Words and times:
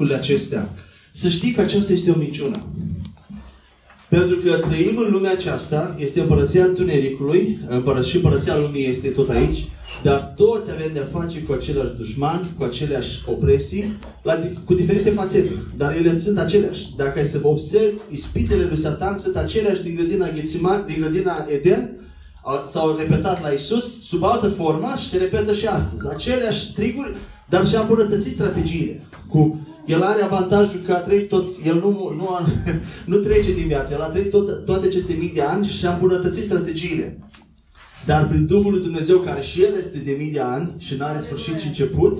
lucrurile 0.00 0.24
acestea. 0.26 0.68
Să 1.12 1.28
știi 1.28 1.52
că 1.52 1.60
aceasta 1.60 1.92
este 1.92 2.10
o 2.10 2.18
minciună. 2.18 2.62
Pentru 4.08 4.36
că 4.36 4.50
trăim 4.68 4.96
în 4.96 5.12
lumea 5.12 5.30
aceasta, 5.32 5.94
este 5.98 6.20
împărăția 6.20 6.64
întunericului, 6.64 7.58
împără- 7.68 8.02
și 8.02 8.16
împărăția 8.16 8.56
lumii 8.58 8.86
este 8.88 9.08
tot 9.08 9.28
aici, 9.30 9.68
dar 10.02 10.32
toți 10.36 10.70
avem 10.70 10.90
de-a 10.92 11.08
face 11.12 11.38
cu 11.42 11.52
același 11.52 11.94
dușman, 11.96 12.50
cu 12.58 12.64
aceleași 12.64 13.18
opresii, 13.26 13.98
la, 14.22 14.40
dif- 14.40 14.64
cu 14.64 14.74
diferite 14.74 15.10
fațete. 15.10 15.50
Dar 15.76 15.96
ele 15.96 16.18
sunt 16.18 16.38
aceleași. 16.38 16.86
Dacă 16.96 17.18
ai 17.18 17.26
să 17.26 17.40
observi, 17.42 17.96
ispitele 18.10 18.64
lui 18.64 18.78
Satan 18.78 19.18
sunt 19.18 19.36
aceleași 19.36 19.82
din 19.82 19.94
grădina 19.94 20.30
Ghețiman, 20.34 20.84
din 20.86 20.96
grădina 21.00 21.46
Eden, 21.48 21.90
au- 22.44 22.66
s-au 22.70 22.96
repetat 22.96 23.42
la 23.42 23.48
Isus 23.48 24.04
sub 24.06 24.24
altă 24.24 24.48
formă 24.48 24.94
și 24.98 25.08
se 25.08 25.18
repetă 25.18 25.54
și 25.54 25.66
astăzi. 25.66 26.08
Aceleași 26.14 26.72
triguri, 26.72 27.16
dar 27.48 27.66
și-a 27.66 27.80
îmbunătățit 27.80 28.32
strategiile. 28.32 29.04
Cu, 29.28 29.60
el 29.90 30.02
are 30.02 30.22
avantajul 30.22 30.80
că 30.86 30.92
a 30.92 30.98
trăit 30.98 31.28
toți, 31.28 31.60
el 31.66 31.74
nu, 31.74 32.14
nu, 32.16 32.28
a, 32.28 32.46
nu 33.10 33.16
trece 33.16 33.54
din 33.54 33.66
viață, 33.66 33.94
el 33.94 34.02
a 34.02 34.08
trăit 34.08 34.30
tot, 34.30 34.64
toate 34.64 34.86
aceste 34.86 35.16
mii 35.18 35.32
de 35.34 35.42
ani 35.42 35.66
și 35.66 35.86
a 35.86 35.92
îmbunătățit 35.92 36.44
strategiile. 36.44 37.18
Dar 38.06 38.28
prin 38.28 38.46
Duhul 38.46 38.72
lui 38.72 38.82
Dumnezeu, 38.82 39.18
care 39.18 39.40
și 39.40 39.62
El 39.62 39.74
este 39.78 39.98
de 39.98 40.14
mii 40.18 40.32
de 40.32 40.40
ani 40.40 40.74
și 40.78 40.94
nu 40.98 41.04
are 41.04 41.20
sfârșit 41.20 41.58
și 41.58 41.66
început, 41.66 42.18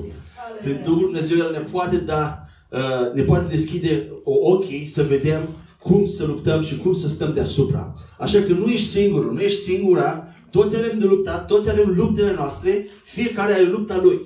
prin 0.62 0.80
Duhul 0.84 1.00
lui 1.00 1.10
Dumnezeu 1.12 1.36
El 1.38 1.50
ne 1.52 1.58
poate 1.58 1.96
da, 1.96 2.44
uh, 2.70 3.14
ne 3.14 3.22
poate 3.22 3.46
deschide 3.50 4.06
o 4.24 4.34
ochii 4.40 4.86
să 4.86 5.02
vedem 5.02 5.40
cum 5.82 6.06
să 6.06 6.24
luptăm 6.26 6.62
și 6.62 6.76
cum 6.76 6.94
să 6.94 7.08
stăm 7.08 7.32
deasupra. 7.34 7.94
Așa 8.18 8.40
că 8.40 8.52
nu 8.52 8.66
ești 8.66 8.88
singurul, 8.88 9.32
nu 9.32 9.40
ești 9.40 9.60
singura, 9.60 10.28
toți 10.50 10.76
avem 10.76 10.98
de 10.98 11.04
luptat, 11.04 11.46
toți 11.46 11.70
avem 11.70 11.94
luptele 11.96 12.34
noastre, 12.34 12.86
fiecare 13.04 13.52
are 13.52 13.62
lupta 13.62 14.00
lui. 14.02 14.20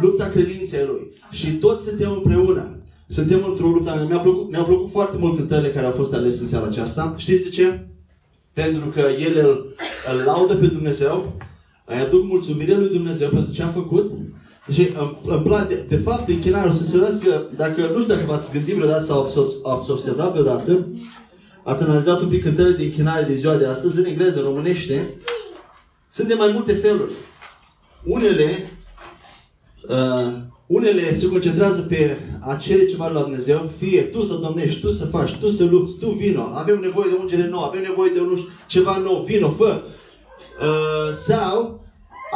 Lupta 0.00 0.24
credinței 0.24 0.84
lui. 0.86 1.12
Și 1.30 1.50
toți 1.52 1.84
suntem 1.84 2.12
împreună. 2.12 2.76
Suntem 3.08 3.44
într-o 3.48 3.66
luptă. 3.66 4.06
Mi-a 4.08 4.18
plăcut, 4.18 4.50
mi-a 4.50 4.62
plăcut 4.62 4.90
foarte 4.90 5.16
mult 5.16 5.36
cântările 5.36 5.70
care 5.70 5.86
au 5.86 5.92
fost 5.92 6.14
alese 6.14 6.42
în 6.42 6.48
seara 6.48 6.66
aceasta. 6.66 7.14
Știți 7.16 7.42
de 7.42 7.48
ce? 7.48 7.86
Pentru 8.52 8.88
că 8.88 9.00
ele 9.00 9.40
îl, 9.40 9.74
îl 10.12 10.24
laudă 10.24 10.54
pe 10.54 10.66
Dumnezeu, 10.66 11.32
îi 11.84 11.96
aduc 11.96 12.24
mulțumire 12.24 12.76
lui 12.76 12.88
Dumnezeu 12.88 13.28
pentru 13.28 13.52
ce 13.52 13.62
a 13.62 13.68
făcut. 13.68 14.10
Și 14.70 14.80
îmi, 14.80 15.18
îmi 15.24 15.42
place, 15.42 15.74
de, 15.74 15.84
de 15.88 15.96
fapt, 15.96 16.28
închinarea, 16.28 16.70
o 16.70 16.72
să 16.72 16.84
se 16.84 16.98
vedeți 16.98 17.24
că, 17.24 17.42
dacă, 17.56 17.90
nu 17.92 18.00
știu 18.00 18.14
dacă 18.14 18.26
v-ați 18.26 18.52
gândit 18.52 18.74
vreodată 18.74 19.04
sau 19.04 19.22
ați, 19.22 19.38
ați 19.64 19.90
observat 19.90 20.32
vreodată, 20.32 20.86
ați 21.64 21.82
analizat 21.82 22.20
un 22.20 22.28
pic 22.28 22.42
cântările 22.42 22.76
de 22.76 22.82
închinare 22.82 23.24
de 23.24 23.34
ziua 23.34 23.56
de 23.56 23.66
astăzi, 23.66 23.98
în 23.98 24.04
engleză, 24.04 24.38
în 24.38 24.44
românește, 24.44 25.08
sunt 26.10 26.28
de 26.28 26.34
mai 26.34 26.50
multe 26.52 26.72
feluri. 26.72 27.12
Unele 28.04 28.70
Uh, 29.88 30.32
unele 30.66 31.14
se 31.14 31.28
concentrează 31.28 31.80
pe 31.80 32.16
a 32.40 32.56
cere 32.56 32.86
ceva 32.86 33.08
la 33.08 33.20
Dumnezeu, 33.20 33.72
fie 33.78 34.02
tu 34.02 34.22
să 34.22 34.34
domnești, 34.34 34.80
tu 34.80 34.90
să 34.90 35.04
faci, 35.04 35.36
tu 35.36 35.48
să 35.50 35.64
lupți, 35.64 35.98
tu 35.98 36.10
vino, 36.10 36.42
avem 36.54 36.80
nevoie 36.80 37.10
de 37.10 37.16
ungere 37.20 37.48
nouă, 37.48 37.64
avem 37.64 37.82
nevoie 37.82 38.10
de 38.14 38.20
un, 38.20 38.38
ceva 38.66 38.96
nou, 38.96 39.22
vino, 39.22 39.50
fă. 39.50 39.82
Uh, 40.60 41.14
sau 41.14 41.84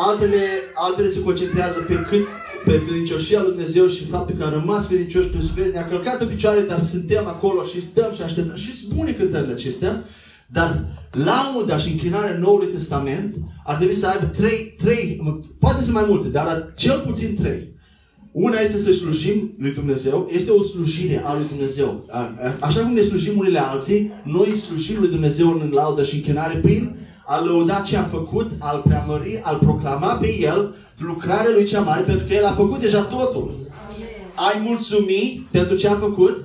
altele, 0.07 0.43
altele 0.75 1.09
se 1.09 1.23
concentrează 1.23 1.85
pe 1.89 1.95
cât 2.09 2.27
pe 2.67 2.85
credincioșia 2.85 3.41
lui 3.41 3.51
Dumnezeu 3.51 3.87
și 3.87 4.05
faptul 4.05 4.37
că 4.37 4.45
am 4.45 4.51
rămas 4.51 4.87
credincioși 4.87 5.29
pe 5.29 5.41
suflet, 5.41 5.73
ne-a 5.73 5.89
călcat 5.89 6.21
în 6.21 6.29
picioare, 6.29 6.61
dar 6.61 6.81
suntem 6.81 7.27
acolo 7.27 7.65
și 7.65 7.83
stăm 7.83 8.13
și 8.13 8.23
așteptăm. 8.23 8.57
Și 8.57 8.73
sunt 8.73 8.93
bune 8.93 9.13
cântările 9.13 9.53
acestea, 9.53 10.05
dar 10.53 10.85
lauda 11.13 11.79
și 11.79 11.91
închinarea 11.93 12.39
Noului 12.39 12.67
Testament 12.67 13.35
ar 13.65 13.77
trebui 13.77 13.95
să 13.95 14.07
aibă 14.09 14.25
trei, 14.25 14.75
trei, 14.79 15.21
poate 15.59 15.85
să 15.85 15.91
mai 15.93 16.05
multe, 16.09 16.29
dar 16.29 16.73
cel 16.77 16.99
puțin 17.07 17.37
trei. 17.41 17.75
Una 18.33 18.59
este 18.59 18.79
să 18.79 18.93
slujim 18.93 19.55
lui 19.59 19.71
Dumnezeu, 19.73 20.29
este 20.33 20.51
o 20.51 20.63
slujire 20.63 21.23
a 21.25 21.35
lui 21.35 21.47
Dumnezeu. 21.49 22.05
A- 22.11 22.19
a- 22.19 22.67
Așa 22.67 22.81
cum 22.81 22.93
ne 22.93 23.01
slujim 23.01 23.39
unele 23.39 23.59
alții, 23.59 24.13
noi 24.25 24.51
slujim 24.51 24.97
lui 24.99 25.09
Dumnezeu 25.09 25.51
în 25.51 25.71
laudă 25.73 26.05
și 26.05 26.15
închinare 26.15 26.59
prin 26.59 26.97
a 27.27 27.41
lăuda 27.45 27.81
ce 27.87 27.97
a 27.97 28.03
făcut, 28.03 28.51
a-L 28.59 28.81
preamări, 28.85 29.41
a-L 29.43 29.57
proclama 29.59 30.15
pe 30.15 30.39
El, 30.41 30.75
lucrarea 30.99 31.51
Lui 31.55 31.65
cea 31.65 31.81
mare, 31.81 32.03
pentru 32.03 32.27
că 32.27 32.35
El 32.35 32.45
a 32.45 32.53
făcut 32.53 32.81
deja 32.81 33.03
totul. 33.03 33.69
Ai 34.35 34.61
mulțumi 34.65 35.49
pentru 35.51 35.77
ce 35.77 35.89
a 35.89 35.95
făcut 35.95 36.45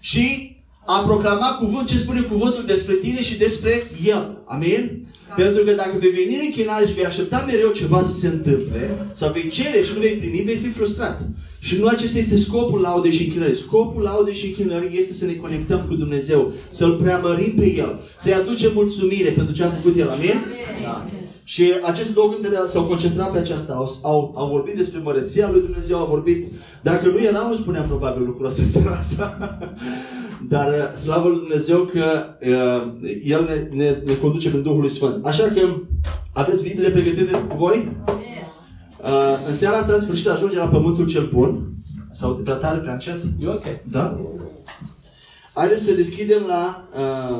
și 0.00 0.56
a 0.86 0.98
proclama 1.06 1.56
cuvânt 1.60 1.88
ce 1.88 1.98
spune 1.98 2.20
cuvântul 2.20 2.64
despre 2.66 2.94
tine 2.94 3.22
și 3.22 3.38
despre 3.38 3.82
El. 4.04 4.42
Amin? 4.46 5.06
Pentru 5.36 5.64
că 5.64 5.72
dacă 5.72 5.96
vei 5.98 6.10
veni 6.10 6.34
în 6.34 6.40
închinare 6.44 6.86
și 6.86 6.94
vei 6.94 7.04
aștepta 7.04 7.44
mereu 7.46 7.70
ceva 7.70 8.02
să 8.02 8.14
se 8.14 8.26
întâmple, 8.26 9.10
sau 9.12 9.32
vei 9.32 9.48
cere 9.48 9.82
și 9.82 9.92
nu 9.94 10.00
vei 10.00 10.12
primi, 10.12 10.42
vei 10.44 10.56
fi 10.56 10.68
frustrat. 10.68 11.20
Și 11.58 11.78
nu 11.78 11.86
acesta 11.86 12.18
este 12.18 12.36
scopul 12.36 12.80
laudei 12.80 13.12
și 13.12 13.24
închinării. 13.24 13.56
Scopul 13.56 14.02
laudei 14.02 14.34
și 14.34 14.46
închinării 14.46 14.98
este 14.98 15.12
să 15.14 15.24
ne 15.24 15.32
conectăm 15.32 15.84
cu 15.88 15.94
Dumnezeu, 15.94 16.52
să-L 16.70 16.94
preamărim 17.02 17.54
pe 17.54 17.74
El, 17.74 18.00
să-i 18.18 18.34
aducem 18.34 18.70
mulțumire 18.74 19.30
pentru 19.30 19.54
ce 19.54 19.64
a 19.64 19.70
făcut 19.70 19.98
El. 19.98 20.08
Amin? 20.10 20.34
Da. 20.82 21.04
Și 21.44 21.64
aceste 21.82 22.12
două 22.12 22.32
cântări 22.32 22.68
s-au 22.68 22.84
concentrat 22.84 23.32
pe 23.32 23.38
aceasta. 23.38 23.72
Au, 23.72 24.00
au, 24.02 24.34
au 24.36 24.48
vorbit 24.48 24.74
despre 24.74 25.00
măreția 25.02 25.50
lui 25.50 25.60
Dumnezeu, 25.60 25.98
au 25.98 26.06
vorbit... 26.06 26.46
Dacă 26.82 27.08
nu 27.08 27.18
eram, 27.22 27.48
nu 27.48 27.56
spuneam 27.56 27.86
probabil 27.86 28.22
lucrul 28.26 28.46
ăsta 28.46 28.62
în 28.62 28.68
seara 28.68 28.90
asta. 28.90 29.58
Dar 30.48 30.68
uh, 30.68 30.96
slavă 30.96 31.28
lui 31.28 31.38
Dumnezeu 31.38 31.78
că 31.78 32.04
uh, 32.40 33.10
El 33.24 33.44
ne, 33.44 33.84
ne, 33.84 33.96
ne 34.04 34.14
conduce 34.14 34.48
prin 34.48 34.62
Duhul 34.62 34.88
Sfânt. 34.88 35.26
Așa 35.26 35.42
că 35.42 35.60
aveți 36.32 36.62
Biblie 36.62 36.90
pregătite 36.90 37.32
cu 37.48 37.56
voi? 37.56 37.96
Uh, 39.02 39.46
în 39.48 39.54
seara 39.54 39.76
asta, 39.76 39.92
în 39.92 40.00
sfârșit, 40.00 40.28
ajunge 40.28 40.56
la 40.56 40.68
Pământul 40.68 41.06
cel 41.06 41.30
Bun. 41.32 41.72
Sau 42.10 42.34
de 42.34 42.42
prea 42.42 42.54
tare, 42.54 42.78
prea 42.78 42.92
încet? 42.92 43.22
E 43.40 43.48
ok. 43.48 43.64
Da? 43.90 44.20
Haideți 45.54 45.84
să 45.84 45.94
deschidem 45.94 46.42
la... 46.46 46.88
Uh, 46.96 47.38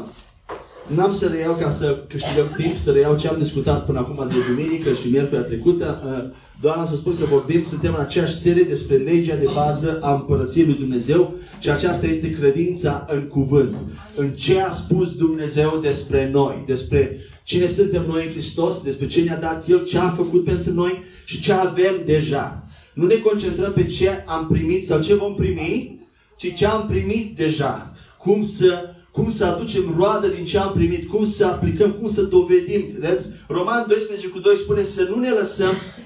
n-am 0.96 1.10
să 1.10 1.26
reiau 1.26 1.54
ca 1.54 1.70
să 1.70 2.04
câștigăm 2.08 2.46
timp, 2.56 2.76
să 2.76 2.90
reiau 2.90 3.16
ce 3.16 3.28
am 3.28 3.38
discutat 3.38 3.84
până 3.84 3.98
acum 3.98 4.28
de 4.28 4.34
duminică 4.48 4.92
și 4.92 5.08
miercurea 5.10 5.42
trecută. 5.42 6.02
Uh, 6.04 6.30
doar 6.62 6.76
am 6.76 6.86
să 6.86 6.96
spun 6.96 7.16
că 7.18 7.24
vorbim, 7.24 7.64
suntem 7.64 7.94
în 7.94 8.00
aceeași 8.00 8.38
serie 8.38 8.62
despre 8.62 8.96
legea 8.96 9.36
de 9.36 9.48
bază 9.54 9.98
a 10.02 10.14
Împărăției 10.14 10.64
lui 10.64 10.74
Dumnezeu 10.74 11.34
și 11.58 11.70
aceasta 11.70 12.06
este 12.06 12.30
credința 12.30 13.06
în 13.10 13.22
cuvânt. 13.22 13.74
În 14.16 14.30
ce 14.30 14.60
a 14.60 14.70
spus 14.70 15.16
Dumnezeu 15.16 15.78
despre 15.82 16.30
noi, 16.32 16.64
despre 16.66 17.18
cine 17.42 17.66
suntem 17.66 18.04
noi 18.06 18.24
în 18.24 18.30
Hristos, 18.30 18.82
despre 18.82 19.06
ce 19.06 19.22
ne-a 19.22 19.38
dat 19.38 19.64
El, 19.68 19.84
ce 19.84 19.98
a 19.98 20.08
făcut 20.08 20.44
pentru 20.44 20.72
noi 20.72 21.02
și 21.24 21.40
ce 21.40 21.52
avem 21.52 21.94
deja. 22.06 22.64
Nu 22.94 23.06
ne 23.06 23.14
concentrăm 23.14 23.72
pe 23.72 23.84
ce 23.84 24.24
am 24.26 24.46
primit 24.50 24.86
sau 24.86 25.00
ce 25.00 25.14
vom 25.14 25.34
primi, 25.34 26.00
ci 26.36 26.54
ce 26.54 26.66
am 26.66 26.86
primit 26.86 27.36
deja. 27.36 27.92
Cum 28.18 28.42
să, 28.42 28.84
cum 29.12 29.30
să 29.30 29.44
aducem 29.44 29.94
roadă 29.96 30.28
din 30.28 30.44
ce 30.44 30.58
am 30.58 30.72
primit, 30.72 31.08
cum 31.08 31.24
să 31.24 31.46
aplicăm, 31.46 31.92
cum 31.92 32.08
să 32.08 32.22
dovedim. 32.22 32.82
Vedeți? 32.98 33.28
Roman 33.48 33.84
12 33.88 34.26
cu 34.26 34.38
2 34.38 34.56
spune 34.56 34.82
să 34.82 35.06
nu 35.10 35.20
ne 35.20 35.30
lăsăm, 35.30 35.72
conf- 35.72 35.96
uh, 35.96 36.01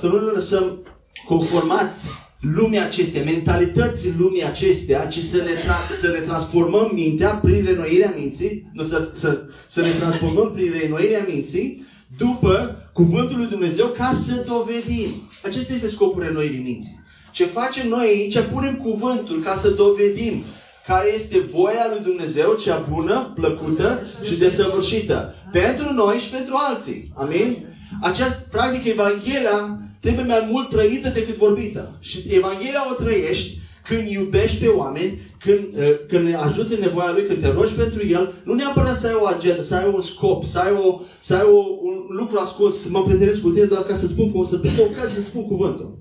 să 0.00 0.06
nu 0.06 0.24
ne 0.24 0.30
lăsăm 0.30 0.78
conformați 1.26 2.06
lumea 2.40 2.84
acestea, 2.84 3.22
mentalității 3.22 4.14
lumii 4.18 4.44
acestea, 4.44 5.06
ci 5.06 5.18
să 5.18 5.36
ne, 5.36 5.54
tra- 5.54 5.96
să 6.00 6.08
ne 6.08 6.18
transformăm 6.18 6.90
mintea 6.94 7.28
prin 7.28 7.64
renoirea 7.64 8.14
minții, 8.18 8.70
nu, 8.72 8.82
să, 8.84 9.08
să, 9.12 9.42
să 9.66 9.80
ne 9.80 9.90
transformăm 9.90 10.52
prin 10.52 10.72
renoirea 10.80 11.26
minții 11.28 11.86
după 12.16 12.76
cuvântul 12.92 13.38
lui 13.38 13.46
Dumnezeu 13.46 13.86
ca 13.86 14.12
să 14.12 14.44
dovedim. 14.46 15.08
Acesta 15.44 15.72
este 15.72 15.88
scopul 15.88 16.22
renoirii 16.22 16.62
minții. 16.62 17.00
Ce 17.32 17.44
facem 17.44 17.88
noi 17.88 18.06
aici, 18.06 18.38
punem 18.52 18.74
cuvântul 18.74 19.40
ca 19.40 19.54
să 19.54 19.70
dovedim 19.70 20.44
care 20.86 21.14
este 21.14 21.38
voia 21.38 21.86
lui 21.90 22.02
Dumnezeu, 22.02 22.54
cea 22.54 22.86
bună, 22.90 23.32
plăcută 23.34 24.00
și 24.22 24.34
desăvârșită. 24.34 25.34
Pentru 25.52 25.92
noi 25.92 26.18
și 26.18 26.28
pentru 26.28 26.54
alții. 26.56 27.12
Amin? 27.14 27.66
Această, 28.00 28.46
practic, 28.50 28.84
Evanghelia 28.92 29.78
trebuie 30.00 30.24
mai 30.24 30.48
mult 30.50 30.68
trăită 30.68 31.08
decât 31.08 31.36
vorbită. 31.36 31.96
Și 32.00 32.22
Evanghelia 32.28 32.80
o 32.90 33.02
trăiești 33.02 33.58
când 33.88 34.08
iubești 34.08 34.60
pe 34.60 34.66
oameni, 34.68 35.20
când, 35.38 35.58
uh, 35.76 35.82
când 36.08 36.34
ajuți 36.34 36.74
în 36.74 36.80
nevoia 36.80 37.10
lui, 37.12 37.26
când 37.26 37.40
te 37.42 37.52
rogi 37.52 37.72
pentru 37.72 38.06
el, 38.06 38.32
nu 38.44 38.54
neapărat 38.54 38.96
să 38.96 39.06
ai 39.06 39.16
o 39.20 39.26
agendă, 39.26 39.62
să 39.62 39.74
ai 39.74 39.90
un 39.94 40.00
scop, 40.00 40.44
să 40.44 40.58
ai, 40.58 40.72
o, 40.72 41.00
să 41.20 41.34
ai 41.34 41.42
o, 41.42 41.56
un 41.82 41.94
lucru 42.08 42.38
ascuns, 42.38 42.80
să 42.82 42.88
mă 42.90 43.02
prietenesc 43.02 43.40
cu 43.40 43.48
tine 43.50 43.64
doar 43.64 43.82
ca 43.82 43.94
să 43.94 44.06
spun 44.06 44.30
cum 44.32 44.44
să 44.44 44.56
prind 44.56 44.78
o 44.78 44.82
ocazie 44.82 45.22
să 45.22 45.28
spun 45.28 45.46
cuvântul. 45.46 45.98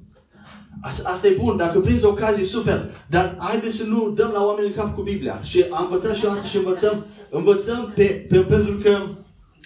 A- 0.81 1.11
Asta 1.11 1.27
e 1.27 1.37
bun, 1.41 1.57
dacă 1.57 1.79
prinzi 1.79 2.05
ocazie, 2.05 2.43
super. 2.45 2.89
Dar 3.09 3.35
haideți 3.39 3.75
să 3.75 3.83
nu 3.85 4.13
dăm 4.15 4.29
la 4.33 4.45
oameni 4.45 4.67
în 4.67 4.73
cap 4.73 4.95
cu 4.95 5.01
Biblia. 5.01 5.39
Și 5.43 5.65
am 5.71 5.87
învățat 5.91 6.15
și 6.15 6.25
eu 6.25 6.31
asta 6.31 6.47
și 6.47 6.57
învățăm, 6.57 7.05
învățăm 7.29 7.91
pe, 7.95 8.03
pe, 8.29 8.37
pentru 8.37 8.73
că 8.83 9.07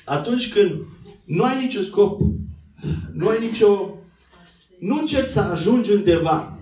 atunci 0.06 0.54
când 0.54 0.72
nu 1.26 1.44
ai 1.44 1.64
niciun 1.64 1.84
scop, 1.84 2.22
nu 3.14 3.28
ai 3.28 3.48
nicio... 3.48 3.90
Nu 4.80 4.98
încerci 5.00 5.28
să 5.28 5.40
ajungi 5.40 5.92
undeva 5.92 6.60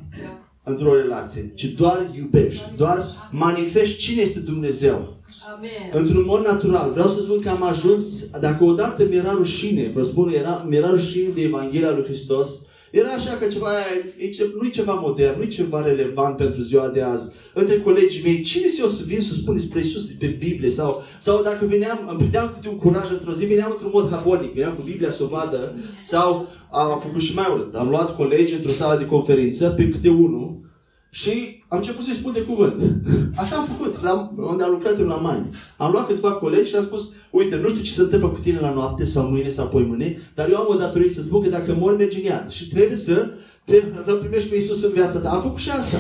într-o 0.64 0.96
relație, 0.96 1.52
ci 1.56 1.66
doar 1.66 2.10
iubești, 2.18 2.64
doar 2.78 3.08
manifesti 3.32 3.98
cine 3.98 4.22
este 4.22 4.40
Dumnezeu. 4.40 5.18
Amen. 5.56 5.72
Într-un 5.92 6.26
mod 6.26 6.46
natural. 6.46 6.92
Vreau 6.92 7.08
să 7.08 7.22
spun 7.22 7.42
că 7.42 7.50
am 7.50 7.64
ajuns, 7.64 8.30
dacă 8.40 8.64
odată 8.64 9.06
mi-era 9.10 9.32
rușine, 9.32 9.92
vă 9.94 10.04
spun, 10.04 10.34
era, 10.34 10.66
mi-era 10.70 10.90
rușine 10.90 11.30
de 11.30 11.42
Evanghelia 11.42 11.92
lui 11.92 12.04
Hristos, 12.04 12.66
Era 13.00 13.10
așa 13.10 13.34
că 13.40 13.46
ceva, 13.46 13.70
e, 14.18 14.30
ce, 14.30 14.52
nu 14.56 14.68
e 14.68 14.70
ceva 14.70 14.94
modern, 14.94 15.38
nu 15.38 15.44
e 15.44 15.48
ceva 15.48 15.86
relevant 15.86 16.38
pentru 16.38 16.62
ziua 16.62 16.88
de 16.88 17.02
azi. 17.02 17.36
Între 17.54 17.80
colegii 17.80 18.24
mei, 18.24 18.42
cine 18.42 18.68
se 18.68 18.84
o 18.84 18.88
să 18.88 19.04
vin 19.08 19.22
să 19.22 19.34
spun 19.34 19.54
despre 19.54 19.80
Isus 19.80 20.06
pe 20.20 20.26
Biblie? 20.26 20.70
Sau, 20.70 21.04
sau 21.20 21.44
dacă 21.44 21.66
veneam, 21.66 22.00
îmi 22.10 22.18
prindeam 22.18 22.52
câte 22.54 22.70
un 22.70 22.78
curaj 22.78 23.12
într-o 23.12 23.34
zi, 23.34 23.46
veneam 23.46 23.72
într-un 23.72 23.92
mod 23.94 24.10
harmonic, 24.10 24.54
veneam 24.54 24.76
cu 24.76 24.82
Biblia 24.82 25.12
să 25.12 25.24
o 25.24 25.28
vadă, 25.28 25.76
sau 26.04 26.48
am 26.72 27.00
făcut 27.00 27.22
și 27.22 27.36
mai 27.36 27.46
mult. 27.50 27.76
Am 27.76 27.90
luat 27.90 28.16
colegi 28.16 28.54
într-o 28.54 28.72
sală 28.72 28.98
de 28.98 29.06
conferință, 29.06 29.70
pe 29.70 29.90
câte 29.90 30.10
unul, 30.10 30.60
și 31.14 31.64
am 31.68 31.78
început 31.78 32.04
să-i 32.04 32.16
spun 32.16 32.34
de 32.34 32.42
cuvânt. 32.42 32.82
Așa 33.42 33.56
am 33.56 33.66
făcut, 33.66 34.02
la, 34.04 34.32
unde 34.36 34.64
am 34.64 34.72
lucrat 34.72 35.00
eu 35.00 35.06
la 35.06 35.16
Mani. 35.16 35.46
Am 35.78 35.92
luat 35.92 36.08
câțiva 36.08 36.32
colegi 36.32 36.70
și 36.70 36.76
am 36.76 36.84
spus, 36.84 37.12
uite, 37.30 37.56
nu 37.56 37.70
știu 37.70 37.82
ce 37.82 37.92
se 37.92 38.02
întâmplă 38.02 38.30
cu 38.30 38.40
tine 38.40 38.60
la 38.60 38.74
noapte 38.74 39.06
sau 39.06 39.30
mâine 39.30 39.50
sau 39.50 39.68
poi 39.68 39.84
mâine, 39.84 40.22
dar 40.36 40.50
eu 40.50 40.58
am 40.58 40.68
o 40.70 40.76
datorie 40.76 41.10
să 41.10 41.22
spun 41.22 41.42
că 41.42 41.50
dacă 41.50 41.76
mor, 41.80 41.98
mergi 41.98 42.18
în 42.18 42.26
iad. 42.26 42.52
Și 42.52 42.68
trebuie 42.68 42.98
să 42.98 43.32
te 43.66 43.84
să 44.06 44.14
primești 44.14 44.50
pe 44.50 44.56
Iisus 44.56 44.84
în 44.84 44.92
viața 44.94 45.20
ta. 45.20 45.30
Am 45.30 45.42
făcut 45.42 45.60
și 45.60 45.70
asta. 45.70 45.98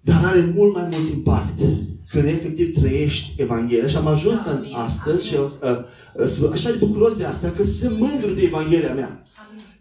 Dar 0.00 0.20
are 0.24 0.52
mult 0.54 0.74
mai 0.74 0.88
mult 0.90 1.08
impact 1.12 1.58
când 2.10 2.24
efectiv 2.24 2.78
trăiești 2.78 3.34
Evanghelia. 3.36 3.86
Și 3.86 3.96
am 3.96 4.06
ajuns 4.06 4.46
în 4.46 4.64
astăzi 4.74 5.26
și 5.26 5.34
uh, 5.34 5.48
uh, 6.42 6.50
așa 6.52 6.70
de 6.70 6.76
bucuros 6.76 7.16
de 7.16 7.24
asta, 7.24 7.52
că 7.56 7.64
sunt 7.64 7.98
mândru 7.98 8.30
de 8.34 8.42
Evanghelia 8.42 8.94
mea. 8.94 9.22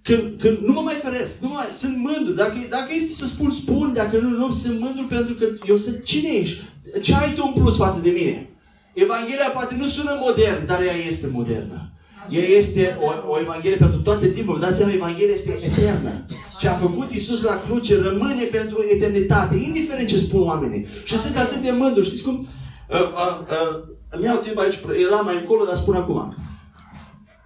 Când, 0.07 0.23
când 0.39 0.57
nu 0.57 0.71
mă 0.73 0.81
mai 0.81 0.97
feresc, 1.03 1.39
nu 1.41 1.47
mai, 1.47 1.65
sunt 1.81 1.95
mândru. 1.97 2.33
Dacă, 2.33 2.55
dacă 2.69 2.89
este 2.89 3.13
să 3.13 3.27
spun, 3.27 3.51
spun, 3.51 3.94
dacă 3.94 4.17
nu, 4.17 4.29
nu, 4.29 4.51
sunt 4.51 4.79
mândru 4.79 5.05
pentru 5.09 5.33
că 5.33 5.45
eu 5.67 5.75
sunt 5.75 6.03
cine 6.03 6.29
ești? 6.29 6.61
Ce 7.01 7.13
ai 7.15 7.33
tu 7.35 7.44
în 7.45 7.61
plus 7.61 7.77
față 7.77 8.00
de 8.03 8.09
mine? 8.09 8.50
Evanghelia 8.94 9.50
poate 9.53 9.75
nu 9.75 9.88
sună 9.88 10.17
modern, 10.19 10.65
dar 10.65 10.81
ea 10.81 10.97
este 11.09 11.27
modernă. 11.31 11.91
Ea 12.29 12.44
este 12.44 12.97
o, 13.01 13.31
o 13.31 13.39
Evanghelie 13.39 13.77
pentru 13.77 14.00
toate 14.00 14.27
timpul. 14.27 14.59
Dați 14.59 14.77
seama, 14.77 14.94
Evanghelia 14.94 15.33
este 15.33 15.59
eternă. 15.63 16.25
Ce 16.59 16.67
a 16.67 16.73
făcut 16.73 17.11
Isus 17.11 17.41
la 17.41 17.61
cruce 17.65 18.01
rămâne 18.01 18.44
pentru 18.44 18.85
eternitate, 18.89 19.56
indiferent 19.56 20.07
ce 20.07 20.17
spun 20.17 20.41
oamenii. 20.41 20.88
Și 21.03 21.17
sunt 21.17 21.38
atât 21.38 21.61
de 21.61 21.71
mândru. 21.71 22.03
Știți 22.03 22.23
cum? 22.23 22.47
Uh, 22.89 22.99
uh, 22.99 23.39
uh, 23.56 23.83
îmi 24.09 24.23
iau 24.23 24.38
timp 24.38 24.57
aici, 24.57 24.79
era 25.06 25.15
mai 25.15 25.35
încolo, 25.35 25.65
dar 25.65 25.75
spun 25.75 25.95
acum. 25.95 26.35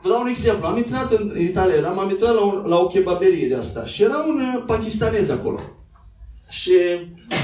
Vă 0.02 0.10
dau 0.10 0.22
un 0.22 0.28
exemplu. 0.28 0.68
Am 0.68 0.78
intrat 0.78 1.12
în 1.12 1.42
Italia, 1.42 1.90
am 1.90 2.10
intrat 2.10 2.34
la, 2.34 2.42
un, 2.42 2.64
la 2.66 2.78
o 2.78 2.88
kebaberie 2.88 3.48
de 3.48 3.56
asta 3.56 3.86
și 3.86 4.04
era 4.04 4.26
un 4.28 4.40
uh, 4.40 4.64
pakistanez 4.66 5.30
acolo. 5.30 5.60
Și, 6.50 6.74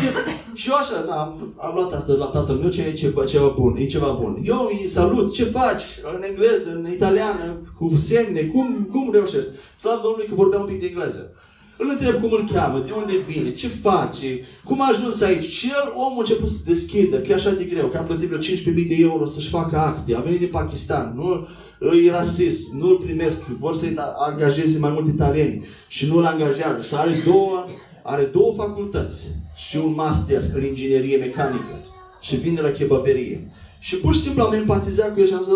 și 0.60 0.70
eu 0.70 0.76
așa, 0.76 1.06
da, 1.08 1.16
am, 1.22 1.56
am 1.58 1.76
luat 1.76 1.94
asta 1.94 2.12
de 2.12 2.18
la 2.18 2.26
tatăl 2.26 2.56
meu, 2.56 2.70
ce 2.70 2.82
e 2.82 2.94
ceva, 2.94 3.26
ceva 3.26 3.48
bun, 3.48 3.76
e 3.80 3.86
ceva 3.86 4.18
bun. 4.22 4.42
Eu 4.44 4.70
îi 4.72 4.88
salut, 4.88 5.34
ce 5.34 5.44
faci? 5.44 5.84
În 6.16 6.24
engleză, 6.30 6.70
în 6.72 6.92
italiană, 6.92 7.62
cu 7.78 7.96
semne, 7.98 8.42
cum, 8.42 8.88
cum 8.92 9.12
reușești? 9.12 9.50
Slavă 9.80 10.00
Domnului 10.04 10.28
că 10.28 10.36
vorbeam 10.36 10.62
un 10.62 10.68
pic 10.68 10.80
de 10.80 10.88
engleză. 10.88 11.34
Îl 11.78 11.90
întreb 11.90 12.22
cum 12.22 12.32
îl 12.32 12.50
cheamă, 12.54 12.80
de 12.86 12.92
unde 12.92 13.14
vine, 13.28 13.54
ce 13.54 13.68
face, 13.68 14.42
cum 14.64 14.82
a 14.82 14.88
ajuns 14.90 15.22
aici. 15.22 15.46
Și 15.46 15.68
el, 15.68 15.94
omul 15.96 16.18
a 16.18 16.20
început 16.20 16.50
să 16.50 16.60
deschidă, 16.66 17.18
că 17.18 17.32
e 17.32 17.34
așa 17.34 17.52
de 17.52 17.64
greu, 17.64 17.88
că 17.88 17.98
a 17.98 18.02
plătit 18.02 18.28
vreo 18.28 18.40
15.000 18.40 18.88
de 18.88 18.98
euro 19.00 19.26
să-și 19.26 19.50
facă 19.50 19.78
acte. 19.78 20.16
A 20.16 20.20
venit 20.20 20.40
din 20.40 20.48
Pakistan, 20.48 21.14
nu 21.16 21.48
e 21.92 22.12
rasist, 22.12 22.72
nu 22.72 22.90
îl 22.90 22.98
primesc, 22.98 23.46
vor 23.46 23.76
să-i 23.76 23.96
angajeze 24.18 24.80
mai 24.80 24.92
mult 24.92 25.08
italieni 25.08 25.66
și 25.88 26.08
nu 26.08 26.18
îl 26.18 26.26
angajează. 26.26 26.84
Și 26.84 26.96
are 26.96 27.12
două, 27.26 27.66
are 28.04 28.24
două 28.24 28.54
facultăți 28.54 29.28
și 29.56 29.78
un 29.78 29.94
master 29.94 30.42
în 30.54 30.64
inginerie 30.64 31.18
mecanică 31.18 31.86
și 32.22 32.36
vine 32.36 32.62
la 32.62 32.72
kebaberie. 32.72 33.52
Și 33.80 33.96
pur 33.96 34.14
și 34.14 34.22
simplu 34.22 34.44
am 34.44 34.54
empatizat 34.54 35.14
cu 35.14 35.20
el 35.20 35.28
și 35.28 35.34
am 35.34 35.44
zis, 35.44 35.54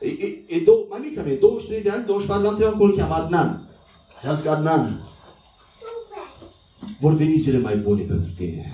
e, 0.00 0.26
e, 0.26 0.56
e 0.56 0.62
două, 0.64 0.86
mai 0.88 1.00
mic 1.02 1.16
ca 1.16 1.22
mine, 1.22 1.34
23 1.34 1.82
de 1.82 1.90
ani, 1.90 2.04
24, 2.06 2.42
l-am 2.42 2.52
întrebat 2.52 2.76
cum 2.76 2.86
îl 2.86 2.96
cheamă, 2.96 3.14
Adnan. 3.14 3.68
Și 4.20 4.26
am 4.26 4.34
zis 4.34 4.44
că 4.44 4.50
Adnan, 4.50 5.00
vor 7.00 7.12
veni 7.12 7.36
zile 7.36 7.58
mai 7.58 7.76
bune 7.76 8.02
pentru 8.02 8.30
tine. 8.36 8.70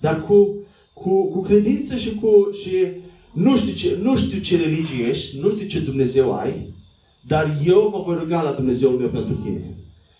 Dar 0.00 0.22
cu, 0.22 0.54
cu, 0.92 1.30
cu 1.30 1.42
credință 1.42 1.96
și 1.96 2.14
cu... 2.14 2.50
Și 2.52 2.86
nu, 3.32 3.56
știu 3.56 3.72
ce, 3.72 3.98
nu 4.02 4.16
știu 4.16 4.38
ce 4.38 4.56
religie 4.56 5.06
ești, 5.06 5.38
nu 5.38 5.50
știu 5.50 5.66
ce 5.66 5.80
Dumnezeu 5.80 6.34
ai, 6.34 6.72
dar 7.20 7.56
eu 7.66 7.90
mă 7.92 8.02
voi 8.06 8.16
ruga 8.20 8.42
la 8.42 8.50
Dumnezeul 8.50 8.98
meu 8.98 9.08
pentru 9.08 9.34
tine. 9.34 9.76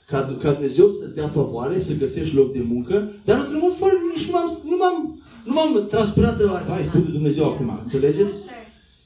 Ca, 0.07 0.37
ca 0.43 0.53
Dumnezeu 0.53 0.89
să-ți 0.89 1.15
dea 1.15 1.29
favoare, 1.29 1.81
să 1.81 1.97
găsești 1.97 2.35
loc 2.35 2.53
de 2.53 2.65
muncă, 2.69 3.12
dar 3.25 3.39
într-un 3.39 3.59
mod 3.62 3.75
foarte... 3.77 3.97
Nici 4.17 4.27
nu 4.27 4.33
m-am, 4.33 4.49
nu 4.65 4.77
m-am, 4.77 5.23
nu 5.45 5.53
m-am 5.53 5.87
transpirat 5.89 6.37
de 6.39 6.45
la... 6.45 6.65
Hai, 6.69 6.85
spune 6.85 7.05
de 7.05 7.11
Dumnezeu 7.11 7.45
acum, 7.45 7.81
înțelegeți? 7.83 8.33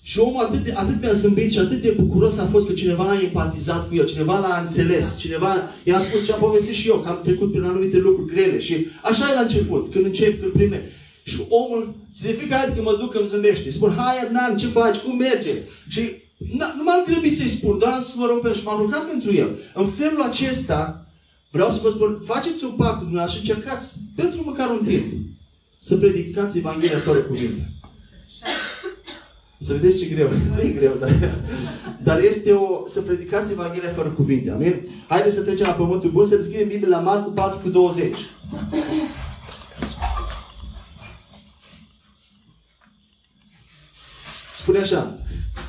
Și 0.03 0.19
omul 0.19 0.43
atât, 0.43 0.65
de, 0.65 0.73
atât 0.77 1.01
mi-a 1.01 1.13
zâmbit 1.13 1.53
și 1.53 1.59
atât 1.59 1.83
de 1.83 1.97
bucuros 2.01 2.39
a 2.39 2.45
fost 2.47 2.67
că 2.67 2.73
cineva 2.73 3.05
a 3.05 3.23
empatizat 3.23 3.89
cu 3.89 3.95
el, 3.95 4.07
cineva 4.07 4.39
l-a 4.39 4.61
înțeles, 4.61 5.17
cineva 5.19 5.55
i-a 5.85 6.01
spus 6.01 6.25
și 6.25 6.31
a 6.31 6.35
povestit 6.35 6.75
și 6.75 6.89
eu 6.89 6.97
că 6.97 7.09
am 7.09 7.21
trecut 7.23 7.51
prin 7.51 7.63
anumite 7.63 7.99
lucruri 7.99 8.33
grele 8.33 8.59
și 8.59 8.87
așa 9.03 9.31
e 9.31 9.35
la 9.35 9.41
început, 9.41 9.93
când 9.93 10.05
încep, 10.05 10.41
când 10.41 10.53
prime. 10.53 10.91
Și 11.25 11.45
omul, 11.49 11.95
de 12.23 12.33
fiecare 12.33 12.63
dată 12.63 12.73
când 12.75 12.87
mă 12.87 12.97
duc 13.01 13.15
îmi 13.15 13.29
zâmbește. 13.29 13.71
Spun, 13.71 13.95
hai 13.97 14.19
Adnan, 14.19 14.57
ce 14.57 14.67
faci, 14.67 14.97
cum 14.97 15.17
merge? 15.17 15.55
Și 15.89 16.01
nu 16.77 16.83
m-am 16.85 17.05
grăbit 17.07 17.37
să-i 17.37 17.49
spun, 17.49 17.79
doar 17.79 17.93
să 17.93 18.13
mă 18.17 18.27
rog 18.27 18.41
pe 18.41 18.55
și 18.55 18.65
m-am 18.65 18.81
rugat 18.81 19.05
pentru 19.09 19.35
el. 19.35 19.51
În 19.75 19.87
felul 19.87 20.23
acesta, 20.23 21.07
vreau 21.51 21.71
să 21.71 21.81
vă 21.83 21.91
spun, 21.91 22.21
faceți 22.25 22.65
un 22.65 22.71
pact 22.71 22.97
cu 22.97 23.03
dumneavoastră 23.03 23.43
și 23.43 23.51
încercați, 23.51 23.99
pentru 24.15 24.43
măcar 24.45 24.71
un 24.71 24.85
timp, 24.87 25.13
să 25.81 25.97
predicați 25.97 26.59
Evanghelia 26.59 26.99
fără 26.99 27.19
cuvinte. 27.19 27.69
Să 29.61 29.73
vedeți 29.73 29.99
ce 29.99 30.07
greu. 30.07 30.29
Nu 30.55 30.61
e 30.69 30.69
greu, 30.69 30.97
dar, 31.01 31.39
dar 32.03 32.21
este 32.21 32.53
o... 32.53 32.89
Să 32.89 33.01
predicați 33.01 33.53
Evanghelia 33.53 33.93
fără 33.97 34.09
cuvinte. 34.09 34.51
Amin? 34.51 34.87
Haideți 35.07 35.35
să 35.35 35.43
trecem 35.43 35.67
la 35.67 35.73
Pământul 35.73 36.11
Bun, 36.11 36.27
să 36.27 36.37
deschidem 36.37 36.69
Biblia 36.69 36.89
la 36.89 37.03
Marcu 37.03 37.31
4 37.31 37.59
cu 37.63 37.69
20. 37.69 38.17
Spune 44.65 44.79
așa. 44.79 45.19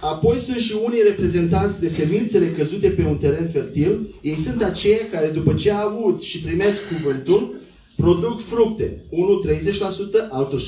Apoi 0.01 0.35
sunt 0.35 0.57
și 0.57 0.75
unii 0.83 1.01
reprezentanți 1.03 1.79
de 1.79 1.87
semințele 1.87 2.51
căzute 2.51 2.89
pe 2.89 3.05
un 3.05 3.17
teren 3.17 3.47
fertil. 3.47 4.15
Ei 4.21 4.35
sunt 4.35 4.63
aceia 4.63 5.09
care 5.11 5.27
după 5.27 5.53
ce 5.53 5.71
au 5.71 5.87
avut 5.87 6.21
și 6.21 6.41
primesc 6.41 6.87
cuvântul, 6.87 7.55
produc 7.95 8.41
fructe. 8.41 9.05
Unul 9.09 9.45
30%, 9.47 10.29
altul 10.31 10.59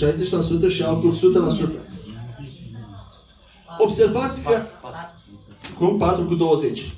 60% 0.68 0.69
și 0.69 0.83
altul 0.83 1.13
100%. 1.13 1.18
Observați 3.77 4.44
că... 4.44 4.62
Cum? 5.77 5.97
4 5.97 6.25
cu 6.25 6.35
20. 6.35 6.91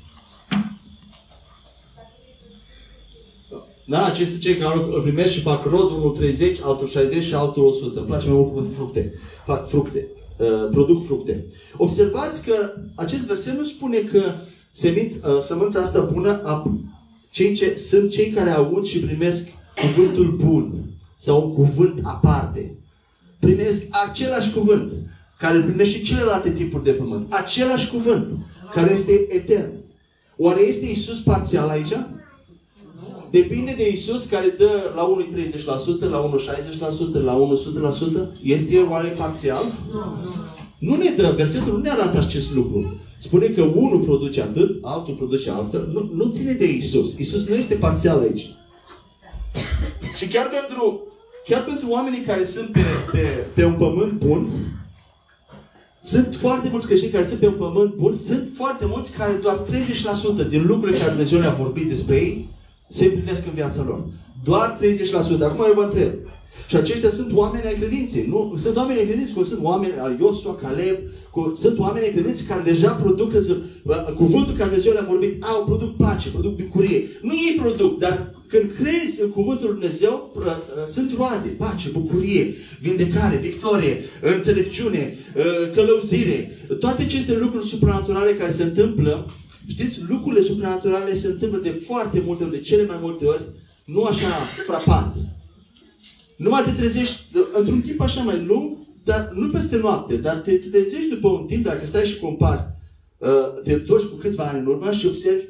Da, 3.85 4.05
aceste 4.05 4.39
cei 4.39 4.57
care 4.57 4.75
îl 4.75 5.01
primesc 5.01 5.31
și 5.31 5.41
fac 5.41 5.65
rod, 5.65 5.91
unul 5.91 6.15
30, 6.17 6.59
altul 6.61 6.87
60 6.87 7.23
și 7.23 7.33
altul 7.33 7.65
100. 7.65 7.99
Îmi 7.99 8.07
place 8.07 8.27
mai 8.27 8.35
mult 8.35 8.47
cuvântul 8.47 8.73
fructe. 8.73 9.13
Fac 9.45 9.67
fructe. 9.67 10.07
Uh, 10.39 10.69
produc 10.71 11.05
fructe. 11.05 11.45
Observați 11.77 12.45
că 12.45 12.55
acest 12.95 13.25
verset 13.25 13.57
nu 13.57 13.63
spune 13.63 13.97
că 13.97 14.33
seminț, 14.71 15.15
uh, 15.15 15.41
sămânța 15.41 15.81
asta 15.81 16.01
bună 16.13 16.41
a, 16.43 16.79
cei 17.29 17.53
ce, 17.53 17.77
sunt 17.77 18.11
cei 18.11 18.29
care 18.29 18.49
aud 18.49 18.85
și 18.85 18.99
primesc 18.99 19.49
cuvântul 19.75 20.35
bun 20.43 20.83
sau 21.17 21.45
un 21.45 21.53
cuvânt 21.53 21.99
aparte. 22.03 22.77
Primesc 23.39 23.87
același 24.09 24.53
cuvânt 24.53 24.91
care 25.39 25.55
îl 25.55 25.63
primește 25.63 26.01
celelalte 26.01 26.49
tipuri 26.51 26.83
de 26.83 26.91
pământ. 26.91 27.33
Același 27.33 27.89
cuvânt, 27.89 28.27
care 28.73 28.91
este 28.91 29.25
etern. 29.29 29.71
Oare 30.37 30.61
este 30.61 30.85
Isus 30.85 31.19
parțial 31.19 31.69
aici? 31.69 31.93
Depinde 33.31 33.73
de 33.77 33.89
Isus 33.89 34.25
care 34.25 34.55
dă 34.57 34.91
la 34.95 35.01
unul 35.01 35.27
30%, 36.07 36.09
la 36.09 36.17
unul 36.17 36.41
60%, 37.19 37.23
la 37.23 37.33
unul 37.33 37.57
100%. 38.37 38.41
Este 38.43 38.75
el 38.75 38.87
oare 38.89 39.07
parțial? 39.07 39.63
Nu 40.77 40.95
ne 40.95 41.13
dă, 41.17 41.33
versetul 41.35 41.73
nu 41.73 41.81
ne 41.81 41.89
arată 41.89 42.19
acest 42.19 42.53
lucru. 42.53 42.99
Spune 43.17 43.47
că 43.47 43.61
unul 43.61 43.99
produce 43.99 44.41
atât, 44.41 44.79
altul 44.81 45.13
produce 45.13 45.49
altfel. 45.49 45.89
Nu, 45.93 46.09
nu 46.13 46.31
ține 46.33 46.51
de 46.51 46.71
Isus. 46.71 47.17
Isus 47.17 47.47
nu 47.47 47.55
este 47.55 47.75
parțial 47.75 48.19
aici. 48.19 48.53
Și 50.15 50.27
chiar 50.27 50.49
pentru, 50.49 51.01
chiar 51.45 51.63
pentru 51.63 51.89
oamenii 51.89 52.21
care 52.21 52.43
sunt 52.43 52.71
pe, 52.71 52.79
pe, 53.11 53.19
pe 53.53 53.65
un 53.65 53.73
pământ 53.73 54.11
bun, 54.11 54.49
sunt 56.03 56.35
foarte 56.35 56.69
mulți 56.71 56.85
creștini 56.85 57.11
care 57.11 57.27
sunt 57.27 57.39
pe 57.39 57.47
un 57.47 57.53
pământ 57.53 57.93
bun, 57.93 58.15
sunt 58.15 58.49
foarte 58.55 58.85
mulți 58.85 59.11
care 59.11 59.33
doar 59.41 59.59
30% 60.45 60.49
din 60.49 60.65
lucrurile 60.65 60.97
care 60.97 61.09
Dumnezeu 61.09 61.39
le-a 61.39 61.53
vorbit 61.53 61.89
despre 61.89 62.15
ei 62.15 62.49
se 62.89 63.05
împlinesc 63.05 63.45
în 63.45 63.53
viața 63.53 63.83
lor. 63.87 64.07
Doar 64.43 64.79
30%. 64.81 65.41
Acum 65.41 65.65
eu 65.67 65.73
vă 65.75 65.83
întreb. 65.83 66.11
Și 66.67 66.75
aceștia 66.75 67.09
sunt 67.09 67.33
oameni 67.33 67.65
ai 67.65 67.77
credinței. 67.79 68.25
Nu, 68.27 68.55
sunt 68.59 68.75
oameni 68.75 68.99
ai 68.99 69.05
credinței, 69.05 69.33
cum 69.33 69.43
sunt 69.43 69.63
oameni 69.63 69.93
al 69.99 70.17
Iosua, 70.19 70.55
Caleb, 70.55 70.97
cu, 71.31 71.53
sunt 71.57 71.79
oameni 71.79 72.05
ai 72.05 72.11
credinței 72.11 72.45
care 72.45 72.61
deja 72.61 72.89
produc 72.91 73.31
cuvântul 74.15 74.53
care 74.53 74.69
Dumnezeu 74.69 74.93
le-a 74.93 75.07
vorbit, 75.09 75.43
au, 75.43 75.63
produc 75.65 75.95
pace, 75.95 76.29
produc 76.29 76.55
bucurie. 76.55 77.07
Nu 77.21 77.31
ei 77.31 77.55
produc, 77.61 77.99
dar 77.99 78.33
când 78.47 78.71
crezi 78.75 79.21
în 79.21 79.29
cuvântul 79.29 79.69
Lui 79.69 79.79
Dumnezeu, 79.79 80.31
uh, 80.35 80.43
sunt 80.87 81.13
roade, 81.17 81.47
pace, 81.47 81.89
bucurie, 81.89 82.55
vindecare, 82.81 83.37
victorie, 83.37 84.03
înțelepciune, 84.35 85.17
uh, 85.35 85.43
călăuzire. 85.75 86.57
Toate 86.79 87.01
aceste 87.01 87.37
lucruri 87.37 87.65
supranaturale 87.65 88.31
care 88.31 88.51
se 88.51 88.63
întâmplă 88.63 89.31
Știți, 89.69 89.99
lucrurile 90.07 90.41
supranaturale 90.41 91.15
se 91.15 91.27
întâmplă 91.27 91.59
de 91.59 91.69
foarte 91.69 92.21
multe 92.25 92.43
ori, 92.43 92.51
de 92.51 92.61
cele 92.61 92.85
mai 92.85 92.97
multe 93.01 93.25
ori, 93.25 93.41
nu 93.85 94.03
așa 94.03 94.27
frapant. 94.67 95.15
Numai 96.35 96.63
te 96.63 96.71
trezești 96.71 97.21
într-un 97.53 97.81
timp 97.81 98.01
așa 98.01 98.21
mai 98.21 98.45
lung, 98.45 98.77
dar 99.03 99.31
nu 99.33 99.47
peste 99.47 99.77
noapte, 99.77 100.17
dar 100.17 100.35
te, 100.35 100.51
te 100.51 100.67
trezești 100.67 101.09
după 101.09 101.27
un 101.27 101.45
timp, 101.45 101.63
dacă 101.63 101.85
stai 101.85 102.05
și 102.05 102.19
compari, 102.19 102.65
uh, 103.17 103.29
te 103.63 103.73
întorci 103.73 104.03
cu 104.03 104.15
câțiva 104.15 104.43
ani 104.43 104.59
în 104.59 104.65
urmă 104.65 104.91
și 104.91 105.05
observi, 105.05 105.43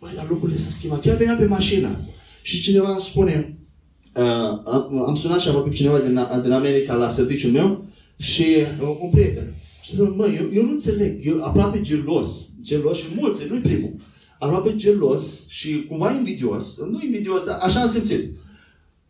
băi, 0.00 0.10
dar 0.14 0.26
lucrurile 0.28 0.58
s-au 0.58 0.70
schimbat. 0.70 1.00
Chiar 1.00 1.16
venea 1.16 1.34
pe 1.34 1.44
mașină 1.44 2.00
și 2.42 2.60
cineva 2.60 2.90
îmi 2.90 3.00
spune, 3.00 3.58
uh, 4.14 4.60
am, 4.64 5.04
am 5.06 5.16
sunat 5.16 5.40
și 5.40 5.48
am 5.48 5.54
vorbit 5.54 5.72
cu 5.72 5.78
cineva 5.78 5.98
din, 5.98 6.20
din 6.42 6.52
America 6.52 6.94
la 6.94 7.08
serviciul 7.08 7.50
meu 7.50 7.84
și 8.16 8.46
uh, 8.80 8.96
un 9.00 9.10
prieten. 9.10 9.54
Și 9.82 9.92
spune, 9.92 10.08
măi, 10.08 10.36
eu, 10.40 10.50
eu 10.52 10.64
nu 10.64 10.70
înțeleg, 10.70 11.26
eu 11.26 11.44
aproape 11.44 11.80
gelos, 11.80 12.30
gelos 12.62 12.96
și 12.96 13.06
mulți, 13.16 13.42
nu-i 13.48 13.60
primul. 13.60 13.94
Aproape 14.38 14.76
gelos 14.76 15.48
și 15.48 15.84
cumva 15.88 16.12
invidios, 16.12 16.78
nu 16.90 17.00
invidios, 17.04 17.44
dar 17.44 17.58
așa 17.60 17.80
am 17.80 17.88
simțit. 17.88 18.30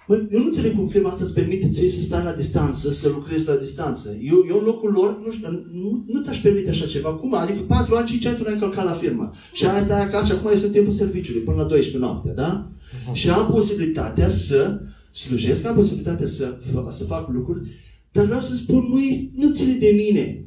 Bă, 0.09 0.15
eu 0.31 0.41
nu 0.41 0.45
înțeleg 0.45 0.75
cum 0.75 0.87
firma 0.87 1.09
asta 1.09 1.25
îți 1.25 1.35
permite 1.35 1.69
ție 1.69 1.91
să 1.91 2.01
stai 2.01 2.25
la 2.25 2.33
distanță, 2.33 2.93
să 2.93 3.09
lucrezi 3.09 3.49
la 3.49 3.55
distanță. 3.55 4.17
Eu, 4.23 4.45
eu 4.49 4.59
în 4.59 4.65
locul 4.65 4.91
lor, 4.91 5.21
nu, 5.25 5.33
știu, 5.33 5.49
nu, 5.73 6.05
nu 6.07 6.23
ți-aș 6.23 6.41
permite 6.41 6.71
așa 6.71 6.87
ceva. 6.87 7.11
Cum? 7.15 7.35
Adică 7.35 7.59
4 7.59 7.97
ani, 7.97 8.07
5 8.07 8.25
ani 8.25 8.37
tu 8.37 8.43
n-ai 8.43 8.59
călcat 8.59 8.85
la 8.85 8.93
firmă. 8.93 9.33
Și 9.53 9.67
aia 9.67 9.85
stai 9.85 10.03
acasă 10.03 10.27
și 10.27 10.33
acum 10.33 10.51
este 10.55 10.69
timpul 10.69 10.93
serviciului, 10.93 11.41
până 11.41 11.57
la 11.57 11.63
12 11.63 11.99
noapte, 11.99 12.33
da? 12.37 12.71
Uh-huh. 12.71 13.13
Și 13.13 13.31
am 13.31 13.51
posibilitatea 13.51 14.29
să 14.29 14.81
slujesc, 15.13 15.67
am 15.67 15.75
posibilitatea 15.75 16.27
să, 16.27 16.59
să 16.91 17.05
fac 17.05 17.29
lucruri, 17.33 17.69
dar 18.13 18.25
vreau 18.25 18.41
să 18.41 18.55
spun, 18.55 18.87
nu, 18.91 18.99
e, 18.99 19.31
nu 19.35 19.53
ține 19.53 19.73
de 19.73 19.93
mine. 19.97 20.45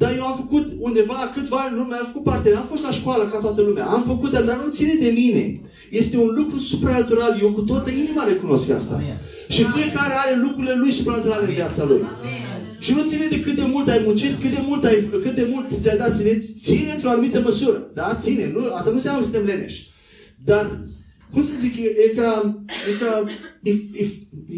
Dar 0.00 0.10
eu 0.18 0.24
am 0.26 0.36
făcut 0.42 0.66
undeva 0.78 1.18
câțiva 1.34 1.58
ani 1.60 1.72
în 1.72 1.78
lume, 1.80 1.96
am 1.96 2.08
făcut 2.10 2.24
parte, 2.30 2.54
am 2.54 2.68
fost 2.72 2.82
la 2.82 2.96
școală 2.98 3.24
ca 3.32 3.38
toată 3.46 3.60
lumea, 3.68 3.84
am 3.96 4.02
făcut, 4.12 4.30
dar 4.32 4.42
nu 4.42 4.70
ține 4.78 4.94
de 5.00 5.10
mine. 5.20 5.60
Este 5.90 6.16
un 6.24 6.30
lucru 6.38 6.58
supranatural. 6.58 7.32
Eu 7.42 7.52
cu 7.52 7.60
toată 7.60 7.90
inima 7.90 8.24
recunosc 8.24 8.70
asta. 8.70 8.94
Amen. 8.94 9.20
Și 9.48 9.62
fiecare 9.76 10.14
are 10.24 10.34
lucrurile 10.44 10.74
lui 10.82 10.92
supranaturale 10.92 11.46
în 11.46 11.54
viața 11.54 11.84
lui. 11.84 12.02
Amen. 12.02 12.60
Și 12.84 12.92
nu 12.96 13.02
ține 13.10 13.26
de 13.30 13.40
cât 13.40 13.54
de 13.54 13.66
mult 13.74 13.88
ai 13.88 14.02
muncit, 14.04 14.32
cât 14.42 14.50
de 14.50 14.62
mult, 14.68 14.84
ai, 14.84 15.08
cât 15.24 15.34
de 15.34 15.46
mult 15.52 15.66
ți-ai 15.82 15.96
dat 15.96 16.16
ține, 16.16 16.32
ține 16.62 16.92
într-o 16.94 17.10
anumită 17.10 17.40
măsură. 17.40 17.78
Da? 17.94 18.16
Ține. 18.20 18.50
Nu, 18.54 18.60
asta 18.78 18.90
nu 18.90 18.96
înseamnă 18.96 19.20
că 19.20 19.28
suntem 19.28 19.46
leneși. 19.50 19.80
Dar, 20.44 20.64
cum 21.32 21.42
să 21.42 21.52
zic, 21.60 21.76
e, 21.76 21.92
e 22.10 22.14
ca, 22.14 22.62
e, 22.88 22.98
ca 22.98 23.24
e, 23.62 23.70
e, 23.70 24.06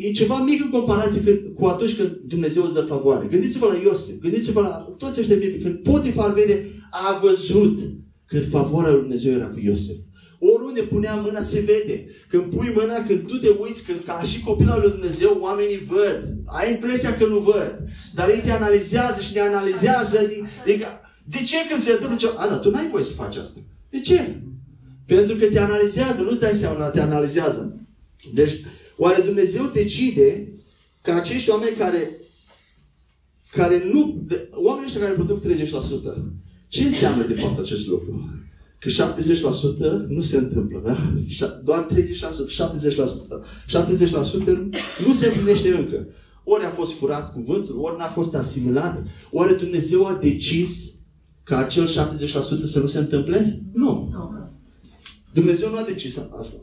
e 0.09 0.13
ceva 0.13 0.39
mic 0.39 0.65
în 0.65 0.71
comparație 0.71 1.23
când, 1.23 1.55
cu 1.55 1.65
atunci 1.65 1.97
când 1.97 2.21
Dumnezeu 2.27 2.65
îți 2.65 2.75
dă 2.75 2.81
favoare. 2.81 3.27
Gândiți-vă 3.31 3.67
la 3.67 3.77
Iosif, 3.83 4.21
gândiți-vă 4.21 4.61
la 4.61 4.95
toți 4.99 5.21
ăștia 5.21 5.37
biblici. 5.37 5.63
Când 5.63 5.79
Potifar 5.79 6.33
vede, 6.33 6.67
a 6.91 7.19
văzut 7.23 7.79
cât 8.27 8.49
favoarea 8.51 8.93
lui 8.93 9.01
Dumnezeu 9.01 9.33
era 9.33 9.47
cu 9.47 9.59
Iosif. 9.63 9.97
Oriunde 10.39 10.81
punea 10.81 11.15
mâna 11.15 11.41
se 11.41 11.61
vede. 11.61 12.07
Când 12.29 12.43
pui 12.43 12.73
mâna, 12.75 13.07
când 13.07 13.27
tu 13.27 13.37
te 13.37 13.49
uiți, 13.61 13.85
când 13.85 14.01
ca 14.05 14.23
și 14.23 14.41
copilul 14.41 14.81
lui 14.81 14.91
Dumnezeu, 14.91 15.39
oamenii 15.41 15.87
văd. 15.87 16.37
Ai 16.47 16.71
impresia 16.71 17.17
că 17.17 17.27
nu 17.27 17.39
văd. 17.39 17.85
Dar 18.15 18.29
ei 18.29 18.43
te 18.45 18.51
analizează 18.51 19.21
și 19.21 19.35
ne 19.35 19.41
analizează. 19.41 20.19
Adică, 20.63 20.87
de 21.25 21.39
ce 21.47 21.57
când 21.69 21.81
se 21.81 21.93
întâmplă 21.93 22.17
ceva? 22.17 22.33
A, 22.37 22.49
dar 22.49 22.59
tu 22.59 22.71
n-ai 22.71 22.89
voie 22.91 23.05
să 23.05 23.13
faci 23.13 23.37
asta. 23.37 23.61
De 23.91 24.01
ce? 24.01 24.43
Pentru 25.15 25.37
că 25.37 25.47
te 25.47 25.59
analizează, 25.59 26.23
nu-ți 26.23 26.41
dai 26.41 26.55
seama, 26.55 26.85
te 26.85 27.01
analizează. 27.01 27.87
Deci, 28.35 28.61
oare 28.97 29.23
Dumnezeu 29.23 29.71
decide 29.73 30.53
că 31.03 31.11
acești 31.11 31.51
oameni 31.51 31.77
care 31.77 32.17
care 33.53 33.91
nu, 33.93 34.27
oamenii 34.53 34.87
ăștia 34.87 35.01
care 35.01 35.13
produc 35.13 35.43
30%, 35.43 35.47
ce 36.69 36.83
înseamnă 36.83 37.27
de 37.27 37.35
fapt 37.35 37.59
acest 37.59 37.87
lucru? 37.87 38.31
Că 38.79 38.89
70% 38.89 40.09
nu 40.09 40.21
se 40.21 40.37
întâmplă, 40.37 40.81
da? 40.85 40.97
Doar 41.65 41.87
30%, 41.93 41.97
70%. 41.97 41.97
70% 43.69 45.07
nu 45.07 45.13
se 45.13 45.27
împlinește 45.27 45.69
încă. 45.69 46.07
Ori 46.45 46.65
a 46.65 46.69
fost 46.69 46.93
furat 46.93 47.33
cuvântul, 47.33 47.79
ori 47.79 47.99
n-a 47.99 48.07
fost 48.07 48.35
asimilat, 48.35 49.03
ori 49.31 49.59
Dumnezeu 49.59 50.07
a 50.07 50.19
decis 50.23 50.95
ca 51.43 51.57
acel 51.57 51.89
70% 51.89 51.91
să 52.65 52.81
nu 52.81 52.87
se 52.87 52.99
întâmple? 52.99 53.63
Nu. 53.73 54.11
Dumnezeu 55.33 55.71
nu 55.71 55.77
a 55.77 55.83
decis 55.83 56.17
asta. 56.17 56.57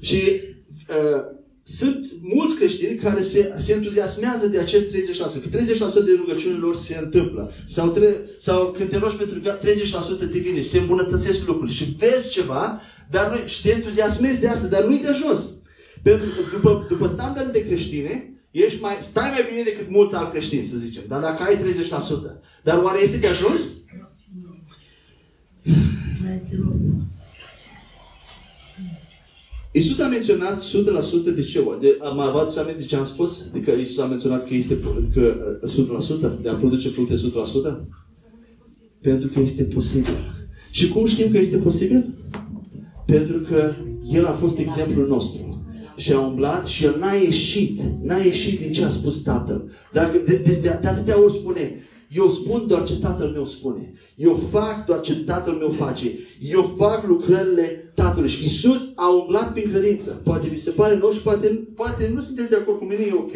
Și 0.00 0.20
uh, 0.88 1.36
sunt 1.62 2.06
mulți 2.20 2.54
creștini 2.54 2.96
care 2.96 3.22
se, 3.22 3.54
se 3.58 3.72
entuziasmează 3.72 4.46
de 4.46 4.58
acest 4.58 4.84
30%. 4.84 4.92
Că 5.18 5.58
30% 5.58 6.04
de 6.04 6.10
rugăciunile 6.16 6.58
lor 6.60 6.76
se 6.76 6.98
întâmplă. 7.02 7.52
Sau, 7.66 7.88
tre- 7.88 8.20
sau 8.38 8.72
când 8.76 8.88
te 8.90 8.98
rogi 8.98 9.16
pentru 9.16 9.38
30% 9.38 10.18
te 10.18 10.38
vine 10.38 10.62
și 10.62 10.68
se 10.68 10.78
îmbunătățesc 10.78 11.46
lucrurile. 11.46 11.76
Și 11.76 11.96
vezi 11.98 12.32
ceva, 12.32 12.80
dar 13.10 13.30
nu, 13.30 13.36
și 13.36 13.62
te 13.62 13.70
entuziasmezi 13.70 14.40
de 14.40 14.48
asta, 14.48 14.66
dar 14.66 14.84
nu-i 14.84 15.00
de 15.00 15.08
ajuns. 15.08 15.54
Pentru 16.02 16.26
că 16.26 16.56
după, 16.56 16.86
după 16.88 17.06
standarde 17.06 17.50
de 17.58 17.66
creștine, 17.66 18.34
ești 18.50 18.80
mai, 18.80 18.96
stai 19.00 19.30
mai 19.30 19.46
bine 19.48 19.62
decât 19.62 19.90
mulți 19.90 20.14
alți 20.14 20.30
creștini, 20.30 20.64
să 20.64 20.76
zicem. 20.76 21.02
Dar 21.08 21.20
dacă 21.20 21.42
ai 21.42 21.56
30%. 21.56 21.58
Dar 22.62 22.82
oare 22.82 23.02
este 23.02 23.16
de 23.16 23.26
ajuns? 23.26 23.60
Mai 26.22 26.34
este 26.34 26.56
Iisus 29.76 29.98
a 29.98 30.08
menționat 30.08 30.62
100% 30.62 31.34
de 31.34 31.42
ce? 31.42 31.64
De, 31.80 31.98
am 32.02 32.18
avut 32.18 32.52
să 32.52 32.74
de 32.78 32.84
ce 32.84 32.96
am 32.96 33.04
spus? 33.04 33.50
De 33.52 33.60
că 33.60 33.70
Iisus 33.70 33.98
a 33.98 34.06
menționat 34.06 34.48
că 34.48 34.54
este 34.54 34.78
că 35.14 35.58
100% 36.38 36.42
de 36.42 36.48
a 36.48 36.54
produce 36.54 36.88
fructe 36.88 37.14
100%? 37.14 37.18
Pentru 39.00 39.28
că 39.28 39.40
este 39.40 39.62
posibil. 39.62 40.48
Și 40.70 40.88
cum 40.88 41.06
știm 41.06 41.30
că 41.30 41.38
este 41.38 41.56
posibil? 41.56 42.04
Pentru 43.06 43.38
că 43.38 43.72
El 44.12 44.26
a 44.26 44.30
fost 44.30 44.58
exemplul 44.58 45.08
nostru. 45.08 45.64
Și 45.96 46.12
a 46.12 46.20
umblat 46.20 46.66
și 46.66 46.84
El 46.84 46.96
n-a 47.00 47.12
ieșit. 47.12 47.80
N-a 48.02 48.16
ieșit 48.16 48.60
din 48.60 48.72
ce 48.72 48.84
a 48.84 48.88
spus 48.88 49.22
Tatăl. 49.22 49.70
Dacă 49.92 50.18
de, 50.26 50.36
de, 50.36 50.58
de, 50.62 50.78
de 50.82 50.88
atâtea 50.88 51.22
ori 51.22 51.32
spune, 51.32 51.80
eu 52.10 52.28
spun 52.28 52.64
doar 52.66 52.84
ce 52.84 52.98
Tatăl 52.98 53.28
meu 53.28 53.44
spune. 53.44 53.92
Eu 54.16 54.34
fac 54.50 54.86
doar 54.86 55.00
ce 55.00 55.16
Tatăl 55.16 55.54
meu 55.54 55.70
face. 55.70 56.12
Eu 56.40 56.74
fac 56.76 57.06
lucrările 57.06 57.85
Tatălui. 57.96 58.28
Și 58.28 58.44
Isus 58.44 58.92
a 58.94 59.08
umblat 59.08 59.52
prin 59.52 59.70
credință. 59.70 60.20
Poate 60.24 60.48
vi 60.48 60.60
se 60.60 60.70
pare 60.70 60.96
nou 60.96 61.10
și 61.10 61.22
poate, 61.22 61.68
poate 61.74 62.10
nu 62.14 62.20
sunteți 62.20 62.50
de 62.50 62.56
acord 62.56 62.78
cu 62.78 62.84
mine, 62.84 63.02
e 63.02 63.12
ok. 63.12 63.34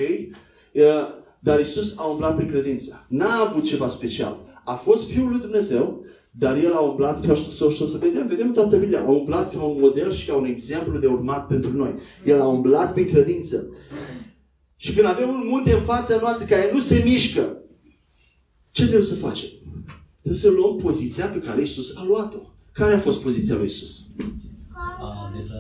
Dar 1.41 1.61
Isus 1.61 1.95
a 1.97 2.05
umblat 2.05 2.37
prin 2.37 2.49
credință. 2.49 3.07
N-a 3.09 3.47
avut 3.49 3.65
ceva 3.65 3.89
special. 3.89 4.63
A 4.65 4.73
fost 4.73 5.09
Fiul 5.09 5.29
lui 5.31 5.41
Dumnezeu, 5.41 6.05
dar 6.39 6.57
El 6.57 6.73
a 6.73 6.81
umblat, 6.81 7.27
ca 7.27 7.35
să, 7.35 7.71
să, 7.71 7.87
să 7.87 7.99
vedem, 8.01 8.27
vedem 8.27 8.53
toată 8.53 8.77
Biblia, 8.77 9.01
a 9.01 9.11
umblat 9.11 9.55
ca 9.55 9.63
un 9.63 9.81
model 9.81 10.13
și 10.13 10.27
ca 10.27 10.35
un 10.35 10.45
exemplu 10.45 10.99
de 10.99 11.07
urmat 11.07 11.47
pentru 11.47 11.73
noi. 11.73 11.95
El 12.25 12.41
a 12.41 12.47
umblat 12.47 12.93
prin 12.93 13.09
credință. 13.13 13.69
Și 14.77 14.95
când 14.95 15.07
avem 15.07 15.29
un 15.29 15.47
munte 15.49 15.73
în 15.73 15.83
fața 15.83 16.19
noastră 16.21 16.45
care 16.45 16.71
nu 16.73 16.79
se 16.79 17.03
mișcă, 17.05 17.57
ce 18.71 18.83
trebuie 18.83 19.07
să 19.07 19.15
facem? 19.15 19.49
Trebuie 20.21 20.43
să 20.43 20.51
luăm 20.51 20.77
poziția 20.77 21.27
pe 21.27 21.39
care 21.39 21.63
Isus 21.63 21.97
a 21.97 22.05
luat-o. 22.07 22.39
Care 22.73 22.95
a 22.95 22.99
fost 22.99 23.23
poziția 23.23 23.57
lui 23.57 23.65
Isus? 23.65 24.07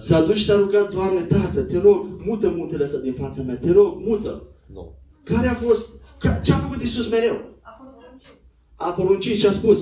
S-a 0.00 0.22
dus 0.22 0.36
și 0.36 0.44
s-a 0.44 0.56
rugat, 0.56 0.90
Doamne, 0.92 1.20
Tată, 1.20 1.60
te 1.60 1.78
rog, 1.78 2.06
mută 2.26 2.52
muntele 2.56 2.84
ăsta 2.84 2.98
din 2.98 3.12
fața 3.12 3.42
mea, 3.42 3.56
te 3.56 3.72
rog, 3.72 3.96
mută. 3.98 4.46
No. 4.74 4.82
Care 5.24 5.46
a 5.46 5.54
fost, 5.54 5.88
ce 6.44 6.52
a 6.52 6.56
făcut 6.56 6.82
Isus 6.82 7.08
mereu? 7.08 7.58
A 8.76 8.90
poruncit 8.90 9.36
și 9.36 9.46
a 9.46 9.52
spus, 9.52 9.80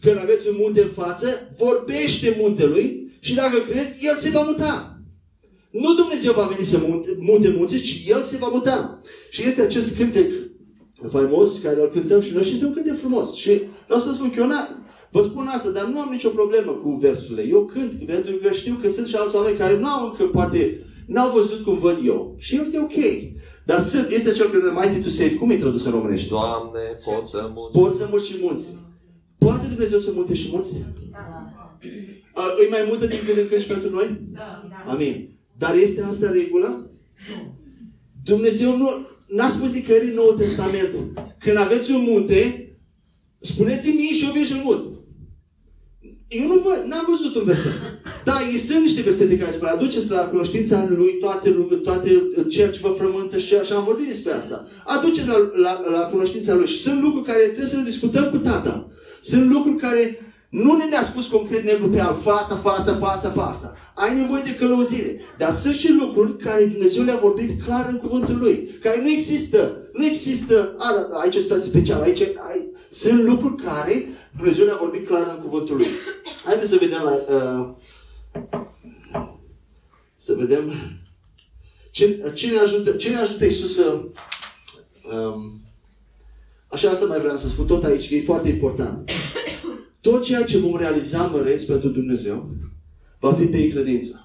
când 0.00 0.18
aveți 0.18 0.48
un 0.48 0.56
munte 0.58 0.82
în 0.82 0.88
față, 0.88 1.26
vorbește 1.58 2.36
muntelui 2.38 3.16
și 3.20 3.34
dacă 3.34 3.58
crezi, 3.68 4.06
el 4.06 4.16
se 4.16 4.30
va 4.30 4.42
muta. 4.42 5.00
Nu 5.70 5.94
Dumnezeu 5.94 6.32
va 6.32 6.50
veni 6.54 6.66
să 6.66 6.78
munte, 6.88 7.08
munte 7.20 7.54
munte, 7.56 7.78
ci 7.78 8.04
El 8.06 8.22
se 8.22 8.36
va 8.36 8.48
muta. 8.48 9.00
Și 9.30 9.46
este 9.46 9.62
acest 9.62 9.96
cântec 9.96 10.30
faimos 11.10 11.58
care 11.58 11.80
îl 11.80 11.88
cântăm 11.88 12.20
și 12.20 12.32
noi 12.32 12.42
și 12.42 12.52
este 12.52 12.64
un 12.64 12.72
cântec 12.72 12.98
frumos. 12.98 13.34
Și 13.34 13.62
vreau 13.84 14.00
să 14.00 14.12
spun 14.12 14.30
că 14.30 14.40
eu 14.40 14.46
vă 15.12 15.22
spun 15.22 15.46
asta, 15.46 15.70
dar 15.70 15.86
nu 15.86 16.00
am 16.00 16.08
nicio 16.12 16.28
problemă 16.28 16.72
cu 16.72 16.90
versurile. 16.90 17.48
Eu 17.48 17.64
cânt 17.64 17.92
pentru 18.06 18.34
că 18.36 18.50
știu 18.52 18.74
că 18.82 18.88
sunt 18.88 19.06
și 19.06 19.16
alți 19.16 19.36
oameni 19.36 19.56
care 19.56 19.78
nu 19.78 19.86
au 19.86 20.06
încă, 20.06 20.24
poate, 20.24 20.78
n-au 21.06 21.32
văzut 21.32 21.64
cum 21.64 21.78
văd 21.78 21.98
eu. 22.04 22.34
Și 22.38 22.60
este 22.60 22.78
ok. 22.78 22.98
Dar 23.64 23.82
sunt, 23.82 24.10
este 24.10 24.32
cel 24.32 24.50
care 24.50 24.62
Mighty 24.80 25.02
to 25.02 25.08
Save. 25.08 25.34
Cum 25.34 25.50
e 25.50 25.56
tradus 25.56 25.84
în 25.84 25.90
românește? 25.90 26.28
Doamne, 26.28 26.80
pot 27.04 27.28
să 27.28 27.50
mulți. 27.54 27.78
Pot 27.78 27.94
să 27.94 28.06
mulți 28.10 28.28
și 28.30 28.36
mulți. 28.40 28.66
Poate 29.38 29.66
Dumnezeu 29.68 29.98
să 29.98 30.10
multe 30.14 30.34
și 30.34 30.48
mulți? 30.52 30.72
Da. 31.10 32.44
Îi 32.56 32.68
mai 32.70 32.84
multă 32.88 33.06
din 33.06 33.18
când 33.26 33.38
în 33.38 33.48
când 33.48 33.60
și 33.60 33.66
pentru 33.66 33.90
noi? 33.90 34.20
Da. 34.32 34.62
Amin. 34.86 35.38
Dar 35.58 35.74
este 35.74 36.02
asta 36.02 36.30
regulă? 36.30 36.90
Dumnezeu 38.24 38.76
nu, 38.76 38.88
n-a 39.26 39.48
spus 39.48 39.72
nicăieri 39.72 40.08
în 40.08 40.14
Noul 40.14 40.36
Testament. 40.38 40.88
Când 41.38 41.56
aveți 41.56 41.90
un 41.90 42.02
munte, 42.08 42.66
spuneți-mi 43.38 43.94
mie 43.94 44.14
și 44.14 44.24
eu 44.24 44.32
vin 44.32 44.44
și 44.44 44.60
mut. 44.64 45.01
Eu 46.38 46.46
nu 46.46 46.58
văd, 46.64 46.80
n-am 46.88 47.06
văzut 47.10 47.34
un 47.34 47.44
verset. 47.44 47.72
Da, 48.24 48.34
ei 48.52 48.58
sunt 48.58 48.82
niște 48.82 49.02
versete 49.02 49.38
care 49.38 49.52
spun, 49.52 49.68
aduceți 49.68 50.10
la 50.10 50.20
cunoștința 50.20 50.86
lui 50.88 51.18
toate, 51.20 51.50
toate 51.82 52.28
ceea 52.48 52.70
ce 52.70 52.78
vă 52.82 52.94
frământă 52.98 53.38
și 53.38 53.54
așa 53.54 53.74
am 53.74 53.84
vorbit 53.84 54.08
despre 54.08 54.32
asta. 54.32 54.66
Aduceți 54.84 55.28
la, 55.28 55.36
la, 55.54 55.90
la 55.90 56.00
cunoștința 56.00 56.54
lui. 56.54 56.66
Și 56.66 56.80
sunt 56.80 57.02
lucruri 57.02 57.26
care 57.26 57.42
trebuie 57.42 57.66
să 57.66 57.76
le 57.76 57.90
discutăm 57.92 58.24
cu 58.30 58.36
tata. 58.36 58.88
Sunt 59.22 59.50
lucruri 59.50 59.76
care 59.76 60.32
Nu 60.48 60.76
ne 60.76 60.84
ne-a 60.84 61.02
spus 61.02 61.26
concret 61.26 61.64
negru 61.64 61.88
pe 61.88 62.00
alb, 62.00 62.18
fa 62.22 62.32
asta, 62.32 62.54
fa 62.54 62.70
asta, 62.70 62.92
fa 62.92 63.06
asta, 63.06 63.28
fa 63.28 63.46
asta. 63.46 63.76
Ai 63.94 64.16
nevoie 64.20 64.42
de 64.44 64.54
călăuzire. 64.54 65.20
Dar 65.38 65.52
sunt 65.54 65.74
și 65.74 65.92
lucruri 65.92 66.36
care 66.36 66.64
Dumnezeu 66.64 67.02
le-a 67.04 67.18
vorbit 67.22 67.62
clar 67.64 67.88
în 67.90 67.98
cuvântul 67.98 68.38
Lui. 68.38 68.78
Care 68.82 69.00
nu 69.02 69.08
există. 69.08 69.58
Nu 69.92 70.04
există, 70.04 70.74
a, 70.78 70.86
da, 70.94 71.18
aici 71.18 71.36
o 71.36 71.40
situație 71.40 71.70
specială, 71.70 72.02
aici, 72.02 72.20
ai, 72.20 72.70
sunt 72.90 73.22
lucruri 73.22 73.62
care 73.62 74.08
Dumnezeu 74.36 74.64
le-a 74.64 74.76
vorbit 74.80 75.06
clar 75.06 75.34
în 75.36 75.42
cuvântul 75.42 75.76
Lui. 75.76 75.86
Haideți 76.44 76.70
să 76.70 76.76
vedem 76.80 77.02
la, 77.02 77.12
uh, 77.12 77.74
să 80.16 80.34
vedem 80.34 80.72
ce, 81.90 82.32
ce, 82.34 82.50
ne 82.50 82.58
ajută, 82.58 82.90
ce 82.92 83.08
ne 83.08 83.16
ajută 83.16 83.44
Iisus 83.44 83.74
să 83.74 84.04
um, 85.02 85.60
așa 86.68 86.90
asta 86.90 87.06
mai 87.06 87.20
vreau 87.20 87.36
să 87.36 87.48
spun 87.48 87.66
tot 87.66 87.84
aici, 87.84 88.08
că 88.08 88.14
e 88.14 88.22
foarte 88.22 88.48
important. 88.48 89.10
Tot 90.00 90.22
ceea 90.22 90.44
ce 90.44 90.58
vom 90.58 90.76
realiza 90.76 91.26
măreți 91.26 91.66
pentru 91.66 91.88
Dumnezeu 91.88 92.50
va 93.18 93.34
fi 93.34 93.44
pe 93.44 93.68
credință. 93.68 94.21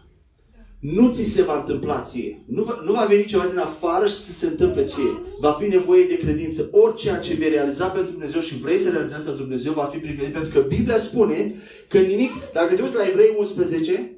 Nu 0.79 1.11
ți 1.11 1.23
se 1.23 1.43
va 1.43 1.59
întâmpla 1.59 2.01
ție. 2.01 2.43
Nu 2.47 2.63
va, 2.63 2.81
nu 2.85 2.91
va 2.91 3.05
veni 3.05 3.25
ceva 3.25 3.45
din 3.45 3.57
afară 3.57 4.07
și 4.07 4.13
să 4.13 4.31
se 4.31 4.45
întâmple 4.45 4.85
ție. 4.85 5.21
Va 5.39 5.51
fi 5.51 5.67
nevoie 5.67 6.05
de 6.05 6.17
credință. 6.17 6.69
Orice 6.71 7.19
ce 7.23 7.33
vei 7.33 7.49
realiza 7.49 7.85
pentru 7.85 8.11
Dumnezeu 8.11 8.41
și 8.41 8.59
vrei 8.59 8.77
să 8.77 8.89
realizezi 8.89 9.21
pentru 9.21 9.43
Dumnezeu 9.43 9.73
va 9.73 9.83
fi 9.83 9.97
prin 9.97 10.15
credință. 10.15 10.39
Pentru 10.39 10.59
că 10.59 10.67
Biblia 10.67 10.97
spune 10.97 11.55
că 11.87 11.97
nimic, 11.97 12.31
dacă 12.53 12.75
te 12.75 12.81
uiți 12.81 12.95
la 12.95 13.07
Evrei 13.07 13.35
11, 13.37 14.11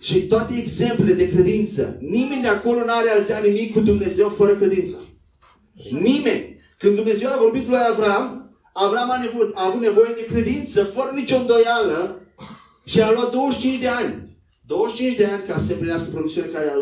și 0.00 0.26
toate 0.26 0.54
exemplele 0.58 1.12
de 1.12 1.30
credință, 1.30 1.98
nimeni 2.00 2.42
de 2.42 2.48
acolo 2.48 2.84
n-a 2.84 3.00
realizat 3.00 3.46
nimic 3.46 3.72
cu 3.72 3.80
Dumnezeu 3.80 4.28
fără 4.28 4.56
credință. 4.56 4.96
Nimeni. 5.90 6.58
Când 6.78 6.94
Dumnezeu 6.94 7.28
a 7.28 7.38
vorbit 7.40 7.68
lui 7.68 7.78
Avram, 7.90 8.40
Avram 8.72 9.10
a, 9.10 9.18
nevo- 9.18 9.54
a 9.54 9.66
avut 9.66 9.80
nevoie 9.80 10.12
de 10.14 10.34
credință, 10.34 10.84
fără 10.84 11.10
nicio 11.14 11.36
îndoială, 11.36 12.20
și 12.84 13.00
a 13.00 13.12
luat 13.12 13.30
25 13.30 13.80
de 13.80 13.88
ani. 13.88 14.29
25 14.70 15.16
de 15.16 15.24
ani 15.24 15.42
ca 15.46 15.58
să 15.58 15.64
se 15.64 15.72
împlinească 15.72 16.10
promisiunea 16.10 16.50
care 16.50 16.68
a, 16.68 16.74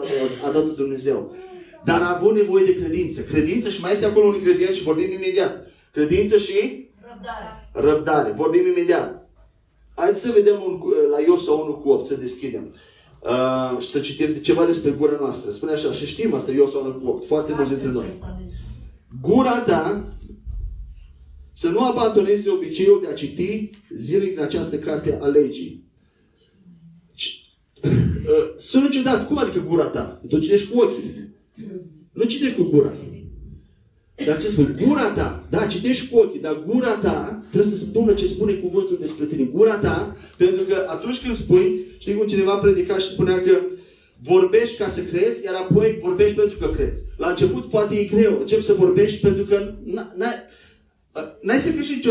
a, 0.44 0.48
a 0.48 0.52
dat 0.52 0.64
Dumnezeu. 0.64 1.36
Dar 1.84 2.00
a 2.00 2.16
avut 2.16 2.34
nevoie 2.34 2.64
de 2.64 2.78
credință. 2.78 3.20
Credință 3.22 3.68
și 3.68 3.80
mai 3.80 3.92
este 3.92 4.06
acolo 4.06 4.26
un 4.26 4.34
ingredient 4.34 4.74
și 4.74 4.82
vorbim 4.82 5.12
imediat. 5.12 5.66
Credință 5.92 6.36
și 6.38 6.88
Răbdare. 7.00 7.68
răbdare. 7.72 8.30
Vorbim 8.30 8.66
imediat. 8.66 9.30
Haideți 9.94 10.20
să 10.20 10.30
vedem 10.34 10.62
un, 10.66 10.80
la 11.10 11.20
Iosua 11.20 11.54
1 11.54 11.72
cu 11.72 11.88
8, 11.88 12.06
să 12.06 12.14
deschidem. 12.16 12.74
Uh, 13.22 13.80
și 13.80 13.88
să 13.88 13.98
citim 13.98 14.34
ceva 14.34 14.64
despre 14.64 14.90
gura 14.90 15.16
noastră. 15.20 15.50
Spune 15.50 15.72
așa, 15.72 15.92
și 15.92 16.06
știm 16.06 16.34
asta, 16.34 16.50
Iosua 16.50 16.80
1 16.80 16.92
cu 16.92 17.08
8, 17.08 17.26
foarte 17.26 17.52
mulți 17.54 17.70
dintre 17.70 17.88
noi. 17.88 18.12
Gura 19.22 19.58
ta 19.58 20.04
să 21.52 21.68
nu 21.68 21.84
abandonezi 21.84 22.44
de 22.44 22.50
obiceiul 22.50 23.00
de 23.00 23.08
a 23.08 23.14
citi 23.14 23.70
zilnic 23.94 24.38
în 24.38 24.44
această 24.44 24.76
carte 24.76 25.18
a 25.22 25.26
legii. 25.26 25.87
Sună 28.56 28.88
ciudat. 28.88 29.26
Cum 29.26 29.38
adică 29.38 29.64
gura 29.66 29.86
ta? 29.86 30.22
Tu 30.28 30.38
citești 30.38 30.70
cu 30.70 30.80
ochii. 30.80 31.34
Nu 32.12 32.24
citești 32.24 32.56
cu 32.56 32.62
gura. 32.62 32.92
Dar 34.26 34.40
ce 34.40 34.48
spune? 34.48 34.76
Gura 34.84 35.12
ta. 35.12 35.46
Da, 35.50 35.66
citești 35.66 36.08
cu 36.08 36.18
ochii, 36.18 36.40
dar 36.40 36.62
gura 36.66 36.94
ta 37.02 37.44
trebuie 37.50 37.72
să 37.72 37.78
spună 37.78 38.12
ce 38.12 38.26
spune 38.26 38.52
cuvântul 38.52 38.98
despre 39.00 39.24
tine. 39.24 39.44
Gura 39.44 39.76
ta, 39.76 40.16
pentru 40.36 40.62
că 40.64 40.86
atunci 40.88 41.22
când 41.22 41.34
spui, 41.34 41.80
știi 41.98 42.14
cum 42.14 42.26
cineva 42.26 42.56
predica 42.56 42.98
și 42.98 43.08
spunea 43.08 43.42
că 43.42 43.60
vorbești 44.22 44.76
ca 44.76 44.88
să 44.88 45.02
crezi, 45.02 45.44
iar 45.44 45.54
apoi 45.54 45.98
vorbești 46.02 46.34
pentru 46.34 46.58
că 46.58 46.72
crezi. 46.76 47.02
La 47.16 47.28
început 47.28 47.64
poate 47.64 47.94
e 47.94 48.04
greu. 48.04 48.38
Începi 48.40 48.64
să 48.64 48.72
vorbești 48.72 49.20
pentru 49.20 49.44
că 49.44 49.74
n-ai, 50.14 50.34
n-ai 51.40 51.56
să 51.56 51.72
crești 51.72 51.94
nicio... 51.94 52.10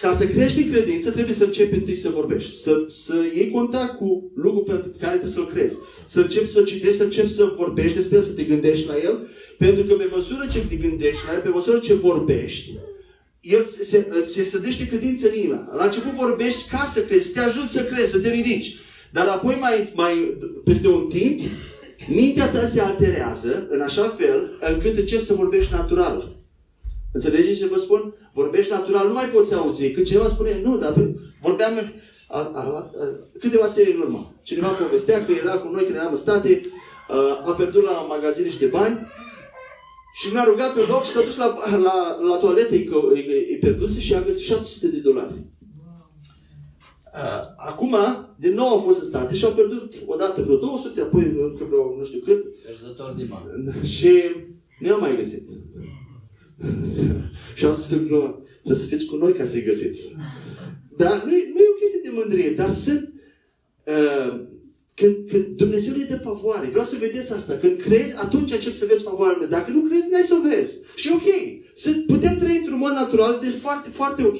Ca 0.00 0.14
să 0.14 0.26
crești 0.26 0.62
în 0.62 0.70
credință, 0.70 1.10
trebuie 1.10 1.34
să 1.34 1.44
începi 1.44 1.74
întâi 1.74 1.96
să 1.96 2.08
vorbești. 2.08 2.60
Să, 2.60 2.84
să 2.88 3.14
iei 3.34 3.50
contact 3.50 3.96
cu 3.96 4.32
lucrul 4.34 4.62
pe 4.62 4.72
care 4.72 5.16
trebuie 5.16 5.32
să-l 5.32 5.46
crezi. 5.46 5.78
Să 6.06 6.20
începi 6.20 6.46
să 6.46 6.62
citești, 6.62 6.96
să 6.96 7.02
începi 7.02 7.32
să 7.32 7.52
vorbești 7.56 7.96
despre 7.96 8.16
el, 8.16 8.22
să 8.22 8.32
te 8.32 8.42
gândești 8.42 8.86
la 8.86 8.94
el. 9.04 9.28
Pentru 9.58 9.84
că 9.84 9.94
pe 9.94 10.08
măsură 10.14 10.46
ce 10.52 10.66
te 10.68 10.74
gândești 10.74 11.22
la 11.26 11.34
el, 11.34 11.40
pe 11.40 11.48
măsură 11.48 11.78
ce 11.78 11.94
vorbești, 11.94 12.72
el 13.40 13.64
se, 13.64 13.84
se, 13.84 14.24
se 14.24 14.44
sădește 14.44 14.88
credință 14.88 15.28
în 15.28 15.34
inima. 15.34 15.72
La 15.76 15.84
început 15.84 16.12
vorbești 16.12 16.68
ca 16.68 16.78
să 16.78 17.00
crezi, 17.00 17.26
să 17.26 17.32
te 17.32 17.40
ajut 17.40 17.68
să 17.68 17.84
crezi, 17.84 18.10
să 18.10 18.20
te 18.20 18.30
ridici. 18.30 18.76
Dar 19.12 19.26
apoi, 19.26 19.56
mai, 19.60 19.92
mai 19.94 20.38
peste 20.64 20.88
un 20.88 21.06
timp, 21.08 21.40
mintea 22.08 22.50
ta 22.50 22.60
se 22.60 22.80
alterează 22.80 23.66
în 23.70 23.80
așa 23.80 24.16
fel 24.18 24.58
încât 24.60 24.98
începi 24.98 25.24
să 25.24 25.34
vorbești 25.34 25.72
natural. 25.72 26.39
Înțelegeți 27.12 27.58
ce 27.58 27.66
vă 27.66 27.78
spun? 27.78 28.14
Vorbești 28.32 28.72
natural, 28.72 29.06
nu 29.06 29.12
mai 29.12 29.30
poți 29.34 29.54
auzi. 29.54 29.92
Când 29.92 30.06
cineva 30.06 30.28
spune, 30.28 30.60
nu, 30.62 30.78
dar 30.78 30.94
vorbeam 31.42 31.74
a, 32.28 32.38
a, 32.38 32.60
a, 32.60 32.90
câteva 33.38 33.66
serii 33.66 33.92
în 33.92 34.00
urmă. 34.00 34.34
Cineva 34.42 34.68
povestea 34.68 35.24
că 35.24 35.32
era 35.32 35.58
cu 35.58 35.68
noi 35.68 35.84
când 35.84 35.96
eram 35.96 36.10
în 36.10 36.16
state, 36.16 36.66
a, 37.08 37.42
a 37.44 37.52
pierdut 37.52 37.84
la 37.84 37.92
magazin 38.08 38.44
niște 38.44 38.66
bani 38.66 39.06
și 40.14 40.32
ne-a 40.32 40.44
rugat 40.44 40.74
pe 40.74 40.80
loc 40.88 41.04
și 41.04 41.10
s-a 41.10 41.22
dus 41.22 41.36
la, 41.36 41.54
la, 41.76 42.18
la 42.28 42.36
toaletă, 42.36 42.74
îi, 42.74 42.88
îi, 43.12 43.46
îi 43.50 43.58
pierduse 43.60 44.00
și 44.00 44.14
a 44.14 44.22
găsit 44.22 44.44
700 44.44 44.88
de 44.88 44.98
dolari. 44.98 45.44
Uh, 47.14 47.42
acum, 47.56 47.96
din 48.36 48.54
nou 48.54 48.68
au 48.68 48.78
fost 48.78 49.00
în 49.00 49.06
state 49.08 49.34
și 49.34 49.44
au 49.44 49.52
pierdut 49.52 49.94
odată 50.06 50.42
vreo 50.42 50.56
200, 50.56 51.00
apoi 51.00 51.22
încă 51.22 51.64
vreo 51.64 51.94
nu 51.98 52.04
știu 52.04 52.20
cât. 52.24 52.44
Pierzător 52.64 53.12
din 53.16 53.28
bani. 53.30 53.86
Și 53.86 54.12
ne-au 54.80 55.00
mai 55.00 55.16
găsit. 55.16 55.48
Și 57.54 57.64
am 57.64 57.74
spus 57.74 57.90
în 57.90 58.06
glumă, 58.06 58.42
trebuie 58.62 58.84
să 58.84 58.90
fiți 58.90 59.04
cu 59.04 59.16
noi 59.16 59.32
ca 59.34 59.44
să-i 59.44 59.64
găsiți. 59.64 60.16
Dar 60.96 61.22
nu 61.24 61.30
e, 61.32 61.50
nu 61.54 61.60
e 61.60 61.74
o 61.74 61.80
chestie 61.80 62.00
de 62.02 62.10
mândrie, 62.12 62.50
dar 62.50 62.72
sunt... 62.74 63.12
Uh, 63.84 64.48
când, 64.94 65.16
când 65.30 65.46
Dumnezeu 65.56 65.96
ne 65.96 66.04
dă 66.04 66.16
favoare, 66.16 66.66
vreau 66.66 66.84
să 66.84 66.96
vedeți 67.00 67.32
asta. 67.32 67.58
Când 67.60 67.80
crezi, 67.80 68.16
atunci 68.18 68.52
începi 68.52 68.76
să 68.76 68.86
vezi 68.88 69.02
favoarele. 69.02 69.46
Dacă 69.46 69.70
nu 69.70 69.80
crezi, 69.80 70.10
n-ai 70.10 70.22
să 70.22 70.34
o 70.34 70.48
vezi. 70.48 70.84
Și 70.94 71.10
ok. 71.12 71.28
Sunt, 71.74 72.06
putem 72.06 72.38
trăi 72.38 72.56
într-un 72.56 72.78
mod 72.78 72.90
natural, 72.90 73.38
deci 73.42 73.60
foarte, 73.60 73.88
foarte 73.90 74.22
ok. 74.22 74.38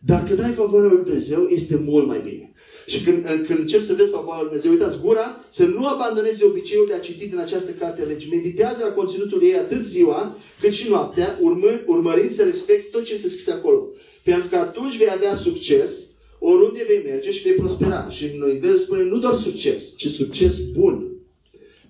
Dar 0.00 0.24
când 0.24 0.40
ai 0.42 0.52
favoarea 0.52 0.90
lui 0.90 1.04
Dumnezeu, 1.04 1.46
este 1.46 1.82
mult 1.84 2.06
mai 2.06 2.20
bine. 2.24 2.52
Și 2.86 3.02
când, 3.02 3.24
când 3.46 3.58
începi 3.58 3.84
să 3.84 3.94
vezi 3.94 4.10
favoarea 4.10 4.42
lui 4.42 4.50
Dumnezeu, 4.50 4.70
uitați, 4.70 5.02
gura, 5.04 5.44
să 5.50 5.64
nu 5.64 5.86
abandonezi 5.86 6.44
obiceiul 6.44 6.86
de 6.86 6.94
a 6.94 7.00
citi 7.00 7.28
din 7.28 7.38
această 7.38 7.70
carte 7.70 8.02
a 8.02 8.06
legii. 8.06 8.34
Meditează 8.34 8.84
la 8.84 8.92
conținutul 8.92 9.42
ei 9.42 9.54
atât 9.54 9.84
ziua, 9.84 10.36
cât 10.60 10.72
și 10.72 10.88
noaptea, 10.88 11.38
urmă, 11.40 11.80
urmărind 11.86 12.30
să 12.30 12.44
respecti 12.44 12.90
tot 12.90 13.04
ce 13.04 13.16
se 13.16 13.28
scrie 13.28 13.54
acolo. 13.54 13.88
Pentru 14.22 14.48
că 14.48 14.56
atunci 14.56 14.96
vei 14.96 15.10
avea 15.10 15.34
succes, 15.34 15.90
oriunde 16.38 16.84
vei 16.88 17.02
merge 17.04 17.32
și 17.32 17.42
vei 17.42 17.52
prospera. 17.52 18.10
Și 18.10 18.24
în 18.24 18.50
engleză 18.50 18.76
spune 18.76 19.02
nu 19.02 19.18
doar 19.18 19.34
succes, 19.34 19.96
ci 19.96 20.06
succes 20.06 20.58
bun. 20.64 21.08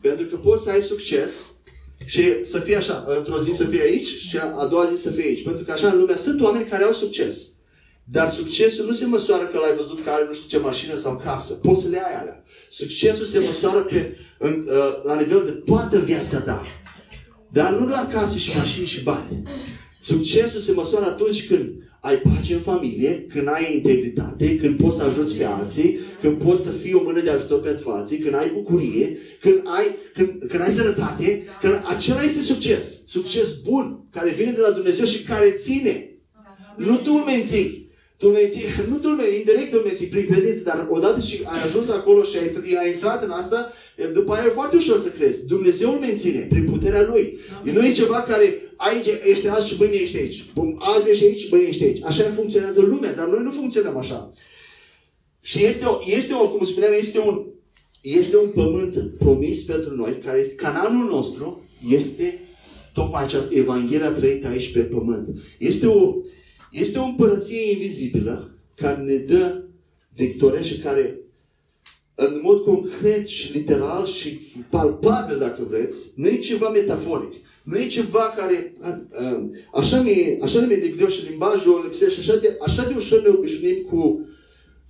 Pentru 0.00 0.26
că 0.26 0.36
poți 0.36 0.62
să 0.62 0.70
ai 0.70 0.82
succes 0.82 1.52
și 2.06 2.44
să 2.44 2.58
fie 2.58 2.76
așa, 2.76 3.04
într-o 3.18 3.40
zi 3.40 3.52
să 3.52 3.64
fie 3.64 3.80
aici 3.80 4.08
și 4.08 4.36
a 4.36 4.66
doua 4.66 4.86
zi 4.94 5.02
să 5.02 5.10
fie 5.10 5.24
aici. 5.24 5.42
Pentru 5.42 5.64
că 5.64 5.72
așa 5.72 5.90
în 5.90 5.98
lume 5.98 6.16
sunt 6.16 6.40
oameni 6.40 6.68
care 6.68 6.84
au 6.84 6.92
succes. 6.92 7.53
Dar 8.04 8.30
succesul 8.30 8.86
nu 8.86 8.92
se 8.92 9.06
măsoară 9.06 9.44
că 9.44 9.58
l-ai 9.58 9.76
văzut 9.76 10.04
că 10.04 10.10
are 10.10 10.24
nu 10.26 10.32
știu 10.32 10.58
ce 10.58 10.64
mașină 10.64 10.94
sau 10.94 11.16
casă. 11.24 11.54
Poți 11.54 11.82
să 11.82 11.88
le 11.88 11.96
ai 11.96 12.20
alea. 12.20 12.44
Succesul 12.70 13.26
se 13.26 13.38
măsoară 13.38 13.78
pe, 13.78 14.16
în, 14.38 14.66
uh, 14.68 15.02
la 15.02 15.20
nivel 15.20 15.44
de 15.44 15.50
toată 15.50 15.98
viața 15.98 16.40
ta. 16.40 16.66
Dar 17.52 17.72
nu 17.72 17.86
doar 17.86 18.08
case 18.12 18.38
și 18.38 18.56
mașini 18.56 18.86
și 18.86 19.02
bani. 19.02 19.42
Succesul 20.00 20.60
se 20.60 20.72
măsoară 20.72 21.04
atunci 21.04 21.46
când 21.46 21.72
ai 22.00 22.16
pace 22.16 22.54
în 22.54 22.60
familie, 22.60 23.26
când 23.28 23.48
ai 23.48 23.74
integritate, 23.74 24.56
când 24.56 24.78
poți 24.78 24.96
să 24.96 25.02
ajuți 25.02 25.34
pe 25.34 25.44
alții, 25.44 25.98
când 26.20 26.42
poți 26.42 26.62
să 26.62 26.70
fii 26.70 26.94
o 26.94 27.02
mână 27.02 27.20
de 27.20 27.30
ajutor 27.30 27.60
pentru 27.60 27.90
alții, 27.90 28.18
când 28.18 28.34
ai 28.34 28.50
bucurie, 28.54 29.18
când 29.40 29.62
ai, 29.64 29.86
când, 30.14 30.42
când 30.48 30.62
ai 30.62 30.70
sănătate, 30.70 31.44
când 31.60 31.82
acela 31.96 32.22
este 32.22 32.40
succes. 32.40 33.06
Succes 33.06 33.58
bun, 33.62 34.06
care 34.10 34.30
vine 34.30 34.50
de 34.50 34.60
la 34.60 34.70
Dumnezeu 34.70 35.04
și 35.04 35.22
care 35.22 35.50
ține. 35.50 36.08
Nu 36.76 36.96
tu 36.96 37.12
îl 37.14 37.24
menții. 37.24 37.83
Tu 38.24 38.30
menții, 38.30 38.62
nu 38.90 38.96
tu 38.96 39.08
îl 39.08 39.16
menții, 39.16 39.38
indirect 39.38 39.72
îl 39.72 39.80
menții 39.80 40.06
prin 40.06 40.26
credință, 40.26 40.62
dar 40.64 40.86
odată 40.90 41.20
ce 41.20 41.42
ai 41.44 41.62
ajuns 41.62 41.88
acolo 41.88 42.22
și 42.22 42.36
ai, 42.36 42.48
ai 42.82 42.92
intrat 42.92 43.24
în 43.24 43.30
asta, 43.30 43.72
după 44.12 44.32
aia 44.32 44.44
e 44.44 44.58
foarte 44.58 44.76
ușor 44.76 45.00
să 45.00 45.08
crezi. 45.08 45.46
Dumnezeu 45.46 45.92
îl 45.92 45.98
menține 45.98 46.46
prin 46.50 46.64
puterea 46.64 47.06
Lui. 47.08 47.38
Nu 47.62 47.86
e 47.86 47.92
ceva 47.92 48.22
care 48.22 48.62
aici 48.76 49.06
ești 49.24 49.48
azi 49.48 49.68
și 49.68 49.76
mâine 49.78 49.94
ești 49.94 50.16
aici. 50.16 50.44
Azi 50.78 51.10
ești 51.10 51.24
aici 51.24 51.40
și 51.40 51.48
mâine 51.50 51.66
ești 51.66 51.84
aici. 51.84 52.02
Așa 52.04 52.22
funcționează 52.22 52.80
lumea, 52.80 53.14
dar 53.14 53.26
noi 53.26 53.42
nu 53.42 53.50
funcționăm 53.50 53.96
așa. 53.96 54.32
Și 55.40 55.64
este, 55.64 55.84
o, 55.84 55.98
este 56.04 56.34
o, 56.34 56.48
cum 56.48 56.66
spuneam, 56.66 56.92
este 56.92 57.18
un, 57.18 57.44
este 58.00 58.36
un 58.36 58.48
pământ 58.48 59.18
promis 59.18 59.62
pentru 59.62 59.94
noi, 59.94 60.18
care 60.24 60.38
este 60.38 60.54
canalul 60.54 61.08
nostru, 61.10 61.64
este 61.88 62.40
tocmai 62.92 63.22
această 63.22 63.54
Evanghelia 63.54 64.10
trăită 64.10 64.46
aici 64.46 64.72
pe 64.72 64.80
pământ. 64.80 65.28
Este 65.58 65.86
o, 65.86 66.14
este 66.74 66.98
o 66.98 67.04
împărăție 67.04 67.72
invizibilă 67.72 68.58
care 68.74 69.02
ne 69.02 69.14
dă 69.14 69.62
victoria 70.14 70.62
și 70.62 70.78
care 70.78 71.18
în 72.14 72.40
mod 72.42 72.62
concret 72.62 73.26
și 73.26 73.52
literal 73.52 74.06
și 74.06 74.40
palpabil, 74.70 75.38
dacă 75.38 75.66
vreți, 75.68 76.12
nu 76.16 76.28
e 76.28 76.36
ceva 76.36 76.68
metaforic. 76.68 77.32
Nu 77.62 77.78
e 77.78 77.86
ceva 77.86 78.34
care, 78.36 78.72
a, 78.80 79.00
a, 79.12 79.50
așa 79.74 80.00
mi 80.00 80.38
așa 80.42 80.60
mi 80.60 80.76
de 80.76 80.92
greu 80.96 81.08
și 81.08 81.28
limbajul 81.28 81.80
lipsește, 81.84 82.20
așa 82.20 82.36
de, 82.36 82.56
așa 82.62 82.86
de 82.88 82.94
ușor 82.96 83.22
ne 83.22 83.28
obișnuim 83.28 83.82
cu, 83.90 84.26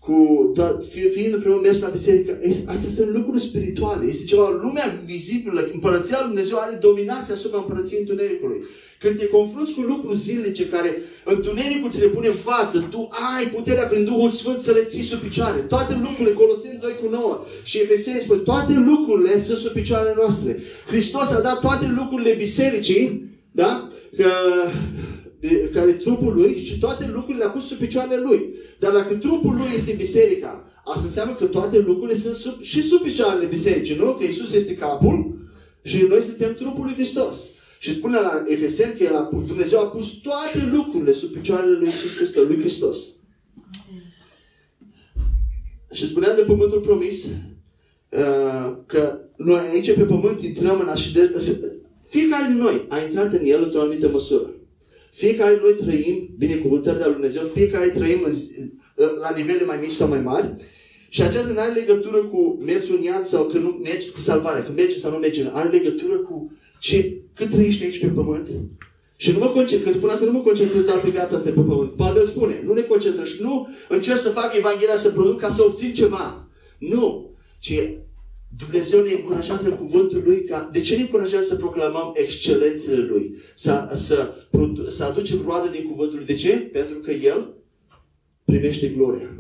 cu 0.05 0.51
doar, 0.55 0.79
fiind 1.15 1.35
împreună 1.35 1.61
mers 1.61 1.81
la 1.81 1.89
biserică, 1.89 2.39
astea 2.67 2.91
sunt 2.97 3.17
lucruri 3.17 3.41
spirituale. 3.49 4.05
Este 4.07 4.25
ceva, 4.25 4.59
lumea 4.63 5.03
vizibilă, 5.05 5.69
împărăția 5.73 6.19
lui 6.21 6.33
Dumnezeu 6.33 6.59
are 6.59 6.79
dominația 6.81 7.35
asupra 7.35 7.59
împărăției 7.59 8.01
întunericului. 8.01 8.59
Când 9.03 9.19
te 9.19 9.27
confrunți 9.27 9.73
cu 9.73 9.81
lucruri 9.81 10.19
zilnice 10.19 10.67
care 10.67 10.91
întunericul 11.25 11.91
ți 11.91 12.01
le 12.01 12.07
pune 12.07 12.27
în 12.27 12.41
față, 12.51 12.89
tu 12.91 13.09
ai 13.37 13.45
puterea 13.47 13.87
prin 13.87 14.05
Duhul 14.05 14.31
Sfânt 14.31 14.59
să 14.59 14.71
le 14.71 14.83
ții 14.83 15.03
sub 15.03 15.19
picioare. 15.19 15.59
Toate 15.59 15.95
lucrurile, 16.03 16.35
Coloseni 16.35 16.79
2 16.81 16.93
cu 17.03 17.09
9 17.11 17.45
și 17.63 17.81
Efeseni 17.81 18.21
spune, 18.21 18.41
toate 18.41 18.73
lucrurile 18.87 19.43
sunt 19.43 19.59
sub 19.59 19.73
picioarele 19.73 20.15
noastre. 20.17 20.63
Hristos 20.87 21.31
a 21.31 21.41
dat 21.41 21.61
toate 21.61 21.93
lucrurile 21.97 22.35
bisericii, 22.39 23.31
da? 23.53 23.91
Că 24.17 24.31
care 25.73 25.91
e 25.91 25.93
trupul 25.93 26.35
lui 26.35 26.63
și 26.65 26.79
toate 26.79 27.11
lucrurile 27.13 27.45
le-a 27.45 27.53
pus 27.53 27.67
sub 27.67 27.79
picioarele 27.79 28.21
lui. 28.21 28.55
Dar 28.79 28.93
dacă 28.93 29.15
trupul 29.15 29.55
lui 29.55 29.69
este 29.75 29.93
biserica, 29.93 30.65
asta 30.85 31.07
înseamnă 31.07 31.35
că 31.35 31.45
toate 31.45 31.79
lucrurile 31.79 32.19
sunt 32.19 32.35
sub, 32.35 32.63
și 32.63 32.83
sub 32.83 33.01
picioarele 33.03 33.47
bisericii, 33.47 33.97
nu? 33.97 34.13
Că 34.13 34.25
Isus 34.25 34.55
este 34.55 34.75
capul 34.75 35.39
și 35.83 36.07
noi 36.09 36.21
suntem 36.21 36.55
trupul 36.55 36.85
lui 36.85 36.95
Hristos. 36.95 37.55
Și 37.79 37.95
spune 37.95 38.19
la 38.21 38.45
Efeseni 38.47 38.99
că 38.99 39.17
a, 39.17 39.31
Dumnezeu 39.47 39.81
a 39.81 39.87
pus 39.87 40.09
toate 40.09 40.69
lucrurile 40.73 41.13
sub 41.13 41.31
picioarele 41.31 41.79
lui 41.79 41.89
Isus 41.89 42.17
Hristos, 42.17 42.47
lui 42.47 42.59
Hristos. 42.59 42.99
Și 45.93 46.07
spuneam 46.07 46.37
de 46.37 46.43
pământul 46.43 46.81
promis 46.81 47.25
uh, 47.25 48.77
că 48.87 49.19
noi 49.37 49.61
aici 49.73 49.95
pe 49.95 50.03
pământ 50.03 50.43
intrăm 50.43 50.81
în 50.81 50.89
așa 50.89 51.11
de... 51.15 51.41
Fiecare 52.09 52.47
din 52.53 52.61
noi 52.61 52.87
a 52.89 52.99
intrat 52.99 53.33
în 53.33 53.45
el 53.45 53.63
într-o 53.63 53.81
anumită 53.81 54.09
măsură. 54.09 54.51
Fiecare 55.15 55.59
noi 55.63 55.73
trăim 55.73 56.29
binecuvântări 56.39 56.97
de 56.99 57.05
la 57.05 57.11
Dumnezeu, 57.11 57.43
fiecare 57.43 57.89
trăim 57.89 58.23
în, 58.25 58.35
la 59.21 59.31
nivele 59.37 59.65
mai 59.65 59.79
mici 59.81 59.93
sau 60.01 60.09
mai 60.09 60.21
mari. 60.21 60.55
Și 61.09 61.23
aceasta 61.23 61.53
nu 61.53 61.59
are 61.59 61.73
legătură 61.73 62.17
cu 62.17 62.59
mersul 62.65 62.97
în 62.97 63.03
iad 63.03 63.27
sau 63.27 63.45
că 63.45 63.59
nu 63.59 63.81
mergi 63.83 64.11
cu 64.11 64.21
salvarea, 64.21 64.65
că 64.65 64.73
mergi 64.75 65.01
sau 65.01 65.11
nu 65.11 65.17
mergi. 65.17 65.43
Are 65.53 65.69
legătură 65.69 66.17
cu 66.19 66.53
ce, 66.79 67.21
cât 67.35 67.51
trăiești 67.51 67.85
aici 67.85 68.01
pe 68.01 68.07
pământ. 68.07 68.49
Și 69.17 69.31
nu 69.33 69.39
mă 69.39 69.47
concentrez, 69.47 69.83
când 69.83 69.95
spun 69.95 70.09
asta, 70.09 70.25
nu 70.25 70.33
mă 70.33 70.39
concentrez 70.39 70.85
doar 70.85 70.99
pe 70.99 71.11
viața 71.11 71.37
asta 71.37 71.51
pe 71.51 71.61
pământ. 71.61 71.91
Pavel 71.91 72.27
spune, 72.27 72.63
nu 72.65 72.73
ne 72.73 72.81
concentrăm 72.81 73.25
și 73.25 73.43
nu 73.43 73.69
încerc 73.89 74.19
să 74.19 74.29
fac 74.29 74.57
Evanghelia 74.57 74.97
să 74.97 75.11
produc 75.11 75.41
ca 75.41 75.51
să 75.51 75.63
obțin 75.63 75.93
ceva. 75.93 76.49
Nu. 76.79 77.31
Ci 77.59 77.73
Dumnezeu 78.57 79.03
ne 79.03 79.13
încurajează 79.13 79.69
în 79.69 79.77
cuvântul 79.77 80.23
Lui 80.25 80.45
ca... 80.45 80.69
De 80.73 80.81
ce 80.81 80.97
ne 80.97 81.03
încurajează 81.03 81.47
să 81.47 81.57
proclamăm 81.57 82.13
excelențele 82.15 83.03
Lui? 83.03 83.37
Să, 83.55 83.91
să, 83.95 84.35
să 84.91 85.05
aducem 85.05 85.43
roade 85.45 85.79
din 85.79 85.89
cuvântul 85.91 86.17
Lui. 86.17 86.27
De 86.27 86.35
ce? 86.35 86.57
Pentru 86.57 86.99
că 86.99 87.11
El 87.11 87.55
primește 88.45 88.89
gloria. 88.89 89.37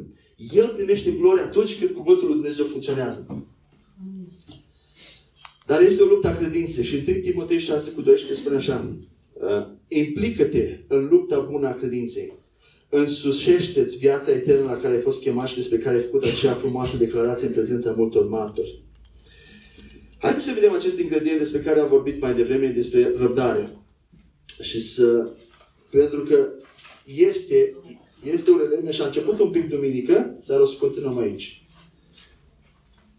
El 0.52 0.66
primește 0.76 1.10
gloria 1.10 1.42
atunci 1.42 1.78
când 1.78 1.90
cuvântul 1.90 2.26
Lui 2.26 2.34
Dumnezeu 2.34 2.64
funcționează. 2.64 3.46
Dar 5.66 5.80
este 5.80 6.02
o 6.02 6.06
luptă 6.06 6.28
a 6.28 6.36
credinței 6.36 6.84
și 6.84 6.94
în 6.94 7.14
1 7.14 7.16
Timotei 7.16 7.58
6 7.58 7.90
cu 7.90 8.00
12 8.00 8.40
spune 8.40 8.56
așa 8.56 8.96
uh, 9.32 9.66
implică-te 9.88 10.78
în 10.88 11.08
lupta 11.10 11.48
bună 11.50 11.68
a 11.68 11.72
credinței. 11.72 12.32
Însușește-ți 12.88 13.96
viața 13.96 14.32
eternă 14.32 14.64
la 14.64 14.76
care 14.76 14.94
ai 14.94 15.00
fost 15.00 15.22
chemat 15.22 15.48
și 15.48 15.56
despre 15.56 15.78
care 15.78 15.96
ai 15.96 16.02
făcut 16.02 16.24
acea 16.24 16.52
frumoasă 16.52 16.96
declarație 16.96 17.46
în 17.46 17.52
prezența 17.52 17.94
multor 17.96 18.28
martori. 18.28 18.83
Haideți 20.24 20.44
să 20.44 20.52
vedem 20.54 20.72
acest 20.72 20.98
ingredient 20.98 21.38
despre 21.38 21.60
care 21.60 21.80
am 21.80 21.88
vorbit 21.88 22.20
mai 22.20 22.34
devreme, 22.34 22.66
despre 22.66 23.12
răbdare. 23.18 23.76
Și 24.62 24.80
să... 24.80 25.28
Pentru 25.90 26.20
că 26.20 26.48
este, 27.04 27.76
este 28.22 28.50
un 28.50 28.60
element 28.64 28.94
și 28.94 29.02
a 29.02 29.04
început 29.04 29.40
un 29.40 29.50
pic 29.50 29.68
duminică, 29.68 30.38
dar 30.46 30.60
o 30.60 30.66
să 30.66 30.76
continuăm 30.80 31.18
aici. 31.18 31.66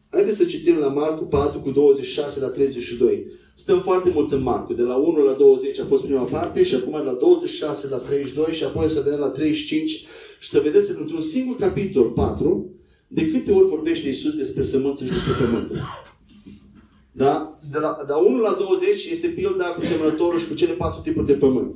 Haideți 0.10 0.38
să 0.38 0.46
citim 0.46 0.78
la 0.78 0.88
Marcu 0.88 1.24
4 1.24 1.60
cu 1.60 1.72
26 1.72 2.40
la 2.40 2.48
32. 2.48 3.26
Stăm 3.56 3.82
foarte 3.82 4.10
mult 4.14 4.32
în 4.32 4.42
Marcu. 4.42 4.74
De 4.74 4.82
la 4.82 4.96
1 4.96 5.24
la 5.24 5.34
20 5.34 5.80
a 5.80 5.86
fost 5.86 6.04
prima 6.04 6.24
parte 6.24 6.64
și 6.64 6.76
acum 6.76 6.94
la 6.94 7.14
26 7.14 7.88
la 7.88 7.98
32 7.98 8.54
și 8.54 8.64
apoi 8.64 8.90
să 8.90 9.02
vedem 9.04 9.20
la 9.20 9.30
35 9.30 9.90
și 10.40 10.50
să 10.50 10.60
vedeți 10.60 10.92
într-un 11.00 11.22
singur 11.22 11.58
capitol 11.58 12.10
4 12.10 12.70
de 13.08 13.32
câte 13.32 13.52
ori 13.52 13.68
vorbește 13.68 14.08
Isus 14.08 14.34
despre 14.34 14.64
sămânță 14.64 15.04
și 15.04 15.12
despre 15.12 15.46
pământ. 15.46 15.72
Da? 17.18 17.60
De 17.72 17.80
la, 17.80 17.98
de 18.06 18.12
la 18.12 18.18
1 18.18 18.40
la 18.40 18.56
20 18.60 19.06
este 19.12 19.28
pilda 19.28 19.66
cu 19.66 19.84
semănătorul 19.84 20.40
și 20.40 20.48
cu 20.48 20.54
cele 20.54 20.74
patru 20.74 21.02
tipuri 21.02 21.26
de 21.26 21.34
pământ. 21.34 21.76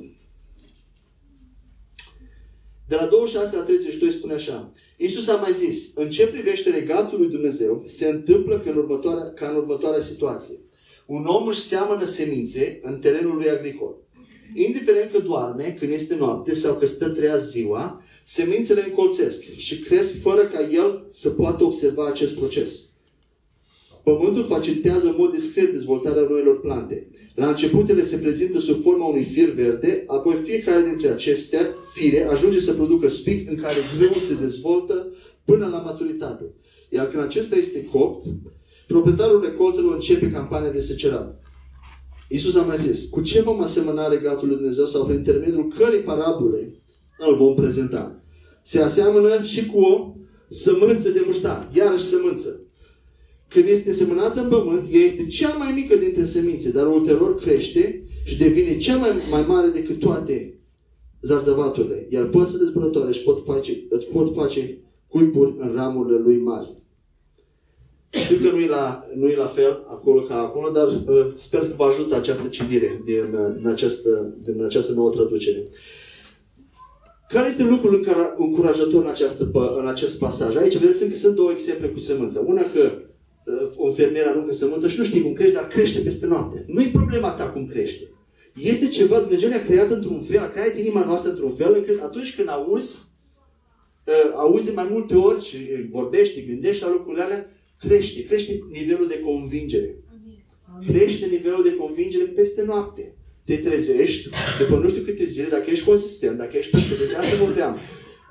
De 2.88 2.96
la 2.96 3.06
26 3.06 3.56
la 3.56 3.62
32 3.62 4.10
spune 4.10 4.34
așa. 4.34 4.72
Iisus 4.96 5.28
a 5.28 5.36
mai 5.36 5.52
zis, 5.52 5.92
în 5.94 6.10
ce 6.10 6.26
privește 6.26 6.70
regatul 6.70 7.18
lui 7.18 7.28
Dumnezeu, 7.28 7.82
se 7.86 8.08
întâmplă 8.08 8.58
ca 8.58 8.70
în 8.70 8.76
următoarea, 8.76 9.32
ca 9.32 9.48
în 9.48 9.56
următoarea 9.56 10.00
situație. 10.00 10.56
Un 11.06 11.24
om 11.24 11.46
își 11.46 11.60
seamănă 11.60 12.04
semințe 12.04 12.80
în 12.82 12.98
terenul 12.98 13.36
lui 13.36 13.50
agricol. 13.50 13.94
Indiferent 14.54 15.12
că 15.12 15.18
doarme, 15.18 15.76
când 15.78 15.92
este 15.92 16.16
noapte 16.16 16.54
sau 16.54 16.76
că 16.76 16.86
stă 16.86 17.08
treaz 17.08 17.50
ziua, 17.50 18.02
semințele 18.24 18.84
încolțesc 18.84 19.44
și 19.56 19.78
cresc 19.78 20.20
fără 20.20 20.42
ca 20.42 20.68
el 20.72 21.06
să 21.08 21.30
poată 21.30 21.64
observa 21.64 22.06
acest 22.06 22.32
proces. 22.32 22.89
Pământul 24.04 24.44
facilitează 24.44 25.06
în 25.06 25.14
mod 25.18 25.32
discret 25.32 25.72
dezvoltarea 25.72 26.26
noilor 26.28 26.60
plante. 26.60 27.08
La 27.34 27.48
început 27.48 27.88
ele 27.88 28.04
se 28.04 28.16
prezintă 28.16 28.58
sub 28.58 28.82
forma 28.82 29.06
unui 29.06 29.22
fir 29.22 29.48
verde, 29.48 30.04
apoi 30.06 30.34
fiecare 30.34 30.82
dintre 30.82 31.08
acestea 31.08 31.74
fire 31.94 32.22
ajunge 32.24 32.60
să 32.60 32.72
producă 32.72 33.08
spic 33.08 33.50
în 33.50 33.56
care 33.56 33.76
grâu 33.98 34.14
se 34.18 34.34
dezvoltă 34.40 35.12
până 35.44 35.66
la 35.66 35.78
maturitate. 35.78 36.44
Iar 36.88 37.08
când 37.08 37.22
acesta 37.22 37.56
este 37.56 37.84
copt, 37.84 38.26
proprietarul 38.86 39.42
recoltelor 39.42 39.94
începe 39.94 40.30
campania 40.30 40.70
de 40.70 40.80
secerat. 40.80 41.40
Iisus 42.28 42.56
a 42.56 42.62
mai 42.62 42.76
zis, 42.76 43.08
cu 43.08 43.20
ce 43.20 43.42
vom 43.42 43.62
asemăna 43.62 44.08
regatul 44.08 44.48
lui 44.48 44.56
Dumnezeu 44.56 44.86
sau 44.86 45.04
prin 45.04 45.16
intermediul 45.16 45.72
cărei 45.78 46.00
parabole 46.00 46.74
îl 47.18 47.36
vom 47.36 47.54
prezenta? 47.54 48.22
Se 48.62 48.80
aseamănă 48.80 49.42
și 49.42 49.66
cu 49.66 49.80
o 49.80 50.14
sămânță 50.48 51.10
de 51.10 51.22
muștar, 51.26 51.70
iarăși 51.74 52.04
sămânță. 52.04 52.60
Când 53.50 53.68
este 53.68 53.92
semănată 53.92 54.40
în 54.40 54.48
pământ, 54.48 54.88
ea 54.92 55.00
este 55.00 55.26
cea 55.26 55.56
mai 55.56 55.72
mică 55.74 55.96
dintre 55.96 56.24
semințe, 56.24 56.70
dar 56.70 56.86
ulterior 56.86 57.36
crește 57.36 58.04
și 58.24 58.38
devine 58.38 58.78
cea 58.78 58.96
mai, 58.96 59.10
mai 59.30 59.44
mare 59.48 59.68
decât 59.68 59.98
toate 59.98 60.58
zarzavaturile. 61.20 62.06
Iar 62.10 62.24
păsările 62.24 62.68
zburătoare 62.68 63.08
își 63.08 63.22
pot 63.22 63.44
face, 63.44 63.86
îți 63.88 64.04
pot 64.04 64.34
face 64.34 64.78
cuipuri 65.08 65.54
în 65.58 65.72
ramurile 65.74 66.18
lui 66.18 66.38
mari. 66.38 66.74
Știu 68.10 68.36
că 68.36 68.54
nu 68.54 68.58
e 68.58 68.66
la, 68.66 69.06
nu 69.14 69.28
e 69.28 69.36
la 69.36 69.46
fel 69.46 69.84
acolo 69.88 70.22
ca 70.22 70.34
acolo, 70.34 70.70
dar 70.70 70.86
uh, 70.86 71.32
sper 71.36 71.60
că 71.60 71.74
vă 71.76 71.84
ajută 71.84 72.14
această 72.14 72.48
citire 72.48 73.00
din, 73.04 73.34
uh, 73.34 73.54
din, 73.56 73.66
această, 73.66 74.34
din 74.42 74.64
această 74.64 74.92
nouă 74.92 75.10
traducere. 75.10 75.68
Care 77.28 77.48
este 77.48 77.64
lucrul 77.64 78.06
încurajator 78.36 79.02
în, 79.02 79.08
această, 79.08 79.50
în 79.80 79.86
acest 79.86 80.18
pasaj? 80.18 80.56
Aici 80.56 80.76
vedeți 80.76 81.08
că 81.08 81.14
sunt 81.14 81.34
două 81.34 81.50
exemple 81.50 81.88
cu 81.88 81.98
semânța. 81.98 82.42
Una 82.46 82.62
că 82.74 82.92
o 83.76 83.92
fermieră 83.92 84.28
aruncă 84.28 84.52
sămânță 84.52 84.88
și 84.88 84.98
nu 84.98 85.04
știi 85.04 85.22
cum 85.22 85.32
crește, 85.32 85.54
dar 85.54 85.66
crește 85.66 85.98
peste 85.98 86.26
noapte. 86.26 86.64
Nu 86.68 86.82
e 86.82 86.88
problema 86.92 87.30
ta 87.30 87.50
cum 87.50 87.66
crește. 87.66 88.04
Este 88.62 88.88
ceva, 88.88 89.20
Dumnezeu 89.20 89.48
ne-a 89.48 89.64
creat 89.64 89.90
într-un 89.90 90.20
fel, 90.20 90.38
a 90.38 90.50
creat 90.50 90.78
inima 90.78 91.04
noastră 91.04 91.30
într-un 91.30 91.50
fel, 91.50 91.74
încât 91.74 92.00
atunci 92.02 92.34
când 92.34 92.48
auzi, 92.48 92.98
uh, 94.04 94.32
auzi 94.34 94.64
de 94.64 94.72
mai 94.74 94.88
multe 94.90 95.14
ori 95.14 95.44
și 95.44 95.56
vorbești, 95.90 96.46
gândești 96.46 96.82
la 96.82 96.90
lucrurile 96.90 97.22
alea, 97.22 97.50
crește, 97.78 98.24
crește 98.24 98.60
nivelul 98.70 99.06
de 99.06 99.20
convingere. 99.20 99.94
Crește 100.86 101.26
nivelul 101.26 101.62
de 101.62 101.74
convingere 101.74 102.24
peste 102.24 102.64
noapte. 102.64 103.14
Te 103.44 103.56
trezești 103.56 104.28
după 104.58 104.80
nu 104.82 104.88
știu 104.88 105.02
câte 105.02 105.24
zile, 105.24 105.46
dacă 105.50 105.70
ești 105.70 105.84
consistent, 105.84 106.36
dacă 106.36 106.56
ești 106.56 106.70
perseverent, 106.70 107.16
asta 107.16 107.44
vorbeam 107.44 107.78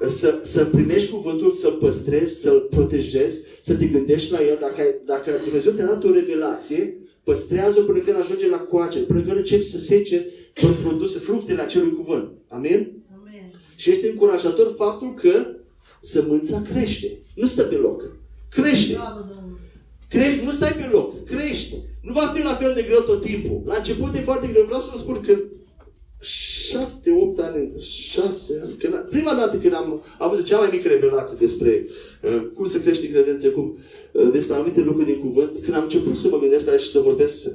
să, 0.07 0.39
să 0.43 0.65
primești 0.65 1.11
cuvântul, 1.11 1.51
să-l 1.51 1.71
păstrezi, 1.71 2.41
să-l 2.41 2.67
protejezi, 2.69 3.47
să 3.61 3.75
te 3.75 3.85
gândești 3.85 4.31
la 4.31 4.41
el. 4.41 4.57
Dacă, 4.59 4.81
dacă 5.05 5.31
Dumnezeu 5.43 5.71
ți-a 5.73 5.85
dat 5.85 6.03
o 6.03 6.11
revelație, 6.11 6.97
păstrează-o 7.23 7.83
până 7.83 7.99
când 7.99 8.19
ajunge 8.19 8.49
la 8.49 8.57
coace, 8.57 8.99
până 8.99 9.21
când 9.21 9.37
începi 9.37 9.65
să 9.65 9.79
sece 9.79 10.25
produse, 10.83 11.19
fructele 11.19 11.61
acelui 11.61 11.95
cuvânt. 11.95 12.31
Amin? 12.47 12.91
Amen? 13.19 13.45
Și 13.75 13.91
este 13.91 14.09
încurajator 14.09 14.73
faptul 14.77 15.13
că 15.13 15.31
sămânța 16.01 16.61
crește. 16.61 17.17
Nu 17.35 17.45
stă 17.45 17.63
pe 17.63 17.75
loc. 17.75 18.01
Crește. 18.49 18.97
Crește. 20.09 20.43
Nu 20.43 20.51
stai 20.51 20.71
pe 20.71 20.89
loc. 20.91 21.25
Crește. 21.25 21.75
Nu 22.01 22.13
va 22.13 22.31
fi 22.35 22.43
la 22.43 22.53
fel 22.53 22.73
de 22.73 22.81
greu 22.81 23.01
tot 23.01 23.21
timpul. 23.23 23.61
La 23.65 23.75
început 23.75 24.15
e 24.15 24.19
foarte 24.19 24.47
greu. 24.47 24.65
Vreau 24.65 24.81
să 24.81 24.89
vă 24.93 24.97
spun 24.97 25.21
că 25.21 25.39
șapte, 26.21 27.11
opt 27.11 27.39
ani, 27.39 27.71
șase 27.81 28.61
ani, 28.63 28.75
când, 28.79 28.93
prima 29.09 29.33
dată 29.33 29.57
când 29.57 29.73
am 29.73 30.03
avut 30.17 30.45
cea 30.45 30.59
mai 30.59 30.69
mică 30.71 30.87
revelație 30.87 31.37
despre 31.39 31.85
uh, 32.23 32.47
cum 32.53 32.67
se 32.67 32.81
crește 32.81 33.09
credință, 33.09 33.49
cum, 33.49 33.77
uh, 34.11 34.29
despre 34.31 34.55
anumite 34.55 34.79
lucruri 34.79 35.05
din 35.05 35.19
cuvânt, 35.19 35.51
când 35.63 35.75
am 35.75 35.83
început 35.83 36.17
să 36.17 36.27
mă 36.29 36.39
gândesc 36.39 36.65
la 36.65 36.77
și 36.77 36.91
să 36.91 36.99
vorbesc 36.99 37.47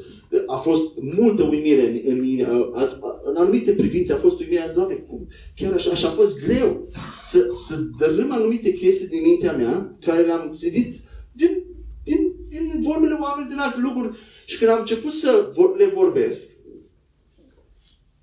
a 0.47 0.57
fost 0.57 0.93
multă 1.17 1.43
uimire 1.43 1.89
în, 1.89 2.01
în 2.13 2.21
mine. 2.21 2.45
A, 2.45 2.71
a, 2.75 3.21
în 3.25 3.37
anumite 3.37 3.73
privințe 3.73 4.13
a 4.13 4.17
fost 4.17 4.41
uimirea, 4.41 4.73
Doamne, 4.73 4.95
cum? 4.95 5.29
Chiar 5.57 5.73
așa, 5.73 5.91
așa 5.91 6.09
a 6.09 6.11
fost 6.11 6.45
greu 6.45 6.89
să, 7.23 7.51
să 7.67 7.75
dărâm 7.99 8.33
anumite 8.33 8.73
chestii 8.73 9.09
din 9.09 9.23
mintea 9.23 9.53
mea, 9.53 9.97
care 10.01 10.23
le-am 10.23 10.53
zidit 10.55 10.97
din, 11.33 11.65
din, 12.05 12.35
din 12.49 12.81
vorbele 12.83 13.19
oamenilor, 13.21 13.49
din 13.49 13.59
alte 13.59 13.79
lucruri. 13.83 14.17
Și 14.45 14.59
când 14.59 14.71
am 14.71 14.79
început 14.79 15.13
să 15.13 15.51
vor, 15.55 15.77
le 15.77 15.93
vorbesc, 15.95 16.51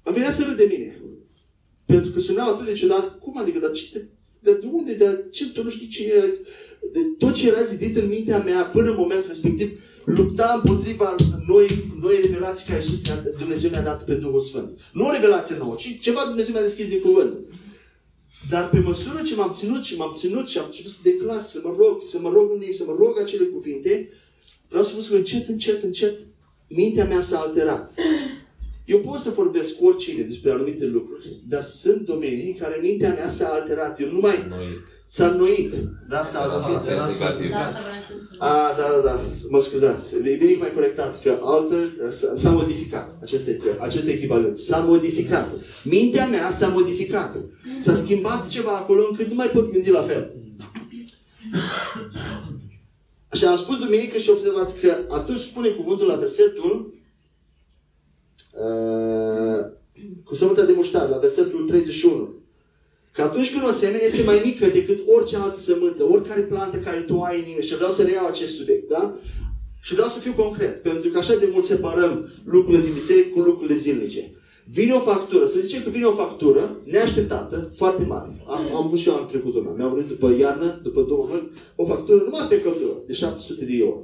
am 0.04 0.14
venit 0.14 0.30
să 0.30 0.44
râd 0.44 0.58
de 0.58 0.68
mine. 0.70 1.02
Pentru 1.86 2.12
că 2.12 2.20
sunau 2.20 2.54
atât 2.54 2.66
de 2.66 2.74
ciudat. 2.74 3.20
Cum 3.20 3.38
adică? 3.38 3.60
Dar 3.60 3.72
ce, 3.72 3.84
de, 3.94 4.10
de 4.40 4.68
unde? 4.72 4.94
De 4.94 5.26
ce? 5.32 5.50
Tu 5.50 5.64
nu 5.64 5.70
știi 5.70 5.88
cine 5.88 6.08
e? 6.08 6.38
De, 6.94 7.00
tot 7.18 7.34
ce 7.34 7.48
era 7.48 7.62
zidit 7.62 7.98
în 7.98 8.08
mintea 8.08 8.38
mea 8.38 8.64
până 8.64 8.90
în 8.90 8.96
momentul 8.98 9.28
respectiv 9.28 9.80
lupta 10.06 10.62
împotriva 10.64 11.16
noi, 11.48 11.94
noi 12.02 12.20
revelații 12.22 12.66
care 12.68 12.80
Iisus 12.80 13.02
Dumnezeu 13.38 13.70
mi-a 13.70 13.82
dat 13.82 14.04
pe 14.04 14.14
Duhul 14.14 14.40
Sfânt. 14.40 14.80
Nu 14.94 15.08
o 15.08 15.12
revelație 15.12 15.56
nouă, 15.58 15.76
ci 15.76 16.00
ceva 16.02 16.26
Dumnezeu 16.26 16.54
mi-a 16.54 16.64
deschis 16.64 16.88
din 16.88 17.00
cuvânt. 17.00 17.38
Dar 18.50 18.70
pe 18.70 18.80
măsură 18.80 19.22
ce 19.26 19.36
m-am 19.36 19.52
ținut 19.54 19.84
și 19.84 19.98
m-am 19.98 20.14
ținut 20.16 20.48
și 20.48 20.58
am 20.58 20.66
început 20.66 20.92
să 20.92 21.00
declar, 21.04 21.44
să 21.46 21.62
mă 21.64 21.76
rog, 21.78 22.04
să 22.04 22.20
mă 22.20 22.30
rog 22.34 22.52
în 22.56 22.62
ei, 22.62 22.76
să 22.76 22.84
mă 22.88 22.96
rog 23.00 23.20
acele 23.20 23.44
cuvinte, 23.44 24.10
vreau 24.68 24.84
să 24.84 24.92
vă 24.96 25.02
spun 25.02 25.18
încet, 25.18 25.48
încet, 25.48 25.84
încet, 25.84 26.20
mintea 26.68 27.06
mea 27.06 27.22
s-a 27.22 27.40
alterat. 27.40 27.94
Eu 28.92 29.00
pot 29.00 29.20
să 29.20 29.30
vorbesc 29.36 29.78
cu 29.78 29.86
oricine 29.86 30.24
despre 30.24 30.52
anumite 30.52 30.86
lucruri, 30.86 31.42
dar 31.48 31.64
sunt 31.64 32.02
domenii 32.02 32.48
în 32.52 32.58
care 32.58 32.80
mintea 32.82 33.14
mea 33.14 33.30
s-a 33.30 33.48
alterat. 33.48 34.00
Eu 34.00 34.12
nu 34.12 34.20
mai... 34.20 34.36
S-a 35.06 35.28
înnoit. 35.28 35.74
Da, 36.10 36.24
s-a 36.24 36.48
Da, 36.88 37.08
A, 38.38 38.74
da, 38.78 38.88
da, 38.96 39.02
da. 39.04 39.22
Mă 39.50 39.62
scuzați. 39.62 40.16
E 40.16 40.36
bine 40.36 40.56
mai 40.56 40.74
corectat. 40.74 41.22
Că 41.24 41.38
alter 41.42 41.88
s-a 42.38 42.50
modificat. 42.50 43.18
Acesta 43.22 43.50
este, 43.50 43.78
acest 43.80 44.08
echivalent. 44.08 44.58
S-a 44.58 44.78
modificat. 44.78 45.50
Mintea 45.84 46.28
mea 46.28 46.52
s-a 46.52 46.68
modificat. 46.68 47.36
S-a 47.80 47.96
schimbat 47.96 48.48
ceva 48.48 48.72
acolo 48.72 49.08
încât 49.10 49.28
nu 49.28 49.36
mai 49.36 49.48
pot 49.48 49.72
gândi 49.72 49.90
la 49.90 50.02
fel. 50.02 50.36
Așa 53.28 53.50
am 53.50 53.56
spus 53.56 53.78
duminică 53.78 54.18
și 54.18 54.30
observați 54.30 54.80
că 54.80 54.98
atunci 55.10 55.40
spune 55.40 55.68
cuvântul 55.68 56.08
la 56.08 56.16
versetul 56.16 56.94
uh, 58.66 59.66
cu 60.24 60.36
sămânța 60.36 60.66
de 60.66 60.74
muștar, 60.76 61.10
la 61.10 61.18
versetul 61.18 61.68
31. 61.68 62.30
Că 63.14 63.22
atunci 63.22 63.52
când 63.52 63.68
o 63.68 63.72
semene 63.72 64.04
este 64.04 64.24
mai 64.24 64.42
mică 64.46 64.66
decât 64.68 65.00
orice 65.08 65.36
altă 65.38 65.60
sămânță, 65.60 66.04
oricare 66.04 66.42
plantă 66.42 66.78
care 66.78 67.00
tu 67.00 67.22
ai 67.22 67.40
în 67.40 67.46
inimă, 67.46 67.62
și 67.62 67.76
vreau 67.76 67.92
să 67.92 68.04
reiau 68.04 68.26
acest 68.26 68.58
subiect, 68.58 68.90
da? 68.90 69.16
Și 69.82 69.94
vreau 69.94 70.08
să 70.08 70.20
fiu 70.20 70.34
concret, 70.34 70.82
pentru 70.82 71.10
că 71.10 71.18
așa 71.18 71.36
de 71.36 71.50
mult 71.52 71.66
separăm 71.66 72.30
lucrurile 72.46 72.84
din 72.84 72.94
biserică 72.94 73.30
cu 73.34 73.40
lucrurile 73.40 73.78
zilnice. 73.78 74.32
Vine 74.70 74.94
o 74.94 75.00
factură, 75.00 75.46
să 75.46 75.60
zicem 75.60 75.84
că 75.84 75.90
vine 75.90 76.06
o 76.06 76.12
factură 76.12 76.78
neașteptată, 76.84 77.72
foarte 77.76 78.04
mare. 78.06 78.44
Am, 78.48 78.60
am 78.76 78.86
avut 78.86 79.00
și 79.00 79.08
eu 79.08 79.16
am 79.16 79.28
trecut 79.28 79.56
una. 79.56 79.72
Mi-au 79.72 79.94
venit 79.94 80.10
după 80.10 80.36
iarnă, 80.40 80.80
după 80.84 81.02
două 81.02 81.28
luni, 81.30 81.50
o 81.76 81.86
factură 81.86 82.24
numai 82.24 82.46
pe 82.50 82.62
căldură, 82.62 82.94
de 83.08 83.14
700 83.14 83.66
de 83.66 83.78
euro. 83.80 84.02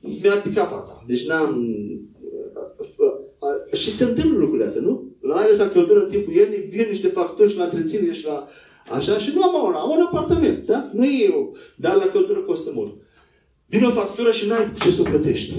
Mi-a 0.00 0.34
picat 0.34 0.68
fața. 0.70 1.04
Deci 1.06 1.26
n-am... 1.26 1.66
Și 3.72 3.90
se 3.90 4.04
întâmplă 4.04 4.38
lucrurile 4.38 4.66
astea, 4.66 4.82
nu? 4.82 5.16
La 5.20 5.34
aia 5.34 5.56
la 5.58 5.68
căldură 5.68 6.02
în 6.02 6.10
timpul 6.10 6.32
iernii, 6.32 6.58
vin 6.58 6.86
niște 6.88 7.08
facturi 7.08 7.50
și 7.50 7.56
la 7.56 7.64
întreținere 7.64 8.12
și 8.12 8.26
la... 8.26 8.48
Așa, 8.90 9.18
și 9.18 9.32
nu 9.34 9.42
am 9.42 9.66
un, 9.66 9.74
am 9.74 9.90
un 9.90 10.04
apartament, 10.06 10.66
da? 10.66 10.90
Nu 10.92 11.04
e 11.04 11.24
eu, 11.24 11.56
dar 11.76 11.94
la 11.94 12.04
căldură 12.04 12.38
costă 12.38 12.70
mult. 12.74 12.96
Vine 13.66 13.86
o 13.86 13.90
factură 13.90 14.30
și 14.32 14.46
n-ai 14.46 14.72
ce 14.82 14.90
să 14.90 15.00
o 15.00 15.04
plătești. 15.04 15.54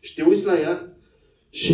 Și 0.00 0.14
te 0.14 0.22
uiți 0.22 0.46
la 0.46 0.60
ea 0.60 0.96
și 1.50 1.72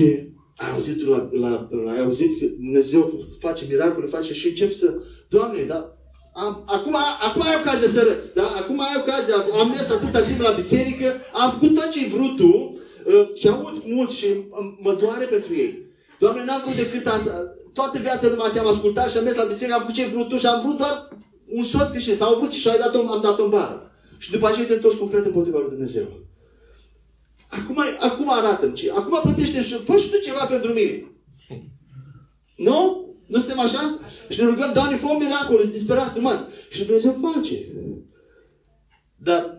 ai 0.57 0.71
auzit, 0.75 1.07
la, 1.07 1.29
la, 1.33 1.69
la, 1.85 1.93
ai 1.93 2.01
auzit 2.01 2.39
că 2.39 2.45
Dumnezeu 2.47 3.21
face 3.39 3.65
miracole, 3.69 4.07
face 4.07 4.35
și 4.35 4.49
încep 4.49 4.73
să... 4.73 4.99
Doamne, 5.29 5.63
da, 5.63 5.97
am, 6.35 6.63
acum, 6.67 6.97
acum 7.29 7.43
ai 7.43 7.57
ocazia 7.61 7.89
să 7.89 8.07
răți, 8.09 8.35
da? 8.35 8.47
Acum 8.61 8.81
ai 8.81 8.97
ocazia, 9.03 9.35
am 9.61 9.69
mers 9.69 9.91
atâta 9.91 10.21
timp 10.21 10.41
la 10.41 10.51
biserică, 10.51 11.15
am 11.33 11.51
făcut 11.51 11.75
tot 11.75 11.89
ce-ai 11.89 12.09
vrut 12.09 12.37
tu 12.37 12.47
uh, 12.47 12.76
și 13.35 13.49
aud 13.49 13.83
mult 13.85 14.11
și 14.11 14.27
mă 14.79 14.95
doare 15.01 15.25
pentru 15.25 15.55
ei. 15.55 15.85
Doamne, 16.19 16.45
n-am 16.45 16.61
vrut 16.65 16.77
decât 16.77 17.07
a, 17.07 17.21
toată 17.73 17.99
viața 17.99 18.29
numai 18.29 18.51
te-am 18.53 18.67
ascultat 18.67 19.11
și 19.11 19.17
am 19.17 19.25
mers 19.25 19.37
la 19.37 19.45
biserică, 19.45 19.75
am 19.75 19.81
făcut 19.81 19.95
ce 19.95 20.03
ai 20.03 20.11
vrut 20.11 20.29
tu 20.29 20.37
și 20.37 20.47
am 20.47 20.61
vrut 20.63 20.77
doar 20.77 21.09
un 21.47 21.65
soț 21.65 21.91
creștin. 21.91 22.17
Sau 22.17 22.33
am 22.33 22.39
vrut 22.39 22.53
și 22.53 22.69
ai 22.69 22.79
dat 22.79 22.95
am 22.95 23.21
dat-o 23.23 23.45
în 23.45 23.51
bară. 23.51 23.91
Și 24.19 24.31
după 24.31 24.47
aceea 24.47 24.67
te 24.67 24.75
întorci 24.75 24.99
complet 24.99 25.25
împotriva 25.25 25.59
lui 25.59 25.69
Dumnezeu. 25.69 26.07
Acum, 27.49 27.79
acum 28.01 28.31
arată-mi 28.31 28.75
ce. 28.75 28.91
Acum 28.91 29.21
plătește 29.23 29.63
și 29.63 29.75
fă 29.75 29.97
și 29.97 30.11
tu 30.11 30.19
ceva 30.19 30.45
pentru 30.45 30.73
mine. 30.73 31.11
Nu? 32.57 33.05
Nu 33.27 33.39
suntem 33.39 33.59
așa? 33.59 33.99
Și 34.29 34.41
ne 34.41 34.47
rugăm, 34.47 34.73
Doamne, 34.73 34.97
fă 34.97 35.07
un 35.07 35.17
miracol, 35.23 35.61
ești 35.61 35.73
disperat, 35.73 36.21
mă. 36.21 36.47
Și 36.69 36.85
Dumnezeu 36.85 37.19
face. 37.23 37.65
Dar, 39.17 39.56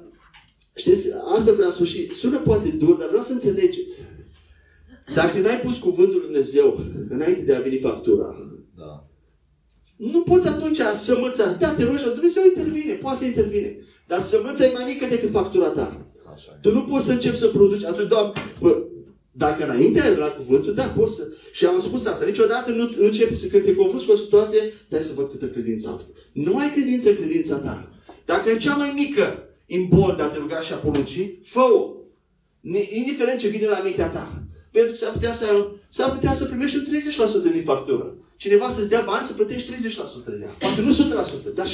știți, 0.78 1.08
asta 1.36 1.52
vreau 1.52 1.72
să 1.72 1.84
și 1.84 2.14
sună 2.14 2.38
poate 2.38 2.70
dur, 2.70 2.96
dar 2.96 3.08
vreau 3.08 3.24
să 3.24 3.32
înțelegeți. 3.32 3.94
Dacă 5.14 5.40
n-ai 5.40 5.60
pus 5.60 5.78
cuvântul 5.78 6.14
Lui 6.20 6.26
Dumnezeu 6.26 6.68
înainte 7.10 7.42
de 7.42 7.56
a 7.56 7.60
veni 7.60 7.78
factura, 7.78 8.28
Da. 8.78 9.08
nu 9.96 10.22
poți 10.22 10.48
atunci 10.48 10.80
sămânța, 10.98 11.52
da, 11.60 11.74
te 11.74 11.84
rogi, 11.84 12.04
Dumnezeu 12.04 12.44
intervine, 12.46 12.94
poate 12.94 13.20
să 13.20 13.26
intervine. 13.26 13.78
Dar 14.08 14.22
sămânța 14.22 14.66
e 14.66 14.72
mai 14.74 14.84
mică 14.88 15.06
decât 15.10 15.30
factura 15.30 15.68
ta. 15.68 16.08
Așa. 16.34 16.52
Tu 16.62 16.72
nu 16.74 16.84
poți 16.84 17.06
să 17.06 17.12
începi 17.12 17.38
să 17.38 17.48
produci. 17.48 17.84
Atunci, 17.84 18.08
Doamne, 18.08 18.32
bă, 18.60 18.84
dacă 19.32 19.64
înainte 19.64 20.02
ai 20.02 20.16
la 20.16 20.28
cuvântul, 20.28 20.74
da, 20.74 20.84
poți 20.84 21.16
să... 21.16 21.28
Și 21.52 21.66
am 21.66 21.80
spus 21.80 22.06
asta, 22.06 22.26
niciodată 22.26 22.72
nu 22.72 22.84
nu 22.84 23.06
începi 23.06 23.36
să, 23.36 23.48
când 23.48 23.64
te 23.64 23.76
confrunți 23.76 24.06
cu 24.06 24.12
o 24.12 24.16
situație, 24.16 24.60
stai 24.86 25.02
să 25.02 25.14
văd 25.16 25.30
câtă 25.30 25.46
credință 25.46 25.88
am. 25.88 26.02
Nu 26.34 26.58
ai 26.58 26.72
credință 26.72 27.10
în 27.10 27.16
credința 27.16 27.56
ta. 27.56 27.92
Dacă 28.26 28.50
e 28.50 28.58
cea 28.58 28.76
mai 28.76 28.92
mică 28.96 29.47
imbol 29.68 30.14
de 30.18 30.24
a 30.24 30.28
te 30.28 30.38
ruga 30.38 30.62
și 30.62 30.74
a 30.74 30.76
porunci, 30.76 31.20
fă-o. 31.44 31.96
Ni- 32.60 32.90
Indiferent 32.92 33.40
ce 33.40 33.48
vine 33.48 33.68
la 33.68 33.82
mintea 33.84 34.08
ta. 34.10 34.44
Pentru 34.72 34.92
că 34.92 34.98
s-ar 34.98 35.12
putea 35.12 35.34
să, 35.34 35.46
s-ar 35.90 36.12
putea 36.12 36.34
să 36.34 36.46
primești 36.46 36.78
un 36.78 36.86
30% 37.50 37.52
din 37.54 37.64
factură. 37.64 38.16
Cineva 38.38 38.70
să-ți 38.70 38.90
dea 38.90 39.04
bani 39.06 39.26
să 39.28 39.34
plătești 39.34 39.72
30% 39.72 40.26
de 40.26 40.40
ea. 40.42 40.50
Poate 40.60 40.82
nu 40.82 40.94
100%, 40.94 41.54
dar 41.56 41.68
60%, 41.68 41.70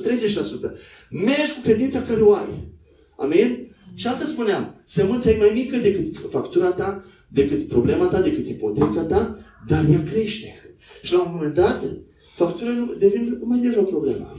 30%. 0.00 0.72
Mergi 1.10 1.52
cu 1.54 1.60
credința 1.62 2.02
care 2.02 2.20
o 2.20 2.34
ai. 2.34 2.72
Amin? 3.16 3.76
Și 3.94 4.06
asta 4.06 4.24
spuneam. 4.26 4.80
Sămânța 4.84 5.30
e 5.30 5.36
mai 5.36 5.50
mică 5.54 5.76
decât 5.76 6.30
factura 6.30 6.70
ta, 6.72 7.04
decât 7.28 7.68
problema 7.68 8.06
ta, 8.06 8.20
decât 8.20 8.46
ipoteca 8.46 9.02
ta, 9.08 9.38
dar 9.66 9.84
ea 9.90 10.02
crește. 10.12 10.76
Și 11.02 11.12
la 11.12 11.20
un 11.22 11.30
moment 11.34 11.54
dat, 11.54 11.84
factura 12.36 12.70
nu- 12.70 12.94
devine 12.98 13.36
nu 13.40 13.46
mai 13.46 13.58
devine 13.58 13.80
o 13.80 13.84
problemă. 13.84 14.36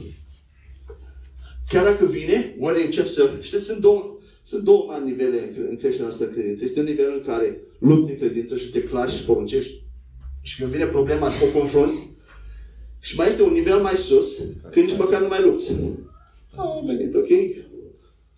Chiar 1.70 1.84
dacă 1.84 2.04
vine, 2.04 2.56
ori 2.60 2.84
încep 2.84 3.08
să... 3.08 3.30
Știți, 3.40 3.64
sunt 3.64 3.80
două, 3.80 4.18
sunt 4.42 4.62
două 4.62 4.84
mari 4.88 5.04
nivele 5.04 5.54
în, 5.56 5.66
în 5.68 5.76
creșterea 5.76 6.06
noastră 6.06 6.26
în 6.26 6.32
credință. 6.32 6.64
Este 6.64 6.78
un 6.78 6.84
nivel 6.84 7.10
în 7.12 7.22
care 7.26 7.60
lupți 7.78 8.10
în 8.10 8.18
credință 8.18 8.56
și 8.56 8.70
te 8.70 8.82
clari 8.82 9.12
și 9.12 9.24
poruncești. 9.24 9.82
Și 10.42 10.58
când 10.58 10.70
vine 10.70 10.84
problema, 10.84 11.32
o 11.42 11.58
confrunți. 11.58 12.10
Și 13.00 13.16
mai 13.16 13.28
este 13.28 13.42
un 13.42 13.52
nivel 13.52 13.78
mai 13.78 13.94
sus, 13.94 14.38
când 14.70 14.86
nici 14.86 14.98
măcar 14.98 15.20
nu 15.20 15.28
mai 15.28 15.42
lupți. 15.42 15.72
Am 16.56 16.84
venit, 16.86 17.14
ok? 17.14 17.28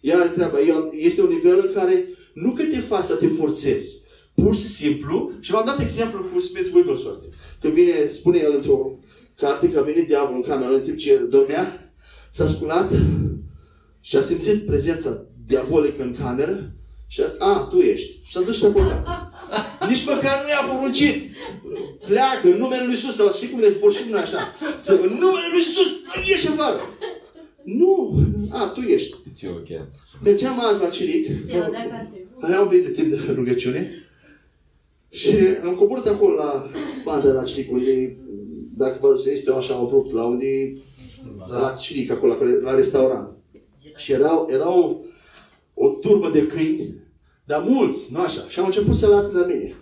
Iar 0.01 0.27
treaba, 0.27 0.61
e- 0.61 0.97
este 0.97 1.23
un 1.23 1.29
nivel 1.29 1.65
în 1.67 1.73
care 1.75 2.09
nu 2.35 2.53
că 2.53 2.63
te 2.63 2.79
faci 2.79 3.05
să 3.05 3.15
te 3.15 3.27
forțezi, 3.27 4.03
pur 4.35 4.55
și 4.55 4.67
simplu, 4.67 5.33
și 5.41 5.51
v-am 5.51 5.65
dat 5.67 5.81
exemplu 5.81 6.23
cu 6.33 6.41
Smith 6.41 6.75
Wigglesworth. 6.75 7.25
Când 7.61 7.73
vine, 7.73 7.93
spune 8.13 8.39
el 8.39 8.53
într-o 8.55 8.99
carte 9.37 9.71
că 9.71 9.79
a 9.79 9.83
venit 9.83 10.07
diavolul 10.07 10.43
în 10.43 10.49
cameră 10.49 10.75
în 10.75 10.81
timp 10.81 10.97
ce 10.97 11.13
el 11.13 11.29
dormea, 11.29 11.95
s-a 12.31 12.47
sculat 12.47 12.91
și 14.09 14.17
a 14.17 14.23
simțit 14.23 14.67
prezența 14.67 15.11
diabolică 15.47 16.03
în 16.03 16.17
cameră 16.21 16.73
și 17.07 17.21
a 17.21 17.27
zis, 17.27 17.41
a, 17.41 17.69
tu 17.71 17.79
ești. 17.79 18.11
Și 18.25 18.33
s-a 18.33 18.41
dus 18.41 18.57
și 18.57 18.65
a 18.65 18.69
plecat. 18.69 19.07
Nici 19.89 20.05
măcar 20.07 20.35
nu 20.43 20.49
i-a 20.49 20.73
poruncit. 20.73 21.17
Pleacă 22.07 22.45
în 22.53 22.57
numele 22.57 22.83
Lui 22.85 22.95
Iisus, 22.95 23.15
sau 23.17 23.33
știi 23.33 23.51
cum 23.51 23.61
le 23.61 23.69
zborșim 23.69 24.11
noi 24.11 24.21
așa. 24.21 24.39
Să, 24.79 24.93
în 24.93 25.13
numele 25.23 25.49
Lui 25.53 25.63
Iisus, 25.65 25.91
ieși 26.29 26.49
afară. 26.49 26.81
Nu, 27.63 28.19
a, 28.51 28.67
tu 28.75 28.81
ești. 28.81 29.17
It's 29.17 29.41
you 29.41 29.57
again. 29.57 29.89
Mergeam 30.25 30.61
azi 30.61 30.83
la 30.83 30.89
Ciric, 30.89 31.29
aveam 32.41 32.63
un 32.63 32.69
pic 32.69 32.83
de 32.83 32.91
timp 32.91 33.11
de 33.11 33.33
rugăciune 33.33 33.91
și 35.09 35.35
am 35.65 35.75
coborât 35.75 36.07
acolo 36.07 36.35
la 36.35 36.71
banda 37.05 37.33
la 37.33 37.43
Ciric, 37.43 37.73
unde, 37.73 38.17
dacă 38.77 38.99
vă 39.01 39.13
duceți, 39.13 39.37
este 39.37 39.53
așa 39.53 39.75
abrupt, 39.75 40.13
la 40.13 40.25
unde, 40.25 40.77
la 41.49 41.77
Ciric, 41.81 42.11
acolo, 42.11 42.37
la, 42.41 42.71
la 42.71 42.75
restaurant. 42.75 43.37
Și 43.97 44.13
erau, 44.13 44.49
erau 44.51 45.05
o 45.75 45.89
turbă 45.89 46.29
de 46.31 46.47
câini, 46.47 46.95
dar 47.47 47.63
mulți, 47.63 48.13
nu 48.13 48.21
așa. 48.21 48.45
Și 48.49 48.59
am 48.59 48.65
început 48.65 48.97
să 48.97 49.07
late 49.07 49.37
la 49.37 49.47
mine. 49.47 49.77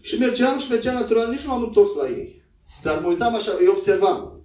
Și 0.00 0.18
mergeam 0.18 0.58
și 0.58 0.70
mergeam 0.70 0.94
natural, 0.94 1.30
nici 1.30 1.40
nu 1.44 1.50
m-am 1.50 1.62
întors 1.62 1.94
la 1.94 2.08
ei. 2.08 2.42
Dar 2.82 2.98
mă 3.00 3.08
uitam 3.08 3.34
așa, 3.34 3.56
îi 3.60 3.66
observam. 3.68 4.42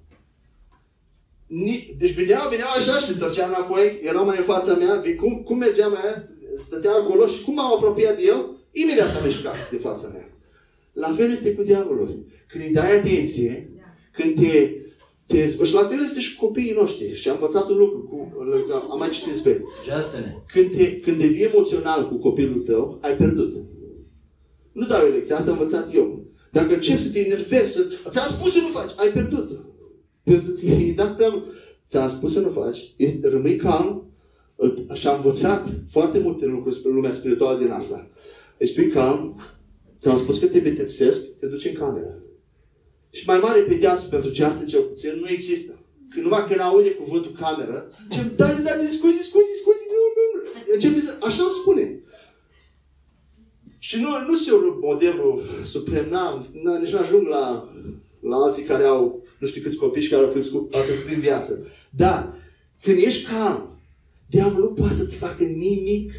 Ni- 1.48 1.96
Deci 1.98 2.14
veneau, 2.14 2.50
veneau 2.50 2.70
așa 2.70 2.94
și 2.94 3.06
se 3.06 3.12
întorceam 3.12 3.50
înapoi, 3.50 4.00
erau 4.04 4.26
mai 4.26 4.38
în 4.38 4.44
fața 4.44 4.74
mea, 4.76 4.96
vi- 4.96 5.16
cum, 5.16 5.42
cum 5.44 5.58
mergeam 5.58 5.96
aia, 5.96 6.24
stătea 6.58 6.92
acolo 6.92 7.28
și 7.28 7.44
cum 7.44 7.54
m-am 7.54 7.74
apropiat 7.74 8.16
de 8.18 8.24
el, 8.26 8.46
imediat 8.72 9.10
s-a 9.10 9.26
mișcat 9.26 9.70
de 9.72 9.78
fața 9.78 10.08
mea. 10.14 10.30
La 10.94 11.14
fel 11.18 11.26
este 11.32 11.54
cu 11.54 11.64
diavolul. 11.64 12.26
Când 12.48 12.64
îi 12.64 12.74
dai 12.74 12.98
atenție, 12.98 13.72
când 14.12 14.36
te, 14.36 14.72
te 15.30 15.48
și 15.64 15.74
la 15.74 15.88
fel 15.90 16.00
este 16.04 16.20
și 16.20 16.36
cu 16.36 16.46
copiii 16.46 16.78
noștri. 16.82 17.16
Și 17.16 17.30
am 17.30 17.38
învățat 17.40 17.70
un 17.70 17.78
lucru, 17.78 18.00
cu, 18.10 18.16
am 18.92 18.98
mai 19.00 19.10
citit 19.10 19.32
despre 19.32 19.64
Justine. 19.90 20.44
când, 20.54 20.72
te, 20.76 21.00
când 21.00 21.18
devii 21.18 21.44
emoțional 21.44 22.08
cu 22.08 22.16
copilul 22.16 22.60
tău, 22.62 22.98
ai 23.02 23.16
pierdut. 23.16 23.54
Nu 24.72 24.86
dau 24.86 25.06
o 25.06 25.10
lecție, 25.10 25.36
asta 25.36 25.52
am 25.52 25.58
învățat 25.60 25.96
eu. 25.96 26.26
Dacă 26.52 26.74
începi 26.74 27.02
să 27.02 27.12
te 27.12 27.20
enervezi, 27.20 27.72
să... 27.72 27.88
ți-am 28.10 28.28
spus 28.28 28.54
să 28.54 28.60
nu 28.62 28.68
faci, 28.68 28.92
ai 28.96 29.08
pierdut. 29.10 29.50
Pentru 30.24 30.52
că 30.52 30.66
e 30.66 30.94
dat 30.96 31.16
prea 31.16 31.30
mult. 31.30 31.44
Ți-am 31.90 32.08
spus 32.08 32.34
să 32.34 32.40
nu 32.40 32.50
faci, 32.50 32.94
e- 32.98 33.20
rămâi 33.22 33.56
calm, 33.56 34.12
îl- 34.56 34.86
și 34.94 35.08
am 35.08 35.16
învățat 35.16 35.68
foarte 35.90 36.20
multe 36.20 36.46
lucruri 36.46 36.74
despre 36.74 36.92
lumea 36.92 37.12
spirituală 37.12 37.58
din 37.58 37.72
asta. 37.72 38.08
Deci 38.58 38.74
fii 38.74 38.88
calm, 38.88 39.40
ți-am 40.00 40.18
spus 40.18 40.40
că 40.40 40.46
te 40.46 40.60
pedepsesc, 40.60 41.40
te 41.40 41.48
duci 41.48 41.66
în 41.66 41.74
cameră. 41.74 42.24
Și 43.12 43.24
mai 43.26 43.40
mare 43.40 43.60
pedeapsă 43.68 44.08
pentru 44.08 44.30
ce 44.32 44.44
asta 44.44 44.66
cel 44.66 44.82
puțin 44.82 45.12
nu 45.20 45.28
există. 45.30 45.80
Când 46.10 46.26
numai 46.26 46.46
când 46.48 46.60
aude 46.60 46.92
cuvântul 46.92 47.32
cameră, 47.32 47.92
ce 48.12 48.22
da, 48.36 48.46
da, 48.46 48.62
da, 48.64 48.72
scuzi, 48.98 49.22
scuzi, 49.30 49.60
scuzi, 49.62 49.84
nu, 49.94 50.02
nu, 50.16 50.24
nu. 50.34 50.74
Începe 50.74 51.00
să, 51.00 51.26
așa 51.26 51.44
îmi 51.44 51.58
spune. 51.62 52.04
Și 53.80 54.02
nu, 54.02 54.10
nu 54.28 54.36
sunt 54.36 54.48
eu 54.48 54.80
modelul 54.82 55.42
suprem, 55.64 56.10
n-am, 56.10 56.48
n- 56.52 56.82
nici 56.82 56.92
nu 56.92 57.00
ajung 57.00 57.28
la, 57.28 57.74
la 58.22 58.36
alții 58.36 58.64
care 58.64 58.84
au 58.84 59.24
nu 59.40 59.48
știu 59.48 59.62
câți 59.62 59.78
copii 59.78 60.02
și 60.02 60.10
care 60.10 60.24
au 60.26 60.32
crescut, 60.32 60.74
au 60.74 60.82
trecut 60.82 61.04
prin 61.04 61.20
viață. 61.20 61.68
Dar, 61.90 62.36
când 62.82 62.98
ești 62.98 63.26
calm, 63.26 63.80
diavolul 64.30 64.68
nu 64.70 64.74
poate 64.74 64.94
să-ți 64.94 65.18
facă 65.18 65.44
nimic. 65.44 66.12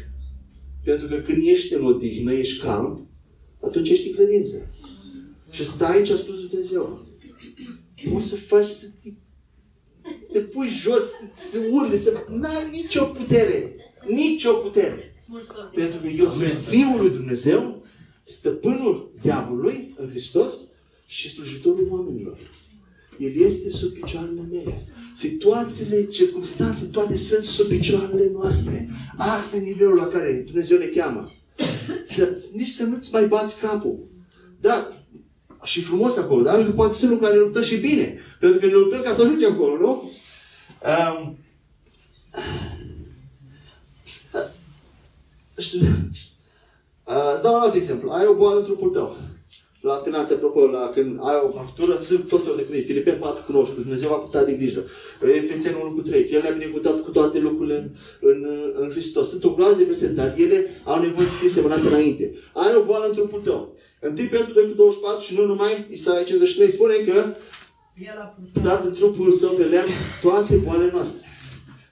Pentru 0.83 1.07
că 1.07 1.15
când 1.15 1.47
ești 1.47 1.73
în 1.73 1.85
odihnă, 1.85 2.33
ești 2.33 2.63
calm, 2.63 3.09
atunci 3.61 3.89
ești 3.89 4.07
în 4.07 4.15
credință. 4.15 4.70
Și 5.51 5.65
stai 5.65 5.99
în 5.99 6.05
ce 6.05 6.13
a 6.13 6.15
spus 6.15 6.47
Dumnezeu. 6.47 7.05
Poți 8.11 8.27
să 8.27 8.35
faci 8.35 8.65
să 8.65 8.87
te, 9.03 9.09
te 10.31 10.39
pui 10.39 10.67
jos, 10.69 11.03
să, 11.03 11.49
să 11.51 11.59
urli, 11.71 11.99
să... 11.99 12.23
N-ai 12.27 12.69
nicio 12.71 13.03
putere. 13.03 13.75
Nicio 14.07 14.53
putere. 14.53 15.13
Pentru 15.75 15.99
că 15.99 16.07
eu 16.07 16.29
sunt 16.29 16.53
Fiul 16.67 16.97
lui 16.97 17.09
Dumnezeu, 17.09 17.85
stăpânul 18.23 19.13
diavolului 19.21 19.93
în 19.97 20.09
Hristos 20.09 20.53
și 21.05 21.29
slujitorul 21.29 21.87
oamenilor. 21.91 22.37
El 23.19 23.41
este 23.45 23.69
sub 23.69 23.93
picioarele 23.93 24.41
mele. 24.51 24.87
Situațiile, 25.15 26.05
circunstanțe, 26.05 26.85
toate 26.85 27.15
sunt 27.15 27.43
sub 27.43 27.67
picioarele 27.67 28.29
noastre. 28.31 28.89
Asta 29.17 29.57
e 29.57 29.59
nivelul 29.59 29.95
la 29.95 30.07
care 30.07 30.43
Dumnezeu 30.45 30.77
ne 30.77 30.85
cheamă. 30.85 31.31
Să, 32.05 32.37
nici 32.53 32.67
să 32.67 32.83
nu-ți 32.83 33.09
mai 33.11 33.27
bați 33.27 33.59
capul. 33.59 33.99
Da, 34.59 35.00
și 35.63 35.81
frumos 35.81 36.17
acolo, 36.17 36.41
dar 36.41 36.63
că 36.63 36.71
poate 36.71 36.93
sunt 36.93 37.09
lucruri 37.09 37.29
care 37.29 37.39
ne 37.39 37.45
luptăm 37.45 37.63
și 37.63 37.77
bine. 37.77 38.19
Pentru 38.39 38.59
că 38.59 38.65
ne 38.65 38.71
luptăm 38.71 39.01
ca 39.01 39.13
să 39.13 39.21
ajungem 39.21 39.51
acolo, 39.51 39.77
nu? 39.77 40.11
Um, 40.83 41.37
știu, 45.57 45.87
uh, 47.03 47.31
îți 47.33 47.43
dau 47.43 47.53
un 47.53 47.59
alt 47.59 47.73
exemplu. 47.73 48.09
Ai 48.09 48.25
o 48.25 48.33
boală 48.33 48.59
în 48.59 48.65
trupul 48.65 48.89
tău. 48.89 49.17
La 49.81 50.01
finanțe, 50.05 50.33
apropo, 50.33 50.65
la, 50.65 50.91
când 50.95 51.19
ai 51.21 51.41
o 51.45 51.49
factură, 51.49 51.97
sunt 51.97 52.27
tot 52.27 52.41
felul 52.41 52.57
de 52.57 52.63
cuvinte. 52.63 52.85
Filipen 52.85 53.19
4 53.19 53.43
cu 53.45 53.51
19, 53.51 53.87
Dumnezeu 53.87 54.09
va 54.09 54.15
putea 54.15 54.45
de 54.45 54.51
grijă. 54.51 54.85
Efeseni 55.21 55.75
1 55.81 55.91
cu 55.91 56.01
3, 56.01 56.29
El 56.31 56.41
ne-a 56.41 56.51
binecuvântat 56.51 56.99
cu 56.99 57.09
toate 57.09 57.39
lucrurile 57.39 57.77
în, 57.77 57.91
în, 58.21 58.73
în 58.79 58.89
Hristos. 58.89 59.29
Sunt 59.29 59.43
o 59.43 59.53
groază 59.53 59.77
de 59.77 59.83
versete, 59.83 60.13
dar 60.13 60.33
ele 60.37 60.81
au 60.83 61.01
nevoie 61.01 61.27
să 61.27 61.33
fie 61.33 61.49
semănate 61.49 61.87
înainte. 61.87 62.35
Ai 62.53 62.75
o 62.75 62.83
boală 62.83 63.05
în 63.05 63.15
trupul 63.15 63.39
tău. 63.39 63.73
1 64.03 64.13
Petru 64.13 64.53
2 64.53 64.67
cu 64.69 64.75
24 64.75 65.21
și 65.21 65.35
nu 65.37 65.45
numai, 65.45 65.87
Isaia 65.89 66.23
53 66.23 66.71
spune 66.71 66.93
că 66.93 67.15
El 68.09 68.17
a 68.21 68.35
putut. 68.35 68.63
dat 68.63 68.85
în 68.85 68.93
trupul 68.93 69.33
său 69.33 69.49
pe 69.49 69.63
lemn 69.63 69.89
toate 70.21 70.55
boalele 70.55 70.91
noastre. 70.91 71.27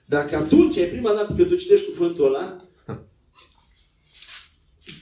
Dacă 0.04 0.36
atunci 0.36 0.76
e 0.76 0.84
prima 0.84 1.12
dată 1.12 1.34
când 1.36 1.48
tu 1.48 1.54
citești 1.54 1.90
cuvântul 1.90 2.24
ăla, 2.26 2.56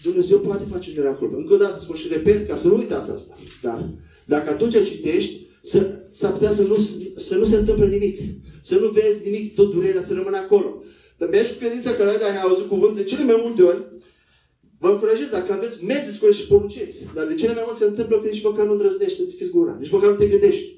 Dumnezeu 0.08 0.38
poate 0.38 0.64
face 0.70 0.90
miracol. 0.96 1.30
Încă 1.36 1.54
o 1.54 1.56
dată 1.56 1.80
spun 1.80 1.96
și 1.96 2.08
repet 2.08 2.48
ca 2.48 2.56
să 2.56 2.68
nu 2.68 2.76
uitați 2.76 3.10
asta. 3.10 3.36
Dar 3.62 3.88
dacă 4.24 4.50
atunci 4.50 4.84
citești, 4.84 5.36
să, 5.62 5.78
s-ar 6.10 6.32
putea 6.32 6.52
să 6.52 6.62
nu, 6.62 6.76
să 7.16 7.34
nu 7.36 7.44
se 7.44 7.56
întâmple 7.56 7.86
nimic. 7.86 8.20
Să 8.62 8.78
nu 8.78 8.88
vezi 8.88 9.24
nimic, 9.24 9.54
tot 9.54 9.72
durerea 9.72 10.02
să 10.02 10.14
rămână 10.14 10.36
acolo. 10.36 10.82
Dar 11.18 11.28
mergi 11.28 11.52
cu 11.52 11.58
credința 11.58 11.90
că 11.90 12.02
ai 12.02 12.16
ai 12.16 12.40
auzit 12.42 12.68
cuvânt 12.68 12.96
de 12.96 13.04
cele 13.04 13.24
mai 13.24 13.40
multe 13.44 13.62
ori. 13.62 13.82
Vă 14.78 14.88
încurajez, 14.88 15.28
dacă 15.28 15.52
aveți, 15.52 15.84
mergeți 15.84 16.18
cu 16.18 16.26
el 16.26 16.32
și 16.32 16.46
porunciți. 16.46 17.06
Dar 17.14 17.26
de 17.26 17.34
cele 17.34 17.54
mai 17.54 17.62
multe 17.64 17.78
se 17.78 17.88
întâmplă 17.88 18.20
că 18.20 18.28
nici 18.28 18.42
măcar 18.42 18.66
nu 18.66 18.72
îndrăznești 18.72 19.16
să 19.16 19.22
deschizi 19.22 19.50
gura. 19.50 19.76
Nici 19.80 19.90
măcar 19.90 20.10
nu 20.10 20.16
te 20.16 20.26
gândești. 20.26 20.77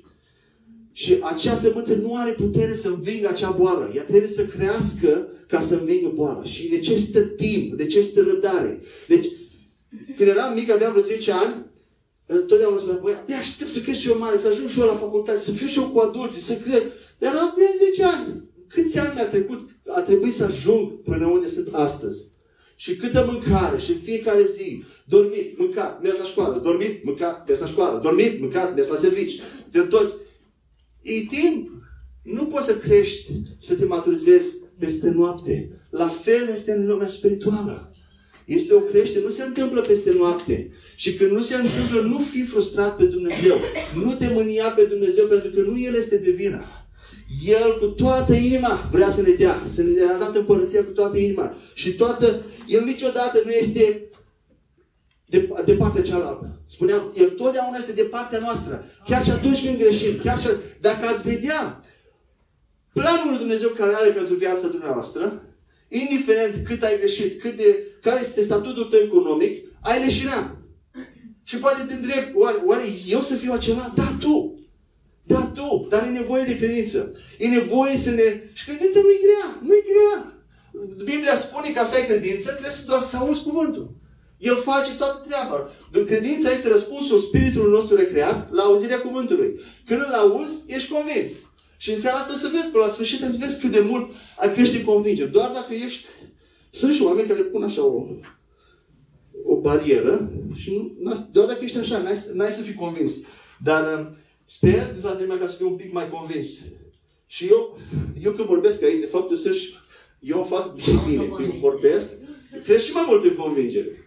Și 0.92 1.16
acea 1.22 1.56
sămânță 1.56 1.94
nu 1.94 2.16
are 2.16 2.30
putere 2.30 2.74
să 2.74 2.88
învingă 2.88 3.28
acea 3.28 3.50
boală. 3.50 3.92
Ea 3.94 4.02
trebuie 4.02 4.30
să 4.30 4.46
crească 4.46 5.28
ca 5.46 5.60
să 5.60 5.74
învingă 5.74 6.12
boala. 6.14 6.44
Și 6.44 6.68
necesită 6.72 7.20
timp, 7.20 7.78
necesită 7.78 8.22
răbdare. 8.22 8.80
Deci, 9.08 9.26
când 10.16 10.28
eram 10.28 10.54
mic, 10.54 10.70
aveam 10.70 10.92
vreo 10.92 11.02
10 11.02 11.32
ani, 11.32 11.66
totdeauna 12.46 12.78
spuneam, 12.78 13.00
băi, 13.02 13.16
abia 13.22 13.36
aștept 13.36 13.70
să 13.70 13.80
cresc 13.80 14.00
și 14.00 14.08
eu 14.08 14.18
mare, 14.18 14.38
să 14.38 14.48
ajung 14.48 14.68
și 14.68 14.80
eu 14.80 14.86
la 14.86 14.94
facultate, 14.94 15.38
să 15.38 15.50
fiu 15.50 15.66
și 15.66 15.78
eu 15.78 15.88
cu 15.88 15.98
adulții, 15.98 16.40
să 16.40 16.54
cresc. 16.54 16.86
Dar 17.18 17.34
am 17.34 17.54
10 17.78 18.04
ani. 18.04 18.48
Câți 18.68 18.98
ani 18.98 19.12
mi-a 19.14 19.28
trecut, 19.28 19.70
a 19.86 20.00
trebuit 20.00 20.34
să 20.34 20.44
ajung 20.44 21.02
până 21.02 21.26
unde 21.26 21.48
sunt 21.48 21.74
astăzi. 21.74 22.28
Și 22.76 22.96
câtă 22.96 23.28
mâncare, 23.30 23.78
și 23.78 23.90
în 23.90 23.98
fiecare 24.02 24.42
zi, 24.56 24.84
dormit, 25.04 25.58
mâncat, 25.58 26.02
mers 26.02 26.18
la 26.18 26.24
școală, 26.24 26.60
dormit, 26.64 27.04
mâncat, 27.04 27.46
mers 27.46 27.60
la 27.60 27.66
școală, 27.66 28.00
dormit, 28.02 28.40
mâncat, 28.40 28.74
mers 28.74 28.88
la 28.88 28.96
servici. 28.96 29.40
De 29.70 29.80
tot. 29.80 30.14
E 31.02 31.12
timp. 31.12 31.68
Nu 32.22 32.44
poți 32.44 32.66
să 32.66 32.76
crești, 32.76 33.32
să 33.58 33.74
te 33.74 33.84
maturizezi 33.84 34.54
peste 34.78 35.10
noapte. 35.10 35.70
La 35.90 36.08
fel 36.08 36.48
este 36.52 36.72
în 36.72 36.86
lumea 36.86 37.08
spirituală. 37.08 37.92
Este 38.44 38.74
o 38.74 38.80
creștere, 38.80 39.24
nu 39.24 39.30
se 39.30 39.42
întâmplă 39.42 39.80
peste 39.80 40.12
noapte. 40.12 40.70
Și 40.96 41.14
când 41.14 41.30
nu 41.30 41.40
se 41.40 41.54
întâmplă, 41.54 42.00
nu 42.00 42.18
fi 42.18 42.42
frustrat 42.42 42.96
pe 42.96 43.04
Dumnezeu. 43.04 43.56
Nu 43.94 44.14
te 44.14 44.30
mânia 44.32 44.64
pe 44.64 44.82
Dumnezeu, 44.82 45.26
pentru 45.26 45.50
că 45.50 45.60
nu 45.60 45.78
El 45.78 45.94
este 45.94 46.16
de 46.16 46.30
vină. 46.30 46.64
El 47.46 47.78
cu 47.78 47.86
toată 47.86 48.32
inima 48.32 48.88
vrea 48.92 49.10
să 49.10 49.22
ne 49.22 49.32
dea, 49.32 49.62
să 49.68 49.82
ne 49.82 49.90
dea 49.90 50.18
dat 50.18 50.36
împărăția 50.36 50.84
cu 50.84 50.90
toată 50.90 51.18
inima. 51.18 51.56
Și 51.74 51.92
toată, 51.92 52.42
El 52.66 52.84
niciodată 52.84 53.42
nu 53.44 53.50
este 53.50 54.09
de, 55.30 55.48
de 55.64 55.72
partea 55.72 56.02
cealaltă. 56.02 56.60
Spuneam, 56.66 57.12
El 57.16 57.28
totdeauna 57.28 57.76
este 57.78 57.92
de 57.92 58.02
partea 58.02 58.38
noastră. 58.38 58.84
Chiar 59.04 59.24
și 59.24 59.30
atunci 59.30 59.64
când 59.64 59.78
greșim. 59.78 60.18
Chiar 60.22 60.38
și 60.38 60.48
dacă 60.80 61.06
ați 61.06 61.28
vedea 61.28 61.84
planul 62.92 63.28
lui 63.28 63.38
Dumnezeu 63.38 63.68
care 63.68 63.92
are 63.94 64.10
pentru 64.10 64.34
viața 64.34 64.66
dumneavoastră, 64.66 65.42
indiferent 65.88 66.66
cât 66.66 66.82
ai 66.82 66.98
greșit, 66.98 67.40
cât 67.40 67.56
de, 67.56 67.78
care 68.02 68.20
este 68.20 68.42
statutul 68.42 68.84
tău 68.84 69.00
economic, 69.00 69.64
ai 69.80 70.04
leșinat. 70.04 70.56
Și 71.42 71.56
poate 71.56 71.84
te 71.88 71.94
întreb, 71.94 72.24
oare, 72.34 72.56
oare 72.66 72.82
eu 73.06 73.20
să 73.20 73.34
fiu 73.34 73.52
acela? 73.52 73.92
Da, 73.94 74.16
tu. 74.20 74.54
Da, 75.22 75.52
tu. 75.54 75.86
Dar 75.90 76.06
e 76.06 76.10
nevoie 76.10 76.44
de 76.44 76.58
credință. 76.58 77.14
E 77.38 77.48
nevoie 77.48 77.96
să 77.96 78.10
ne... 78.10 78.22
Și 78.52 78.64
credința 78.64 79.00
nu 79.00 79.10
e 79.10 79.26
grea. 79.26 79.58
Nu 79.62 79.74
e 79.74 79.84
grea. 79.90 80.34
Biblia 81.04 81.36
spune 81.36 81.70
că 81.70 81.84
să 81.84 81.94
ai 81.94 82.06
credință, 82.06 82.50
trebuie 82.50 82.70
să 82.70 82.86
doar 82.86 83.02
să 83.02 83.16
auzi 83.16 83.42
cuvântul. 83.42 83.94
El 84.40 84.56
face 84.56 84.94
toată 84.98 85.26
treaba. 85.28 85.68
Credința 86.06 86.50
este 86.50 86.68
răspunsul 86.68 87.18
spiritului 87.18 87.72
nostru 87.72 87.96
recreat 87.96 88.52
la 88.52 88.62
auzirea 88.62 89.00
cuvântului. 89.00 89.60
Când 89.86 90.00
îl 90.00 90.12
auzi, 90.12 90.54
ești 90.66 90.92
convins. 90.92 91.30
Și 91.76 91.90
în 91.90 91.98
seara 91.98 92.16
asta 92.16 92.32
o 92.32 92.36
să 92.36 92.48
vezi, 92.52 92.70
până 92.70 92.84
la 92.84 92.90
sfârșit 92.90 93.22
îți 93.22 93.38
vezi 93.38 93.60
cât 93.60 93.70
de 93.70 93.80
mult 93.80 94.10
ai 94.36 94.52
crește 94.52 94.84
convingere. 94.84 95.28
Doar 95.28 95.50
dacă 95.52 95.74
ești... 95.74 96.06
Sunt 96.70 96.94
și 96.94 97.02
oameni 97.02 97.28
care 97.28 97.40
pun 97.40 97.62
așa 97.62 97.84
o, 97.84 98.06
o 99.44 99.56
barieră 99.60 100.30
și 100.54 100.92
nu, 101.00 101.28
doar 101.32 101.46
dacă 101.46 101.64
ești 101.64 101.78
așa, 101.78 101.98
n-ai, 101.98 102.24
n-ai 102.34 102.50
să 102.50 102.62
fii 102.62 102.74
convins. 102.74 103.12
Dar 103.64 103.98
uh, 103.98 104.06
sper 104.44 104.84
de 104.94 105.00
toată 105.00 105.20
lumea 105.20 105.38
ca 105.38 105.46
să 105.46 105.56
fiu 105.56 105.68
un 105.68 105.76
pic 105.76 105.92
mai 105.92 106.10
convins. 106.10 106.48
Și 107.26 107.46
eu, 107.46 107.78
eu 108.22 108.32
când 108.32 108.48
vorbesc 108.48 108.82
aici, 108.82 109.00
de 109.00 109.06
fapt, 109.06 109.30
eu, 109.30 109.36
sunt 109.36 109.54
și, 109.54 109.74
eu 110.20 110.44
fac 110.44 110.78
și 110.78 110.90
bine. 111.08 111.24
Când 111.24 111.52
vorbesc, 111.52 112.12
cresc 112.64 112.84
și 112.84 112.92
mai 112.92 113.04
mult 113.06 113.24
în 113.24 113.34
convingere. 113.34 113.99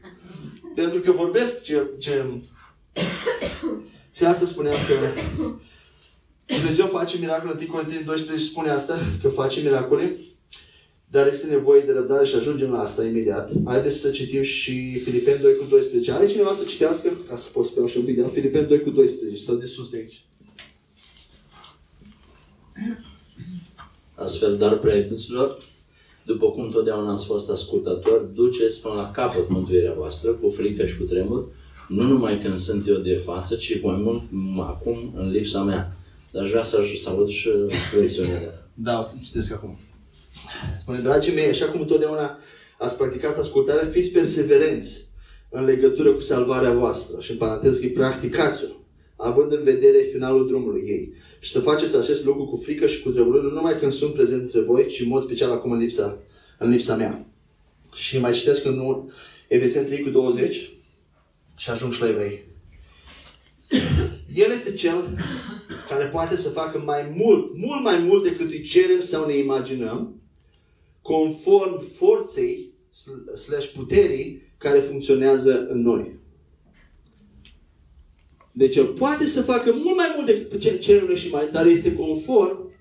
Pentru 0.76 1.00
că 1.00 1.12
vorbesc 1.12 1.64
ce... 1.64 1.88
ce... 2.00 2.26
și 4.18 4.24
asta 4.24 4.46
spuneam 4.46 4.76
că 4.88 5.22
Dumnezeu 6.46 6.88
face 6.88 7.18
miracole, 7.18 7.56
1 7.60 7.72
Corinteni 7.72 8.04
12 8.04 8.46
spune 8.46 8.70
asta, 8.70 9.00
că 9.22 9.28
face 9.28 9.62
miracole, 9.62 10.16
dar 11.12 11.28
este 11.28 11.48
nevoie 11.48 11.82
de 11.82 11.92
răbdare 11.92 12.26
și 12.26 12.36
ajungem 12.36 12.70
la 12.70 12.80
asta 12.80 13.06
imediat. 13.06 13.52
Haideți 13.66 13.98
să 13.98 14.10
citim 14.10 14.42
și 14.42 15.00
Filipeni 15.00 15.42
2 15.42 15.56
cu 15.56 15.66
12. 15.70 16.12
Are 16.12 16.28
cineva 16.28 16.54
să 16.54 16.66
citească? 16.66 17.10
Ca 17.28 17.36
să 17.36 17.50
pot 17.52 17.66
să 17.66 17.86
și 17.88 17.98
un 17.98 18.06
video. 18.06 18.28
Filipeni 18.28 18.68
2 18.68 18.82
cu 18.82 18.90
12, 18.90 19.44
sau 19.44 19.56
de 19.56 19.66
sus 19.66 19.90
de 19.90 19.98
aici. 19.98 20.26
Astfel, 24.16 24.58
dar 24.58 24.78
prea 24.78 24.96
iubiților, 24.96 25.64
după 26.26 26.50
cum 26.50 26.70
totdeauna 26.72 27.12
ați 27.12 27.26
fost 27.26 27.50
ascultători, 27.50 28.34
duceți 28.34 28.82
până 28.82 28.94
la 28.94 29.12
capăt 29.12 29.50
mântuirea 29.50 29.94
voastră, 29.98 30.32
cu 30.32 30.50
frică 30.50 30.86
și 30.86 30.98
cu 30.98 31.04
tremur, 31.04 31.48
nu 31.88 32.04
numai 32.08 32.40
când 32.40 32.58
sunt 32.58 32.88
eu 32.88 32.96
de 32.98 33.16
față, 33.16 33.56
ci 33.56 33.82
mai 33.82 33.96
mult 33.96 34.22
m- 34.22 34.68
acum 34.68 35.14
în 35.16 35.30
lipsa 35.32 35.64
mea. 35.64 35.98
Dar 36.32 36.44
aș 36.44 36.50
vrea 36.50 36.64
să, 36.64 36.82
aj- 36.84 36.98
să 37.02 37.10
aud 37.10 37.28
și 37.28 37.50
versiunea. 37.96 38.68
Da, 38.74 39.00
o 39.00 39.02
să 39.02 39.16
citesc 39.24 39.54
acum. 39.54 39.80
Spune, 40.76 41.00
dragii 41.00 41.34
mei, 41.34 41.50
așa 41.50 41.66
cum 41.66 41.86
totdeauna 41.86 42.38
ați 42.80 42.98
practicat 42.98 43.38
ascultarea, 43.38 43.86
fiți 43.92 44.12
perseverenți 44.12 45.06
în 45.50 45.64
legătură 45.66 46.14
cu 46.14 46.22
salvarea 46.22 46.74
voastră. 46.74 47.22
Și 47.22 47.32
în 47.32 47.38
paranteză 47.38 47.80
că 47.80 47.88
practicați-o, 47.94 48.68
având 49.16 49.52
în 49.52 49.64
vedere 49.64 49.98
finalul 50.12 50.48
drumului 50.48 50.82
ei. 50.86 51.14
Și 51.44 51.52
să 51.52 51.60
faceți 51.60 51.98
acest 51.98 52.26
lucru 52.26 52.46
cu 52.46 52.56
frică 52.56 52.88
și 52.88 53.02
cu 53.02 53.10
tremurare, 53.10 53.44
nu 53.44 53.50
numai 53.50 53.80
când 53.80 53.92
sunt 53.92 54.14
prezent 54.14 54.42
între 54.42 54.62
voi, 54.62 54.86
ci 54.88 55.00
în 55.00 55.08
mod 55.08 55.24
special 55.24 55.52
acum 55.52 55.72
în 55.72 55.78
lipsa, 55.78 56.18
în 56.60 56.70
lipsa 56.70 56.96
mea. 56.96 57.26
Și 57.94 58.20
mai 58.20 58.32
citesc 58.32 58.66
în 58.66 58.76
nou 58.76 59.12
Efeseni 59.48 59.86
3 59.86 60.02
cu 60.02 60.10
20 60.10 60.70
și 61.58 61.70
ajung 61.70 61.94
și 61.94 62.02
la 62.02 62.10
evrei. 62.10 62.44
El 64.36 64.52
este 64.52 64.74
cel 64.74 65.18
care 65.90 66.06
poate 66.06 66.36
să 66.36 66.50
facă 66.50 66.82
mai 66.86 67.14
mult, 67.16 67.58
mult 67.58 67.84
mai 67.84 67.98
mult 67.98 68.24
decât 68.24 68.50
îi 68.50 68.62
cerem 68.62 69.00
sau 69.00 69.26
ne 69.26 69.38
imaginăm, 69.38 70.22
conform 71.02 71.88
forței 71.94 72.74
sl- 72.90 73.36
slash 73.36 73.68
puterii 73.68 74.42
care 74.58 74.80
funcționează 74.80 75.68
în 75.70 75.82
noi. 75.82 76.20
Deci 78.54 78.76
el 78.76 78.86
poate 78.86 79.24
să 79.24 79.42
facă 79.42 79.72
mult 79.84 79.96
mai 79.96 80.14
mult 80.16 80.28
decât 80.28 80.60
ce 80.60 80.78
cerem 80.78 81.06
noi 81.06 81.16
și 81.16 81.30
mai, 81.30 81.50
dar 81.52 81.66
este 81.66 81.94
conform 81.94 82.72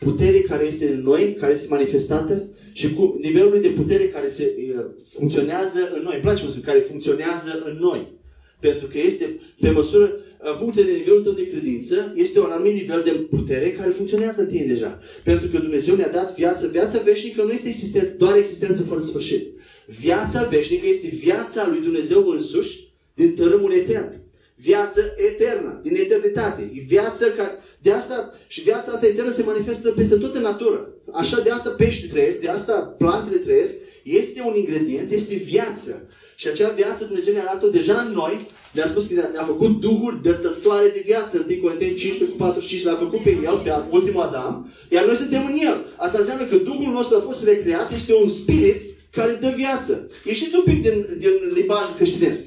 puterii 0.00 0.42
care 0.42 0.66
este 0.66 0.88
în 0.88 1.00
noi, 1.02 1.36
care 1.40 1.52
este 1.52 1.66
manifestată 1.68 2.48
și 2.72 2.94
cu 2.94 3.18
nivelul 3.20 3.60
de 3.60 3.68
putere 3.68 4.04
care 4.04 4.28
se 4.28 4.54
uh, 4.56 4.84
funcționează 5.18 5.90
în 5.94 6.02
noi. 6.02 6.14
Îmi 6.14 6.22
place 6.22 6.42
cum 6.42 6.50
spun, 6.50 6.62
care 6.62 6.78
funcționează 6.78 7.62
în 7.64 7.76
noi. 7.80 8.18
Pentru 8.60 8.86
că 8.86 8.98
este, 8.98 9.40
pe 9.60 9.70
măsură, 9.70 10.16
în 10.38 10.56
funcție 10.58 10.82
de 10.82 10.90
nivelul 10.90 11.22
tău 11.22 11.32
de 11.32 11.48
credință, 11.48 12.12
este 12.16 12.40
un 12.40 12.50
anumit 12.50 12.74
nivel 12.74 13.02
de 13.04 13.10
putere 13.10 13.70
care 13.70 13.90
funcționează 13.90 14.40
în 14.40 14.48
tine 14.48 14.64
deja. 14.64 14.98
Pentru 15.24 15.48
că 15.48 15.58
Dumnezeu 15.58 15.94
ne-a 15.94 16.10
dat 16.10 16.36
viață. 16.36 16.68
Viața 16.68 17.02
veșnică 17.02 17.42
nu 17.42 17.50
este 17.50 17.68
existență, 17.68 18.14
doar 18.18 18.36
existență 18.36 18.82
fără 18.82 19.00
sfârșit. 19.00 19.46
Viața 19.86 20.48
veșnică 20.48 20.86
este 20.88 21.06
viața 21.06 21.68
lui 21.68 21.80
Dumnezeu 21.82 22.26
însuși 22.28 22.92
din 23.14 23.34
tărâmul 23.34 23.72
etern. 23.72 24.19
Viață 24.62 25.14
eternă, 25.16 25.80
din 25.82 25.94
eternitate. 25.94 26.70
E 26.74 26.84
viață 26.86 27.26
care, 27.36 27.58
de 27.82 27.92
asta, 27.92 28.32
și 28.46 28.60
viața 28.60 28.92
asta 28.92 29.06
eternă 29.06 29.32
se 29.32 29.42
manifestă 29.42 29.90
peste 29.90 30.16
tot 30.16 30.34
în 30.34 30.42
natură. 30.42 30.88
Așa 31.12 31.40
de 31.40 31.50
asta 31.50 31.70
pești 31.70 32.08
trăiesc, 32.08 32.40
de 32.40 32.48
asta 32.48 32.72
plantele 32.98 33.36
trăiesc. 33.36 33.74
Este 34.02 34.42
un 34.46 34.54
ingredient, 34.56 35.12
este 35.12 35.34
viață. 35.34 36.08
Și 36.34 36.48
acea 36.48 36.68
viață 36.68 37.04
Dumnezeu 37.04 37.34
ne-a 37.34 37.50
dat-o 37.52 37.68
deja 37.68 38.00
în 38.00 38.12
noi. 38.12 38.48
Ne-a 38.72 38.86
spus 38.86 39.06
că 39.06 39.14
ne-a 39.14 39.30
ne-a 39.32 39.44
făcut 39.44 39.80
duhuri 39.80 40.22
dărtătoare 40.22 40.88
de 40.88 41.02
viață. 41.06 41.46
1 41.48 41.60
Corinteni 41.60 41.94
15 41.94 42.24
cu 42.24 42.36
45 42.36 42.84
l-a 42.84 43.02
făcut 43.04 43.22
pe 43.22 43.30
El, 43.30 43.60
pe 43.64 43.70
ultimul 43.90 44.22
Adam. 44.22 44.72
Iar 44.88 45.04
noi 45.06 45.16
suntem 45.16 45.42
în 45.46 45.56
El. 45.68 45.84
Asta 45.96 46.18
înseamnă 46.18 46.44
că 46.46 46.56
Duhul 46.56 46.92
nostru 46.92 47.16
a 47.16 47.20
fost 47.20 47.44
recreat, 47.44 47.92
este 47.92 48.14
un 48.14 48.28
spirit 48.28 48.80
care 49.10 49.38
dă 49.40 49.52
viață. 49.56 50.08
Ieșiți 50.24 50.54
un 50.54 50.64
pic 50.64 50.82
din, 50.82 51.06
din 51.18 51.32
limbajul 51.54 51.94
creștinesc. 51.96 52.40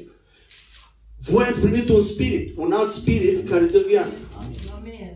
Voi 1.29 1.43
ați 1.43 1.61
primit 1.61 1.89
un 1.89 2.01
spirit, 2.01 2.53
un 2.57 2.71
alt 2.71 2.91
spirit 2.91 3.49
care 3.49 3.65
dă 3.65 3.83
viață. 3.87 4.19
Amen. 4.77 5.13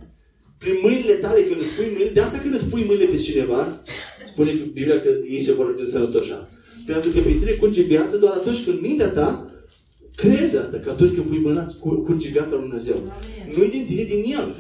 Prin 0.57 0.73
mâinile 0.81 1.13
tale, 1.13 1.41
când 1.41 1.61
îți 1.61 1.71
pui 1.73 1.85
mâinile, 1.85 2.09
de 2.09 2.21
asta 2.21 2.37
când 2.37 2.53
îți 2.53 2.69
pui 2.69 2.83
mâinile 2.85 3.09
pe 3.09 3.17
cineva, 3.17 3.83
spune 4.25 4.51
că 4.51 4.63
Biblia 4.73 5.01
că 5.01 5.09
ei 5.29 5.41
se 5.43 5.53
vor 5.53 5.75
de 5.79 5.89
sănătoși. 5.91 6.31
Pentru 6.85 7.09
că 7.09 7.19
pe 7.19 7.31
tine 7.31 7.51
curge 7.51 7.81
viață 7.81 8.17
doar 8.17 8.33
atunci 8.33 8.63
când 8.63 8.79
mintea 8.81 9.09
ta 9.09 9.51
crezi 10.15 10.57
asta, 10.57 10.77
că 10.77 10.89
atunci 10.89 11.13
când 11.13 11.25
pui 11.27 11.39
mâna, 11.39 11.63
îți 11.63 11.79
cur- 11.79 12.03
curge 12.03 12.27
viața 12.27 12.51
lui 12.51 12.59
Dumnezeu. 12.59 12.95
Amin. 12.95 13.57
Nu-i 13.57 13.69
din 13.69 13.85
tine, 13.85 14.03
din 14.03 14.23
El. 14.37 14.55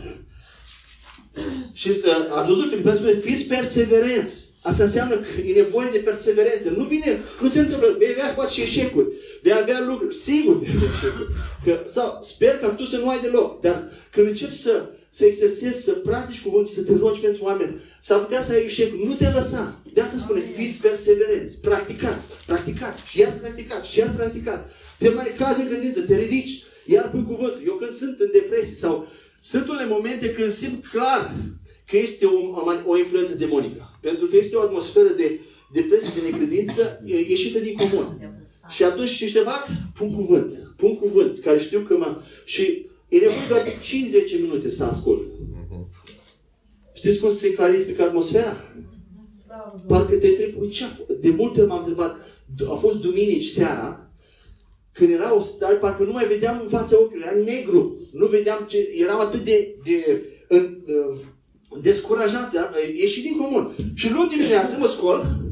Și 1.73 1.89
uh, 1.89 2.37
ați 2.37 2.47
văzut, 2.47 2.69
Filipen 2.69 2.95
spune, 2.95 3.13
fiți 3.13 3.43
perseverenți. 3.43 4.45
Asta 4.69 4.83
înseamnă 4.83 5.15
că 5.15 5.41
e 5.41 5.61
nevoie 5.63 5.89
de 5.91 5.97
perseverență. 5.97 6.69
Nu 6.69 6.83
vine, 6.83 7.19
nu 7.41 7.47
se 7.47 7.59
întâmplă, 7.59 7.95
vei 7.97 8.11
avea 8.11 8.33
poate 8.33 8.51
și 8.51 8.61
eșecuri. 8.61 9.07
Vei 9.41 9.53
avea 9.53 9.83
lucruri, 9.87 10.15
sigur 10.15 10.55
vei 10.59 10.73
avea 10.75 10.89
eșecuri. 10.95 11.29
Că, 11.63 11.73
sau, 11.85 12.19
sper 12.21 12.53
ca 12.61 12.69
tu 12.69 12.83
să 12.83 12.97
nu 12.97 13.09
ai 13.09 13.19
deloc. 13.21 13.61
Dar 13.61 13.91
când 14.11 14.27
începi 14.27 14.55
să, 14.55 14.89
să 15.09 15.25
exersezi, 15.25 15.83
să 15.83 15.91
practici 15.91 16.41
cuvântul, 16.41 16.73
să 16.73 16.81
te 16.81 16.93
rogi 16.99 17.19
pentru 17.19 17.43
oameni, 17.43 17.81
s-ar 18.01 18.19
putea 18.19 18.41
să 18.41 18.51
ai 18.51 18.65
eșecuri. 18.65 19.05
Nu 19.05 19.13
te 19.13 19.29
lăsa. 19.29 19.81
De 19.93 20.01
asta 20.01 20.17
spune, 20.17 20.43
fiți 20.55 20.81
perseverenți. 20.81 21.59
Practicați, 21.61 22.27
practicați, 22.45 23.01
și 23.09 23.19
iar 23.19 23.33
practicați, 23.41 23.91
și 23.91 23.99
iar 23.99 24.13
practicați. 24.15 24.65
Te 24.97 25.09
mai 25.09 25.33
cazi 25.37 25.61
în 25.61 25.67
credință, 25.67 25.99
te 26.01 26.15
ridici, 26.15 26.63
iar 26.85 27.09
pui 27.09 27.23
cuvântul. 27.23 27.61
Eu 27.65 27.73
când 27.73 27.91
sunt 27.91 28.19
în 28.19 28.29
depresie 28.33 28.75
sau 28.75 29.07
sunt 29.41 29.67
unele 29.67 29.87
momente 29.87 30.33
când 30.33 30.51
simt 30.51 30.87
clar 30.87 31.35
că 31.87 31.97
este 31.97 32.25
o, 32.25 32.39
o 32.85 32.97
influență 32.97 33.35
demonică. 33.35 33.97
Pentru 34.01 34.25
că 34.27 34.35
este 34.37 34.55
o 34.55 34.61
atmosferă 34.61 35.07
de 35.07 35.39
depresie, 35.73 36.11
de 36.15 36.29
necredință 36.29 37.01
e, 37.05 37.15
ieșită 37.29 37.59
din 37.59 37.75
comun. 37.75 38.35
Și 38.69 38.83
atunci 38.83 39.09
știi 39.09 39.27
ce 39.27 39.39
fac? 39.39 39.67
Pun 39.93 40.13
cuvânt. 40.13 40.73
Pun 40.77 40.97
cuvânt, 40.97 41.39
care 41.39 41.57
știu 41.59 41.79
că 41.79 41.97
mă... 41.97 42.21
Și 42.45 42.89
e 43.09 43.17
nevoie 43.17 43.47
doar 43.49 43.63
de 43.63 43.73
5-10 44.37 44.41
minute 44.41 44.69
să 44.69 44.83
ascult. 44.83 45.21
Știți 46.93 47.19
cum 47.19 47.29
se 47.29 47.53
clarifică 47.53 48.03
atmosfera? 48.03 48.57
Slavă 49.45 49.75
Domnului. 49.77 49.87
Parcă 49.87 50.15
te 50.15 50.27
întreb, 50.27 50.61
"Ui, 50.61 50.69
ce 50.69 50.83
a 50.83 50.87
f-" 50.87 51.19
de 51.19 51.29
multe 51.29 51.59
ori 51.59 51.69
m-am 51.69 51.79
întrebat, 51.79 52.15
a 52.69 52.73
fost 52.73 53.01
duminici 53.01 53.45
seara, 53.45 54.11
când 54.91 55.11
era 55.11 55.35
o 55.35 55.41
stare, 55.41 55.75
parcă 55.75 56.03
nu 56.03 56.11
mai 56.11 56.27
vedeam 56.27 56.59
în 56.63 56.69
fața 56.69 56.99
ochilor, 56.99 57.27
era 57.27 57.43
negru. 57.43 57.95
Nu 58.11 58.25
vedeam 58.25 58.65
ce, 58.69 58.89
eram 58.95 59.19
atât 59.19 59.43
de, 59.43 59.75
de 59.83 60.23
în, 60.47 60.81
uh, 60.87 61.17
descurajat, 61.81 62.51
dar, 62.53 62.71
uh, 62.73 62.99
ieșit 62.99 63.23
din 63.23 63.37
comun. 63.37 63.75
Și 63.93 64.11
luni 64.11 64.29
dimineață 64.29 64.77
mă 64.79 64.87
scol 64.87 65.45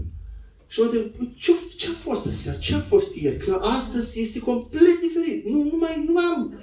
și 0.67 0.79
mă 0.79 0.85
întreb, 0.85 1.05
"Păi, 1.11 1.35
ce, 1.37 1.51
ce 1.75 1.87
a 1.89 1.93
fost 1.93 2.25
aseară? 2.25 2.57
Ce 2.57 2.75
a 2.75 2.79
fost 2.79 3.15
ieri? 3.15 3.37
Că 3.37 3.59
astăzi 3.61 4.21
este 4.21 4.39
complet 4.39 4.99
diferit. 5.01 5.45
Nu, 5.45 5.63
nu, 5.63 5.77
mai, 5.79 6.03
nu 6.05 6.11
mai 6.13 6.23
am... 6.35 6.59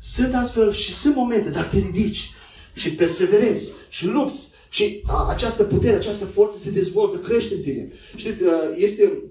Sunt 0.00 0.34
astfel 0.34 0.72
și 0.72 0.94
sunt 0.94 1.14
momente, 1.14 1.50
dar 1.50 1.64
te 1.64 1.78
ridici 1.78 2.30
și 2.74 2.92
perseverezi 2.94 3.72
și 3.88 4.06
lupți 4.06 4.50
și 4.70 5.02
a, 5.06 5.28
această 5.30 5.64
putere, 5.64 5.96
această 5.96 6.24
forță 6.24 6.58
se 6.58 6.70
dezvoltă, 6.70 7.16
crește 7.16 7.54
în 7.54 7.60
tine. 7.60 7.88
Știți, 8.16 8.42
uh, 8.42 8.52
este, 8.76 9.22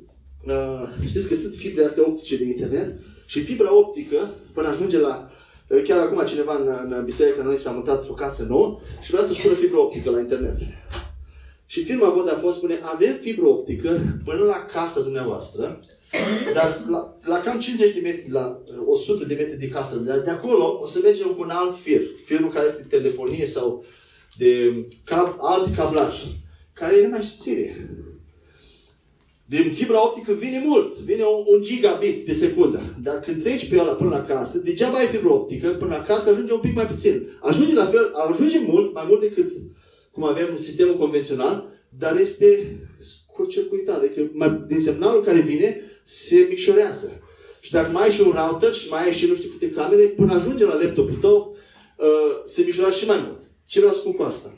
uh, 0.45 1.05
știți 1.07 1.27
că 1.27 1.35
sunt 1.35 1.53
fibre 1.53 1.85
astea 1.85 2.03
optice 2.07 2.37
de 2.37 2.43
internet 2.43 2.99
și 3.25 3.43
fibra 3.43 3.77
optică, 3.77 4.29
până 4.53 4.67
ajunge 4.67 4.97
la 4.97 5.29
uh, 5.29 5.32
Chiar 5.81 5.99
acum 5.99 6.25
cineva 6.25 6.55
în, 6.55 6.93
în 6.93 7.05
biserică 7.05 7.41
noi 7.41 7.57
s-a 7.57 7.71
mutat 7.71 7.97
într-o 7.97 8.13
casă 8.13 8.45
nouă 8.49 8.79
și 9.01 9.11
vrea 9.11 9.23
să-și 9.23 9.41
pună 9.41 9.53
fibră 9.53 9.77
optică 9.77 10.09
la 10.09 10.19
internet. 10.19 10.57
Și 11.65 11.83
firma 11.83 12.09
Vodafone 12.09 12.53
spune, 12.53 12.79
avem 12.81 13.17
fibră 13.21 13.45
optică 13.45 13.99
până 14.23 14.43
la 14.43 14.65
casa 14.73 15.01
dumneavoastră, 15.01 15.79
dar 16.53 16.85
la, 16.89 17.17
la 17.23 17.39
cam 17.39 17.59
50 17.59 17.93
de 17.93 17.99
metri, 17.99 18.31
la 18.31 18.61
uh, 18.65 18.83
100 18.85 19.25
de 19.25 19.35
metri 19.35 19.59
de 19.59 19.67
casă, 19.67 19.97
dar 19.97 20.19
de 20.19 20.29
acolo 20.29 20.79
o 20.81 20.85
să 20.85 20.99
mergem 21.03 21.27
cu 21.27 21.41
un 21.41 21.49
alt 21.49 21.75
fir, 21.75 22.01
firul 22.25 22.49
care 22.49 22.67
este 22.67 22.85
de 22.87 22.97
telefonie 22.97 23.45
sau 23.45 23.83
de 24.37 24.73
cab, 25.03 25.35
alt 25.39 25.75
cablaj, 25.75 26.15
care 26.73 26.95
e 26.95 27.07
mai 27.07 27.23
subțire. 27.23 27.89
Din 29.53 29.73
fibra 29.73 30.05
optică 30.05 30.31
vine 30.31 30.63
mult, 30.65 30.93
vine 30.97 31.23
un, 31.23 31.43
un 31.45 31.61
gigabit 31.61 32.25
pe 32.25 32.33
secundă. 32.33 32.81
Dar 33.01 33.19
când 33.19 33.41
treci 33.41 33.69
pe 33.69 33.79
ăla 33.79 33.91
până 33.91 34.09
la 34.09 34.23
casă, 34.23 34.57
degeaba 34.57 34.97
ai 34.97 35.05
fibra 35.05 35.33
optică, 35.33 35.69
până 35.69 35.95
la 35.95 36.03
casă 36.03 36.29
ajunge 36.29 36.53
un 36.53 36.59
pic 36.59 36.75
mai 36.75 36.87
puțin. 36.87 37.27
Ajunge 37.41 37.73
la 37.73 37.85
fel, 37.85 38.11
ajunge 38.29 38.59
mult, 38.67 38.93
mai 38.93 39.05
mult 39.07 39.19
decât 39.19 39.51
cum 40.11 40.23
avem 40.23 40.47
în 40.51 40.57
sistemul 40.57 40.97
convențional, 40.97 41.69
dar 41.97 42.19
este 42.19 42.79
scurcircuitat. 42.97 43.97
Adică 43.97 44.21
mai, 44.33 44.63
din 44.67 44.79
semnalul 44.79 45.23
care 45.23 45.39
vine, 45.39 45.81
se 46.03 46.45
micșorează. 46.49 47.21
Și 47.59 47.71
dacă 47.71 47.91
mai 47.91 48.03
ai 48.03 48.11
și 48.11 48.21
un 48.21 48.33
router 48.35 48.73
și 48.73 48.89
mai 48.89 49.03
ai 49.03 49.13
și 49.13 49.25
nu 49.25 49.35
știu 49.35 49.49
câte 49.49 49.69
camere, 49.69 50.03
până 50.03 50.33
ajunge 50.33 50.65
la 50.65 50.81
laptopul 50.81 51.17
tău, 51.21 51.55
uh, 51.97 52.41
se 52.43 52.63
micșorează 52.65 52.97
și 52.97 53.05
mai 53.05 53.23
mult. 53.27 53.41
Ce 53.67 53.79
vreau 53.79 53.93
să 53.93 53.99
spun 53.99 54.13
cu 54.13 54.23
asta? 54.23 54.57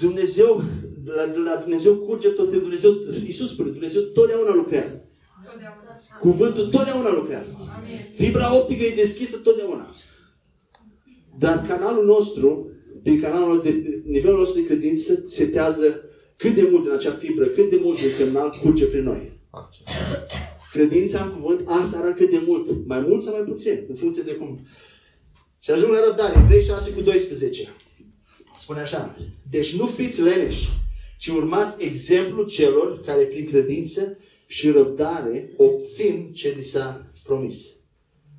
Dumnezeu, 0.00 0.64
de 0.92 0.95
la, 1.12 1.26
de 1.26 1.38
la 1.38 1.56
Dumnezeu 1.56 1.94
curge 1.94 2.28
tot 2.28 2.50
timpul. 2.50 2.68
Dumnezeu, 2.68 2.92
Iisus 3.24 3.50
spune, 3.50 3.70
Dumnezeu 3.70 4.00
totdeauna 4.02 4.54
lucrează. 4.54 5.08
Totdeauna. 5.44 6.00
Cuvântul 6.20 6.66
totdeauna 6.66 7.14
lucrează. 7.14 7.52
Amin. 7.58 7.98
Fibra 8.14 8.56
optică 8.56 8.84
e 8.84 8.94
deschisă 8.94 9.36
totdeauna. 9.36 9.94
Dar 11.38 11.66
canalul 11.68 12.04
nostru, 12.04 12.70
din 13.02 13.20
canalul 13.20 13.62
de, 13.62 13.70
de 13.70 14.02
nivelul 14.04 14.38
nostru 14.38 14.60
de 14.60 14.66
credință, 14.66 15.22
setează 15.26 16.00
cât 16.36 16.54
de 16.54 16.68
mult 16.70 16.82
din 16.82 16.92
acea 16.92 17.12
fibră, 17.12 17.46
cât 17.46 17.70
de 17.70 17.80
mult 17.82 18.00
din 18.00 18.10
semnal 18.10 18.58
curge 18.62 18.84
prin 18.84 19.02
noi. 19.02 19.32
Credința 20.72 21.24
în 21.24 21.30
cuvânt, 21.30 21.68
asta 21.68 21.98
arată 21.98 22.14
cât 22.14 22.30
de 22.30 22.42
mult. 22.46 22.86
Mai 22.86 23.00
mult 23.00 23.22
sau 23.22 23.32
mai 23.32 23.46
puțin, 23.48 23.84
în 23.88 23.94
funcție 23.94 24.22
de 24.22 24.32
cum. 24.32 24.60
Și 25.58 25.70
ajung 25.70 25.92
la 25.92 26.04
răbdare, 26.06 26.40
Evrei 26.44 26.62
6 26.62 26.90
cu 26.90 27.00
12. 27.00 27.68
Spune 28.58 28.80
așa. 28.80 29.16
Deci 29.50 29.76
nu 29.76 29.86
fiți 29.86 30.22
leneși, 30.22 30.68
ci 31.18 31.26
urmați 31.26 31.84
exemplul 31.84 32.46
celor 32.46 32.98
care 33.06 33.22
prin 33.22 33.46
credință 33.46 34.18
și 34.46 34.70
răbdare 34.70 35.52
obțin 35.56 36.32
ce 36.32 36.54
li 36.56 36.62
s-a 36.62 37.12
promis. 37.24 37.74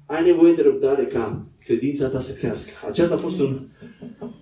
Ai 0.05 0.25
nevoie 0.25 0.53
de 0.53 0.61
răbdare 0.61 1.03
ca 1.03 1.47
credința 1.65 2.07
ta 2.07 2.19
să 2.19 2.33
crească. 2.33 2.71
Aceasta 2.87 3.13
a 3.13 3.17
fost 3.17 3.39
un, 3.39 3.67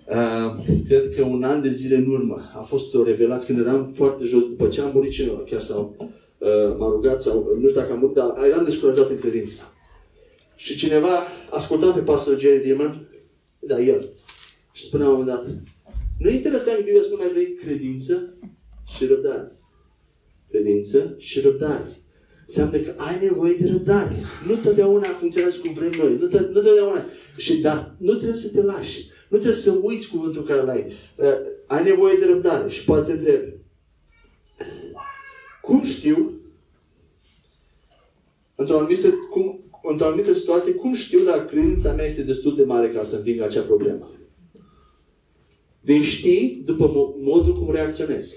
uh, 0.08 0.64
cred 0.86 1.14
că 1.14 1.22
un 1.22 1.42
an 1.42 1.62
de 1.62 1.68
zile 1.68 1.96
în 1.96 2.06
urmă. 2.06 2.50
A 2.54 2.60
fost 2.60 2.94
o 2.94 3.02
revelație 3.02 3.54
când 3.54 3.66
eram 3.66 3.92
foarte 3.94 4.24
jos, 4.24 4.42
după 4.42 4.68
ce 4.68 4.80
am 4.80 4.90
murit 4.94 5.10
cineva, 5.10 5.42
chiar 5.46 5.60
sau 5.60 5.96
uh, 6.38 6.76
m-a 6.78 6.88
rugat, 6.88 7.22
sau 7.22 7.56
nu 7.60 7.68
știu 7.68 7.80
dacă 7.80 7.92
am 7.92 7.98
murit, 7.98 8.14
dar 8.14 8.44
eram 8.44 8.64
descurajat 8.64 9.10
în 9.10 9.18
credință. 9.18 9.62
Și 10.56 10.76
cineva 10.76 11.22
asculta 11.50 11.90
pe 11.90 12.00
pastorul 12.00 12.38
Jerry 12.38 12.62
Dimon, 12.62 13.08
da, 13.58 13.80
el, 13.80 14.08
și 14.72 14.84
spunea 14.84 15.06
la 15.06 15.12
un 15.12 15.18
moment 15.18 15.36
dat, 15.36 15.54
nu 16.18 16.28
e 16.28 16.34
interesant 16.34 16.76
că 16.76 16.82
Biblia 16.82 17.02
spune 17.02 17.22
mai 17.22 17.32
vrei 17.32 17.54
credință 17.54 18.34
și 18.86 19.06
răbdare. 19.06 19.58
Credință 20.50 21.14
și 21.18 21.40
răbdare. 21.40 22.00
Înseamnă 22.46 22.78
că 22.78 22.94
ai 22.96 23.18
nevoie 23.20 23.56
de 23.60 23.68
răbdare. 23.68 24.22
Nu 24.46 24.54
totdeauna 24.54 25.06
funcționează 25.06 25.58
cum 25.58 25.72
vrem 25.72 25.92
noi. 25.98 26.16
Nu, 26.20 26.26
tot, 26.26 26.48
nu 26.48 26.60
totdeauna. 26.60 27.04
Și 27.36 27.60
dar 27.60 27.94
nu 27.98 28.12
trebuie 28.12 28.36
să 28.36 28.50
te 28.50 28.62
lași. 28.62 29.08
Nu 29.28 29.36
trebuie 29.38 29.60
să 29.60 29.78
uiți 29.82 30.08
cuvântul 30.08 30.42
care 30.42 30.62
l-ai. 30.62 30.92
Uh, 31.16 31.26
ai 31.66 31.84
nevoie 31.84 32.16
de 32.18 32.26
răbdare. 32.26 32.68
Și 32.68 32.84
poate 32.84 33.12
te 33.12 33.18
întrebi. 33.18 33.54
Cum 35.62 35.82
știu 35.84 36.40
într-o 38.54 38.78
anumită, 38.78 39.08
cum, 39.30 39.60
într-o 39.82 40.06
anumită 40.06 40.32
situație, 40.32 40.72
cum 40.72 40.94
știu 40.94 41.24
dacă 41.24 41.44
credința 41.44 41.92
mea 41.92 42.04
este 42.04 42.22
destul 42.22 42.56
de 42.56 42.64
mare 42.64 42.90
ca 42.90 43.02
să 43.02 43.16
învingă 43.16 43.44
acea 43.44 43.62
problemă? 43.62 44.10
Vei 45.86 46.02
ști 46.02 46.62
după 46.64 47.14
modul 47.20 47.54
cum 47.58 47.74
reacționezi. 47.74 48.36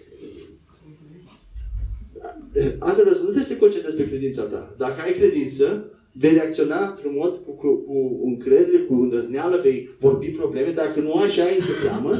Asta 2.80 3.02
vreau 3.02 3.16
să 3.16 3.22
nu 3.22 3.30
trebuie 3.30 3.44
să 3.44 3.54
te 3.54 3.60
concentrezi 3.60 3.98
pe 3.98 4.08
credința 4.08 4.44
ta. 4.44 4.76
Dacă 4.78 5.02
ai 5.02 5.14
credință, 5.14 5.92
vei 6.12 6.34
reacționa 6.34 6.90
într-un 6.90 7.14
mod 7.16 7.42
cu, 7.46 7.52
cu, 7.52 7.68
cu 7.76 8.22
încredere, 8.26 8.78
cu 8.78 8.94
îndrăzneală, 8.94 9.60
vei 9.64 9.90
vorbi 10.00 10.28
probleme. 10.28 10.72
Dacă 10.72 11.00
nu 11.00 11.14
ai 11.14 11.30
și 11.30 11.40
ai 11.40 11.58
încă 11.60 11.72
teamă, 11.84 12.12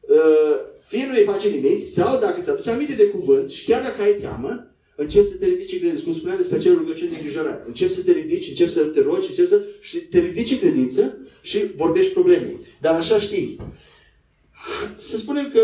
uh, 0.00 0.56
fie 0.80 1.04
nu 1.06 1.12
vei 1.12 1.24
face 1.24 1.48
nimic, 1.48 1.84
sau 1.84 2.20
dacă 2.20 2.40
ți 2.40 2.50
aduci 2.50 2.66
aminte 2.66 2.94
de 2.94 3.06
cuvânt 3.06 3.48
și 3.48 3.64
chiar 3.66 3.82
dacă 3.82 4.02
ai 4.02 4.12
teamă, 4.20 4.70
încep 4.96 5.26
să 5.26 5.36
te 5.36 5.46
ridici 5.46 5.78
credință. 5.78 6.02
Cum 6.02 6.12
spuneam 6.12 6.36
despre 6.38 6.56
acele 6.56 6.74
rugăciuni 6.74 7.10
de 7.10 7.16
îngrijorare. 7.16 7.62
Încep 7.66 7.90
să 7.90 8.02
te 8.02 8.12
ridici, 8.12 8.48
încep 8.48 8.68
să 8.68 8.80
te 8.80 9.02
rogi, 9.02 9.28
încep 9.28 9.46
să 9.48 9.62
și 9.80 9.98
te 9.98 10.18
ridici 10.18 10.58
credință 10.58 11.18
și 11.40 11.58
vorbești 11.76 12.12
probleme. 12.12 12.60
Dar 12.80 12.94
așa 12.94 13.18
știi. 13.18 13.60
Să 14.96 15.16
spunem 15.16 15.50
că 15.52 15.60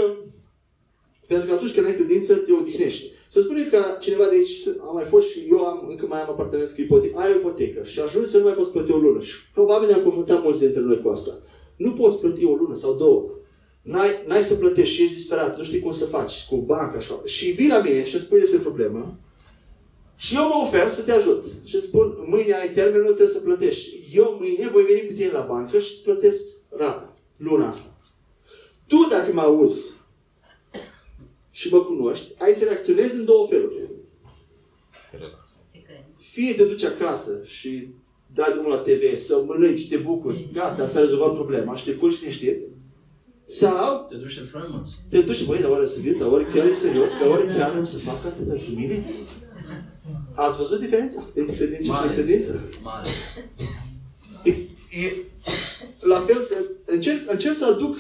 pentru 1.33 1.47
că 1.51 1.55
atunci 1.55 1.75
când 1.75 1.87
ai 1.87 1.95
credință, 1.95 2.35
te 2.35 2.53
odihnești. 2.53 3.11
Să 3.29 3.41
spunem 3.41 3.69
că 3.71 3.79
cineva 4.01 4.25
de 4.25 4.35
aici 4.35 4.53
a 4.81 4.91
mai 4.93 5.05
fost 5.05 5.29
și 5.29 5.47
eu 5.51 5.65
am, 5.65 5.87
încă 5.89 6.07
mai 6.07 6.21
am 6.23 6.31
apartament 6.31 6.71
cu 6.71 6.81
ipotecă. 6.81 7.19
Ai 7.19 7.33
o 7.33 7.37
ipotecă 7.37 7.83
și 7.85 8.01
ajungi 8.01 8.31
să 8.31 8.39
nu 8.39 8.45
mai 8.45 8.53
poți 8.53 8.73
plăti 8.73 8.93
o 8.93 8.97
lună. 8.97 9.21
Și 9.21 9.35
probabil 9.55 9.89
ne-am 9.89 10.03
confruntat 10.03 10.43
mulți 10.43 10.61
dintre 10.61 10.81
noi 10.81 11.01
cu 11.03 11.09
asta. 11.09 11.39
Nu 11.77 11.93
poți 11.93 12.19
plăti 12.19 12.45
o 12.45 12.55
lună 12.55 12.75
sau 12.75 12.95
două. 12.95 13.29
N-ai, 13.83 14.11
n-ai 14.27 14.43
să 14.43 14.55
plătești 14.55 14.95
și 14.95 15.03
ești 15.03 15.15
disperat, 15.15 15.57
nu 15.57 15.63
știi 15.63 15.81
cum 15.81 15.93
să 15.93 16.05
faci, 16.05 16.47
cu 16.49 16.57
banca 16.57 16.97
așa. 16.97 17.23
Și 17.25 17.51
vii 17.51 17.69
la 17.69 17.81
mine 17.83 18.05
și 18.05 18.15
îmi 18.15 18.25
spui 18.25 18.39
despre 18.39 18.59
problemă 18.59 19.19
și 20.17 20.35
eu 20.35 20.43
mă 20.43 20.55
ofer 20.63 20.89
să 20.89 21.03
te 21.03 21.13
ajut. 21.13 21.45
Și 21.65 21.77
îți 21.77 21.87
spun, 21.87 22.15
mâine 22.27 22.53
ai 22.55 22.69
termen, 22.69 23.01
nu 23.01 23.07
trebuie 23.07 23.29
să 23.29 23.39
plătești. 23.39 23.97
Eu 24.15 24.37
mâine 24.41 24.69
voi 24.73 24.83
veni 24.83 25.07
cu 25.07 25.13
tine 25.13 25.31
la 25.33 25.47
bancă 25.49 25.79
și 25.79 25.93
îți 25.93 26.03
plătesc 26.03 26.45
rata, 26.69 27.17
luna 27.37 27.69
asta. 27.69 27.92
Tu, 28.87 28.97
dacă 29.11 29.33
mă 29.33 29.41
auzi 29.41 29.91
și 31.51 31.69
mă 31.73 31.79
cunoști, 31.85 32.33
ai 32.39 32.53
să 32.53 32.65
reacționezi 32.65 33.17
în 33.19 33.25
două 33.25 33.47
feluri. 33.47 33.91
Fie 36.19 36.53
te 36.55 36.65
duci 36.65 36.83
acasă 36.85 37.41
și 37.45 37.89
dai 38.35 38.53
drumul 38.53 38.71
la 38.71 38.77
TV, 38.79 39.19
să 39.19 39.43
mănânci, 39.47 39.89
te 39.89 39.97
bucuri, 39.97 40.49
gata, 40.53 40.87
s-a 40.87 41.01
rezolvat 41.01 41.35
problema 41.35 41.77
și 41.77 41.85
te 41.85 41.93
culci 41.95 42.21
liniștit. 42.21 42.61
Sau 43.45 44.07
Te 44.11 44.17
duci 44.17 44.39
în 44.39 44.47
frământ. 44.47 44.89
te 45.09 45.21
duci, 45.21 45.45
băi, 45.45 45.61
dar 45.61 45.71
oare 45.71 45.87
să 45.87 46.01
vin, 46.01 46.17
dar 46.19 46.29
oare 46.29 46.45
chiar 46.55 46.67
e 46.67 46.75
serios, 46.75 47.19
dar 47.21 47.29
oare 47.29 47.45
chiar 47.45 47.79
o 47.81 47.85
să 47.85 47.99
fac 47.99 48.25
asta 48.25 48.43
pentru 48.49 48.71
mine? 48.75 49.05
Ați 50.35 50.59
văzut 50.59 50.81
diferența 50.81 51.25
între 51.35 51.55
credință 51.55 51.83
și 51.83 51.89
Mare. 51.91 52.09
necredință? 52.09 52.71
Mare. 52.83 53.09
E, 54.45 54.51
e, 55.05 55.13
la 56.01 56.21
fel, 56.21 56.43
să, 56.43 56.55
încerc, 56.85 57.19
încerc 57.31 57.55
să 57.55 57.67
aduc 57.67 57.97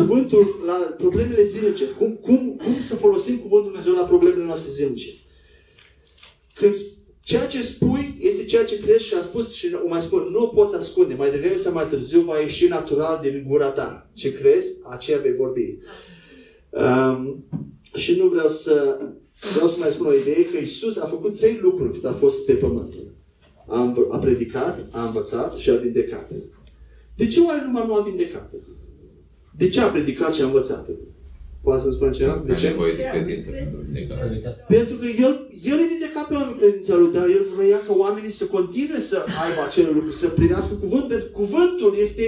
cuvântul 0.00 0.62
la 0.66 0.94
problemele 0.98 1.42
zilnice. 1.42 1.84
Cum, 1.84 2.18
cum, 2.20 2.56
cum 2.64 2.80
să 2.80 2.96
folosim 2.96 3.36
cuvântul 3.36 3.70
Dumnezeu 3.70 3.92
la 3.92 4.06
problemele 4.06 4.44
noastre 4.44 4.72
zilnice. 4.72 5.08
Când 6.54 6.74
ceea 7.20 7.46
ce 7.46 7.62
spui 7.62 8.16
este 8.20 8.44
ceea 8.44 8.64
ce 8.64 8.80
crezi 8.80 9.04
și 9.04 9.14
a 9.14 9.20
spus 9.20 9.52
și 9.52 9.76
o 9.84 9.88
mai 9.88 10.00
spun, 10.00 10.28
nu 10.32 10.42
o 10.42 10.46
poți 10.46 10.74
ascunde. 10.74 11.14
Mai 11.14 11.30
devreme 11.30 11.56
sau 11.56 11.72
mai 11.72 11.88
târziu 11.88 12.20
va 12.20 12.38
ieși 12.38 12.66
natural 12.68 13.18
din 13.22 13.44
gura 13.48 13.68
ta. 13.68 14.10
Ce 14.14 14.32
crezi, 14.32 14.78
aceea 14.88 15.18
vei 15.18 15.34
vorbi. 15.34 15.78
Um, 16.70 17.44
și 17.94 18.16
nu 18.16 18.28
vreau 18.28 18.48
să 18.48 18.98
vreau 19.52 19.68
să 19.68 19.76
mai 19.78 19.90
spun 19.90 20.06
o 20.06 20.12
idee 20.12 20.44
că 20.44 20.56
Isus 20.56 20.96
a 20.96 21.06
făcut 21.06 21.36
trei 21.36 21.58
lucruri 21.62 21.92
cât 21.92 22.04
a 22.04 22.12
fost 22.12 22.44
pe 22.46 22.52
pământ. 22.52 22.94
A, 23.68 23.82
înv- 23.82 24.08
a 24.10 24.18
predicat, 24.18 24.88
a 24.92 25.04
învățat 25.04 25.56
și 25.56 25.70
a 25.70 25.74
vindecat. 25.74 26.30
De 27.16 27.26
ce 27.26 27.40
oare 27.40 27.62
numai 27.64 27.86
nu 27.86 27.94
a 27.94 28.02
vindecat? 28.02 28.52
De 29.60 29.68
ce 29.68 29.80
a 29.80 29.86
predicat 29.94 30.34
și 30.34 30.42
a 30.42 30.44
învățat? 30.44 30.84
Poate 31.64 31.80
să-mi 31.82 31.92
spune 31.94 32.10
ceva? 32.10 32.42
De 32.46 32.52
Ai 32.52 32.58
ce? 32.58 32.68
nevoie 32.68 32.94
de 33.00 33.04
credință 33.12 33.48
pentru 33.50 33.76
vindecare. 33.84 34.64
Pentru 34.76 34.94
că 35.00 35.06
el, 35.26 35.32
el 35.72 35.78
îi 35.82 35.88
vindeca 35.92 36.20
pe 36.28 36.34
oameni 36.34 36.58
credința 36.60 36.94
lui, 37.00 37.12
dar 37.16 37.26
el 37.36 37.44
vrea 37.56 37.78
ca 37.86 37.92
oamenii 38.04 38.30
să 38.40 38.44
continue 38.56 39.00
să 39.00 39.16
aibă 39.44 39.60
acele 39.68 39.90
lucruri, 39.96 40.16
să 40.22 40.28
primească 40.28 40.74
cuvânt, 40.84 41.04
pentru 41.12 41.26
că 41.26 41.32
cuvântul 41.42 41.92
este, 42.06 42.24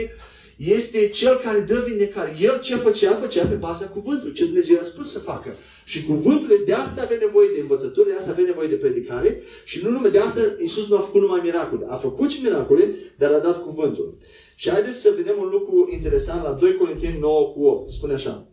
este 0.76 0.99
cel 1.20 1.35
care 1.45 1.59
dă 1.70 1.85
vindecare. 1.89 2.30
El 2.49 2.61
ce 2.66 2.76
făcea, 2.76 3.12
făcea 3.24 3.45
pe 3.47 3.55
baza 3.66 3.87
cuvântului, 3.97 4.35
ce 4.35 4.45
Dumnezeu 4.45 4.74
i-a 4.76 4.85
spus 4.93 5.07
să 5.12 5.18
facă. 5.18 5.51
Și 5.85 5.99
cuvântul, 6.05 6.49
este- 6.51 6.64
de 6.64 6.72
asta 6.72 7.03
avem 7.03 7.18
nevoie 7.26 7.49
de 7.55 7.61
învățături, 7.61 8.09
de 8.09 8.14
asta 8.18 8.30
avem 8.30 8.45
nevoie 8.45 8.68
de 8.68 8.74
predicare 8.85 9.30
și 9.64 9.76
nu 9.83 9.91
numai 9.91 10.11
de 10.11 10.18
asta 10.18 10.41
Iisus 10.61 10.89
nu 10.89 10.97
a 10.97 11.01
făcut 11.09 11.20
numai 11.20 11.41
miracole. 11.45 11.85
A 11.89 11.97
făcut 12.07 12.30
și 12.30 12.43
miracole, 12.43 12.85
dar 13.18 13.30
a 13.33 13.39
dat 13.39 13.62
cuvântul. 13.62 14.16
Și 14.63 14.71
haideți 14.71 15.01
să 15.01 15.13
vedem 15.17 15.35
un 15.39 15.49
lucru 15.49 15.89
interesant 15.93 16.43
la 16.43 16.53
2 16.53 16.77
Corinteni 16.77 17.19
9 17.19 17.53
cu 17.53 17.63
8. 17.63 17.91
Spune 17.91 18.13
așa. 18.13 18.47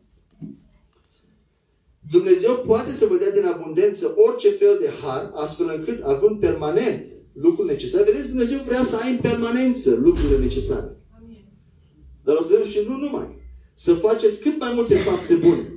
Dumnezeu 2.12 2.64
poate 2.66 2.90
să 2.90 3.06
vă 3.06 3.16
dea 3.16 3.32
din 3.32 3.46
abundență 3.46 4.14
orice 4.18 4.50
fel 4.50 4.78
de 4.82 4.90
har, 5.02 5.32
astfel 5.34 5.74
încât, 5.78 6.04
având 6.04 6.40
permanent 6.40 7.08
lucruri 7.34 7.68
necesare, 7.68 8.04
vedeți, 8.04 8.28
Dumnezeu 8.28 8.60
vrea 8.66 8.84
să 8.84 9.00
ai 9.04 9.12
în 9.12 9.18
permanență 9.18 9.96
lucrurile 9.96 10.38
necesare. 10.38 10.98
Amin. 11.22 11.46
Dar 12.24 12.36
o 12.36 12.42
să 12.42 12.48
vedem 12.50 12.66
și 12.66 12.80
nu 12.88 12.98
numai. 12.98 13.38
Să 13.74 13.94
faceți 13.94 14.40
cât 14.40 14.60
mai 14.60 14.74
multe 14.74 14.96
fapte 14.96 15.36
bune. 15.36 15.69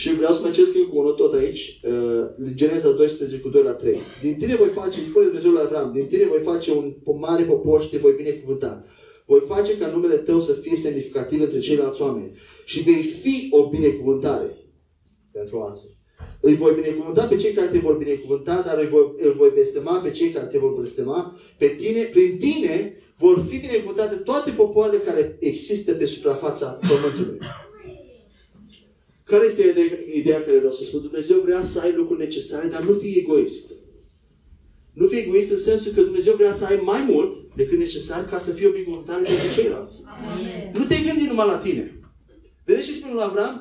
Și 0.00 0.14
vreau 0.14 0.32
să 0.32 0.40
mă 0.42 0.50
cesc 0.50 0.72
cu 0.72 0.98
unul 0.98 1.12
tot 1.12 1.34
aici, 1.34 1.80
uh, 1.82 2.52
Geneza 2.54 2.90
12 2.90 3.38
cu 3.38 3.48
2 3.48 3.62
la 3.62 3.72
3. 3.72 3.98
Din 4.22 4.36
tine 4.38 4.54
voi 4.54 4.68
face, 4.68 4.98
îți 4.98 5.08
spune 5.08 5.24
Dumnezeu 5.24 5.52
la 5.52 5.60
Avram, 5.60 5.92
din 5.92 6.06
tine 6.06 6.24
voi 6.24 6.38
face 6.38 6.72
un 6.72 6.94
mare 7.18 7.42
popor 7.42 7.82
și 7.82 7.88
te 7.88 7.96
voi 7.96 8.12
binecuvânta. 8.16 8.84
Voi 9.26 9.40
face 9.46 9.78
ca 9.78 9.86
numele 9.86 10.16
tău 10.16 10.40
să 10.40 10.52
fie 10.52 10.76
semnificativ 10.76 11.40
între 11.40 11.58
ceilalți 11.58 12.02
oameni. 12.02 12.30
Și 12.64 12.82
vei 12.82 13.02
fi 13.02 13.48
o 13.50 13.68
binecuvântare 13.68 14.56
pentru 15.32 15.60
alții. 15.60 15.96
Îi 16.40 16.54
voi 16.54 16.74
binecuvânta 16.74 17.24
pe 17.24 17.36
cei 17.36 17.52
care 17.52 17.66
te 17.66 17.78
vor 17.78 17.96
binecuvânta, 17.96 18.62
dar 18.66 18.78
îi 18.78 18.88
voi, 18.88 19.12
îl 19.16 19.32
voi 19.32 19.50
blestema 19.52 20.00
pe 20.00 20.10
cei 20.10 20.30
care 20.30 20.46
te 20.46 20.58
vor 20.58 20.72
blestema. 20.72 21.36
Pe 21.58 21.66
tine, 21.66 22.02
prin 22.02 22.38
tine 22.38 22.96
vor 23.16 23.44
fi 23.48 23.58
binecuvântate 23.58 24.14
toate 24.14 24.50
popoarele 24.50 24.98
care 24.98 25.36
există 25.40 25.92
pe 25.92 26.04
suprafața 26.04 26.78
pământului. 26.88 27.38
Care 29.30 29.44
este 29.44 29.62
ideea, 29.62 29.86
ideea 30.12 30.44
care 30.44 30.58
vreau 30.58 30.72
să 30.72 30.84
spun? 30.84 31.00
Dumnezeu 31.00 31.40
vrea 31.40 31.62
să 31.62 31.80
ai 31.80 31.92
lucruri 31.92 32.20
necesare, 32.20 32.68
dar 32.68 32.82
nu 32.82 32.94
fii 32.98 33.18
egoist. 33.18 33.72
Nu 34.92 35.06
fii 35.06 35.18
egoist 35.18 35.50
în 35.50 35.58
sensul 35.58 35.92
că 35.92 36.02
Dumnezeu 36.02 36.34
vrea 36.34 36.52
să 36.52 36.64
ai 36.64 36.80
mai 36.84 37.02
mult 37.10 37.32
decât 37.56 37.78
necesar 37.78 38.28
ca 38.30 38.38
să 38.38 38.50
fie 38.52 38.66
o 38.66 38.70
binecuvântare 38.70 39.22
pentru 39.22 39.60
ceilalți. 39.60 40.02
Amin. 40.06 40.70
Nu 40.78 40.84
te 40.84 40.96
gândi 41.06 41.26
numai 41.28 41.46
la 41.46 41.56
tine. 41.56 42.00
Vedeți 42.64 42.86
ce 42.86 42.92
spune 42.92 43.14
la 43.14 43.24
Avram? 43.24 43.54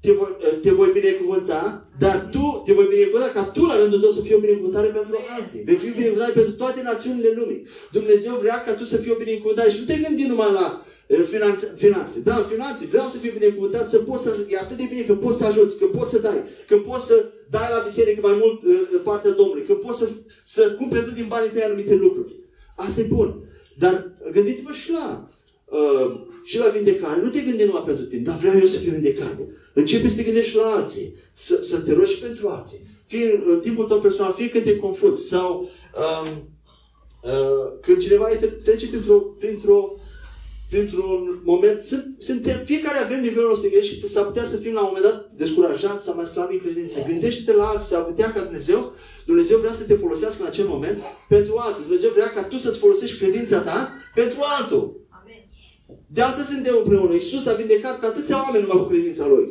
Te 0.00 0.12
voi, 0.12 0.36
te 0.62 0.70
voi 0.70 0.90
binecuvânta, 0.92 1.88
dar 1.98 2.28
tu 2.32 2.62
te 2.64 2.72
voi 2.72 2.86
binecuvânta 2.94 3.28
ca 3.28 3.44
tu 3.44 3.64
la 3.64 3.76
rândul 3.80 4.00
tău 4.00 4.10
să 4.10 4.20
fii 4.20 4.34
o 4.34 4.44
binecuvântare 4.46 4.86
pentru 4.86 5.16
alții. 5.38 5.62
Vei 5.62 5.76
fi 5.76 5.88
o 5.88 5.98
binecuvântare 6.00 6.32
pentru 6.32 6.52
toate 6.52 6.82
națiunile 6.82 7.30
lumii. 7.36 7.66
Dumnezeu 7.92 8.34
vrea 8.34 8.62
ca 8.64 8.72
tu 8.72 8.84
să 8.84 8.96
fii 8.96 9.10
o 9.10 9.22
binecuvântare 9.24 9.70
și 9.70 9.80
nu 9.80 9.86
te 9.86 10.00
gândi 10.02 10.24
numai 10.26 10.52
la 10.52 10.66
eh, 10.66 10.94
finanțe. 11.06 11.74
finanțe. 11.76 12.20
Da, 12.20 12.34
finanțe. 12.34 12.86
Vreau 12.86 13.06
să 13.06 13.16
fiu 13.16 13.32
binecuvântat, 13.32 13.88
să 13.88 13.98
poți 13.98 14.22
să 14.22 14.30
ajut. 14.30 14.46
E 14.50 14.58
atât 14.58 14.76
de 14.76 14.86
bine 14.88 15.02
că 15.02 15.14
poți 15.14 15.38
să 15.38 15.44
ajuți, 15.44 15.78
că 15.78 15.84
poți 15.84 16.10
să 16.10 16.18
dai, 16.18 16.42
că 16.68 16.76
poți 16.76 17.06
să 17.06 17.24
dai 17.50 17.68
la 17.70 17.82
biserică 17.84 18.20
mai 18.22 18.36
mult 18.42 18.62
uh, 18.62 19.00
partea 19.04 19.30
Domnului, 19.30 19.64
că 19.64 19.74
poți 19.74 19.98
să, 19.98 20.08
să 20.44 20.70
cumperi 20.70 21.04
tu 21.04 21.10
din 21.10 21.26
banii 21.28 21.50
tăi 21.50 21.62
anumite 21.62 21.94
lucruri. 21.94 22.34
Asta 22.76 23.00
e 23.00 23.04
bun. 23.04 23.42
Dar 23.78 24.10
gândiți-vă 24.32 24.72
și 24.72 24.90
la 24.90 25.28
uh, 25.64 26.26
și 26.44 26.58
la 26.58 26.66
vindecare, 26.66 27.20
nu 27.22 27.28
te 27.28 27.40
gândi 27.40 27.64
numai 27.64 27.82
pentru 27.86 28.04
tine, 28.04 28.22
dar 28.22 28.38
vreau 28.38 28.58
eu 28.58 28.66
să 28.66 28.78
fiu 28.78 28.92
vindecat. 28.92 29.36
Începe 29.74 30.08
să 30.08 30.16
te 30.16 30.22
gândești 30.22 30.56
la 30.56 30.62
alții, 30.62 31.14
să, 31.34 31.62
să 31.62 31.78
te 31.78 31.92
rogi 31.92 32.12
și 32.12 32.20
pentru 32.20 32.48
alții. 32.48 32.78
Fie 33.06 33.40
în 33.46 33.60
timpul 33.60 33.84
tău 33.84 34.00
personal, 34.00 34.32
fie 34.32 34.48
când 34.48 34.64
te 34.64 34.76
confunzi 34.76 35.28
sau 35.28 35.70
um, 36.22 36.48
uh, 37.22 37.78
când 37.80 37.98
cineva 37.98 38.28
este, 38.28 38.46
trece 38.46 38.86
printr-o, 38.88 39.18
printr-o 39.18 39.92
printr-un 40.76 41.40
moment, 41.52 41.78
sunt, 41.80 42.04
suntem, 42.18 42.56
fiecare 42.64 42.98
avem 42.98 43.20
nivelul 43.20 43.52
ăsta 43.52 43.68
de 43.72 43.82
și 43.82 44.08
s-ar 44.08 44.24
putea 44.24 44.44
să 44.44 44.56
fim 44.56 44.74
la 44.74 44.80
un 44.80 44.90
moment 44.90 45.06
dat 45.10 45.18
descurajați 45.42 46.04
sau 46.04 46.14
mai 46.14 46.26
slabi 46.26 46.54
în 46.54 46.64
credință. 46.66 46.96
Gândește-te 47.08 47.52
la 47.56 47.66
alții, 47.68 47.88
s-ar 47.88 48.04
putea 48.10 48.32
ca 48.32 48.40
Dumnezeu, 48.48 48.80
Dumnezeu 49.30 49.58
vrea 49.58 49.72
să 49.72 49.84
te 49.84 49.94
folosească 49.94 50.42
în 50.42 50.48
acel 50.52 50.66
moment 50.74 50.98
pentru 51.28 51.54
alții. 51.56 51.82
Dumnezeu 51.82 52.10
vrea 52.16 52.30
ca 52.34 52.42
tu 52.42 52.56
să-ți 52.58 52.78
folosești 52.78 53.18
credința 53.22 53.58
ta 53.68 53.78
pentru 54.14 54.40
altul. 54.58 54.84
Amen. 55.18 55.40
De 56.16 56.20
asta 56.22 56.42
suntem 56.52 56.74
împreună. 56.78 57.12
Iisus 57.14 57.46
a 57.46 57.54
vindecat 57.54 58.00
pe 58.00 58.06
atâția 58.06 58.36
oameni 58.44 58.64
numai 58.64 58.82
cu 58.82 58.88
credința 58.92 59.26
Lui. 59.26 59.46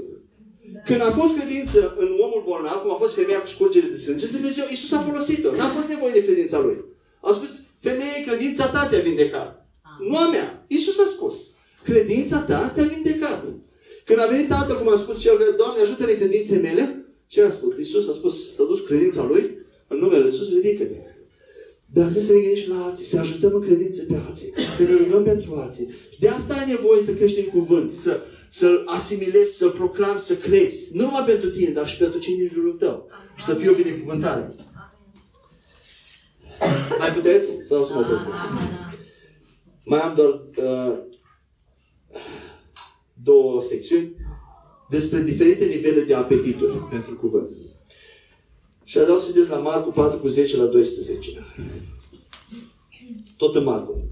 Când 0.87 1.01
a 1.01 1.11
fost 1.19 1.37
credință 1.37 1.79
în 1.97 2.09
omul 2.25 2.43
bolnav, 2.47 2.77
cum 2.81 2.91
a 2.91 3.01
fost 3.03 3.15
femeia 3.15 3.41
cu 3.41 3.47
scurgere 3.47 3.87
de 3.87 3.97
sânge, 3.97 4.25
Dumnezeu, 4.25 4.65
Iisus 4.69 4.91
a 4.91 4.99
folosit-o. 4.99 5.55
N-a 5.55 5.69
fost 5.77 5.87
nevoie 5.87 6.11
de 6.13 6.25
credința 6.25 6.59
Lui. 6.59 6.77
A 7.21 7.31
spus, 7.33 7.51
femeie, 7.79 8.25
credința 8.27 8.65
ta 8.67 8.87
te-a 8.89 8.99
vindecat. 8.99 9.64
Nu 9.99 10.17
a 10.17 10.29
mea. 10.29 10.65
Iisus 10.67 10.99
a 10.99 11.07
spus. 11.07 11.35
Credința 11.83 12.37
ta 12.39 12.71
te-a 12.75 12.83
vindecat. 12.83 13.43
Când 14.05 14.19
a 14.19 14.25
venit 14.25 14.47
tatăl, 14.47 14.77
cum 14.77 14.93
a 14.93 14.97
spus 14.97 15.19
cel, 15.19 15.53
Doamne, 15.57 15.81
ajută-ne 15.81 16.13
credințe 16.13 16.55
mele, 16.55 17.05
ce 17.27 17.43
a 17.43 17.49
spus? 17.49 17.77
Iisus 17.77 18.09
a 18.09 18.13
spus, 18.13 18.55
să 18.55 18.63
duci 18.63 18.83
credința 18.83 19.23
Lui, 19.23 19.57
în 19.87 19.97
numele 19.97 20.19
Lui 20.19 20.31
Iisus, 20.31 20.53
ridică-te. 20.53 20.99
Dar 21.85 22.03
trebuie 22.03 22.23
să 22.23 22.33
ne 22.33 22.39
gândim 22.39 22.61
și 22.61 22.69
la 22.69 22.85
alții, 22.85 23.05
să 23.05 23.19
ajutăm 23.19 23.53
în 23.53 23.61
credință 23.61 24.03
pe 24.07 24.19
alții, 24.27 24.53
să 24.77 24.83
ne 24.83 24.95
rugăm 24.95 25.23
pentru 25.23 25.55
alții. 25.55 25.93
Și 26.09 26.19
de 26.19 26.27
asta 26.27 26.53
ai 26.53 26.67
nevoie 26.67 27.01
să 27.01 27.13
crești 27.13 27.39
în 27.39 27.45
cuvânt, 27.45 27.93
să, 27.93 28.21
să-l 28.49 28.83
asimilezi, 28.85 29.57
să-l 29.57 29.69
proclami, 29.69 30.19
să 30.19 30.35
crezi. 30.35 30.89
Nu 30.93 31.03
numai 31.03 31.23
pentru 31.25 31.49
tine, 31.49 31.69
dar 31.69 31.87
și 31.87 31.97
pentru 31.97 32.19
cei 32.19 32.35
din 32.35 32.49
jurul 32.53 32.73
tău. 32.73 33.07
Și 33.35 33.45
să 33.45 33.53
fie 33.53 33.69
o 33.69 33.73
binecuvântare. 33.73 34.55
Mai 36.99 37.11
puteți? 37.13 37.47
Sau 37.61 37.83
să 37.83 37.93
mă 37.93 37.99
opresc? 37.99 38.23
Mai 39.85 39.99
am 39.99 40.15
doar 40.15 40.29
uh, 40.29 40.97
două 43.23 43.61
secțiuni 43.61 44.15
despre 44.89 45.21
diferite 45.21 45.65
nivele 45.65 46.01
de 46.01 46.13
apetituri 46.13 46.77
pentru 46.89 47.15
cuvânt. 47.15 47.49
Și 48.83 48.99
vreau 48.99 49.17
să 49.17 49.27
citesc 49.27 49.49
la 49.49 49.57
Marcu 49.57 49.89
4 49.89 50.19
cu 50.19 50.27
10 50.27 50.57
la 50.57 50.65
12. 50.65 51.45
Tot 53.37 53.55
în 53.55 53.63
Marcu. 53.63 54.05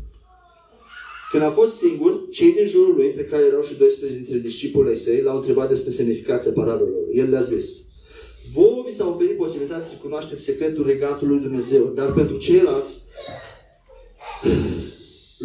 Când 1.32 1.44
a 1.44 1.50
fost 1.52 1.76
singur, 1.76 2.30
cei 2.32 2.54
din 2.54 2.68
jurul 2.68 2.96
lui, 2.96 3.08
între 3.08 3.24
care 3.24 3.44
erau 3.44 3.62
și 3.62 3.76
12 3.76 4.18
dintre 4.18 4.38
discipolii 4.38 4.98
săi, 4.98 5.22
l-au 5.22 5.36
întrebat 5.36 5.70
despre 5.70 5.92
semnificația 5.92 6.52
parabelelor. 6.52 7.02
El 7.12 7.30
le-a 7.30 7.42
zis, 7.42 7.88
Vouă 8.54 8.84
vi 8.88 8.94
s-a 8.94 9.08
oferit 9.08 9.38
posibilitatea 9.38 9.86
să 9.86 9.96
cunoașteți 10.02 10.44
secretul 10.44 10.86
regatului 10.86 11.36
lui 11.36 11.44
Dumnezeu, 11.44 11.86
dar 11.86 12.14
pentru 12.14 12.38
ceilalți, 12.38 13.02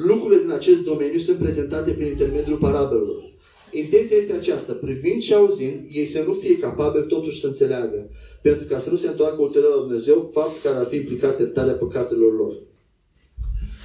lucrurile 0.07 0.41
din 0.41 0.51
acest 0.51 0.83
domeniu 0.83 1.19
sunt 1.19 1.39
prezentate 1.39 1.91
prin 1.91 2.07
intermediul 2.07 2.57
parabelelor. 2.57 3.37
Intenția 3.71 4.17
este 4.17 4.33
aceasta, 4.33 4.73
privind 4.73 5.23
și 5.23 5.35
auzind, 5.35 5.87
ei 5.93 6.07
să 6.07 6.25
nu 6.27 6.33
fie 6.33 6.59
capabili 6.59 7.07
totuși 7.07 7.41
să 7.41 7.47
înțeleagă, 7.47 8.11
pentru 8.43 8.67
ca 8.67 8.79
să 8.79 8.91
nu 8.91 8.97
se 8.97 9.09
întoarcă 9.09 9.43
ulterior 9.43 9.75
la 9.75 9.81
Dumnezeu, 9.81 10.31
fapt 10.33 10.63
care 10.63 10.77
ar 10.77 10.87
fi 10.87 10.97
implicat 10.97 11.39
iertarea 11.39 11.75
păcatelor 11.75 12.37
lor. 12.37 12.63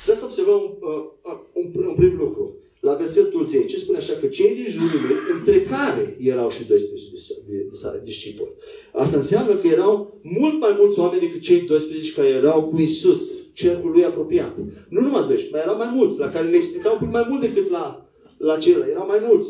Vreau 0.03 0.17
să 0.17 0.25
observăm 0.25 0.61
un, 0.61 0.77
uh, 1.23 1.39
un, 1.53 1.85
un 1.87 1.93
prim 1.93 2.17
lucru. 2.17 2.57
La 2.79 2.93
versetul 2.93 3.45
10 3.45 3.77
spune 3.77 3.97
așa 3.97 4.13
că 4.13 4.27
cei 4.27 4.55
din 4.55 4.67
jurul 4.69 4.99
lui, 5.07 5.15
între 5.37 5.61
care 5.61 6.17
erau 6.19 6.49
și 6.49 6.67
12 6.67 8.01
discipoli. 8.03 8.53
Asta 8.93 9.17
înseamnă 9.17 9.55
că 9.55 9.67
erau 9.67 10.19
mult 10.21 10.59
mai 10.59 10.75
mulți 10.77 10.99
oameni 10.99 11.21
decât 11.21 11.41
cei 11.41 11.61
12 11.61 12.11
care 12.13 12.27
erau 12.27 12.63
cu 12.63 12.79
Isus, 12.79 13.42
cercul 13.53 13.91
lui 13.91 14.05
apropiat. 14.05 14.57
Nu 14.89 15.01
numai 15.01 15.27
12, 15.27 15.49
mai 15.51 15.61
erau 15.61 15.77
mai 15.77 15.91
mulți, 15.93 16.19
la 16.19 16.29
care 16.29 16.47
le 16.47 16.55
explicau 16.55 16.97
un 17.01 17.09
mai 17.09 17.25
mult 17.29 17.41
decât 17.41 17.69
la, 17.69 18.09
la 18.37 18.57
ceilalți. 18.57 18.89
Erau 18.89 19.07
mai 19.07 19.21
mulți. 19.27 19.49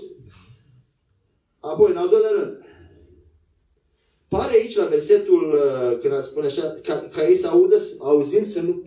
Apoi, 1.60 1.92
în 1.92 1.98
al 1.98 2.10
doilea 2.10 2.30
rând, 2.40 2.58
Pare 4.34 4.52
aici 4.52 4.76
la 4.76 4.86
versetul 4.86 5.54
uh, 5.54 6.00
când 6.00 6.22
spune 6.22 6.46
așa, 6.46 6.76
ca, 6.84 7.10
ca 7.16 7.28
ei 7.28 7.36
să 7.36 7.48
audă, 7.48 7.78
auzind, 8.00 8.46
să 8.46 8.62
nu, 8.62 8.84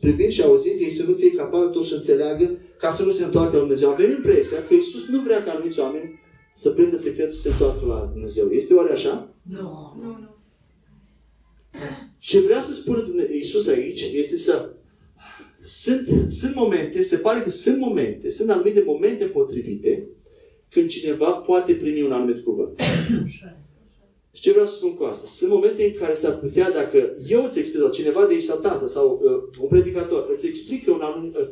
privind 0.00 0.30
și 0.30 0.42
auzind, 0.42 0.80
ei 0.80 0.90
să 0.90 1.04
nu 1.08 1.14
fie 1.14 1.32
capabili 1.32 1.72
tot 1.72 1.84
să 1.84 1.94
înțeleagă, 1.94 2.58
ca 2.78 2.90
să 2.90 3.04
nu 3.04 3.10
se 3.10 3.24
întoarcă 3.24 3.52
la 3.52 3.58
Dumnezeu. 3.58 3.90
Avem 3.90 4.10
impresia 4.10 4.64
că 4.64 4.74
Isus 4.74 5.08
nu 5.08 5.20
vrea 5.20 5.42
ca 5.42 5.50
anumiți 5.50 5.80
oameni 5.80 6.20
să 6.54 6.70
prindă 6.70 6.96
secretul 6.96 7.34
și 7.34 7.40
să 7.40 7.42
se 7.42 7.48
întoarcă 7.48 7.84
la 7.86 8.10
Dumnezeu. 8.12 8.48
Este 8.48 8.74
oare 8.74 8.92
așa? 8.92 9.34
Nu. 9.42 9.96
Nu, 10.02 10.06
nu. 10.06 10.36
Ce 12.18 12.40
vrea 12.40 12.60
să 12.60 12.72
spună 12.72 13.22
Isus 13.32 13.66
aici 13.66 14.10
este 14.12 14.36
să 14.36 14.72
sunt, 15.60 16.30
sunt 16.30 16.54
momente, 16.54 17.02
se 17.02 17.16
pare 17.16 17.42
că 17.42 17.50
sunt 17.50 17.78
momente, 17.78 18.30
sunt 18.30 18.50
anumite 18.50 18.82
momente 18.86 19.24
potrivite 19.24 20.08
când 20.70 20.88
cineva 20.88 21.30
poate 21.30 21.72
primi 21.72 22.02
un 22.02 22.12
anumit 22.12 22.44
cuvânt. 22.44 22.80
Și 24.32 24.44
ce 24.44 24.50
vreau 24.50 24.66
să 24.66 24.74
spun 24.74 24.94
cu 24.94 25.04
asta? 25.04 25.26
Sunt 25.26 25.50
momente 25.50 25.84
în 25.84 25.94
care 25.98 26.14
s-ar 26.14 26.38
putea, 26.38 26.70
dacă 26.70 27.16
eu 27.28 27.44
îți 27.44 27.58
explic, 27.58 27.80
sau 27.80 27.90
cineva 27.90 28.26
de 28.26 28.34
aici, 28.34 28.42
sau 28.42 28.58
tată, 28.58 28.88
sau 28.88 29.20
uh, 29.22 29.60
un 29.60 29.68
predicator, 29.68 30.28
îți 30.34 30.46
explică 30.46 30.90
un 30.90 31.00
anumit, 31.00 31.36
uh, 31.36 31.48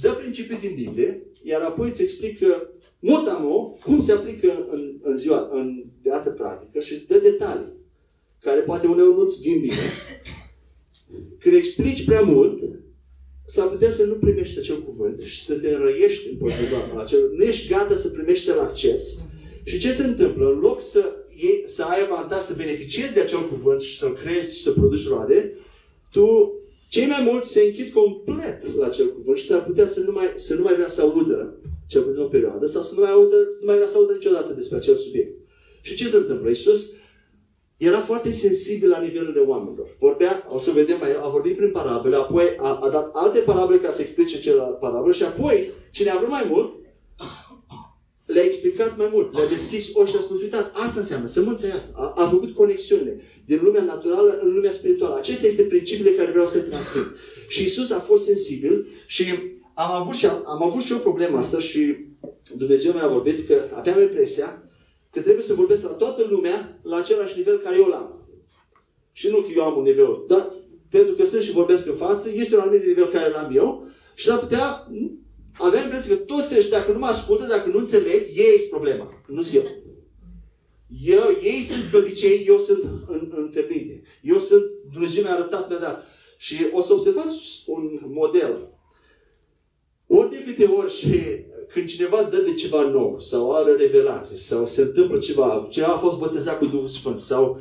dă 0.00 0.10
principii 0.10 0.58
din 0.58 0.74
Biblie, 0.74 1.22
iar 1.42 1.60
apoi 1.60 1.88
îți 1.88 2.02
explică 2.02 2.70
mutamo 2.98 3.78
cum 3.84 4.00
se 4.00 4.12
aplică 4.12 4.66
în, 4.70 4.98
în 5.02 5.16
ziua, 5.16 5.48
în 5.52 5.84
viața 6.02 6.30
practică 6.30 6.80
și 6.80 6.92
îți 6.92 7.08
dă 7.08 7.18
detalii, 7.18 7.72
care 8.46 8.60
poate 8.60 8.86
uneori 8.86 9.16
nu-ți 9.18 9.40
vin 9.40 9.60
bine. 9.60 9.86
Când 11.42 11.54
explici 11.54 12.04
prea 12.04 12.20
mult, 12.20 12.58
s-ar 13.46 13.68
putea 13.68 13.90
să 13.90 14.04
nu 14.04 14.14
primești 14.14 14.58
acel 14.58 14.82
cuvânt 14.82 15.22
și 15.22 15.44
să 15.44 15.54
te 15.54 15.68
înrăiești 15.68 16.28
împotriva 16.30 17.02
acel. 17.02 17.30
Nu 17.36 17.42
ești 17.42 17.68
gata 17.68 17.96
să 17.96 18.08
primești 18.08 18.44
să-l 18.44 18.58
accepti. 18.58 19.08
Și 19.64 19.78
ce 19.78 19.92
se 19.92 20.06
întâmplă? 20.06 20.50
În 20.50 20.58
loc 20.58 20.80
să 20.80 21.16
ei, 21.36 21.64
să 21.66 21.82
ai 21.82 22.00
avantaj 22.02 22.42
să 22.42 22.54
beneficiezi 22.56 23.14
de 23.14 23.20
acel 23.20 23.48
cuvânt 23.48 23.80
și 23.80 23.98
să-l 23.98 24.14
crezi 24.14 24.56
și 24.56 24.62
să 24.62 24.70
produci 24.70 25.08
roade, 25.08 25.52
tu, 26.10 26.52
cei 26.88 27.06
mai 27.06 27.22
mulți 27.30 27.52
se 27.52 27.62
închid 27.62 27.92
complet 27.92 28.76
la 28.76 28.86
acel 28.86 29.12
cuvânt 29.12 29.38
și 29.38 29.46
s-ar 29.46 29.64
putea 29.64 29.86
să 29.86 30.00
nu 30.00 30.12
mai, 30.12 30.32
să 30.36 30.54
nu 30.54 30.62
mai 30.62 30.74
vrea 30.74 30.88
să 30.88 31.00
audă 31.00 31.54
cel 31.86 32.02
puțin 32.02 32.20
o 32.20 32.24
perioadă 32.24 32.66
sau 32.66 32.82
să 32.82 32.92
nu 32.94 33.00
mai, 33.00 33.10
audă, 33.10 33.36
să 33.48 33.56
nu 33.60 33.66
mai 33.66 33.74
vrea 33.74 33.88
să 33.88 33.96
audă 33.96 34.12
niciodată 34.12 34.52
despre 34.52 34.76
acel 34.76 34.94
subiect. 34.96 35.34
Și 35.82 35.94
ce 35.94 36.08
se 36.08 36.16
întâmplă? 36.16 36.48
Iisus 36.48 36.94
era 37.76 37.98
foarte 37.98 38.32
sensibil 38.32 38.88
la 38.88 39.00
nivelurile 39.00 39.40
oamenilor. 39.40 39.96
Vorbea, 39.98 40.46
o 40.48 40.58
să 40.58 40.70
vedem, 40.70 40.96
a 41.22 41.28
vorbit 41.28 41.56
prin 41.56 41.70
parabole, 41.70 42.16
apoi 42.16 42.56
a, 42.58 42.78
a 42.82 42.88
dat 42.90 43.10
alte 43.12 43.38
parabole 43.38 43.78
ca 43.78 43.90
să 43.90 44.02
explice 44.02 44.40
celălalt 44.40 44.78
parabole 44.78 45.12
și 45.12 45.22
apoi, 45.22 45.70
cine 45.90 46.10
a 46.10 46.16
vrut 46.16 46.30
mai 46.30 46.46
mult, 46.48 46.74
le-a 48.26 48.44
explicat 48.44 48.96
mai 48.96 49.08
mult, 49.12 49.34
le-a 49.34 49.48
deschis 49.48 49.90
ochi 49.94 50.08
și 50.08 50.16
a 50.16 50.20
spus, 50.20 50.40
uitați, 50.40 50.70
asta 50.72 51.00
înseamnă, 51.00 51.26
sămânța 51.26 51.66
asta. 51.74 52.14
A, 52.16 52.22
a 52.22 52.28
făcut 52.28 52.54
conexiunile 52.54 53.20
din 53.44 53.60
lumea 53.62 53.82
naturală 53.82 54.38
în 54.42 54.54
lumea 54.54 54.72
spirituală. 54.72 55.16
Acestea 55.16 55.48
este 55.48 55.62
principiile 55.62 56.10
care 56.10 56.30
vreau 56.30 56.46
să 56.46 56.56
le 56.56 56.62
transmit. 56.62 57.06
Și 57.48 57.64
Isus 57.64 57.90
a 57.90 57.98
fost 57.98 58.24
sensibil 58.24 58.86
și 59.06 59.24
am 59.74 59.92
avut 59.92 60.14
și, 60.14 60.26
am 60.26 60.62
avut 60.62 60.82
și 60.82 60.92
o 60.92 60.98
problemă 60.98 61.38
asta 61.38 61.58
și 61.58 61.96
Dumnezeu 62.56 62.92
mi-a 62.92 63.08
vorbit 63.08 63.46
că 63.46 63.54
aveam 63.74 64.00
impresia 64.00 64.65
că 65.16 65.22
trebuie 65.22 65.44
să 65.44 65.54
vorbesc 65.54 65.82
la 65.82 65.88
toată 65.88 66.26
lumea 66.30 66.78
la 66.82 66.96
același 66.96 67.36
nivel 67.36 67.58
care 67.58 67.76
eu 67.76 67.86
l-am. 67.86 68.28
Și 69.12 69.28
nu 69.28 69.40
că 69.40 69.48
eu 69.56 69.62
am 69.62 69.76
un 69.76 69.82
nivel, 69.82 70.24
dar 70.28 70.52
pentru 70.90 71.14
că 71.14 71.24
sunt 71.24 71.42
și 71.42 71.52
vorbesc 71.52 71.86
în 71.86 71.94
față, 71.94 72.30
este 72.32 72.54
un 72.54 72.60
anumit 72.60 72.86
nivel 72.86 73.10
care 73.10 73.30
l-am 73.30 73.50
eu 73.54 73.88
și 74.14 74.26
s-ar 74.26 74.38
putea 74.38 74.88
avem 75.52 75.82
impresia 75.82 76.16
că 76.16 76.22
toți 76.22 76.58
ăștia, 76.58 76.78
dacă 76.78 76.92
nu 76.92 76.98
mă 76.98 77.06
ascultă, 77.06 77.46
dacă 77.46 77.68
nu 77.68 77.78
înțeleg, 77.78 78.22
ei 78.34 78.58
sunt 78.58 78.70
problema, 78.70 79.22
nu 79.26 79.42
sunt 79.42 79.64
eu. 79.64 79.70
eu. 81.04 81.36
Ei 81.42 81.60
sunt 81.60 81.90
căldicei, 81.90 82.44
eu 82.46 82.58
sunt 82.58 82.82
în, 83.06 83.32
în 83.36 83.50
ferbinte. 83.52 84.02
Eu 84.22 84.38
sunt, 84.38 84.64
Dumnezeu 84.92 85.22
mi-a 85.22 85.32
arătat, 85.32 85.68
mi-a 85.68 85.78
dat. 85.78 86.06
Și 86.36 86.56
o 86.72 86.80
să 86.80 86.92
observați 86.92 87.64
un 87.66 88.00
model. 88.02 88.68
Ori 90.06 90.30
de 90.30 90.44
câte 90.44 90.64
ori 90.64 90.92
și 90.92 91.20
când 91.68 91.88
cineva 91.88 92.22
dă 92.22 92.36
de 92.36 92.54
ceva 92.54 92.82
nou, 92.82 93.18
sau 93.18 93.52
are 93.52 93.72
revelație, 93.72 94.36
sau 94.36 94.66
se 94.66 94.82
întâmplă 94.82 95.18
ceva, 95.18 95.66
cineva 95.70 95.92
a 95.92 95.98
fost 95.98 96.18
botezat 96.18 96.58
cu 96.58 96.66
Duhul 96.66 96.86
Sfânt, 96.86 97.18
sau 97.18 97.60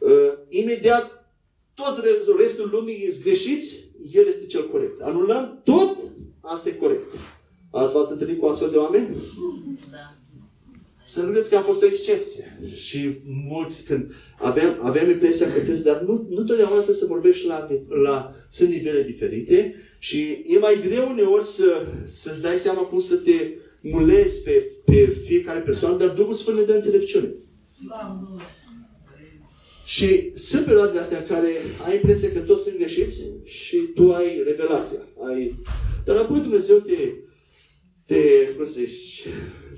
uh, 0.00 0.32
imediat 0.48 1.28
tot 1.74 2.04
restul 2.38 2.68
lumii 2.72 3.10
sunt 3.10 3.24
greșiți, 3.24 3.90
el 4.12 4.26
este 4.26 4.46
cel 4.46 4.68
corect. 4.68 5.00
Anulăm 5.00 5.60
tot, 5.64 5.96
asta 6.40 6.68
e 6.68 6.72
corect. 6.72 7.12
Ați 7.70 7.92
v-ați 7.92 8.12
întâlnit 8.12 8.40
cu 8.40 8.46
astfel 8.46 8.70
de 8.70 8.76
oameni? 8.76 9.16
Da. 9.90 10.16
Să 11.06 11.20
nu 11.20 11.26
vedeți 11.26 11.50
că 11.50 11.56
a 11.56 11.60
fost 11.60 11.82
o 11.82 11.86
excepție. 11.86 12.58
Și 12.74 13.18
mulți, 13.48 13.82
când 13.82 14.12
avem, 14.38 14.78
avem 14.82 15.10
impresia 15.10 15.46
că 15.46 15.52
trebuie, 15.52 15.76
dar 15.76 16.00
nu, 16.00 16.26
nu 16.30 16.44
totdeauna 16.44 16.74
trebuie 16.74 16.96
să 16.96 17.06
vorbești 17.06 17.46
la, 17.46 17.68
la, 18.02 18.34
sunt 18.48 18.68
nivele 18.68 19.02
diferite 19.02 19.74
și 20.06 20.42
e 20.46 20.58
mai 20.58 20.80
greu 20.86 21.08
uneori 21.10 21.44
să, 21.44 21.86
să-ți 22.04 22.42
dai 22.42 22.56
seama 22.56 22.80
cum 22.80 23.00
să 23.00 23.16
te 23.16 23.50
mulezi 23.80 24.42
pe, 24.42 24.70
pe 24.84 25.06
fiecare 25.24 25.60
persoană, 25.60 25.96
dar 25.96 26.08
Duhul 26.08 26.34
Sfânt 26.34 26.56
ne 26.56 26.62
dă 26.62 26.72
înțelepciune. 26.72 27.34
Slavă 27.68 28.18
Domnului. 28.22 28.44
Și 29.84 30.36
sunt 30.36 30.64
perioadele 30.64 31.00
astea 31.00 31.18
în 31.18 31.26
care 31.26 31.50
ai 31.86 31.94
impresia 31.94 32.32
că 32.32 32.38
toți 32.38 32.62
sunt 32.62 32.76
greșiți 32.76 33.22
și 33.44 33.76
tu 33.76 34.12
ai 34.12 34.42
revelația. 34.46 34.98
Ai... 35.26 35.62
Dar 36.04 36.16
apoi 36.16 36.40
Dumnezeu 36.40 36.76
te, 36.76 37.14
te 38.06 38.52
cum 38.56 38.64
să 38.64 38.72
zici, 38.72 39.26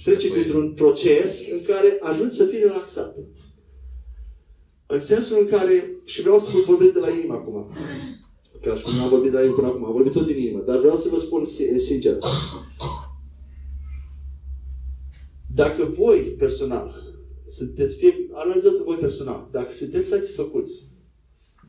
trece 0.05 0.31
printr-un 0.31 0.73
proces 0.73 1.51
în 1.51 1.63
care 1.63 1.99
ajungi 2.01 2.37
să 2.37 2.45
fii 2.45 2.59
relaxat. 2.59 3.17
În 4.87 5.01
sensul 5.01 5.39
în 5.41 5.47
care, 5.47 5.91
și 6.05 6.21
vreau 6.21 6.39
să 6.39 6.47
vorbesc 6.67 6.93
de 6.93 7.01
la 7.01 7.11
inimă 7.11 7.35
acum, 7.35 7.77
ca 8.61 8.75
și 8.75 8.83
cum 8.83 8.95
nu 8.95 9.03
am 9.03 9.09
vorbit 9.09 9.31
de 9.31 9.37
la 9.37 9.43
inimă 9.43 9.57
până 9.57 9.69
acum, 9.69 9.85
am 9.85 9.93
vorbit 9.93 10.13
tot 10.13 10.27
din 10.27 10.39
inimă, 10.39 10.63
dar 10.67 10.79
vreau 10.79 10.97
să 10.97 11.09
vă 11.09 11.19
spun 11.19 11.45
si- 11.45 11.79
sincer. 11.79 12.19
Dacă 15.55 15.85
voi, 15.85 16.19
personal, 16.19 16.95
sunteți 17.47 17.97
fie, 17.97 18.29
analizați 18.33 18.83
voi 18.83 18.97
personal, 18.97 19.49
dacă 19.53 19.73
sunteți 19.73 20.09
satisfăcuți 20.09 20.95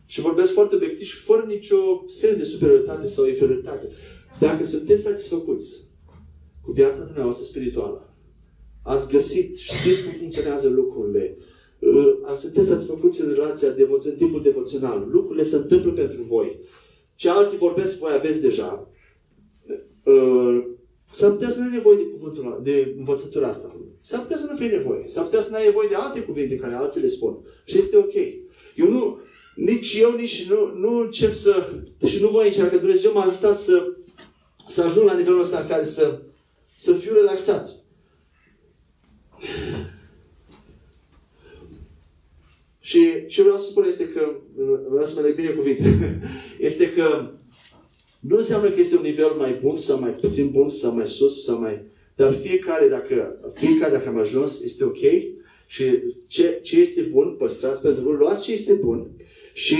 și 0.05 0.21
vorbesc 0.21 0.53
foarte 0.53 0.75
obiectiv 0.75 1.07
și 1.07 1.15
fără 1.15 1.43
nicio 1.47 2.03
sens 2.05 2.37
de 2.37 2.43
superioritate 2.43 3.07
sau 3.07 3.27
inferioritate, 3.27 3.91
dacă 4.39 4.65
sunteți 4.65 5.03
satisfăcuți 5.03 5.85
cu 6.61 6.71
viața 6.71 7.03
dumneavoastră 7.03 7.45
spirituală, 7.45 8.15
ați 8.83 9.11
găsit, 9.11 9.57
știți 9.57 10.03
cum 10.03 10.11
funcționează 10.11 10.69
lucrurile, 10.69 11.37
uh, 11.37 11.43
sunteți 12.35 12.67
satisfăcuți 12.67 13.21
în 13.21 13.33
relația, 13.33 13.73
devo- 13.73 14.03
în 14.03 14.15
timpul 14.17 14.41
devoțional, 14.41 15.07
lucrurile 15.09 15.43
se 15.43 15.55
întâmplă 15.55 15.91
pentru 15.91 16.21
voi. 16.21 16.59
Ce 17.15 17.29
alții 17.29 17.57
vorbesc, 17.57 17.97
voi 17.97 18.11
aveți 18.13 18.41
deja. 18.41 18.89
Uh, 20.03 20.65
S-ar 21.11 21.31
putea 21.31 21.49
să 21.49 21.59
nu 21.59 21.65
ai 21.65 21.71
nevoie 21.71 21.97
de 21.97 22.03
cuvântul 22.03 22.45
ăla, 22.45 22.59
de 22.63 22.93
învățătura 22.97 23.47
asta. 23.47 23.75
S-ar 24.01 24.21
putea 24.21 24.37
să 24.37 24.47
nu 24.51 24.57
fie 24.57 24.67
nevoie. 24.67 25.03
S-ar 25.07 25.23
putea 25.23 25.41
să 25.41 25.49
nu 25.49 25.55
ai 25.55 25.65
nevoie 25.65 25.87
de 25.87 25.95
alte 25.95 26.23
cuvinte 26.23 26.55
care 26.55 26.73
alții 26.73 27.01
le 27.01 27.07
spun. 27.07 27.37
Și 27.65 27.77
este 27.77 27.97
ok. 27.97 28.13
Eu 28.75 28.89
nu, 28.89 29.19
nici 29.55 29.97
eu, 29.99 30.15
nici 30.15 30.49
nu, 30.49 30.77
nu 30.77 30.99
încerc 30.99 31.31
să, 31.31 31.69
și 32.07 32.21
nu 32.21 32.29
voi 32.29 32.45
încerca, 32.47 32.69
că 32.69 32.77
Dumnezeu 32.77 33.13
m-a 33.13 33.23
ajutat 33.23 33.57
să, 33.57 33.93
să 34.69 34.83
ajung 34.83 35.05
la 35.05 35.17
nivelul 35.17 35.39
ăsta 35.39 35.59
în 35.59 35.67
care 35.67 35.83
să, 35.85 36.21
să 36.77 36.93
fiu 36.93 37.13
relaxat. 37.13 37.69
Și 42.87 43.25
ce 43.25 43.41
vreau 43.41 43.57
să 43.57 43.67
spun 43.69 43.83
este 43.87 44.07
că, 44.07 44.31
vreau 44.89 45.05
să 45.05 45.13
mă 45.15 45.21
leg 45.21 45.35
bine 45.35 45.49
cuvinte, 45.49 46.19
este 46.69 46.93
că 46.93 47.31
nu 48.19 48.37
înseamnă 48.37 48.69
că 48.69 48.79
este 48.79 48.95
un 48.95 49.01
nivel 49.01 49.31
mai 49.37 49.59
bun 49.61 49.77
sau 49.77 49.99
mai 49.99 50.09
puțin 50.09 50.49
bun 50.51 50.69
sau 50.69 50.93
mai 50.93 51.07
sus 51.07 51.43
sau 51.43 51.59
mai... 51.59 51.85
Dar 52.15 52.33
fiecare, 52.33 52.87
dacă, 52.87 53.39
fiecare 53.53 53.91
dacă 53.91 54.09
am 54.09 54.17
ajuns, 54.17 54.63
este 54.63 54.83
ok. 54.83 54.99
Și 55.65 55.83
ce, 56.27 56.59
ce 56.63 56.79
este 56.79 57.01
bun, 57.01 57.35
păstrați 57.37 57.81
pentru 57.81 58.03
voi, 58.03 58.15
luați 58.15 58.43
ce 58.43 58.51
este 58.51 58.73
bun. 58.73 59.07
Și 59.53 59.77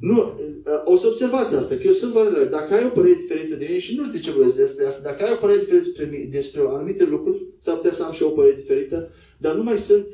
nu, 0.00 0.40
o 0.84 0.96
să 0.96 1.06
observați 1.06 1.54
asta, 1.54 1.74
că 1.74 1.82
eu 1.84 1.92
sunt 1.92 2.12
vărele. 2.12 2.44
Dacă 2.44 2.74
ai 2.74 2.84
o 2.84 2.94
părere 2.94 3.14
diferită 3.14 3.56
de 3.56 3.64
mine 3.68 3.78
și 3.78 3.96
nu 3.96 4.04
știu 4.04 4.18
de 4.18 4.24
ce 4.24 4.30
vorbesc 4.30 4.56
despre 4.56 4.84
asta, 4.84 5.10
dacă 5.10 5.24
ai 5.24 5.32
o 5.32 5.40
părere 5.40 5.58
diferită 5.58 5.84
despre, 5.84 6.08
mine- 6.10 6.28
despre 6.30 6.60
anumite 6.68 7.04
lucruri, 7.04 7.42
s-ar 7.58 7.76
putea 7.76 7.92
să 7.92 8.02
am 8.02 8.12
și 8.12 8.22
eu 8.22 8.28
o 8.28 8.32
părere 8.32 8.56
diferită, 8.60 9.10
dar 9.38 9.54
nu 9.54 9.62
mai 9.62 9.78
sunt 9.78 10.06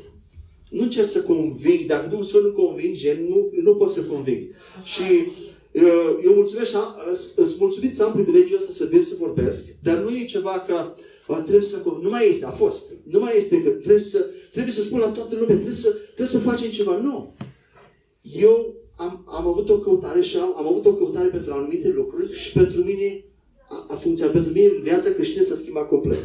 nu 0.71 0.83
încerc 0.83 1.09
să 1.09 1.23
conving, 1.23 1.87
dacă 1.87 2.09
Duhul 2.09 2.25
Sfânt 2.25 2.45
nu 2.45 2.53
convinge, 2.53 3.18
nu, 3.29 3.51
nu 3.62 3.75
pot 3.77 3.91
să 3.91 4.03
conving. 4.05 4.43
Și 4.83 5.03
uh, 5.73 6.18
eu 6.25 6.33
mulțumesc, 6.35 6.68
și 6.71 6.77
am- 6.77 6.95
îți 7.37 7.57
mulțumit 7.59 7.97
că 7.97 8.03
am 8.03 8.12
privilegiul 8.12 8.57
ăsta 8.59 8.73
să 8.73 8.85
vin 8.91 9.03
să 9.03 9.14
vorbesc, 9.18 9.68
dar 9.83 9.99
nu 9.99 10.11
e 10.11 10.25
ceva 10.25 10.64
ca 10.68 10.95
"Bă, 11.29 11.37
trebuie 11.41 11.64
să... 11.64 11.77
Nu 12.03 12.09
mai 12.09 12.29
este, 12.31 12.45
a 12.45 12.51
fost. 12.51 12.93
Nu 13.05 13.18
mai 13.21 13.33
este 13.37 13.62
că 13.62 13.68
trebuie 13.71 14.03
să, 14.03 14.27
trebuie 14.53 14.73
să 14.75 14.83
spun 14.83 14.99
la 14.99 15.09
toată 15.09 15.35
lumea, 15.35 15.55
trebuie 15.55 15.75
să, 15.75 15.91
trebuie 16.07 16.27
să 16.27 16.39
facem 16.39 16.71
ceva. 16.71 16.97
Nu. 16.97 17.35
Eu 18.41 18.75
am, 18.97 19.25
am 19.27 19.47
avut 19.47 19.68
o 19.71 19.79
căutare 19.79 20.21
și 20.21 20.37
am, 20.37 20.55
am 20.57 20.66
avut 20.66 20.87
o 20.87 20.95
căutare 20.95 21.29
pentru 21.29 21.53
anumite 21.53 21.89
lucruri 21.89 22.33
și 22.39 22.53
pentru 22.53 22.81
mine 22.85 23.25
a, 23.68 23.87
a 23.89 23.95
funcționat. 23.95 24.33
Pentru 24.35 24.53
mine 24.53 24.68
viața 24.83 25.11
creștină 25.12 25.45
s-a 25.45 25.55
schimbat 25.55 25.89
complet 25.89 26.18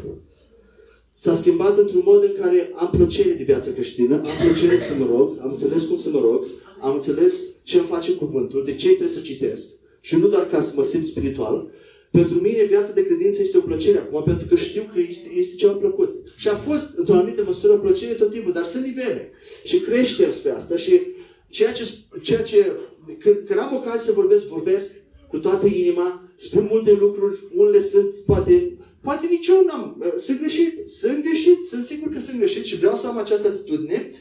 s-a 1.18 1.36
schimbat 1.36 1.78
într-un 1.78 2.02
mod 2.06 2.24
în 2.24 2.36
care 2.40 2.72
am 2.76 2.90
plăcere 2.90 3.34
de 3.34 3.44
viața 3.44 3.72
creștină, 3.72 4.16
am 4.16 4.48
plăcere 4.48 4.80
să 4.80 4.94
mă 5.00 5.06
rog, 5.06 5.38
am 5.42 5.50
înțeles 5.50 5.84
cum 5.84 5.98
să 5.98 6.10
mă 6.10 6.20
rog, 6.20 6.46
am 6.82 6.94
înțeles 6.94 7.34
ce 7.64 7.78
îmi 7.78 7.88
face 7.88 8.12
cuvântul, 8.12 8.64
de 8.66 8.76
ce 8.76 8.88
trebuie 8.88 9.10
să 9.10 9.22
citesc. 9.22 9.68
Și 10.02 10.16
nu 10.16 10.28
doar 10.28 10.48
ca 10.48 10.62
să 10.62 10.74
mă 10.76 10.84
simt 10.84 11.06
spiritual. 11.06 11.70
Pentru 12.12 12.38
mine 12.40 12.64
viața 12.64 12.92
de 12.94 13.06
credință 13.06 13.42
este 13.42 13.58
o 13.58 13.62
plăcere 13.62 13.98
acum, 13.98 14.24
pentru 14.24 14.48
că 14.48 14.56
știu 14.56 14.90
că 14.94 15.00
este, 15.00 15.30
este 15.36 15.56
ceva 15.56 15.74
plăcut. 15.74 16.16
Și 16.38 16.48
a 16.48 16.56
fost, 16.56 16.98
într-o 16.98 17.14
anumită 17.14 17.44
măsură, 17.46 17.74
o 17.74 17.78
plăcere 17.78 18.14
tot 18.14 18.32
timpul, 18.32 18.54
dar 18.54 18.64
sunt 18.64 18.86
nivele. 18.86 19.32
Și 19.64 19.80
creștem 19.80 20.32
spre 20.32 20.52
asta 20.52 20.78
și 20.78 21.02
ceea 21.50 21.72
ce, 21.72 21.84
ceea 22.22 22.42
ce 22.42 22.72
când, 23.20 23.36
când 23.48 23.60
am 23.60 23.76
ocazia 23.76 24.00
să 24.00 24.12
vorbesc, 24.12 24.48
vorbesc 24.48 24.92
cu 25.28 25.38
toată 25.38 25.66
inima, 25.66 26.30
spun 26.36 26.68
multe 26.72 26.92
lucruri, 27.00 27.40
unele 27.54 27.82
sunt 27.82 28.10
poate 28.26 28.78
Poate 29.08 29.28
nici 29.30 29.48
eu 29.48 29.64
n-am. 29.68 30.14
Sunt 30.18 30.40
greșit. 30.40 30.74
Sunt 30.88 31.24
greșit. 31.24 31.60
Sunt 31.70 31.84
sigur 31.84 32.10
că 32.12 32.20
sunt 32.20 32.38
greșit 32.38 32.66
și 32.66 32.78
vreau 32.78 32.96
să 32.96 33.08
am 33.08 33.18
această 33.18 33.48
atitudine. 33.48 34.12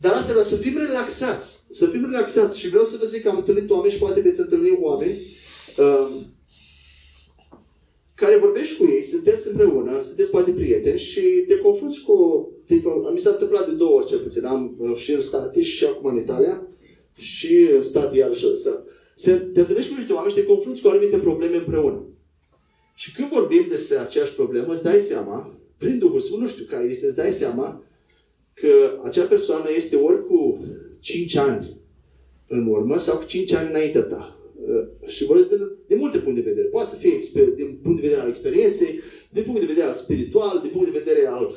Dar 0.00 0.12
asta 0.12 0.30
vreau 0.30 0.46
să 0.46 0.56
fim 0.56 0.76
relaxați. 0.76 1.64
Să 1.70 1.86
fim 1.86 2.04
relaxați. 2.10 2.58
Și 2.58 2.68
vreau 2.68 2.84
să 2.84 2.96
vă 3.00 3.06
zic 3.06 3.22
că 3.22 3.28
am 3.28 3.36
întâlnit 3.36 3.70
oameni 3.70 3.92
și 3.92 3.98
poate 3.98 4.20
veți 4.20 4.40
întâlni 4.40 4.78
oameni 4.80 5.18
uh, 5.76 6.10
care 8.14 8.36
vorbești 8.36 8.76
cu 8.76 8.84
ei, 8.86 9.04
sunteți 9.04 9.48
împreună, 9.48 10.02
sunteți 10.02 10.30
poate 10.30 10.50
prieteni 10.50 10.98
și 10.98 11.20
te 11.20 11.58
confrunți 11.58 12.00
cu... 12.00 12.48
Te, 12.66 12.74
mi 13.12 13.20
s-a 13.20 13.30
întâmplat 13.30 13.68
de 13.68 13.74
două 13.74 13.96
ori 13.98 14.06
cel 14.06 14.18
puțin. 14.18 14.44
Am 14.44 14.76
uh, 14.78 14.96
și 14.96 15.12
în 15.12 15.20
state 15.20 15.62
și 15.62 15.84
acum 15.84 16.10
în 16.10 16.18
Italia 16.18 16.66
și 17.14 17.68
în 17.74 17.82
state 17.82 18.18
iarăși. 18.18 18.40
Să, 18.40 18.82
se, 19.14 19.32
te 19.32 19.60
întâlnești 19.60 19.90
cu 19.90 19.98
niște 19.98 20.12
oameni 20.12 20.34
și 20.34 20.40
te 20.40 20.46
confrunți 20.46 20.82
cu 20.82 20.88
anumite 20.88 21.16
probleme 21.16 21.56
împreună. 21.56 22.06
Și 23.02 23.12
când 23.12 23.28
vorbim 23.28 23.66
despre 23.68 23.96
aceeași 23.98 24.34
problemă, 24.34 24.72
îți 24.72 24.82
dai 24.82 24.98
seama, 24.98 25.58
prin 25.76 25.98
Duhul 25.98 26.20
Sfânt, 26.20 26.40
nu 26.40 26.48
știu 26.48 26.64
care 26.64 26.84
este, 26.84 27.06
îți 27.06 27.16
dai 27.16 27.32
seama 27.32 27.84
că 28.54 28.98
acea 29.04 29.24
persoană 29.24 29.68
este 29.76 29.96
ori 29.96 30.26
cu 30.26 30.64
5 31.00 31.36
ani 31.36 31.76
în 32.48 32.66
urmă 32.66 32.98
sau 32.98 33.16
cu 33.16 33.24
5 33.24 33.52
ani 33.52 33.68
înaintea 33.68 34.02
ta. 34.02 34.36
Uh, 34.68 35.08
Și 35.08 35.24
vorbesc 35.24 35.48
de, 35.48 35.56
de 35.86 35.94
multe 35.94 36.18
puncte 36.18 36.40
de 36.40 36.48
vedere. 36.48 36.66
Poate 36.66 36.88
să 36.88 36.96
fie 36.96 37.10
exper- 37.10 37.54
din 37.56 37.78
punct 37.82 38.00
de 38.00 38.06
vedere 38.06 38.22
al 38.22 38.28
experienței, 38.28 39.00
din 39.30 39.42
punct 39.42 39.60
de 39.60 39.66
vedere 39.66 39.86
al 39.86 39.92
spiritual, 39.92 40.58
din 40.62 40.70
punct 40.70 40.92
de 40.92 40.98
vedere 40.98 41.26
al... 41.26 41.54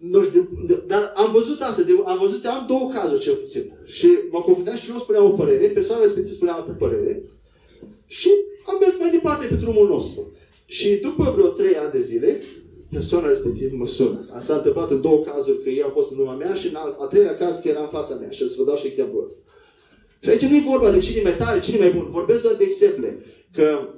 Nu 0.00 0.24
știu, 0.24 0.48
de, 0.66 0.74
de, 0.74 0.82
dar 0.86 1.12
am 1.14 1.32
văzut 1.32 1.60
asta, 1.60 1.82
de, 1.82 1.92
am 2.04 2.18
văzut, 2.18 2.44
am 2.44 2.64
două 2.68 2.90
cazuri 2.92 3.20
cel 3.20 3.34
puțin. 3.34 3.72
Și 3.84 4.08
m-am 4.30 4.42
confruntat 4.42 4.76
și 4.76 4.90
eu 4.90 4.98
spuneam 4.98 5.24
o 5.24 5.38
părere, 5.40 5.66
persoana 5.66 6.02
respectivă 6.02 6.34
spunea 6.34 6.54
altă 6.54 6.72
părere 6.78 7.22
și 8.06 8.30
am 8.66 8.76
mers 8.80 8.98
mai 8.98 9.10
departe 9.10 9.46
pe 9.46 9.54
drumul 9.54 9.88
nostru. 9.88 10.32
Și 10.70 10.88
după 11.06 11.32
vreo 11.34 11.48
trei 11.48 11.76
ani 11.76 11.92
de 11.92 12.00
zile, 12.00 12.42
persoana 12.90 13.28
respectivă 13.28 13.76
mă 13.76 13.86
sună. 13.86 14.40
S-a 14.40 14.54
întâmplat 14.54 14.90
în 14.90 15.00
două 15.00 15.24
cazuri 15.24 15.62
că 15.62 15.68
ea 15.68 15.86
a 15.86 15.96
fost 15.98 16.12
în 16.12 16.18
urma 16.18 16.34
mea 16.34 16.54
și 16.54 16.66
în 16.68 16.74
a, 16.74 16.96
a 17.00 17.06
treilea 17.06 17.36
caz 17.36 17.58
că 17.58 17.68
era 17.68 17.80
în 17.80 17.88
fața 17.98 18.14
mea. 18.14 18.30
Și 18.30 18.42
o 18.42 18.46
să 18.46 18.54
vă 18.58 18.64
dau 18.64 18.76
și 18.76 18.86
exemplul 18.86 19.24
ăsta. 19.24 19.42
Și 20.20 20.28
aici 20.28 20.42
nu 20.42 20.56
e 20.56 20.70
vorba 20.72 20.90
de 20.90 20.98
cine 20.98 21.20
e 21.20 21.22
mai 21.22 21.36
tare, 21.36 21.60
cine 21.60 21.76
e 21.76 21.80
mai 21.80 21.92
bun. 21.92 22.06
Vorbesc 22.10 22.42
doar 22.42 22.54
de 22.54 22.64
exemple. 22.64 23.24
Că 23.52 23.88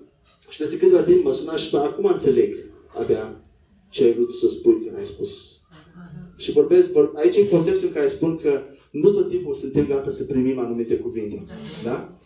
și 0.49 0.59
peste 0.59 0.77
câteva 0.79 1.03
timp 1.03 1.25
mă 1.25 1.33
suna 1.33 1.57
și 1.57 1.67
spune, 1.67 1.83
acum 1.83 2.05
înțeleg 2.05 2.57
abia 3.01 3.41
ce 3.91 4.05
ai 4.05 4.13
vrut 4.13 4.35
să 4.35 4.49
spui 4.49 4.83
când 4.85 4.97
ai 4.97 5.05
spus. 5.05 5.61
Și 6.37 6.53
vorbesc, 6.53 6.91
vor, 6.91 7.13
aici 7.15 7.37
în 7.37 7.49
contextul 7.49 7.87
în 7.87 7.95
care 7.95 8.09
spun 8.09 8.39
că 8.43 8.63
nu 8.91 9.11
tot 9.11 9.29
timpul 9.29 9.55
suntem 9.55 9.87
gata 9.87 10.11
să 10.11 10.25
primim 10.25 10.59
anumite 10.59 10.97
cuvinte. 10.97 11.45
Da? 11.85 12.20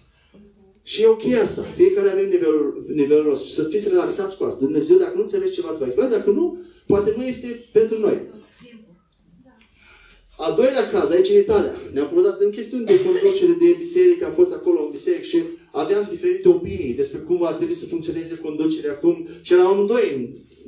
Și 0.91 1.03
e 1.03 1.07
ok 1.07 1.25
asta. 1.43 1.63
Fiecare 1.77 2.11
avem 2.11 2.29
nivelul, 2.29 2.85
nivelul 2.95 3.25
nostru. 3.25 3.49
Să 3.49 3.63
fiți 3.69 3.89
relaxați 3.89 4.37
cu 4.37 4.45
asta. 4.45 4.65
Dumnezeu, 4.65 4.97
dacă 4.97 5.13
nu 5.17 5.23
înțelegi 5.23 5.53
ceva, 5.53 5.69
îți 5.71 5.79
va 5.79 5.87
explica. 5.87 6.17
Dacă 6.17 6.31
nu, 6.31 6.59
poate 6.87 7.15
nu 7.17 7.25
este 7.25 7.49
pentru 7.73 7.99
noi. 7.99 8.17
Al 10.37 10.55
doilea 10.57 10.91
caz, 10.91 11.11
aici 11.11 11.29
în 11.29 11.37
Italia, 11.37 11.75
ne-am 11.93 12.07
confruntat 12.07 12.41
în 12.41 12.51
chestiuni 12.51 12.85
de 12.85 13.01
conducere 13.05 13.55
de 13.61 13.77
biserică, 13.79 14.25
am 14.25 14.33
fost 14.33 14.53
acolo 14.53 14.83
în 14.83 14.91
biserică 14.91 15.23
și 15.23 15.39
aveam 15.73 16.07
diferite 16.11 16.49
opinii 16.49 16.95
despre 16.95 17.19
cum 17.19 17.47
ar 17.47 17.53
trebui 17.53 17.75
să 17.75 17.87
funcționeze 17.87 18.39
conducerea, 18.43 18.97
cum... 18.97 19.29
și 19.43 19.53
eram 19.53 19.67
amândoi 19.67 20.13
în, 20.17 20.23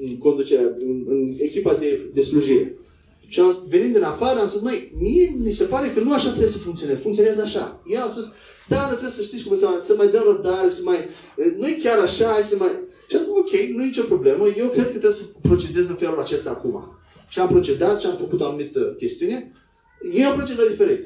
în 0.07 0.19
conducerea, 0.19 0.77
în, 0.79 1.05
în 1.09 1.35
echipa 1.39 1.75
de, 1.75 2.11
de 2.15 2.21
slujire. 2.21 2.79
Și 3.27 3.41
am, 3.41 3.67
venind 3.69 3.93
din 3.93 4.03
afară, 4.03 4.39
am 4.41 4.49
spus, 4.49 4.61
mai 4.61 4.93
mie 5.01 5.37
mi 5.43 5.51
se 5.51 5.65
pare 5.65 5.93
că 5.95 6.01
nu 6.01 6.13
așa 6.13 6.29
trebuie 6.29 6.49
să 6.49 6.59
funcționeze, 6.59 6.99
funcționează 6.99 7.43
așa. 7.43 7.83
El 7.87 8.01
a 8.01 8.11
spus, 8.11 8.25
da, 8.69 8.77
dar 8.77 8.89
trebuie 8.89 9.11
să 9.11 9.23
știți 9.23 9.45
cum 9.45 9.57
să, 9.57 9.79
să 9.81 9.95
mai 9.97 10.09
dăm 10.09 10.23
răbdare, 10.27 10.71
să 10.71 10.83
mai... 10.85 11.09
Nu 11.59 11.67
e 11.67 11.79
chiar 11.83 11.99
așa, 11.99 12.27
hai 12.33 12.43
să 12.43 12.57
mai... 12.59 12.71
Și 13.09 13.17
am 13.17 13.23
spus, 13.23 13.37
ok, 13.39 13.51
nu 13.51 13.83
e 13.83 13.87
nicio 13.87 14.03
problemă, 14.03 14.47
eu 14.57 14.69
cred 14.69 14.85
că 14.85 14.91
trebuie 14.91 15.11
să 15.13 15.25
procedez 15.43 15.89
în 15.89 15.95
felul 15.95 16.21
acesta 16.21 16.51
acum. 16.51 16.99
Și 17.29 17.39
am 17.41 17.49
procedat 17.49 18.01
și 18.01 18.07
am 18.07 18.17
făcut 18.17 18.41
o 18.41 18.47
anumită 18.47 18.81
chestiune. 18.99 19.53
Ei 20.13 20.25
au 20.25 20.35
procedat 20.35 20.69
diferit. 20.69 21.05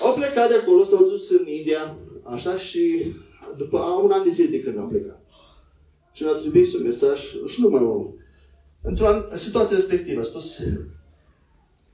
Au 0.00 0.14
plecat 0.14 0.48
de 0.48 0.54
acolo, 0.54 0.84
s-au 0.84 1.04
dus 1.04 1.30
în 1.30 1.46
India, 1.46 1.96
așa, 2.22 2.56
și 2.56 3.14
după 3.56 3.78
a, 3.78 3.98
un 3.98 4.10
an 4.10 4.22
de 4.22 4.30
zile 4.30 4.48
de 4.48 4.60
când 4.60 4.78
am 4.78 4.88
plecat. 4.88 5.24
Și 6.12 6.22
mi-a 6.22 6.32
trimis 6.32 6.74
un 6.74 6.82
mesaj, 6.82 7.20
și 7.46 7.60
nu 7.60 7.68
mai 7.68 7.82
om. 7.82 8.06
într-o 8.82 9.06
an- 9.06 9.24
situație 9.32 9.76
respectivă, 9.76 10.20
a 10.20 10.22
spus, 10.22 10.60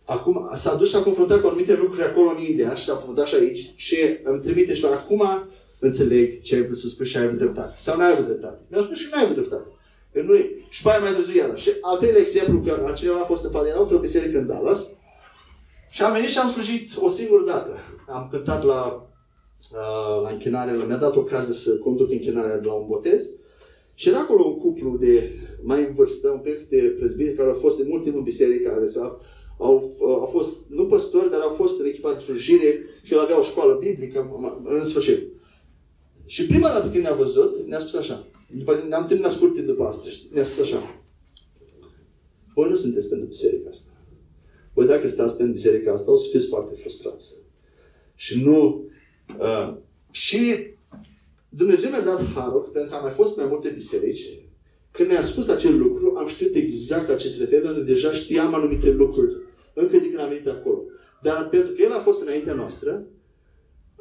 acum, 0.06 0.50
s-a 0.54 0.74
dus 0.74 0.88
și 0.88 0.96
a 0.96 1.02
confruntat 1.02 1.40
cu 1.40 1.46
anumite 1.46 1.74
lucruri 1.74 2.06
acolo 2.06 2.28
în 2.28 2.42
India 2.42 2.74
și 2.74 2.84
s-a 2.84 2.92
confruntat 2.92 3.26
și 3.26 3.34
aici 3.34 3.72
și 3.76 3.96
îmi 4.22 4.40
trimite 4.40 4.74
și 4.74 4.84
acum 4.84 5.22
înțeleg 5.78 6.40
ce 6.40 6.54
ai 6.54 6.62
vrut 6.62 6.76
să 6.76 6.88
spui 6.88 7.06
și 7.06 7.16
ai 7.16 7.24
avut 7.24 7.38
dreptate. 7.38 7.74
Sau 7.76 7.96
n-ai 7.96 8.12
avut 8.12 8.24
dreptate. 8.24 8.58
Mi-a 8.70 8.82
spus 8.82 8.98
și 8.98 9.08
n-ai 9.12 9.22
avut 9.22 9.34
dreptate. 9.34 9.68
Că 10.12 10.22
nu 10.22 10.34
și 10.68 10.82
pe 10.82 10.90
aia 10.90 10.98
mai 10.98 11.12
târziu 11.12 11.34
iară. 11.34 11.54
Și 11.56 11.70
al 11.80 11.96
treilea 11.96 12.20
exemplu, 12.20 12.60
că 12.60 12.92
cineva 12.94 13.20
a 13.20 13.24
fost 13.24 13.44
în 13.44 13.50
față, 13.50 13.68
era 13.68 13.80
într-o 13.80 13.98
biserică 13.98 14.38
în 14.38 14.46
Dallas 14.46 14.96
și 15.90 16.02
am 16.02 16.12
venit 16.12 16.28
și 16.28 16.38
am 16.38 16.50
slujit 16.50 16.90
o 17.00 17.08
singură 17.08 17.44
dată. 17.46 17.78
Am 18.08 18.28
cântat 18.30 18.64
la, 18.64 19.08
uh, 19.72 20.22
la 20.22 20.28
închinare, 20.28 20.72
mi-a 20.86 20.96
dat 20.96 21.16
ocazia 21.16 21.52
să 21.52 21.78
conduc 21.78 22.10
închinarea 22.10 22.58
de 22.58 22.66
la 22.66 22.72
un 22.72 22.86
botez 22.86 23.30
și 23.94 24.08
era 24.08 24.18
acolo 24.18 24.44
un 24.44 24.56
cuplu 24.58 24.96
de 24.96 25.32
mai 25.62 25.80
în 25.80 25.94
vârstă, 25.94 26.28
un 26.28 26.38
pic 26.38 26.68
de 26.68 26.94
prezbiteri, 26.98 27.36
care 27.36 27.48
au 27.48 27.54
fost 27.54 27.78
de 27.78 27.86
mult 27.88 28.02
timp 28.02 28.16
în 28.16 28.22
biserică, 28.22 28.76
respectiv, 28.80 29.18
au, 29.58 29.96
au 30.00 30.26
fost, 30.26 30.68
nu 30.68 30.86
păstori, 30.86 31.30
dar 31.30 31.40
au 31.40 31.50
fost 31.50 31.80
în 31.80 31.86
echipa 31.86 32.12
de 32.12 32.18
slujire 32.18 32.80
și 33.02 33.12
el 33.12 33.20
avea 33.20 33.38
o 33.38 33.42
școală 33.42 33.78
biblică, 33.80 34.50
în 34.64 34.84
sfârșit. 34.84 35.18
Și 36.24 36.46
prima 36.46 36.68
dată 36.68 36.90
când 36.90 37.02
ne-a 37.02 37.14
văzut, 37.14 37.56
ne-a 37.66 37.78
spus 37.78 37.94
așa, 37.94 38.26
după, 38.58 38.84
ne-am 38.88 39.04
terminat 39.04 39.32
scurt 39.32 39.52
timp 39.52 39.66
după 39.66 39.84
asta, 39.84 40.08
și 40.08 40.28
ne-a 40.32 40.42
spus 40.42 40.62
așa, 40.62 41.04
voi 42.54 42.70
nu 42.70 42.76
sunteți 42.76 43.08
pentru 43.08 43.26
biserica 43.26 43.68
asta. 43.68 43.90
Voi 44.74 44.86
dacă 44.86 45.08
stați 45.08 45.36
pentru 45.36 45.54
biserica 45.54 45.92
asta, 45.92 46.12
o 46.12 46.16
să 46.16 46.28
fiți 46.30 46.46
foarte 46.46 46.74
frustrați. 46.74 47.34
Și 48.14 48.44
nu... 48.44 48.84
Uh, 49.40 49.76
și 50.10 50.40
Dumnezeu 51.48 51.90
mi-a 51.90 52.04
dat 52.04 52.24
harul, 52.34 52.70
pentru 52.72 52.90
că 52.90 52.96
am 52.96 53.02
mai 53.02 53.12
fost 53.12 53.36
mai 53.36 53.46
multe 53.46 53.68
biserici, 53.68 54.40
când 54.90 55.08
ne-a 55.08 55.24
spus 55.24 55.48
acel 55.48 55.78
lucru, 55.78 56.14
am 56.16 56.26
știut 56.26 56.54
exact 56.54 57.08
la 57.08 57.14
ce 57.14 57.28
se 57.28 57.42
referă, 57.42 57.62
pentru 57.62 57.80
că 57.80 57.86
deja 57.86 58.12
știam 58.12 58.54
anumite 58.54 58.90
lucruri, 58.90 59.36
încă 59.80 59.96
de 59.96 60.08
când 60.08 60.20
am 60.20 60.28
venit 60.28 60.48
acolo. 60.48 60.80
Dar 61.22 61.48
pentru 61.48 61.70
că 61.72 61.82
El 61.82 61.92
a 61.92 61.98
fost 61.98 62.22
înaintea 62.22 62.54
noastră, 62.54 63.06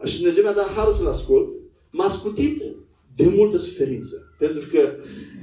și 0.03 0.17
Dumnezeu 0.17 0.43
mi-a 0.43 0.53
dat 0.53 0.73
harul 0.75 0.93
să-L 0.93 1.07
ascult, 1.07 1.49
m-a 1.89 2.09
scutit 2.09 2.61
de 3.15 3.25
multă 3.35 3.57
suferință. 3.57 4.15
Pentru 4.37 4.67
că, 4.71 4.93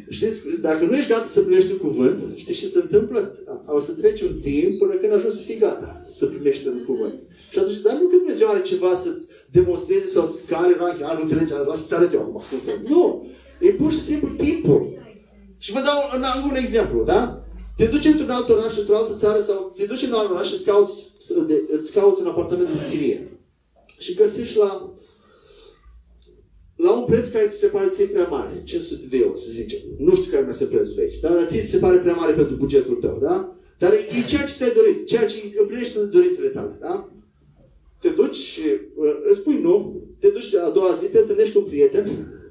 știți, 0.09 0.61
dacă 0.61 0.85
nu 0.85 0.97
ești 0.97 1.11
gata 1.11 1.26
să 1.26 1.41
primești 1.41 1.72
un 1.72 1.78
cuvânt, 1.78 2.22
știți 2.35 2.59
ce 2.59 2.66
se 2.66 2.78
întâmplă? 2.78 3.39
O 3.66 3.80
să 3.80 3.93
treci 3.93 4.20
un 4.20 4.41
timp 4.41 4.78
până 4.78 4.95
când 4.95 5.12
ajungi 5.12 5.37
să 5.37 5.43
fii 5.43 5.59
gata 5.59 6.05
să 6.09 6.26
primești 6.26 6.66
un 6.68 6.85
cuvânt. 6.85 7.14
Și 7.51 7.59
atunci, 7.59 7.80
dar 7.80 7.93
nu 7.93 8.07
că 8.07 8.16
Dumnezeu 8.16 8.49
are 8.49 8.62
ceva 8.62 8.95
să-ți 8.95 9.26
demonstreze 9.51 10.07
sau 10.07 10.26
să 10.26 10.43
care 10.49 10.76
ranchi, 10.78 11.03
a, 11.03 11.12
nu 11.12 11.20
înțelegi, 11.20 11.53
lasă 11.66 11.87
să 11.87 11.95
arăt 11.95 12.12
eu 12.12 12.20
acum. 12.20 12.43
Cum 12.51 12.61
să... 12.61 12.70
Nu! 12.89 13.26
E 13.61 13.70
pur 13.70 13.93
și 13.93 14.01
simplu 14.01 14.28
timpul. 14.28 14.87
Și 15.59 15.72
vă 15.72 15.80
dau 15.85 15.99
un, 16.14 16.51
un 16.51 16.57
exemplu, 16.57 17.03
da? 17.05 17.41
Te 17.83 17.89
duci 17.89 18.05
într-un 18.05 18.30
alt 18.30 18.49
oraș, 18.49 18.78
într-o 18.78 18.97
altă 18.97 19.14
țară 19.16 19.41
sau 19.41 19.72
te 19.76 19.85
duci 19.85 20.03
în 20.03 20.12
alt 20.12 20.30
oraș 20.30 20.49
și 20.49 20.55
îți 20.55 20.64
cauți, 20.64 21.12
îți 21.68 21.93
cauți 21.93 22.20
un 22.20 22.26
apartament 22.26 22.68
de 22.68 22.89
chirie. 22.91 23.41
Și 23.99 24.14
găsești 24.14 24.57
la 24.57 24.95
la 26.76 26.93
un 26.99 27.05
preț 27.05 27.28
care 27.28 27.49
ți 27.49 27.59
se 27.59 27.66
pare 27.66 27.89
ție 27.89 28.05
prea 28.05 28.28
mare, 28.28 28.62
500 28.64 29.07
de 29.11 29.16
euro, 29.16 29.37
să 29.37 29.51
zicem. 29.51 29.78
Nu 29.99 30.14
știu 30.14 30.30
care 30.30 30.43
mai 30.43 30.51
este 30.51 30.64
prețul 30.64 30.99
aici, 30.99 31.18
dar 31.20 31.47
ți 31.47 31.61
se 31.61 31.78
pare 31.78 31.99
prea 31.99 32.14
mare 32.14 32.33
pentru 32.33 32.57
bugetul 32.57 32.95
tău, 32.95 33.18
da? 33.20 33.57
Dar 33.78 33.93
e 33.93 34.28
ceea 34.28 34.47
ce 34.47 34.55
ți-ai 34.57 34.74
dorit, 34.74 35.07
ceea 35.07 35.26
ce 35.26 35.37
împlinește 35.61 35.99
dorințele 35.99 36.49
tale, 36.49 36.76
da? 36.80 37.12
Te 37.99 38.09
duci 38.09 38.35
și 38.35 38.62
uh, 38.95 39.16
îți 39.28 39.39
spui 39.39 39.61
nu, 39.61 40.03
te 40.18 40.28
duci 40.28 40.55
a 40.55 40.68
doua 40.68 40.95
zi, 40.95 41.11
te 41.11 41.18
întâlnești 41.18 41.53
cu 41.53 41.59
un 41.59 41.64
prieten 41.64 42.07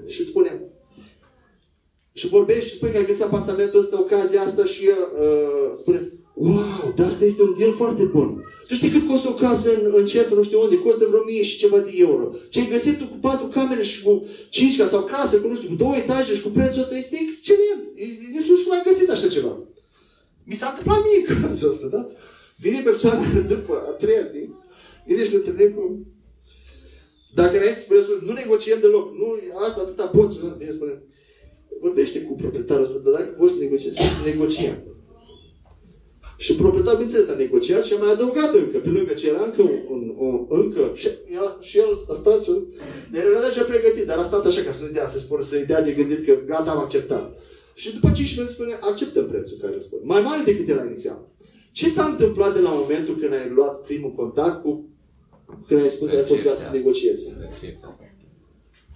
și 0.05 0.19
îți 0.19 0.29
spune 0.29 0.70
și 2.13 2.27
vorbești 2.27 2.69
și 2.69 2.75
spui 2.75 2.91
că 2.91 2.97
ai 2.97 3.05
găsit 3.05 3.21
apartamentul 3.21 3.79
ăsta, 3.79 3.99
ocazia 3.99 4.41
asta 4.41 4.65
și 4.65 4.87
uh, 4.87 5.71
spune 5.73 6.11
Wow, 6.33 6.93
dar 6.95 7.07
asta 7.07 7.25
este 7.25 7.41
un 7.41 7.55
deal 7.57 7.73
foarte 7.73 8.03
bun. 8.03 8.43
Tu 8.67 8.73
știi 8.73 8.89
cât 8.89 9.07
costă 9.07 9.29
o 9.29 9.33
casă 9.33 9.69
în, 9.73 9.93
în 9.95 10.05
centru, 10.05 10.35
nu 10.35 10.43
știu 10.43 10.61
unde? 10.61 10.77
Costă 10.77 11.05
vreo 11.09 11.23
mie 11.23 11.43
și 11.43 11.57
ceva 11.57 11.79
de 11.79 11.91
euro. 11.95 12.35
Ce 12.49 12.59
ai 12.59 12.69
găsit 12.69 12.97
tu 12.97 13.05
cu 13.05 13.17
patru 13.21 13.45
camere 13.47 13.83
și 13.83 14.03
cu 14.03 14.27
cinci 14.49 14.77
ca 14.77 14.87
sau 14.87 15.03
casă, 15.03 15.39
cu 15.39 15.47
nu 15.47 15.55
știu, 15.55 15.67
cu 15.67 15.75
două 15.75 15.95
etaje 15.95 16.35
și 16.35 16.41
cu 16.41 16.49
prețul 16.49 16.81
ăsta 16.81 16.97
este 16.97 17.17
excelent. 17.21 17.83
Nu 18.33 18.41
știu 18.41 18.55
cum 18.63 18.71
ai 18.71 18.83
găsit 18.85 19.09
așa 19.09 19.27
ceva. 19.27 19.57
Mi 20.43 20.55
s-a 20.55 20.67
întâmplat 20.69 20.99
mie 21.05 21.21
cazul 21.41 21.69
ăsta, 21.69 21.87
da? 21.87 22.09
Vine 22.57 22.79
persoana 22.79 23.25
după 23.53 23.73
a 23.87 23.91
treia 23.91 24.21
zi, 24.21 24.49
vine 25.05 25.23
și 25.23 25.31
ne 25.31 25.37
întâlnim 25.37 25.73
cu... 25.73 26.05
Dacă 27.33 27.57
înainte 27.57 27.79
spune, 27.79 27.99
nu 28.25 28.31
negociem 28.31 28.79
deloc, 28.79 29.15
nu, 29.17 29.25
asta 29.65 29.81
atâta 29.81 30.05
pot, 30.05 30.31
vine 30.31 30.71
spune, 30.71 31.03
vorbește 31.81 32.19
cu 32.21 32.33
proprietarul 32.33 32.83
ăsta, 32.83 32.99
dar 33.03 33.13
dacă 33.13 33.31
poți 33.39 33.53
să 33.53 33.59
negociezi, 33.59 33.95
să 33.95 34.23
negociem. 34.25 34.77
Și 36.43 36.51
proprietarul, 36.61 36.99
bineînțeles, 36.99 37.29
a 37.29 37.43
negociat 37.45 37.83
și 37.83 37.93
a 37.93 37.97
mai 38.03 38.11
adăugat 38.13 38.51
încă, 38.53 38.77
pe 38.77 38.89
lângă 38.89 39.13
ce 39.13 39.29
era 39.29 39.43
încă 39.49 39.61
un, 39.61 40.03
un, 40.25 40.45
încă, 40.49 40.83
și, 40.93 41.07
era, 41.37 41.57
și 41.67 41.77
el 41.77 41.89
a 42.13 42.13
stat 42.21 42.43
și 42.43 42.51
dar 43.11 43.21
era 43.25 43.41
deja 43.47 43.63
pregătit, 43.63 44.05
dar 44.05 44.17
a 44.17 44.23
stat 44.23 44.45
așa 44.45 44.61
ca 44.61 44.71
să 44.71 44.83
nu 44.83 44.91
dea, 44.91 45.07
să 45.07 45.19
spună, 45.19 45.41
să-i 45.43 45.65
dea 45.65 45.81
de 45.81 45.91
gândit 45.91 46.25
că 46.25 46.33
gata, 46.45 46.71
am 46.71 46.79
acceptat. 46.79 47.25
Și 47.73 47.93
după 47.93 48.11
5 48.15 48.35
minute 48.35 48.53
spune, 48.53 48.73
acceptăm 48.81 49.25
prețul 49.27 49.57
care 49.61 49.73
îl 49.73 49.79
spune. 49.79 50.01
Mai 50.05 50.21
mare 50.21 50.41
decât 50.45 50.67
era 50.69 50.83
inițial. 50.83 51.19
Ce 51.71 51.89
s-a 51.89 52.05
întâmplat 52.05 52.53
de 52.53 52.59
la 52.59 52.69
momentul 52.69 53.15
când 53.17 53.33
ai 53.33 53.49
luat 53.55 53.81
primul 53.81 54.11
contact 54.11 54.61
cu 54.61 54.89
când 55.67 55.81
ai 55.81 55.89
spus 55.89 56.09
că 56.09 56.15
ai 56.15 56.23
fost 56.23 56.43
gata 56.43 56.61
să 56.61 56.69
negociezi? 56.73 57.23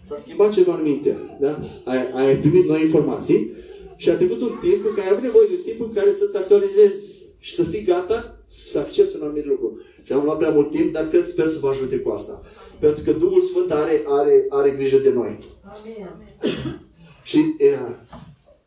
S-a 0.08 0.18
schimbat 0.18 0.53
ceva 0.53 0.76
în 0.78 0.84
minte. 0.84 1.38
Da? 1.39 1.60
Ai, 1.84 2.12
ai 2.12 2.38
primit 2.38 2.66
noi 2.66 2.82
informații 2.82 3.51
și 3.95 4.10
a 4.10 4.16
trecut 4.16 4.41
un 4.41 4.58
timp 4.62 4.86
în 4.86 4.93
care 4.95 5.08
ai 5.08 5.12
avut 5.12 5.24
nevoie 5.24 5.47
de 5.47 5.53
un 5.56 5.64
timp 5.64 5.82
în 5.82 5.93
care 5.93 6.12
să-ți 6.14 6.38
actualizezi 6.38 7.24
și 7.39 7.53
să 7.56 7.64
fii 7.64 7.84
gata 7.84 8.39
să 8.45 8.80
accepti 8.80 9.16
un 9.16 9.22
anumit 9.22 9.45
lucru. 9.45 9.80
Și 10.03 10.14
am 10.14 10.24
luat 10.24 10.38
prea 10.38 10.49
mult 10.49 10.72
timp, 10.72 10.93
dar 10.93 11.08
cred, 11.08 11.26
sper 11.26 11.47
să 11.47 11.60
vă 11.60 11.70
ajute 11.70 11.99
cu 11.99 12.10
asta. 12.10 12.41
Pentru 12.80 13.03
că 13.03 13.12
Duhul 13.12 13.41
Sfânt 13.41 13.72
are, 13.72 14.03
are, 14.08 14.45
are 14.49 14.70
grijă 14.70 14.97
de 14.97 15.10
noi. 15.10 15.39
Amin. 15.64 16.08
și, 17.24 17.38
e, 17.58 17.78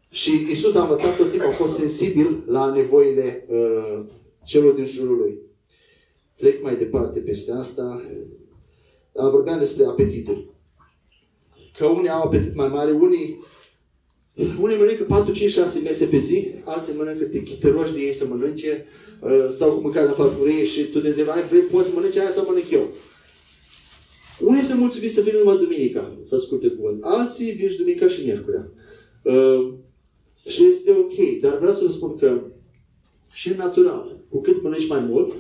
și 0.09 0.47
Isus 0.51 0.75
a 0.75 0.83
învățat 0.83 1.17
tot 1.17 1.31
timpul, 1.31 1.49
a 1.49 1.53
fost 1.53 1.75
sensibil 1.75 2.43
la 2.47 2.73
nevoile 2.73 3.47
uh, 3.49 4.05
celor 4.45 4.73
din 4.73 4.87
jurul 4.87 5.17
lui. 5.17 5.39
Trec 6.37 6.63
mai 6.63 6.77
departe 6.77 7.19
peste 7.19 7.53
asta. 7.53 8.03
Dar 9.13 9.31
vorbeam 9.31 9.59
despre 9.59 9.85
apetituri. 9.85 10.47
Că 11.79 11.87
unii 11.87 12.09
au 12.09 12.23
apetit 12.23 12.55
mai 12.55 12.69
mare, 12.69 12.91
unii 12.91 13.45
unii 14.61 14.77
mănâncă 14.77 15.03
4, 15.03 15.33
5, 15.33 15.51
6 15.51 15.79
mese 15.79 16.05
pe 16.05 16.19
zi, 16.19 16.49
alții 16.65 16.95
mănâncă, 16.97 17.25
te, 17.25 17.43
te 17.61 17.71
rogi 17.71 17.93
de 17.93 18.01
ei 18.01 18.13
să 18.13 18.27
mănânce, 18.27 18.87
uh, 19.21 19.47
stau 19.51 19.71
cu 19.71 19.81
mâncare 19.81 20.07
în 20.07 20.13
farfurie 20.13 20.65
și 20.65 20.83
tu 20.85 21.01
te 21.01 21.09
întrebai, 21.09 21.47
vrei, 21.49 21.61
poți 21.61 21.89
să 21.89 21.95
mănânci 21.95 22.17
aia 22.17 22.31
sau 22.31 22.45
mănânc 22.47 22.71
eu? 22.71 22.89
Unii 24.41 24.63
sunt 24.63 24.79
mulțumiți 24.79 25.15
să 25.15 25.21
vină 25.21 25.39
numai 25.39 25.57
duminica, 25.57 26.19
să 26.23 26.35
asculte 26.35 26.69
cuvânt. 26.69 27.05
Alții 27.05 27.53
vin 27.53 27.69
și 27.69 27.77
duminica 27.77 28.09
și 28.09 28.25
miercurea. 28.25 28.71
Uh, 29.23 29.73
și 30.47 30.65
este 30.65 30.91
ok, 30.91 31.41
dar 31.41 31.59
vreau 31.59 31.73
să 31.73 31.85
vă 31.85 31.91
spun 31.91 32.17
că 32.17 32.43
și 33.31 33.49
în 33.49 33.57
natural, 33.57 34.17
cu 34.29 34.41
cât 34.41 34.63
mănânci 34.63 34.89
mai 34.89 35.01
mult, 35.01 35.33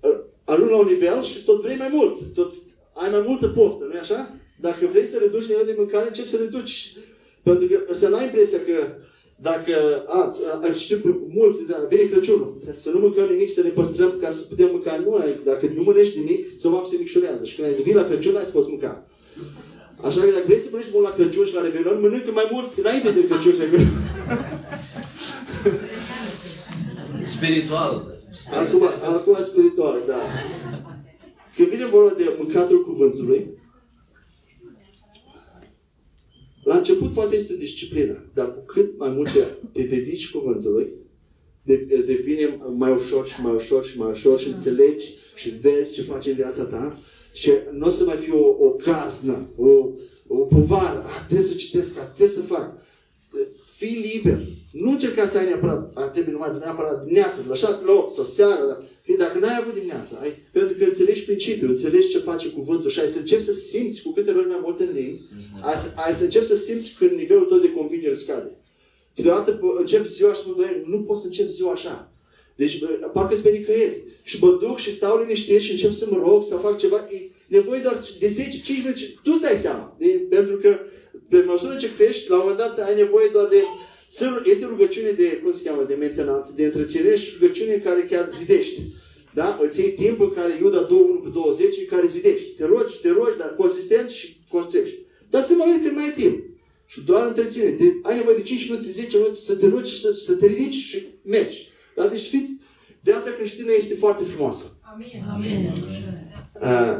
uh, 0.00 0.24
ajungi 0.44 0.72
la 0.72 0.78
un 0.78 0.86
nivel 0.86 1.22
și 1.22 1.44
tot 1.44 1.60
vrei 1.60 1.76
mai 1.76 1.88
mult. 1.92 2.18
Tot 2.34 2.52
ai 2.92 3.10
mai 3.10 3.24
multă 3.26 3.46
poftă, 3.48 3.84
nu-i 3.84 3.98
așa? 3.98 4.34
Dacă 4.60 4.86
vrei 4.90 5.04
să 5.04 5.18
reduci 5.18 5.48
nivelul 5.48 5.66
de 5.66 5.74
mâncare, 5.76 6.06
începi 6.06 6.28
să 6.28 6.36
reduci. 6.36 6.92
Pentru 7.42 7.66
că 7.68 7.94
să 7.94 8.08
n-ai 8.08 8.24
impresia 8.24 8.58
că 8.58 8.76
dacă, 9.42 10.04
a, 10.06 10.36
a, 10.62 10.72
știu 10.72 11.28
mulți, 11.34 11.66
da, 11.66 11.76
vine 11.88 12.02
Crăciunul, 12.02 12.56
să 12.74 12.90
nu 12.90 12.98
mâncăm 12.98 13.28
nimic, 13.28 13.50
să 13.50 13.62
ne 13.62 13.68
păstrăm 13.68 14.12
ca 14.20 14.30
să 14.30 14.46
putem 14.48 14.68
mânca. 14.72 15.02
Nu, 15.04 15.14
ai, 15.14 15.40
dacă 15.44 15.70
nu 15.74 15.82
mănânci 15.82 16.16
nimic, 16.16 16.50
stomacul 16.58 16.86
se 16.86 16.96
micșorează. 16.98 17.44
Și 17.44 17.54
când 17.54 17.66
ai 17.66 17.74
zis, 17.74 17.84
vii 17.84 17.94
la 17.94 18.04
Crăciun, 18.04 18.36
ai 18.36 18.44
să 18.44 18.50
poți 18.50 18.70
mânca. 18.70 19.06
Așa 20.00 20.20
că 20.20 20.26
dacă 20.26 20.44
vrei 20.46 20.58
să 20.58 20.68
mănânci 20.70 20.92
mult 20.92 21.04
la 21.04 21.14
Crăciun 21.14 21.46
și 21.46 21.54
la 21.54 21.62
Revelion, 21.62 22.00
mănâncă 22.00 22.30
mai 22.30 22.48
mult 22.52 22.78
înainte 22.78 23.10
de 23.10 23.26
Crăciun 23.26 23.52
și 23.52 23.60
Revelion. 23.60 23.92
Spiritual. 27.22 28.18
Acum, 28.60 28.82
acum 29.14 29.36
spiritual, 29.42 30.02
da. 30.06 30.20
Când 31.56 31.68
vine 31.68 31.86
vorba 31.86 32.14
de 32.16 32.34
mâncatul 32.38 32.84
cuvântului, 32.84 33.58
la 36.64 36.76
început 36.76 37.12
poate 37.12 37.36
este 37.36 37.52
o 37.52 37.56
disciplină, 37.56 38.30
dar 38.34 38.54
cu 38.54 38.64
cât 38.66 38.98
mai 38.98 39.08
mult 39.08 39.32
te, 39.32 39.40
te 39.72 39.82
dedici 39.82 40.30
cuvântului, 40.30 40.88
de, 41.62 41.76
devine 42.06 42.60
mai 42.76 42.92
ușor 42.92 43.26
și 43.26 43.42
mai 43.42 43.54
ușor 43.54 43.84
și 43.84 43.98
mai 43.98 44.10
ușor 44.10 44.38
și 44.38 44.48
înțelegi 44.48 45.06
și 45.34 45.50
vezi 45.50 45.94
ce 45.94 46.02
face 46.02 46.30
în 46.30 46.36
viața 46.36 46.64
ta 46.64 46.98
și 47.32 47.50
nu 47.72 47.86
o 47.86 47.90
să 47.90 48.04
mai 48.04 48.16
fie 48.16 48.32
o, 48.32 48.64
o 48.66 48.70
caznă, 48.70 49.48
o, 49.56 49.68
o 50.28 50.36
povară. 50.36 51.04
Ah, 51.06 51.24
trebuie 51.26 51.46
să 51.46 51.54
citesc 51.54 51.98
asta, 51.98 52.12
trebuie 52.14 52.36
să 52.36 52.42
fac. 52.42 52.72
Fii 53.76 54.10
liber. 54.12 54.40
Nu 54.72 54.90
încerca 54.90 55.26
să 55.26 55.38
ai 55.38 55.46
neapărat, 55.46 55.90
a, 55.94 56.02
trebuie 56.02 56.32
numai 56.32 56.58
neapărat 56.58 57.02
dimineața, 57.02 57.42
de 57.42 57.48
la 57.48 57.54
7 57.54 57.84
la 57.84 57.92
8 57.92 58.10
sau 58.10 58.24
seara. 58.24 58.82
Că 59.10 59.16
dacă 59.16 59.38
n-ai 59.38 59.56
avut 59.60 59.74
dimineața, 59.74 60.18
ai, 60.22 60.32
pentru 60.52 60.74
că 60.78 60.84
înțelegi 60.84 61.24
principiul, 61.24 61.70
înțelegi 61.70 62.08
ce 62.08 62.18
face 62.18 62.48
cuvântul 62.48 62.90
și 62.90 63.00
ai 63.00 63.08
să 63.08 63.18
începi 63.18 63.42
să 63.42 63.52
simți 63.52 64.02
cu 64.02 64.12
câte 64.12 64.30
ori 64.30 64.46
mai 64.48 64.60
multe 64.62 64.82
în 64.82 64.92
limbi, 64.94 65.18
ai, 65.60 65.74
ai 66.06 66.14
să 66.14 66.24
începi 66.24 66.46
să 66.46 66.56
simți 66.56 66.94
când 66.98 67.10
nivelul 67.10 67.44
tău 67.44 67.58
de 67.58 67.72
convingere 67.72 68.14
scade. 68.14 68.50
Câteodată 69.14 69.58
bă, 69.60 69.76
încep 69.78 70.06
ziua 70.06 70.32
și 70.34 70.40
spun, 70.40 70.54
"Băi, 70.56 70.82
nu 70.86 71.02
pot 71.02 71.18
să 71.18 71.26
încep 71.26 71.48
ziua 71.48 71.72
așa. 71.72 72.12
Deci, 72.56 72.78
bă, 72.78 72.86
parcă 73.12 73.34
sunt 73.34 73.44
pe 73.46 73.58
nicăieri. 73.58 74.02
Și 74.22 74.36
mă 74.44 74.50
duc 74.60 74.78
și 74.78 74.94
stau 74.94 75.20
liniștit 75.20 75.60
și 75.60 75.70
încep 75.70 75.92
să 75.92 76.06
mă 76.10 76.16
rog, 76.16 76.44
să 76.44 76.54
fac 76.56 76.78
ceva. 76.78 76.96
E 77.10 77.16
nevoie 77.46 77.80
doar 77.80 77.96
de 78.18 78.28
10, 78.28 78.60
15, 78.60 79.06
tu 79.22 79.30
îți 79.32 79.40
dai 79.40 79.56
seama. 79.56 79.96
De, 79.98 80.06
pentru 80.30 80.56
că 80.56 80.78
pe 81.28 81.42
măsură 81.46 81.76
ce 81.76 81.94
crești, 81.96 82.30
la 82.30 82.34
un 82.36 82.40
moment 82.40 82.58
dat 82.58 82.86
ai 82.88 82.94
nevoie 82.94 83.28
doar 83.32 83.46
de... 83.48 83.60
sunt- 84.10 84.46
Este 84.46 84.64
rugăciune 84.66 85.10
de, 85.10 85.40
cum 85.42 85.52
se 85.52 85.62
cheamă, 85.68 85.84
de 85.88 85.94
mentenanță, 85.94 86.52
de 86.56 86.64
întreținere 86.64 87.16
și 87.16 87.36
rugăciune 87.40 87.72
care 87.86 88.00
chiar 88.10 88.28
zidești. 88.38 88.80
Da? 89.34 89.58
Îți 89.62 89.80
iei 89.80 89.90
timp 89.92 90.20
în 90.20 90.32
care 90.34 90.52
Iuda 90.60 90.80
2, 90.80 90.98
1 90.98 91.18
cu 91.18 91.28
20, 91.28 91.86
care 91.90 92.06
zidești. 92.06 92.48
Te 92.48 92.64
rogi, 92.66 93.00
te 93.02 93.08
rogi, 93.10 93.38
dar 93.38 93.54
consistent 93.56 94.08
și 94.08 94.36
construiești. 94.50 94.96
Dar 95.30 95.42
se 95.42 95.54
mai 95.54 95.66
vede 95.70 95.82
când 95.84 95.96
mai 95.96 96.04
ai 96.04 96.14
timp. 96.22 96.44
Și 96.86 97.00
doar 97.00 97.26
întreține. 97.26 97.70
Te, 97.70 97.84
ai 98.02 98.16
nevoie 98.16 98.36
de 98.36 98.42
5 98.42 98.68
minute, 98.70 98.90
10 98.90 99.16
minute 99.16 99.34
să 99.36 99.54
te 99.56 99.68
rogi, 99.68 100.00
să, 100.00 100.12
să 100.12 100.32
te 100.34 100.46
ridici 100.46 100.74
și 100.74 101.06
mergi. 101.22 101.68
Da? 101.96 102.06
Deci 102.06 102.26
fiți, 102.28 102.52
viața 103.00 103.30
creștină 103.30 103.72
este 103.76 103.94
foarte 103.94 104.24
frumoasă. 104.24 104.64
Amin. 104.94 105.24
Amin. 105.34 105.72
Uh, 106.60 106.98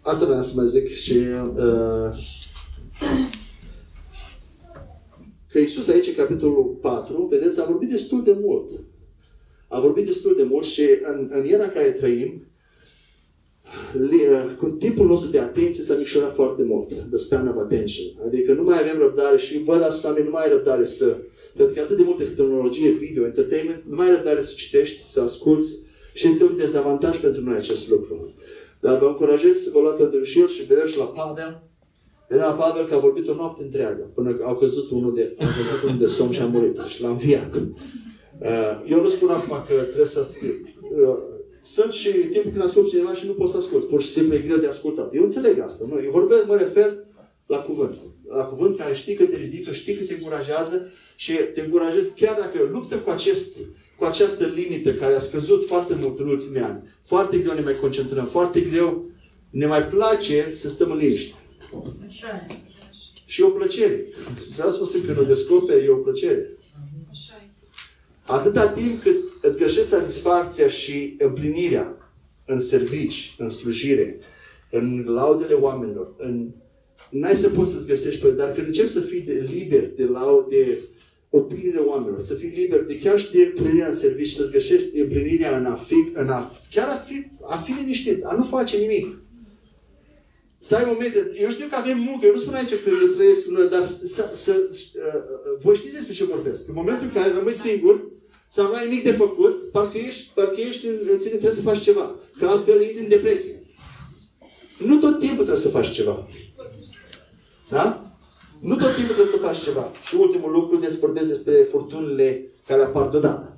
asta 0.00 0.24
vreau 0.24 0.42
să 0.42 0.52
mai 0.56 0.66
zic 0.66 0.94
și 0.94 1.16
uh, 1.56 2.14
că 5.52 5.58
Iisus 5.58 5.88
aici, 5.88 6.06
în 6.06 6.14
capitolul 6.14 6.78
4, 6.80 7.26
vedeți, 7.30 7.60
a 7.60 7.64
vorbit 7.64 7.88
destul 7.88 8.22
de 8.22 8.36
mult. 8.40 8.70
A 9.68 9.80
vorbit 9.80 10.06
destul 10.06 10.34
de 10.36 10.42
mult 10.42 10.64
și 10.64 10.82
în, 11.12 11.28
în 11.30 11.44
era 11.44 11.64
în 11.64 11.70
care 11.70 11.90
trăim, 11.90 12.46
li- 13.92 14.28
uh, 14.30 14.56
cu 14.58 14.66
timpul 14.66 15.06
nostru 15.06 15.30
de 15.30 15.38
atenție 15.38 15.82
s-a 15.84 15.94
micșorat 15.94 16.34
foarte 16.34 16.62
mult. 16.62 16.88
The 16.88 17.16
span 17.16 17.48
of 17.48 17.62
attention. 17.62 18.06
Adică 18.26 18.52
nu 18.52 18.62
mai 18.62 18.78
avem 18.78 18.98
răbdare 18.98 19.36
și 19.36 19.62
văd 19.62 19.82
asta 19.82 20.08
la 20.08 20.14
mine, 20.14 20.26
nu 20.26 20.30
mai 20.30 20.44
ai 20.44 20.52
răbdare 20.52 20.84
să... 20.84 21.16
Pentru 21.56 21.74
că 21.74 21.80
e 21.80 21.82
atât 21.82 21.96
de 21.96 22.02
multă 22.02 22.24
tehnologie, 22.24 22.90
video, 22.90 23.24
entertainment, 23.24 23.82
nu 23.88 23.96
mai 23.96 24.08
ai 24.08 24.14
răbdare 24.14 24.42
să 24.42 24.52
citești, 24.56 25.02
să 25.02 25.20
asculți 25.20 25.78
și 26.14 26.26
este 26.26 26.44
un 26.44 26.56
dezavantaj 26.56 27.18
pentru 27.18 27.42
noi 27.42 27.56
acest 27.56 27.90
lucru. 27.90 28.28
Dar 28.80 28.98
vă 28.98 29.06
încurajez 29.06 29.56
să 29.56 29.70
vă 29.72 29.80
luați 29.80 29.96
pentru 29.96 30.22
și 30.22 30.40
el 30.40 30.48
și 30.48 30.64
vedem 30.64 30.86
și 30.86 30.98
la 30.98 31.04
Pavel. 31.04 31.62
Vedem 32.32 32.46
la 32.46 32.52
Pavel 32.52 32.86
că 32.86 32.94
a 32.94 32.98
vorbit 32.98 33.28
o 33.28 33.34
noapte 33.34 33.62
întreagă, 33.62 34.10
până 34.14 34.34
că 34.34 34.44
au 34.44 34.56
căzut 34.56 34.90
unul 34.90 35.14
de, 35.14 35.34
au 35.40 35.46
căzut 35.56 35.82
unul 35.84 35.98
de 35.98 36.06
somn 36.06 36.32
și 36.32 36.40
a 36.40 36.46
murit 36.46 36.78
și 36.88 37.02
l-a 37.02 37.08
înviat. 37.08 37.54
Uh, 37.54 38.82
Eu 38.86 39.00
nu 39.00 39.08
spun 39.08 39.28
acum 39.28 39.56
că 39.68 39.82
trebuie 39.82 40.06
să 40.06 40.22
scriu. 40.22 40.54
Uh, 40.80 41.18
Sunt 41.62 41.92
și 41.92 42.08
timpul 42.08 42.50
când 42.50 42.64
ascult 42.64 42.88
cineva 42.88 43.14
și 43.14 43.26
nu 43.26 43.32
poți 43.32 43.52
să 43.52 43.58
asculti. 43.58 43.86
Pur 43.86 44.02
și 44.02 44.08
simplu 44.08 44.34
e 44.34 44.38
greu 44.38 44.56
de 44.56 44.66
ascultat. 44.66 45.14
Eu 45.14 45.22
înțeleg 45.22 45.58
asta. 45.58 45.84
Nu? 45.88 46.00
Eu 46.04 46.10
vorbesc, 46.10 46.46
mă 46.46 46.56
refer 46.56 46.88
la 47.46 47.58
cuvânt. 47.58 47.94
La 48.28 48.44
cuvânt 48.44 48.76
care 48.76 48.94
știi 48.94 49.14
că 49.14 49.24
te 49.24 49.36
ridică, 49.36 49.72
știi 49.72 49.94
că 49.94 50.04
te 50.04 50.14
încurajează 50.14 50.92
și 51.16 51.32
te 51.54 51.60
încurajezi 51.60 52.14
chiar 52.14 52.36
dacă 52.38 52.68
luptă 52.72 52.96
cu, 52.96 53.10
acest, 53.10 53.56
cu 53.98 54.04
această 54.04 54.44
limită 54.54 54.94
care 54.94 55.14
a 55.14 55.18
scăzut 55.18 55.66
foarte 55.66 55.96
mult 56.00 56.18
în 56.18 56.28
ultimii 56.28 56.60
ani. 56.60 56.82
Foarte 57.04 57.38
greu 57.38 57.54
ne 57.54 57.60
mai 57.60 57.76
concentrăm, 57.80 58.26
foarte 58.26 58.60
greu 58.60 59.04
ne 59.50 59.66
mai 59.66 59.82
place 59.86 60.50
să 60.50 60.68
stăm 60.68 60.90
în 60.90 60.98
liniște. 60.98 61.34
Așa 62.06 62.46
e. 62.48 62.54
Și 63.24 63.42
e 63.42 63.44
o 63.44 63.50
plăcere. 63.50 64.06
Vreau 64.54 64.70
să 64.70 64.78
vă 64.78 64.84
spun 64.84 65.04
că 65.04 65.12
nu 65.12 65.24
descoperi, 65.24 65.84
e 65.84 65.88
o 65.88 65.96
plăcere. 65.96 66.58
Așa 67.10 67.34
e. 67.42 67.46
Atâta 68.26 68.68
timp 68.68 69.02
cât 69.02 69.16
îți 69.42 69.58
găsești 69.58 69.88
satisfacția 69.88 70.68
și 70.68 71.14
împlinirea 71.18 71.96
în 72.44 72.60
servici, 72.60 73.34
în 73.38 73.48
slujire, 73.48 74.18
în 74.70 75.04
laudele 75.08 75.54
oamenilor, 75.54 76.14
în... 76.18 76.50
n-ai 77.10 77.36
să 77.36 77.48
poți 77.48 77.70
să-ți 77.70 77.86
găsești 77.86 78.20
pe 78.20 78.30
dar 78.30 78.52
când 78.52 78.66
începi 78.66 78.88
să 78.88 79.00
fii 79.00 79.20
de 79.20 79.48
liber 79.52 79.90
de 79.96 80.04
laude, 80.04 80.56
de 80.56 80.78
opiniile 81.30 81.78
oamenilor, 81.78 82.20
să 82.20 82.34
fii 82.34 82.48
liber 82.48 82.84
de 82.84 82.98
chiar 82.98 83.18
și 83.18 83.30
de 83.30 83.42
împlinirea 83.42 83.88
în 83.88 83.94
servici, 83.94 84.30
să-ți 84.30 84.52
găsești 84.52 85.00
împlinirea 85.00 85.56
în 85.56 85.66
a 85.66 85.74
fi, 85.74 86.10
în 86.12 86.28
a, 86.28 86.50
chiar 86.70 86.88
a 86.88 86.94
fi, 86.94 87.26
a 87.42 87.56
fi 87.56 87.72
liniștit, 87.72 88.24
a 88.24 88.34
nu 88.34 88.42
face 88.42 88.76
nimic. 88.76 89.21
Să 90.68 90.76
ai 90.76 90.84
momente, 90.86 91.32
eu 91.36 91.50
știu 91.50 91.66
că 91.68 91.76
avem 91.76 91.98
muncă, 91.98 92.26
eu 92.26 92.32
nu 92.32 92.40
spun 92.40 92.54
aici 92.54 92.68
că 92.68 92.88
eu 92.88 93.14
trăiesc 93.16 93.46
noi, 93.46 93.68
dar 93.68 93.86
să, 93.86 94.30
să, 94.34 94.52
uh, 94.60 95.62
voi 95.62 95.74
știți 95.76 95.94
despre 95.94 96.12
ce 96.12 96.24
vorbesc. 96.24 96.68
În 96.68 96.74
momentul 96.74 97.06
în 97.06 97.12
care 97.12 97.32
rămâi 97.32 97.54
singur, 97.54 98.10
sau 98.48 98.66
nu 98.66 98.74
ai 98.74 98.88
nimic 98.88 99.02
de 99.02 99.12
făcut, 99.12 99.70
parcă 99.72 99.98
ești, 99.98 100.30
parcă 100.34 100.60
ești 100.60 100.86
în, 100.86 100.98
în 101.12 101.18
tine 101.18 101.30
trebuie 101.30 101.60
să 101.60 101.62
faci 101.62 101.80
ceva. 101.80 102.14
Că 102.38 102.46
altfel 102.46 102.82
intri 102.82 103.02
în 103.02 103.08
depresie. 103.08 103.62
Nu 104.78 104.98
tot 104.98 105.18
timpul 105.18 105.44
trebuie 105.44 105.64
să 105.66 105.68
faci 105.68 105.90
ceva. 105.90 106.28
Da? 107.68 108.14
Nu 108.60 108.76
tot 108.76 108.94
timpul 108.94 109.14
trebuie 109.14 109.34
să 109.34 109.46
faci 109.46 109.62
ceva. 109.62 109.90
Și 110.06 110.14
ultimul 110.16 110.52
lucru, 110.52 110.76
des 110.76 110.98
vorbesc 110.98 111.26
despre 111.26 111.54
furtunile 111.54 112.46
care 112.66 112.82
apar 112.82 113.08
deodată. 113.08 113.56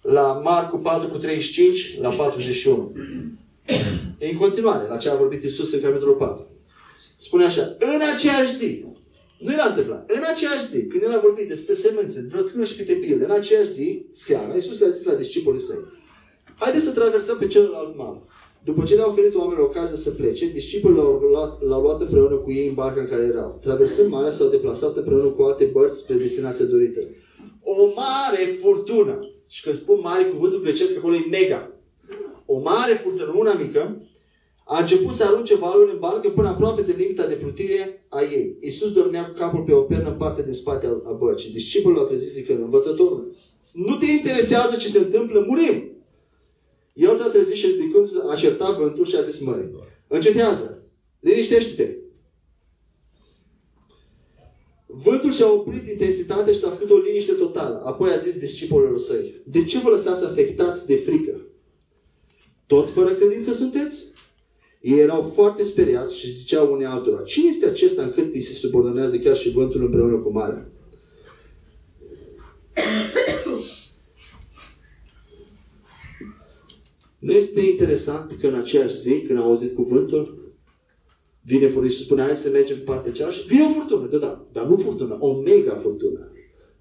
La 0.00 0.40
Marcu 0.44 0.76
4 0.76 1.08
cu 1.08 1.18
35, 1.18 1.98
la 2.00 2.10
41. 2.10 2.92
În 4.30 4.36
continuare, 4.36 4.88
la 4.88 4.96
ce 4.96 5.08
a 5.08 5.16
vorbit 5.16 5.42
Isus 5.42 5.72
în 5.72 5.80
capitolul 5.80 6.14
4. 6.14 6.46
Spune 7.16 7.44
așa, 7.44 7.76
în 7.78 8.00
aceeași 8.14 8.56
zi, 8.56 8.84
nu 9.38 9.52
era 9.52 9.68
întâmplat, 9.68 10.10
în 10.10 10.22
aceeași 10.34 10.68
zi, 10.68 10.86
când 10.86 11.02
el 11.02 11.10
a 11.10 11.20
vorbit 11.20 11.48
despre 11.48 11.74
semințe, 11.74 12.26
vreo 12.30 12.42
tână 12.42 12.64
și 12.64 12.76
câte 12.76 12.92
pilde, 12.92 13.24
în 13.24 13.30
aceeași 13.30 13.70
zi, 13.70 14.06
seara, 14.12 14.54
Isus 14.54 14.78
le-a 14.78 14.88
zis 14.88 15.04
la 15.04 15.14
discipolii 15.14 15.60
săi, 15.60 15.84
haideți 16.58 16.84
să 16.84 16.92
traversăm 16.92 17.36
pe 17.38 17.46
celălalt 17.46 17.96
mal. 17.96 18.22
După 18.64 18.84
ce 18.84 18.94
le-au 18.94 19.10
oferit 19.10 19.34
oamenilor 19.34 19.66
ocazia 19.68 19.96
să 19.96 20.10
plece, 20.10 20.46
discipolii 20.52 20.96
l-au 20.96 21.12
luat, 21.12 21.62
l-au 21.62 21.82
luat 21.82 22.00
împreună 22.00 22.34
cu 22.34 22.50
ei 22.52 22.68
în 22.68 22.74
barca 22.74 23.00
în 23.00 23.08
care 23.08 23.22
erau. 23.22 23.58
Traversând 23.62 24.10
marea, 24.10 24.30
s-au 24.30 24.48
deplasat 24.48 24.96
împreună 24.96 25.24
cu 25.24 25.42
alte 25.42 25.64
bărți 25.64 25.98
spre 25.98 26.14
destinația 26.14 26.64
dorită. 26.64 27.00
O 27.62 27.86
mare 27.86 28.58
furtună. 28.60 29.18
Și 29.48 29.62
când 29.62 29.76
spun 29.76 29.98
mare, 30.02 30.24
cuvântul 30.24 30.62
grecesc 30.62 30.96
acolo 30.96 31.14
e 31.14 31.26
mega. 31.30 31.77
O 32.50 32.58
mare 32.58 32.92
furtună, 32.92 33.34
una 33.36 33.54
mică, 33.54 34.02
a 34.64 34.80
început 34.80 35.14
să 35.14 35.24
arunce 35.24 35.56
valuri 35.56 35.92
în 35.92 35.98
barcă 35.98 36.28
până 36.28 36.48
aproape 36.48 36.82
de 36.82 36.94
limita 36.96 37.26
de 37.26 37.34
plutire 37.34 38.04
a 38.08 38.22
ei. 38.22 38.56
Iisus 38.60 38.92
dormea 38.92 39.26
cu 39.26 39.38
capul 39.38 39.62
pe 39.62 39.72
o 39.72 39.82
pernă 39.82 40.08
în 40.08 40.16
partea 40.16 40.44
de 40.44 40.52
spate 40.52 40.86
a 40.86 40.90
a 40.90 41.12
bărcii. 41.12 41.52
Discipoliul 41.52 42.00
l-a 42.00 42.06
trezit 42.06 42.32
zicând, 42.32 42.60
învățătorul, 42.60 43.34
nu 43.72 43.96
te 43.96 44.04
interesează 44.10 44.76
ce 44.76 44.88
se 44.88 44.98
întâmplă, 44.98 45.44
murim. 45.48 45.90
El 46.94 47.14
s-a 47.14 47.28
trezit 47.28 47.54
și 47.54 47.66
ridicând 47.66 48.06
a 48.30 48.34
certat 48.34 48.78
vântul 48.78 49.04
și 49.04 49.16
a 49.16 49.20
zis 49.20 49.40
mării, 49.40 49.70
încetează, 50.06 50.82
liniștește-te. 51.20 51.96
Vântul 54.86 55.32
și-a 55.32 55.52
oprit 55.52 55.88
intensitatea 55.88 56.52
și 56.52 56.58
s-a 56.58 56.70
făcut 56.70 56.90
o 56.90 56.98
liniște 56.98 57.32
totală. 57.32 57.82
Apoi 57.84 58.10
a 58.10 58.16
zis 58.16 58.38
discipolilor 58.38 58.98
săi, 58.98 59.34
de 59.44 59.64
ce 59.64 59.78
vă 59.78 59.88
lăsați 59.88 60.24
afectați 60.24 60.86
de 60.86 60.96
frică? 60.96 61.47
Tot 62.68 62.90
fără 62.90 63.10
credință 63.10 63.52
sunteți? 63.52 64.06
Ei 64.80 64.98
erau 64.98 65.22
foarte 65.22 65.62
speriați 65.62 66.18
și 66.18 66.32
ziceau 66.32 66.72
unii 66.72 66.84
altora, 66.84 67.22
cine 67.22 67.48
este 67.48 67.68
acesta 67.68 68.02
încât 68.02 68.34
îi 68.34 68.40
se 68.40 68.52
subordonează 68.52 69.18
chiar 69.18 69.36
și 69.36 69.50
vântul 69.50 69.84
împreună 69.84 70.16
cu 70.16 70.32
marea? 70.32 70.68
Nu 77.18 77.32
este 77.32 77.60
interesant 77.60 78.32
că 78.40 78.46
în 78.46 78.54
aceeași 78.54 79.00
zi, 79.00 79.22
când 79.26 79.38
au 79.38 79.44
auzit 79.44 79.74
cuvântul, 79.74 80.52
vine 81.42 81.68
furtună 81.68 81.92
și 81.92 82.02
spune, 82.02 82.22
hai 82.22 82.36
să 82.36 82.50
mergem 82.50 82.76
pe 82.76 82.82
partea 82.82 83.12
cealaltă. 83.12 83.40
Vine 83.46 83.62
o 83.62 83.68
furtună, 83.68 84.06
deodată. 84.08 84.46
Dar 84.52 84.66
nu 84.66 84.76
furtună, 84.76 85.16
o 85.20 85.40
mega 85.40 85.74
furtună. 85.74 86.32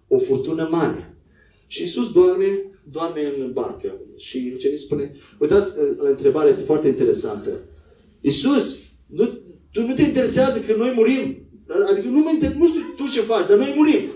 O 0.08 0.18
furtună 0.18 0.68
mare. 0.72 1.18
Și 1.68 1.82
Iisus 1.82 2.12
doarme, 2.12 2.77
doarme 2.92 3.34
în 3.40 3.52
barcă. 3.54 4.00
Și 4.18 4.52
ucenicii 4.56 4.86
spune, 4.86 5.16
uitați, 5.38 5.72
la 6.00 6.10
întrebare 6.10 6.50
este 6.50 6.62
foarte 6.62 6.88
interesantă. 6.88 7.50
Iisus, 8.22 8.88
nu, 9.06 9.30
tu 9.72 9.82
nu 9.82 9.94
te 9.94 10.02
interesează 10.02 10.60
că 10.60 10.76
noi 10.76 10.92
murim? 10.96 11.38
Adică 11.92 12.08
nu, 12.08 12.20
mă 12.20 12.32
inter- 12.40 12.58
nu 12.58 12.68
știu 12.68 12.82
tu 12.98 13.08
ce 13.08 13.22
faci, 13.22 13.48
dar 13.48 13.58
noi 13.58 13.74
murim. 13.76 14.10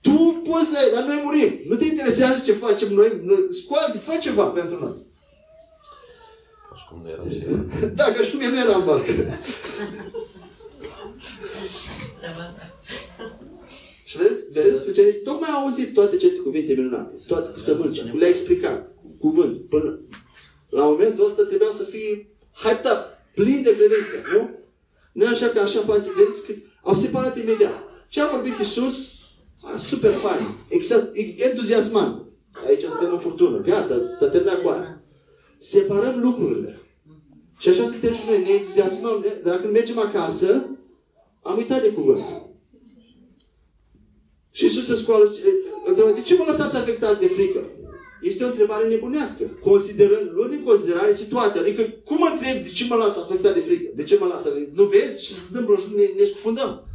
Tu 0.00 0.42
poți 0.48 0.66
să 0.66 0.78
ai, 0.78 0.90
dar 0.94 1.04
noi 1.04 1.20
murim. 1.24 1.52
Nu 1.68 1.74
te 1.74 1.84
interesează 1.84 2.42
ce 2.44 2.52
facem 2.52 2.92
noi? 2.92 3.20
noi 3.24 3.46
scoate, 3.50 3.98
fă 3.98 4.18
ceva 4.20 4.44
pentru 4.44 4.78
noi. 4.80 4.94
Ca 6.68 6.76
și 6.76 6.84
cum 6.88 7.00
nu 7.02 7.08
era 7.08 7.28
și 7.28 7.42
el. 7.44 7.90
Da, 7.98 8.04
că 8.04 8.22
și 8.22 8.30
cum 8.30 8.40
el 8.40 8.50
nu 8.50 8.58
era 8.58 8.76
în 8.76 8.84
barcă. 8.84 9.12
Și 14.48 14.54
vedeți, 14.54 14.70
vedeți, 14.74 14.88
ucenicii 14.88 15.20
tocmai 15.20 15.50
au 15.52 15.62
auzit 15.62 15.94
toate 15.94 16.14
aceste 16.14 16.38
cuvinte 16.38 16.72
minunate. 16.74 17.14
Toate 17.26 17.52
cu 17.52 17.58
sămânța, 17.58 18.02
cu 18.10 18.16
le-a 18.16 18.28
explicat, 18.28 18.94
cu 19.00 19.08
cuvânt. 19.18 19.68
Până 19.68 20.00
la 20.68 20.84
momentul 20.84 21.24
ăsta 21.26 21.42
trebuiau 21.42 21.72
să 21.72 21.82
fie 21.84 22.28
hyped 22.52 22.90
up, 22.92 23.00
plin 23.34 23.62
de 23.62 23.76
credință, 23.76 24.16
nu? 24.32 24.50
Nu 25.12 25.24
e 25.24 25.28
așa 25.28 25.46
că 25.46 25.58
așa 25.60 25.80
face, 25.80 26.10
vedeți 26.16 26.46
că 26.46 26.52
au 26.82 26.94
separat 26.94 27.38
imediat. 27.38 27.82
Ce 28.08 28.20
a 28.20 28.26
vorbit 28.28 28.58
Iisus? 28.58 29.12
A, 29.62 29.76
super 29.78 30.10
fain, 30.12 30.46
exact, 30.68 31.16
entuziasmant. 31.36 32.22
Aici 32.66 32.82
suntem 32.82 33.12
în 33.12 33.18
furtună, 33.18 33.60
gata, 33.60 33.94
s-a 34.18 34.28
terminat 34.28 34.62
cu 34.62 34.68
aia. 34.68 35.02
Separăm 35.58 36.20
lucrurile. 36.20 36.80
Și 37.58 37.68
așa 37.68 37.84
suntem 37.84 38.14
și 38.14 38.20
noi, 38.28 38.42
ne 38.42 38.48
entuziasmăm. 38.50 39.18
de- 39.20 39.40
Dacă 39.44 39.60
când 39.60 39.72
mergem 39.72 39.98
acasă, 39.98 40.66
Am 41.42 41.56
uitat 41.56 41.82
de 41.82 41.92
cuvânt. 41.92 42.24
Și 44.58 44.64
Iisus 44.64 44.86
se 44.86 44.96
scoală 44.96 45.24
și 45.24 45.40
întreabă, 45.88 46.12
de 46.12 46.20
ce 46.20 46.34
vă 46.34 46.44
lăsați 46.46 46.76
afectați 46.76 47.20
de 47.20 47.26
frică? 47.26 47.60
Este 48.22 48.44
o 48.44 48.46
întrebare 48.46 48.88
nebunească. 48.88 49.44
Considerând, 49.44 50.30
luând 50.32 50.52
în 50.52 50.62
considerare 50.62 51.12
situația. 51.12 51.60
Adică, 51.60 51.82
cum 52.04 52.18
mă 52.18 52.28
întreb 52.32 52.62
de 52.64 52.70
ce 52.70 52.86
mă 52.88 52.94
las 52.94 53.16
afectat 53.16 53.54
de 53.54 53.60
frică? 53.60 53.90
De 53.94 54.04
ce 54.04 54.18
mă 54.18 54.26
las 54.26 54.44
Nu 54.72 54.84
vezi 54.84 55.22
ce 55.22 55.32
se 55.32 55.46
întâmplă 55.48 55.76
și 55.76 55.88
ne, 55.96 56.06
ne 56.18 56.24
scufundăm. 56.24 56.86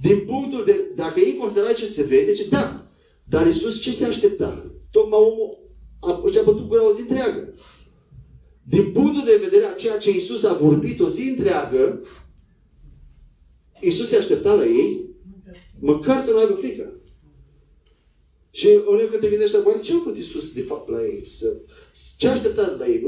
Din 0.00 0.18
punctul 0.26 0.64
de, 0.64 0.90
dacă 0.96 1.20
e 1.20 1.30
în 1.30 1.36
considerare 1.36 1.74
ce 1.74 1.86
se 1.86 2.02
vede, 2.02 2.32
ce 2.32 2.46
da. 2.50 2.86
Dar 3.24 3.46
Iisus 3.46 3.80
ce 3.80 3.92
se 3.92 4.04
aștepta? 4.04 4.70
Tocmai 4.90 5.20
omul 5.20 5.58
a, 6.00 6.30
și-a 6.32 6.42
bătut 6.42 6.68
gura 6.68 6.88
o 6.88 6.92
zi 6.92 7.00
întreagă. 7.00 7.54
Din 8.62 8.90
punctul 8.92 9.24
de 9.24 9.40
vedere 9.42 9.64
a 9.64 9.74
ceea 9.74 9.98
ce 9.98 10.10
Iisus 10.10 10.44
a 10.44 10.52
vorbit 10.52 11.00
o 11.00 11.08
zi 11.08 11.34
întreagă, 11.36 12.00
Iisus 13.80 14.08
se 14.08 14.16
aștepta 14.16 14.54
la 14.54 14.64
ei, 14.64 15.09
măcar 15.78 16.22
să 16.22 16.30
nu 16.30 16.38
aibă 16.38 16.54
frică. 16.54 16.92
Și 18.50 18.66
uneori 18.66 19.10
când 19.10 19.22
te 19.22 19.28
gândești, 19.28 19.56
oare 19.64 19.80
ce 19.80 19.92
a 19.92 19.96
făcut 19.96 20.16
Iisus 20.16 20.52
de 20.52 20.60
fapt 20.60 20.88
la 20.88 21.04
ei? 21.04 21.26
Să, 21.26 21.56
ce 22.18 22.28
a 22.28 22.30
așteptat 22.30 22.78
la 22.78 22.86
ei? 22.86 23.02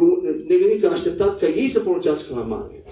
Ne 0.46 0.56
gândim 0.56 0.80
că 0.80 0.86
a 0.86 0.90
așteptat 0.90 1.38
ca 1.38 1.48
ei 1.48 1.68
să 1.68 1.80
poruncească 1.80 2.34
la 2.34 2.42
mare. 2.42 2.84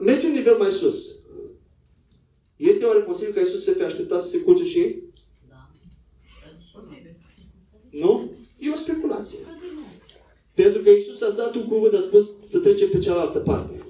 Merge 0.00 0.26
un 0.26 0.32
nivel 0.32 0.56
mai 0.58 0.70
sus. 0.70 1.20
Este 2.56 2.84
oare 2.84 3.00
posibil 3.00 3.34
ca 3.34 3.40
Iisus 3.40 3.64
să 3.64 3.72
fie 3.72 3.84
așteptat 3.84 4.22
să 4.22 4.28
se 4.28 4.40
culce 4.40 4.64
și 4.64 4.78
ei? 4.78 5.02
Da. 5.48 5.70
Nu? 7.90 8.30
E 8.58 8.70
o 8.70 8.76
speculație. 8.76 9.38
Pentru 10.54 10.82
că 10.82 10.90
Iisus 10.90 11.20
a 11.20 11.30
dat 11.30 11.54
un 11.54 11.66
cuvânt, 11.66 11.94
a 11.94 12.00
spus 12.00 12.42
să 12.44 12.58
trecem 12.58 12.88
pe 12.88 12.98
cealaltă 12.98 13.38
parte. 13.38 13.82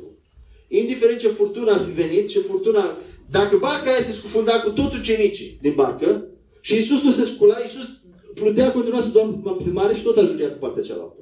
Indiferent 0.68 1.18
ce 1.18 1.28
furtună 1.28 1.72
ar 1.72 1.80
fi 1.80 1.90
venit, 1.90 2.28
ce 2.28 2.40
furtuna... 2.40 2.96
Dacă 3.30 3.56
barca 3.56 3.90
aia 3.90 4.02
se 4.02 4.12
scufunda 4.12 4.60
cu 4.60 4.70
toți 4.70 4.96
ucenicii 4.96 5.58
din 5.60 5.72
barcă 5.74 6.24
și 6.60 6.74
Iisus 6.74 7.02
nu 7.02 7.12
se 7.12 7.24
scula, 7.24 7.56
Iisus 7.62 7.88
plutea 8.34 8.72
continua 8.72 9.00
să 9.00 9.08
doarmă 9.08 9.56
pe 9.64 9.70
mare 9.70 9.94
și 9.94 10.02
tot 10.02 10.16
ajungea 10.16 10.46
pe 10.46 10.62
partea 10.64 10.82
cealaltă. 10.82 11.20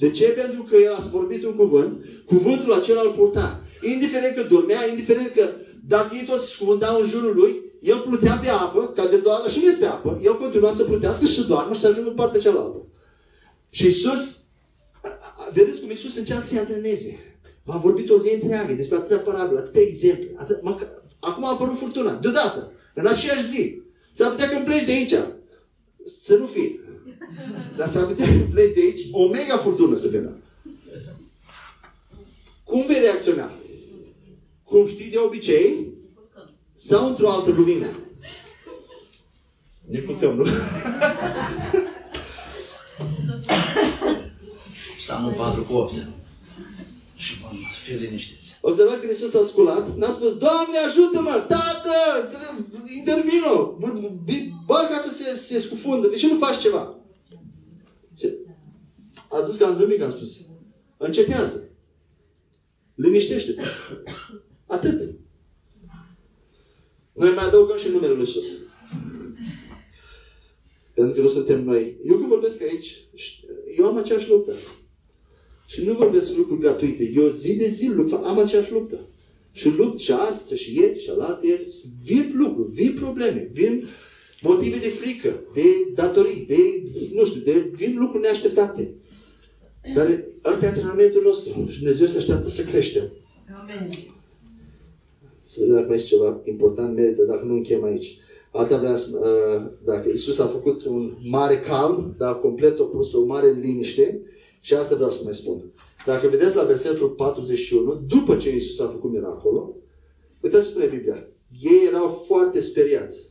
De 0.00 0.10
ce? 0.10 0.24
Pentru 0.24 0.62
că 0.62 0.76
El 0.76 0.92
a 0.92 1.08
vorbit 1.12 1.44
un 1.44 1.54
cuvânt, 1.54 2.04
cuvântul 2.26 2.72
acela 2.72 3.00
îl 3.04 3.10
purta. 3.10 3.62
Indiferent 3.82 4.34
că 4.34 4.42
dormea, 4.42 4.88
indiferent 4.88 5.28
că 5.28 5.48
dacă 5.86 6.14
ei 6.14 6.26
toți 6.26 6.46
se 6.46 6.50
scufundau 6.50 7.00
în 7.00 7.08
jurul 7.08 7.34
lui, 7.34 7.62
el 7.80 7.98
plutea 7.98 8.40
pe 8.42 8.48
apă, 8.48 8.92
ca 8.96 9.06
de 9.06 9.16
doar 9.16 9.50
și 9.50 9.58
nu 9.58 9.66
este 9.66 9.84
pe 9.84 9.90
apă, 9.90 10.20
el 10.22 10.38
continua 10.38 10.70
să 10.70 10.84
plutească 10.84 11.26
și 11.26 11.34
să 11.34 11.42
doarmă 11.42 11.74
și 11.74 11.80
să 11.80 11.86
ajungă 11.86 12.08
pe 12.08 12.14
partea 12.14 12.40
cealaltă. 12.40 12.86
Și 13.70 13.84
Iisus, 13.84 14.38
vedeți 15.52 15.80
cum 15.80 15.90
Iisus 15.90 16.16
încearcă 16.16 16.46
să-i 16.46 16.58
antreneze. 16.58 17.18
V-am 17.64 17.80
vorbit 17.80 18.10
o 18.10 18.18
zi 18.18 18.34
întreagă 18.34 18.72
despre 18.72 18.96
atâtea 18.96 19.18
parabole, 19.18 19.58
atâtea 19.58 19.82
exemple. 19.82 20.32
Atât, 20.36 20.62
mă, 20.62 20.76
acum 21.20 21.44
a 21.44 21.50
apărut 21.50 21.78
furtuna, 21.78 22.14
deodată, 22.14 22.72
în 22.94 23.06
aceeași 23.06 23.46
zi. 23.46 23.82
S-ar 24.12 24.30
putea 24.30 24.48
când 24.48 24.64
pleci 24.64 24.84
de 24.84 24.92
aici, 24.92 25.14
să 26.04 26.36
nu 26.36 26.46
fie. 26.46 26.80
Dar 27.76 27.88
s-ar 27.88 28.04
putea 28.04 28.26
când 28.26 28.44
pleci 28.44 28.74
de 28.74 28.80
aici, 28.80 29.00
o 29.12 29.28
mega 29.28 29.56
furtună 29.56 29.96
să 29.96 30.08
vină. 30.08 30.36
Cum 32.64 32.86
vei 32.86 33.00
reacționa? 33.00 33.50
Cum 34.64 34.86
știi 34.86 35.10
de 35.10 35.18
obicei? 35.18 35.86
Sau 36.74 37.08
într-o 37.08 37.30
altă 37.30 37.50
lumină? 37.50 37.86
Ne 39.84 39.98
culcăm, 39.98 40.36
nu? 40.36 40.46
Psalmul 44.96 45.32
4 45.32 45.62
cu 45.62 45.72
8. 45.72 46.06
Și 47.18 47.38
vom 47.38 47.56
fi 47.84 47.92
liniștiți. 47.92 48.58
Observați 48.60 49.00
că 49.00 49.06
Iisus 49.06 49.34
a 49.34 49.44
sculat, 49.44 49.96
n-a 49.96 50.10
spus, 50.10 50.36
Doamne 50.36 50.78
ajută-mă, 50.86 51.44
Tată, 51.48 52.30
intervino, 52.98 53.78
barca 54.66 54.94
asta 54.94 55.10
se, 55.10 55.36
se 55.36 55.60
scufundă, 55.60 56.08
de 56.08 56.16
ce 56.16 56.26
nu 56.26 56.38
faci 56.38 56.58
ceva? 56.58 56.98
A 59.30 59.40
zis 59.40 59.56
că 59.56 59.64
am 59.64 59.74
zâmbit, 59.74 59.98
că 59.98 60.04
am 60.04 60.10
spus, 60.10 60.46
încetează. 60.96 61.70
Liniștește-te. 62.94 63.62
Atât. 64.66 65.14
Noi 67.12 67.34
mai 67.34 67.44
adăugăm 67.44 67.76
și 67.78 67.88
numele 67.88 68.12
Lui 68.12 68.26
Iisus. 68.26 68.46
Pentru 70.94 71.14
că 71.14 71.20
nu 71.20 71.28
suntem 71.28 71.64
noi. 71.64 71.96
Eu 72.04 72.16
când 72.16 72.28
vorbesc 72.28 72.62
aici, 72.62 73.04
eu 73.76 73.86
am 73.86 73.96
aceeași 73.96 74.28
luptă. 74.30 74.54
Și 75.68 75.84
nu 75.84 75.92
vorbesc 75.92 76.36
lucruri 76.36 76.60
gratuite. 76.60 77.12
Eu 77.14 77.26
zi 77.26 77.56
de 77.56 77.68
zi 77.68 77.90
am 78.24 78.38
aceeași 78.38 78.72
luptă. 78.72 78.98
Și 79.52 79.68
lupt 79.76 79.98
și 79.98 80.12
astăzi, 80.12 80.62
și 80.62 80.78
ieri, 80.78 81.00
și 81.00 81.10
alaltă 81.10 81.46
ieri, 81.46 81.62
vin 82.04 82.32
lucruri, 82.34 82.70
vin 82.70 82.96
probleme, 83.00 83.50
vin 83.52 83.88
motive 84.42 84.78
de 84.78 84.88
frică, 84.88 85.40
de 85.54 85.62
datorii, 85.94 86.44
de, 86.48 86.82
nu 87.14 87.24
știu, 87.24 87.40
de, 87.40 87.70
vin 87.74 87.96
lucruri 87.98 88.22
neașteptate. 88.22 88.94
Dar 89.94 90.06
asta 90.42 90.64
e 90.64 90.68
antrenamentul 90.68 91.22
nostru 91.22 91.66
și 91.68 91.78
Dumnezeu 91.78 92.06
se 92.06 92.18
așteaptă 92.18 92.48
să 92.48 92.64
creștem. 92.64 93.12
Amen. 93.60 93.88
Să 95.40 95.56
vedem 95.60 95.74
dacă 95.74 95.86
mai 95.86 95.96
este 95.96 96.08
ceva 96.08 96.40
important, 96.44 96.94
merită, 96.94 97.22
dacă 97.22 97.44
nu 97.44 97.54
închem 97.54 97.84
aici. 97.84 98.18
Alta 98.52 98.78
vrea 98.78 98.96
să, 98.96 99.18
uh, 99.18 99.70
dacă 99.84 100.08
Isus 100.08 100.38
a 100.38 100.46
făcut 100.46 100.84
un 100.84 101.12
mare 101.22 101.60
calm, 101.60 102.14
dar 102.18 102.38
complet 102.38 102.78
opus, 102.78 103.12
o 103.12 103.24
mare 103.24 103.50
liniște, 103.50 104.20
și 104.68 104.74
asta 104.74 104.94
vreau 104.94 105.10
să 105.10 105.20
mai 105.24 105.34
spun. 105.34 105.72
Dacă 106.06 106.28
vedeți 106.28 106.56
la 106.56 106.62
versetul 106.62 107.08
41, 107.08 107.94
după 108.06 108.36
ce 108.36 108.54
Isus 108.54 108.80
a 108.80 108.88
făcut 108.88 109.10
miracolul, 109.10 109.76
uitați 110.42 110.64
ce 110.64 110.70
spune 110.70 110.86
Biblia. 110.86 111.28
Ei 111.60 111.86
erau 111.86 112.08
foarte 112.08 112.60
speriați. 112.60 113.30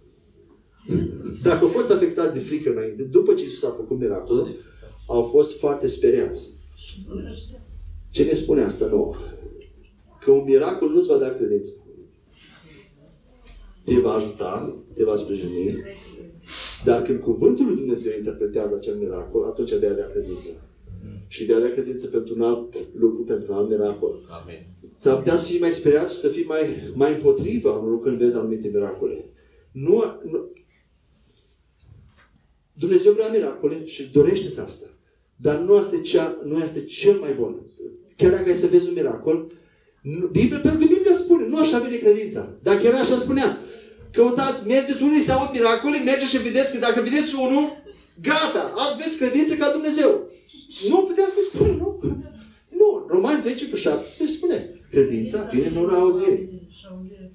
Dacă 1.44 1.64
au 1.64 1.68
fost 1.68 1.92
afectați 1.92 2.34
de 2.34 2.40
frică 2.40 2.70
înainte, 2.70 3.04
după 3.04 3.34
ce 3.34 3.44
Isus 3.44 3.64
a 3.64 3.70
făcut 3.70 4.00
miracolul, 4.00 4.56
au 5.08 5.24
fost 5.24 5.60
foarte 5.60 5.88
speriați. 5.88 6.58
Ce 8.10 8.24
ne 8.24 8.34
spune 8.34 8.62
asta 8.62 8.88
nouă? 8.88 9.16
Că 10.22 10.32
un 10.32 10.44
miracol 10.44 10.90
nu-ți 10.90 11.08
va 11.08 11.18
da 11.18 11.30
credință. 11.30 11.86
Te 13.84 14.00
va 14.00 14.12
ajuta, 14.12 14.84
te 14.94 15.04
va 15.04 15.16
sprijini, 15.16 15.78
dar 16.84 17.02
când 17.02 17.20
cuvântul 17.20 17.66
lui 17.66 17.76
Dumnezeu 17.76 18.18
interpretează 18.18 18.76
acel 18.76 18.96
miracol, 18.96 19.46
atunci 19.46 19.74
vei 19.74 19.90
avea 19.90 20.10
credință. 20.10 20.67
Și 21.28 21.44
vei 21.44 21.56
avea 21.56 21.72
credință 21.72 22.08
pentru 22.08 22.34
un 22.36 22.42
alt 22.42 22.76
lucru, 22.96 23.24
pentru 23.24 23.52
un 23.52 23.58
alt 23.58 23.70
miracol. 23.70 24.20
Amin. 24.42 24.66
S-ar 24.96 25.16
putea 25.16 25.38
să 25.38 25.48
fii 25.48 25.60
mai 25.60 25.70
speriat 25.70 26.10
și 26.10 26.16
să 26.16 26.28
fii 26.28 26.44
mai, 26.44 26.92
mai 26.96 27.14
împotriva 27.14 27.72
unui 27.72 27.90
lucru 27.90 28.10
când 28.10 28.20
vezi 28.22 28.36
anumite 28.36 28.68
miracole. 28.74 29.26
Nu, 29.72 30.04
nu, 30.32 30.52
Dumnezeu 32.74 33.12
vrea 33.14 33.28
miracole 33.28 33.86
și 33.86 34.04
dorește 34.04 34.62
asta. 34.62 34.88
Dar 35.36 35.60
nu 35.60 35.76
este, 35.76 36.02
cea, 36.02 36.38
nu 36.44 36.64
este 36.64 36.84
cel 36.84 37.18
mai 37.20 37.34
bun. 37.34 37.62
Chiar 38.16 38.32
dacă 38.32 38.50
ai 38.50 38.56
să 38.56 38.68
vezi 38.68 38.88
un 38.88 38.94
miracol, 38.94 39.52
Biblia, 40.32 40.60
pentru 40.60 40.80
că 40.80 40.94
Biblia 40.94 41.16
spune, 41.16 41.48
nu 41.48 41.58
așa 41.58 41.80
vine 41.80 41.96
credința. 41.96 42.50
Dacă 42.64 42.88
era 42.88 42.98
așa 42.98 43.16
spunea, 43.16 43.58
căutați, 44.12 44.68
mergeți 44.68 45.04
unii 45.04 45.22
să 45.22 45.32
aud 45.32 45.50
miracole, 45.54 45.98
mergeți 45.98 46.36
și 46.36 46.42
vedeți 46.42 46.74
că 46.74 46.80
dacă 46.80 47.02
vedeți 47.02 47.36
unul, 47.36 47.66
gata, 48.22 48.74
aveți 48.76 49.18
credință 49.18 49.54
ca 49.56 49.72
Dumnezeu. 49.72 50.30
Nu 50.90 51.04
putea 51.04 51.28
să 51.30 51.40
spune, 51.52 51.72
nu. 51.72 52.00
Nu, 52.70 53.06
Romani 53.08 53.42
10 53.42 53.70
cu 53.70 53.76
17 53.76 54.38
spune, 54.38 54.82
credința 54.90 55.50
vine 55.52 55.68
în 55.68 55.76
ura 55.76 55.98
auzirii. 55.98 56.70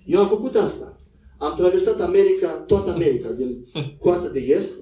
Eu 0.04 0.20
am 0.20 0.28
făcut 0.28 0.54
asta. 0.54 1.00
Am 1.38 1.54
traversat 1.54 2.00
America, 2.00 2.48
toată 2.50 2.90
America, 2.90 3.28
din 3.28 3.66
coasta 3.98 4.28
de 4.28 4.40
est, 4.40 4.78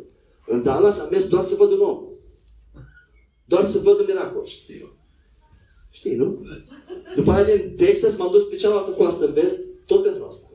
în 0.47 0.62
Dallas, 0.62 0.98
am 0.98 1.09
mers 1.10 1.28
doar 1.28 1.44
să 1.44 1.55
văd 1.55 1.70
un 1.70 1.81
om. 1.81 2.05
Doar 3.47 3.64
să 3.64 3.78
văd 3.78 3.98
un 3.98 4.05
miracol. 4.09 4.47
Știu. 4.47 4.93
Știi, 5.90 6.14
nu? 6.14 6.47
După 7.14 7.32
aia 7.32 7.44
din 7.44 7.74
Texas 7.77 8.16
m-am 8.16 8.31
dus 8.31 8.43
pe 8.48 8.56
cealaltă 8.56 8.90
coastă 8.90 9.27
în 9.27 9.32
vest, 9.32 9.60
tot 9.86 10.02
pentru 10.02 10.24
asta. 10.24 10.48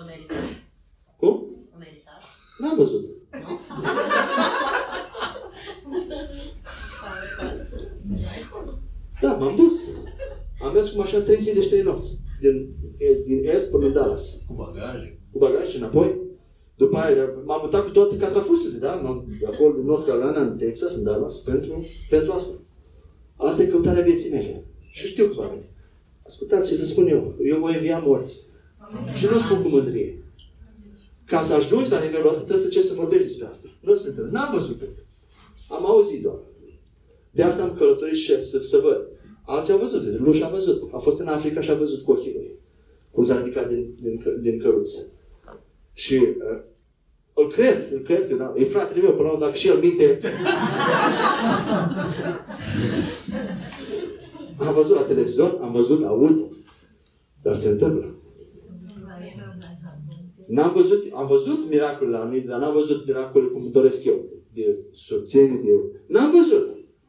O 0.00 0.04
meritat. 0.06 0.36
Cum? 1.16 1.28
O 1.74 1.78
meritat. 1.78 2.22
N-am 2.58 2.76
văzut. 2.76 3.04
Da, 9.20 9.32
m-am 9.32 9.56
dus. 9.56 9.74
Am 10.62 10.72
mers 10.72 10.90
cu 10.90 10.98
mașina 10.98 11.20
3 11.20 11.36
zile 11.36 11.60
și 11.60 11.68
3 11.68 11.82
nopți. 11.82 12.18
Din, 12.40 12.74
din 13.24 13.44
est 13.44 13.70
până 13.70 13.86
în 13.86 13.92
Dallas. 13.92 14.42
Cu 14.46 14.54
bagaje. 14.54 15.20
Cu 15.32 15.38
bagaj 15.38 15.68
și 15.68 15.76
înapoi. 15.76 16.24
După 16.76 16.96
aia 16.96 17.30
m-am 17.44 17.60
mutat 17.62 17.84
cu 17.84 17.90
toate 17.90 18.16
catrafusele, 18.16 18.78
da? 18.78 18.94
M-am 18.94 19.24
de 19.40 19.46
acolo 19.46 19.74
din 19.74 19.84
North 19.84 20.06
Carolina, 20.06 20.40
în 20.40 20.56
Texas, 20.56 20.96
în 20.96 21.04
Dallas, 21.04 21.38
pentru, 21.38 21.86
pentru 22.10 22.32
asta. 22.32 22.60
Asta 23.36 23.62
e 23.62 23.66
căutarea 23.66 24.02
vieții 24.02 24.30
mele. 24.30 24.64
Și 24.90 25.06
știu 25.06 25.26
că 25.26 25.32
va 25.36 25.46
veni. 25.46 25.68
Ascultați 26.26 26.70
ce 26.70 26.76
vă 26.76 26.84
spun 26.84 27.06
eu. 27.06 27.34
Eu 27.44 27.58
voi 27.58 27.74
învia 27.74 27.98
morți. 27.98 28.46
Și 29.14 29.26
nu 29.30 29.38
spun 29.38 29.62
cu 29.62 29.68
mândrie. 29.68 30.24
Ca 31.24 31.42
să 31.42 31.54
ajungi 31.54 31.90
la 31.90 32.00
nivelul 32.00 32.28
ăsta, 32.28 32.44
trebuie 32.44 32.66
să 32.66 32.70
ce 32.70 32.82
să 32.82 32.94
vorbești 32.94 33.26
despre 33.26 33.46
asta. 33.46 33.68
Nu 33.80 33.94
se 33.94 34.08
întâmplă. 34.08 34.32
N-am 34.32 34.54
văzut 34.54 34.80
încă. 34.80 35.04
Am 35.68 35.86
auzit 35.86 36.22
doar. 36.22 36.38
De 37.36 37.42
asta 37.42 37.62
am 37.62 37.74
călătorit 37.74 38.16
și 38.16 38.42
să, 38.42 38.58
să 38.58 38.78
văd. 38.82 39.06
Alții 39.46 39.72
au 39.72 39.78
văzut. 39.78 40.18
Luș 40.20 40.40
a 40.40 40.48
văzut. 40.48 40.90
A 40.92 40.98
fost 40.98 41.20
în 41.20 41.26
Africa 41.26 41.60
și 41.60 41.70
a 41.70 41.74
văzut 41.74 42.04
cu 42.04 42.10
ochii 42.12 42.32
lui. 42.34 42.50
cum 43.10 43.24
s-a 43.24 43.36
ridicat 43.38 43.68
din, 43.68 43.94
din, 44.00 44.20
că- 44.22 44.36
din 44.40 44.58
căruță. 44.60 45.06
Și 45.92 46.14
uh, 46.14 46.62
îl 47.34 47.50
cred, 47.52 47.92
îl 47.92 47.98
cred 48.00 48.28
că 48.28 48.34
da, 48.34 48.52
e 48.56 48.64
fratele 48.64 49.00
meu, 49.02 49.10
până 49.12 49.22
la 49.22 49.32
urmă, 49.34 49.44
dacă 49.44 49.56
și 49.56 49.68
el 49.68 49.78
minte. 49.78 50.20
am 54.58 54.74
văzut 54.74 54.96
la 54.96 55.02
televizor, 55.02 55.58
am 55.62 55.72
văzut, 55.72 56.04
aud, 56.04 56.48
dar 57.42 57.56
se 57.56 57.68
întâmplă. 57.68 58.14
N-am 60.46 60.72
văzut, 60.72 61.06
am 61.14 61.26
văzut 61.26 61.70
miracolele 61.70 62.16
anumite, 62.16 62.46
dar 62.46 62.58
n-am 62.60 62.72
văzut 62.72 63.06
miracolele 63.06 63.50
cum 63.50 63.70
doresc 63.70 64.04
eu. 64.04 64.24
De 64.54 64.78
soțenie, 64.90 65.60
de 65.64 65.68
eu. 65.70 65.90
N-am 66.06 66.30
văzut. 66.30 66.65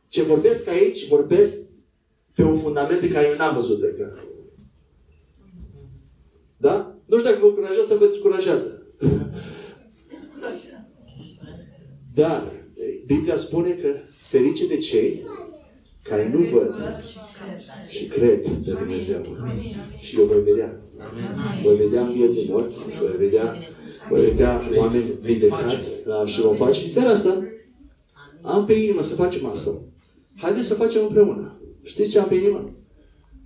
Ce 0.07 0.21
vorbesc 0.23 0.69
aici, 0.69 1.07
vorbesc 1.07 1.61
pe 2.33 2.43
un 2.43 2.57
fundament 2.57 2.99
pe 2.99 3.09
care 3.09 3.27
eu 3.27 3.35
n-am 3.37 3.55
văzut 3.55 3.81
încă. 3.81 4.23
Da? 6.57 6.95
Nu 7.05 7.17
știu 7.17 7.29
dacă 7.29 7.41
vă 7.41 7.47
încurajează 7.47 7.87
sau 7.87 7.97
vă 7.97 8.05
descurajează. 8.05 8.81
Dar 12.13 12.51
Biblia 13.05 13.35
spune 13.35 13.69
că 13.69 13.95
ferice 14.09 14.67
de 14.67 14.77
cei 14.77 15.25
care 16.03 16.29
nu 16.29 16.39
văd 16.39 16.75
și 17.89 18.05
cred 18.05 18.41
pe 18.41 18.71
Dumnezeu. 18.71 19.21
Și 19.99 20.19
eu 20.19 20.25
voi 20.25 20.43
vedea. 20.43 20.81
Voi 21.63 21.75
vedea 21.75 22.01
învieri 22.01 22.33
de 22.33 22.45
morți, 22.49 22.83
voi 22.99 23.15
vedea, 23.17 23.55
voi 24.09 24.25
vedea 24.25 24.61
oameni 24.75 25.13
vindecați 25.21 26.03
da, 26.05 26.25
și 26.25 26.41
vom 26.41 26.55
face. 26.55 26.79
Și 26.79 26.91
seara 26.91 27.09
asta 27.09 27.47
am 28.41 28.65
pe 28.65 28.73
inimă 28.73 29.01
să 29.01 29.15
facem 29.15 29.45
asta. 29.45 29.81
Haideți 30.37 30.67
să 30.67 30.73
facem 30.73 31.01
împreună. 31.01 31.61
Știți 31.83 32.09
ce 32.09 32.19
am 32.19 32.27
pe 32.27 32.35
inimă? 32.35 32.71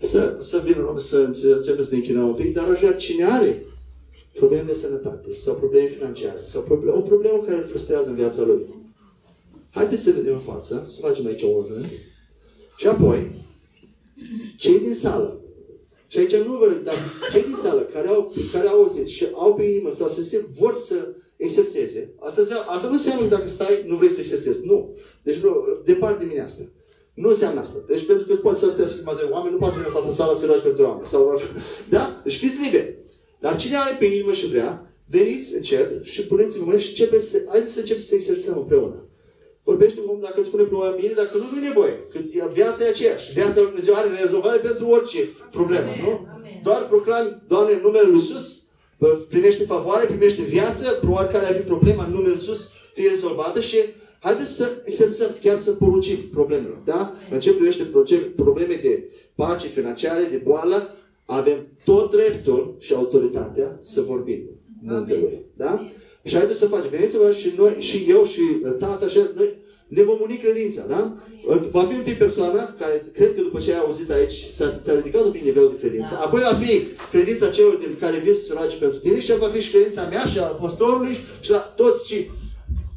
Să, 0.01 0.37
să 0.39 0.61
vină 0.65 0.93
să, 0.97 1.29
să 1.31 1.47
începem 1.47 1.83
să 1.83 1.89
ne 1.91 1.97
închinăm 1.97 2.27
un 2.27 2.33
pic, 2.33 2.53
dar 2.53 2.69
aș 2.69 2.79
vrea 2.79 2.93
cine 2.95 3.25
are 3.25 3.61
probleme 4.33 4.63
de 4.67 4.73
sănătate 4.73 5.33
sau 5.33 5.55
probleme 5.55 5.87
financiare 5.87 6.39
sau 6.43 6.61
probleme, 6.61 6.97
o 6.97 7.01
problemă 7.01 7.43
care 7.45 7.57
îl 7.57 7.67
frustrează 7.67 8.09
în 8.09 8.15
viața 8.15 8.43
lui. 8.43 8.65
Haideți 9.69 10.03
să 10.03 10.11
vedem 10.11 10.33
în 10.33 10.39
față, 10.39 10.85
să 10.89 10.99
facem 10.99 11.25
aici 11.25 11.41
o 11.43 11.65
rând. 11.73 11.85
Și 12.77 12.87
apoi, 12.87 13.31
cei 14.57 14.79
din 14.79 14.93
sală, 14.93 15.41
și 16.07 16.17
aici 16.17 16.35
nu 16.35 16.57
vă, 16.57 16.81
dar 16.83 16.95
cei 17.31 17.43
din 17.43 17.55
sală 17.55 17.81
care 17.81 18.07
au, 18.07 18.33
care 18.51 18.67
au 18.67 18.81
auzit 18.81 19.07
și 19.07 19.27
au 19.33 19.53
pe 19.55 19.63
inimă 19.63 19.91
sau 19.91 20.09
se 20.09 20.23
simt, 20.23 20.47
vor 20.47 20.75
să 20.75 21.15
exerseze, 21.35 22.13
asta, 22.19 22.41
înseamnă- 22.41 22.69
asta 22.69 22.87
nu 22.87 22.93
înseamnă 22.93 23.27
că 23.27 23.35
dacă 23.35 23.47
stai, 23.47 23.83
nu 23.87 23.95
vrei 23.95 24.09
să 24.09 24.19
exersezi. 24.19 24.67
Nu. 24.67 24.95
Deci 25.23 25.37
nu, 25.37 25.65
departe 25.85 26.23
de 26.23 26.29
mine 26.29 26.41
asta. 26.41 26.63
Nu 27.13 27.29
înseamnă 27.29 27.59
asta. 27.59 27.79
Deci 27.87 28.05
pentru 28.05 28.25
că 28.25 28.35
poți 28.35 28.59
să 28.59 28.67
te 28.67 28.85
schimba 28.85 29.15
de 29.15 29.27
oameni, 29.31 29.53
nu 29.53 29.59
poți 29.59 29.73
să 29.73 29.79
vină 29.79 29.91
toată 29.91 30.11
sala 30.11 30.33
să 30.35 30.45
roagi 30.45 30.61
pentru 30.61 30.83
oameni. 30.83 31.07
Sau, 31.07 31.41
da? 31.95 32.21
Deci 32.23 32.37
fiți 32.37 32.61
liberi. 32.61 32.97
Dar 33.39 33.55
cine 33.57 33.77
are 33.77 33.95
pe 33.99 34.05
inimă 34.05 34.33
și 34.33 34.47
vrea, 34.47 34.93
veniți 35.07 35.55
încet 35.55 36.05
și 36.05 36.25
puneți-vă 36.25 36.63
mâini 36.65 36.81
și 36.81 36.89
începeți 36.89 37.29
să, 37.29 37.37
haideți 37.49 37.73
să 37.73 37.79
începem 37.79 38.01
să 38.03 38.15
exersăm 38.15 38.57
împreună. 38.57 39.05
Vorbește 39.63 39.99
cu 39.99 40.09
omul 40.09 40.21
dacă 40.23 40.39
îți 40.39 40.47
spune 40.47 40.63
problema 40.63 40.95
bine, 40.95 41.13
dacă 41.15 41.37
nu, 41.37 41.45
nu 41.51 41.57
e 41.61 41.67
nevoie. 41.67 41.95
Că 42.11 42.19
viața 42.53 42.85
e 42.85 42.89
aceeași. 42.89 43.33
Viața 43.33 43.53
lui 43.55 43.65
Dumnezeu 43.71 43.93
are 43.95 44.21
rezolvare 44.21 44.57
pentru 44.57 44.87
orice 44.87 45.21
problemă, 45.51 45.91
nu? 46.03 46.27
Doar 46.63 46.87
proclami, 46.87 47.41
Doamne, 47.47 47.73
în 47.73 47.81
numele 47.81 48.07
Lui 48.07 48.19
Iisus, 48.19 48.63
bă, 48.99 49.07
primește 49.07 49.63
favoare, 49.63 50.05
primește 50.05 50.41
viață, 50.41 50.97
probabil 51.01 51.31
care 51.31 51.45
ar 51.45 51.55
fi 51.55 51.61
problema 51.61 52.05
în 52.05 52.11
numele 52.11 52.33
Lui 52.33 52.37
Iisus, 52.39 52.71
fie 52.93 53.09
rezolvată 53.09 53.59
și 53.59 53.77
haideți 54.21 54.55
să 54.55 54.81
exersăm, 54.85 55.29
chiar 55.41 55.59
să 55.59 55.71
poruncim 55.71 56.17
problemele. 56.31 56.81
Da? 56.85 57.13
În 57.31 57.39
ce 57.39 57.53
privește 57.53 57.83
proce- 57.83 58.31
probleme 58.35 58.79
de 58.81 59.09
pace 59.35 59.67
financiare, 59.67 60.23
de 60.31 60.41
boală, 60.43 60.95
avem 61.25 61.67
tot 61.83 62.11
dreptul 62.11 62.75
și 62.79 62.93
autoritatea 62.93 63.79
să 63.81 64.01
vorbim 64.01 64.39
muntelui. 64.81 65.45
Da? 65.57 65.87
Și 66.23 66.35
haideți 66.35 66.59
să 66.59 66.65
facem. 66.67 66.89
Veniți-vă 66.89 67.31
și 67.31 67.53
noi, 67.57 67.75
și 67.79 68.05
eu, 68.09 68.25
și 68.25 68.41
uh, 68.63 68.75
tata, 68.79 69.07
și 69.07 69.17
noi 69.35 69.49
ne 69.87 70.03
vom 70.03 70.17
uni 70.21 70.37
credința, 70.37 70.85
da? 70.87 71.17
Uh, 71.47 71.61
Va 71.71 71.83
fi 71.83 71.95
întâi 71.95 72.13
persoana 72.13 72.75
care, 72.79 73.11
cred 73.13 73.35
că 73.35 73.41
după 73.41 73.59
ce 73.59 73.73
ai 73.73 73.79
auzit 73.79 74.11
aici, 74.11 74.33
s-a, 74.53 74.81
s-a 74.85 74.95
ridicat 74.95 75.25
un 75.25 75.31
pic 75.31 75.43
nivelul 75.43 75.69
de 75.69 75.87
credință. 75.87 76.13
Apoi 76.23 76.41
va 76.41 76.53
fi 76.53 76.81
credința 77.11 77.49
celor 77.49 77.77
de 77.77 77.95
care 77.99 78.17
vin 78.17 78.33
să 78.33 78.41
se 78.41 78.53
roage 78.53 78.75
pentru 78.75 78.99
tine 78.99 79.19
și 79.19 79.37
va 79.37 79.47
fi 79.47 79.61
și 79.61 79.71
credința 79.71 80.07
mea 80.09 80.25
și 80.25 80.39
a 80.39 80.43
pastorului 80.43 81.17
și 81.39 81.51
la 81.51 81.57
toți 81.57 82.07
și 82.11 82.29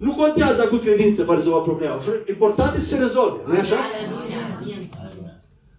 nu 0.06 0.12
contează 0.14 0.62
acum 0.62 0.78
credință 0.78 1.24
va 1.24 1.34
rezolva 1.34 1.58
problema. 1.58 1.96
Important 2.28 2.72
este 2.74 2.86
să 2.88 2.94
se 2.94 3.00
rezolve, 3.00 3.38
nu 3.46 3.54
așa? 3.58 3.76
Aleluia. 3.94 4.42
Amin. 4.60 4.90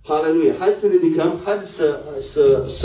Haleluia! 0.07 0.53
Haideți 0.59 0.79
să 0.79 0.87
ne 0.87 0.93
ridicăm, 0.93 1.39
haideți 1.43 1.71
să, 1.75 1.99
să, 2.19 2.43
să 2.61 2.73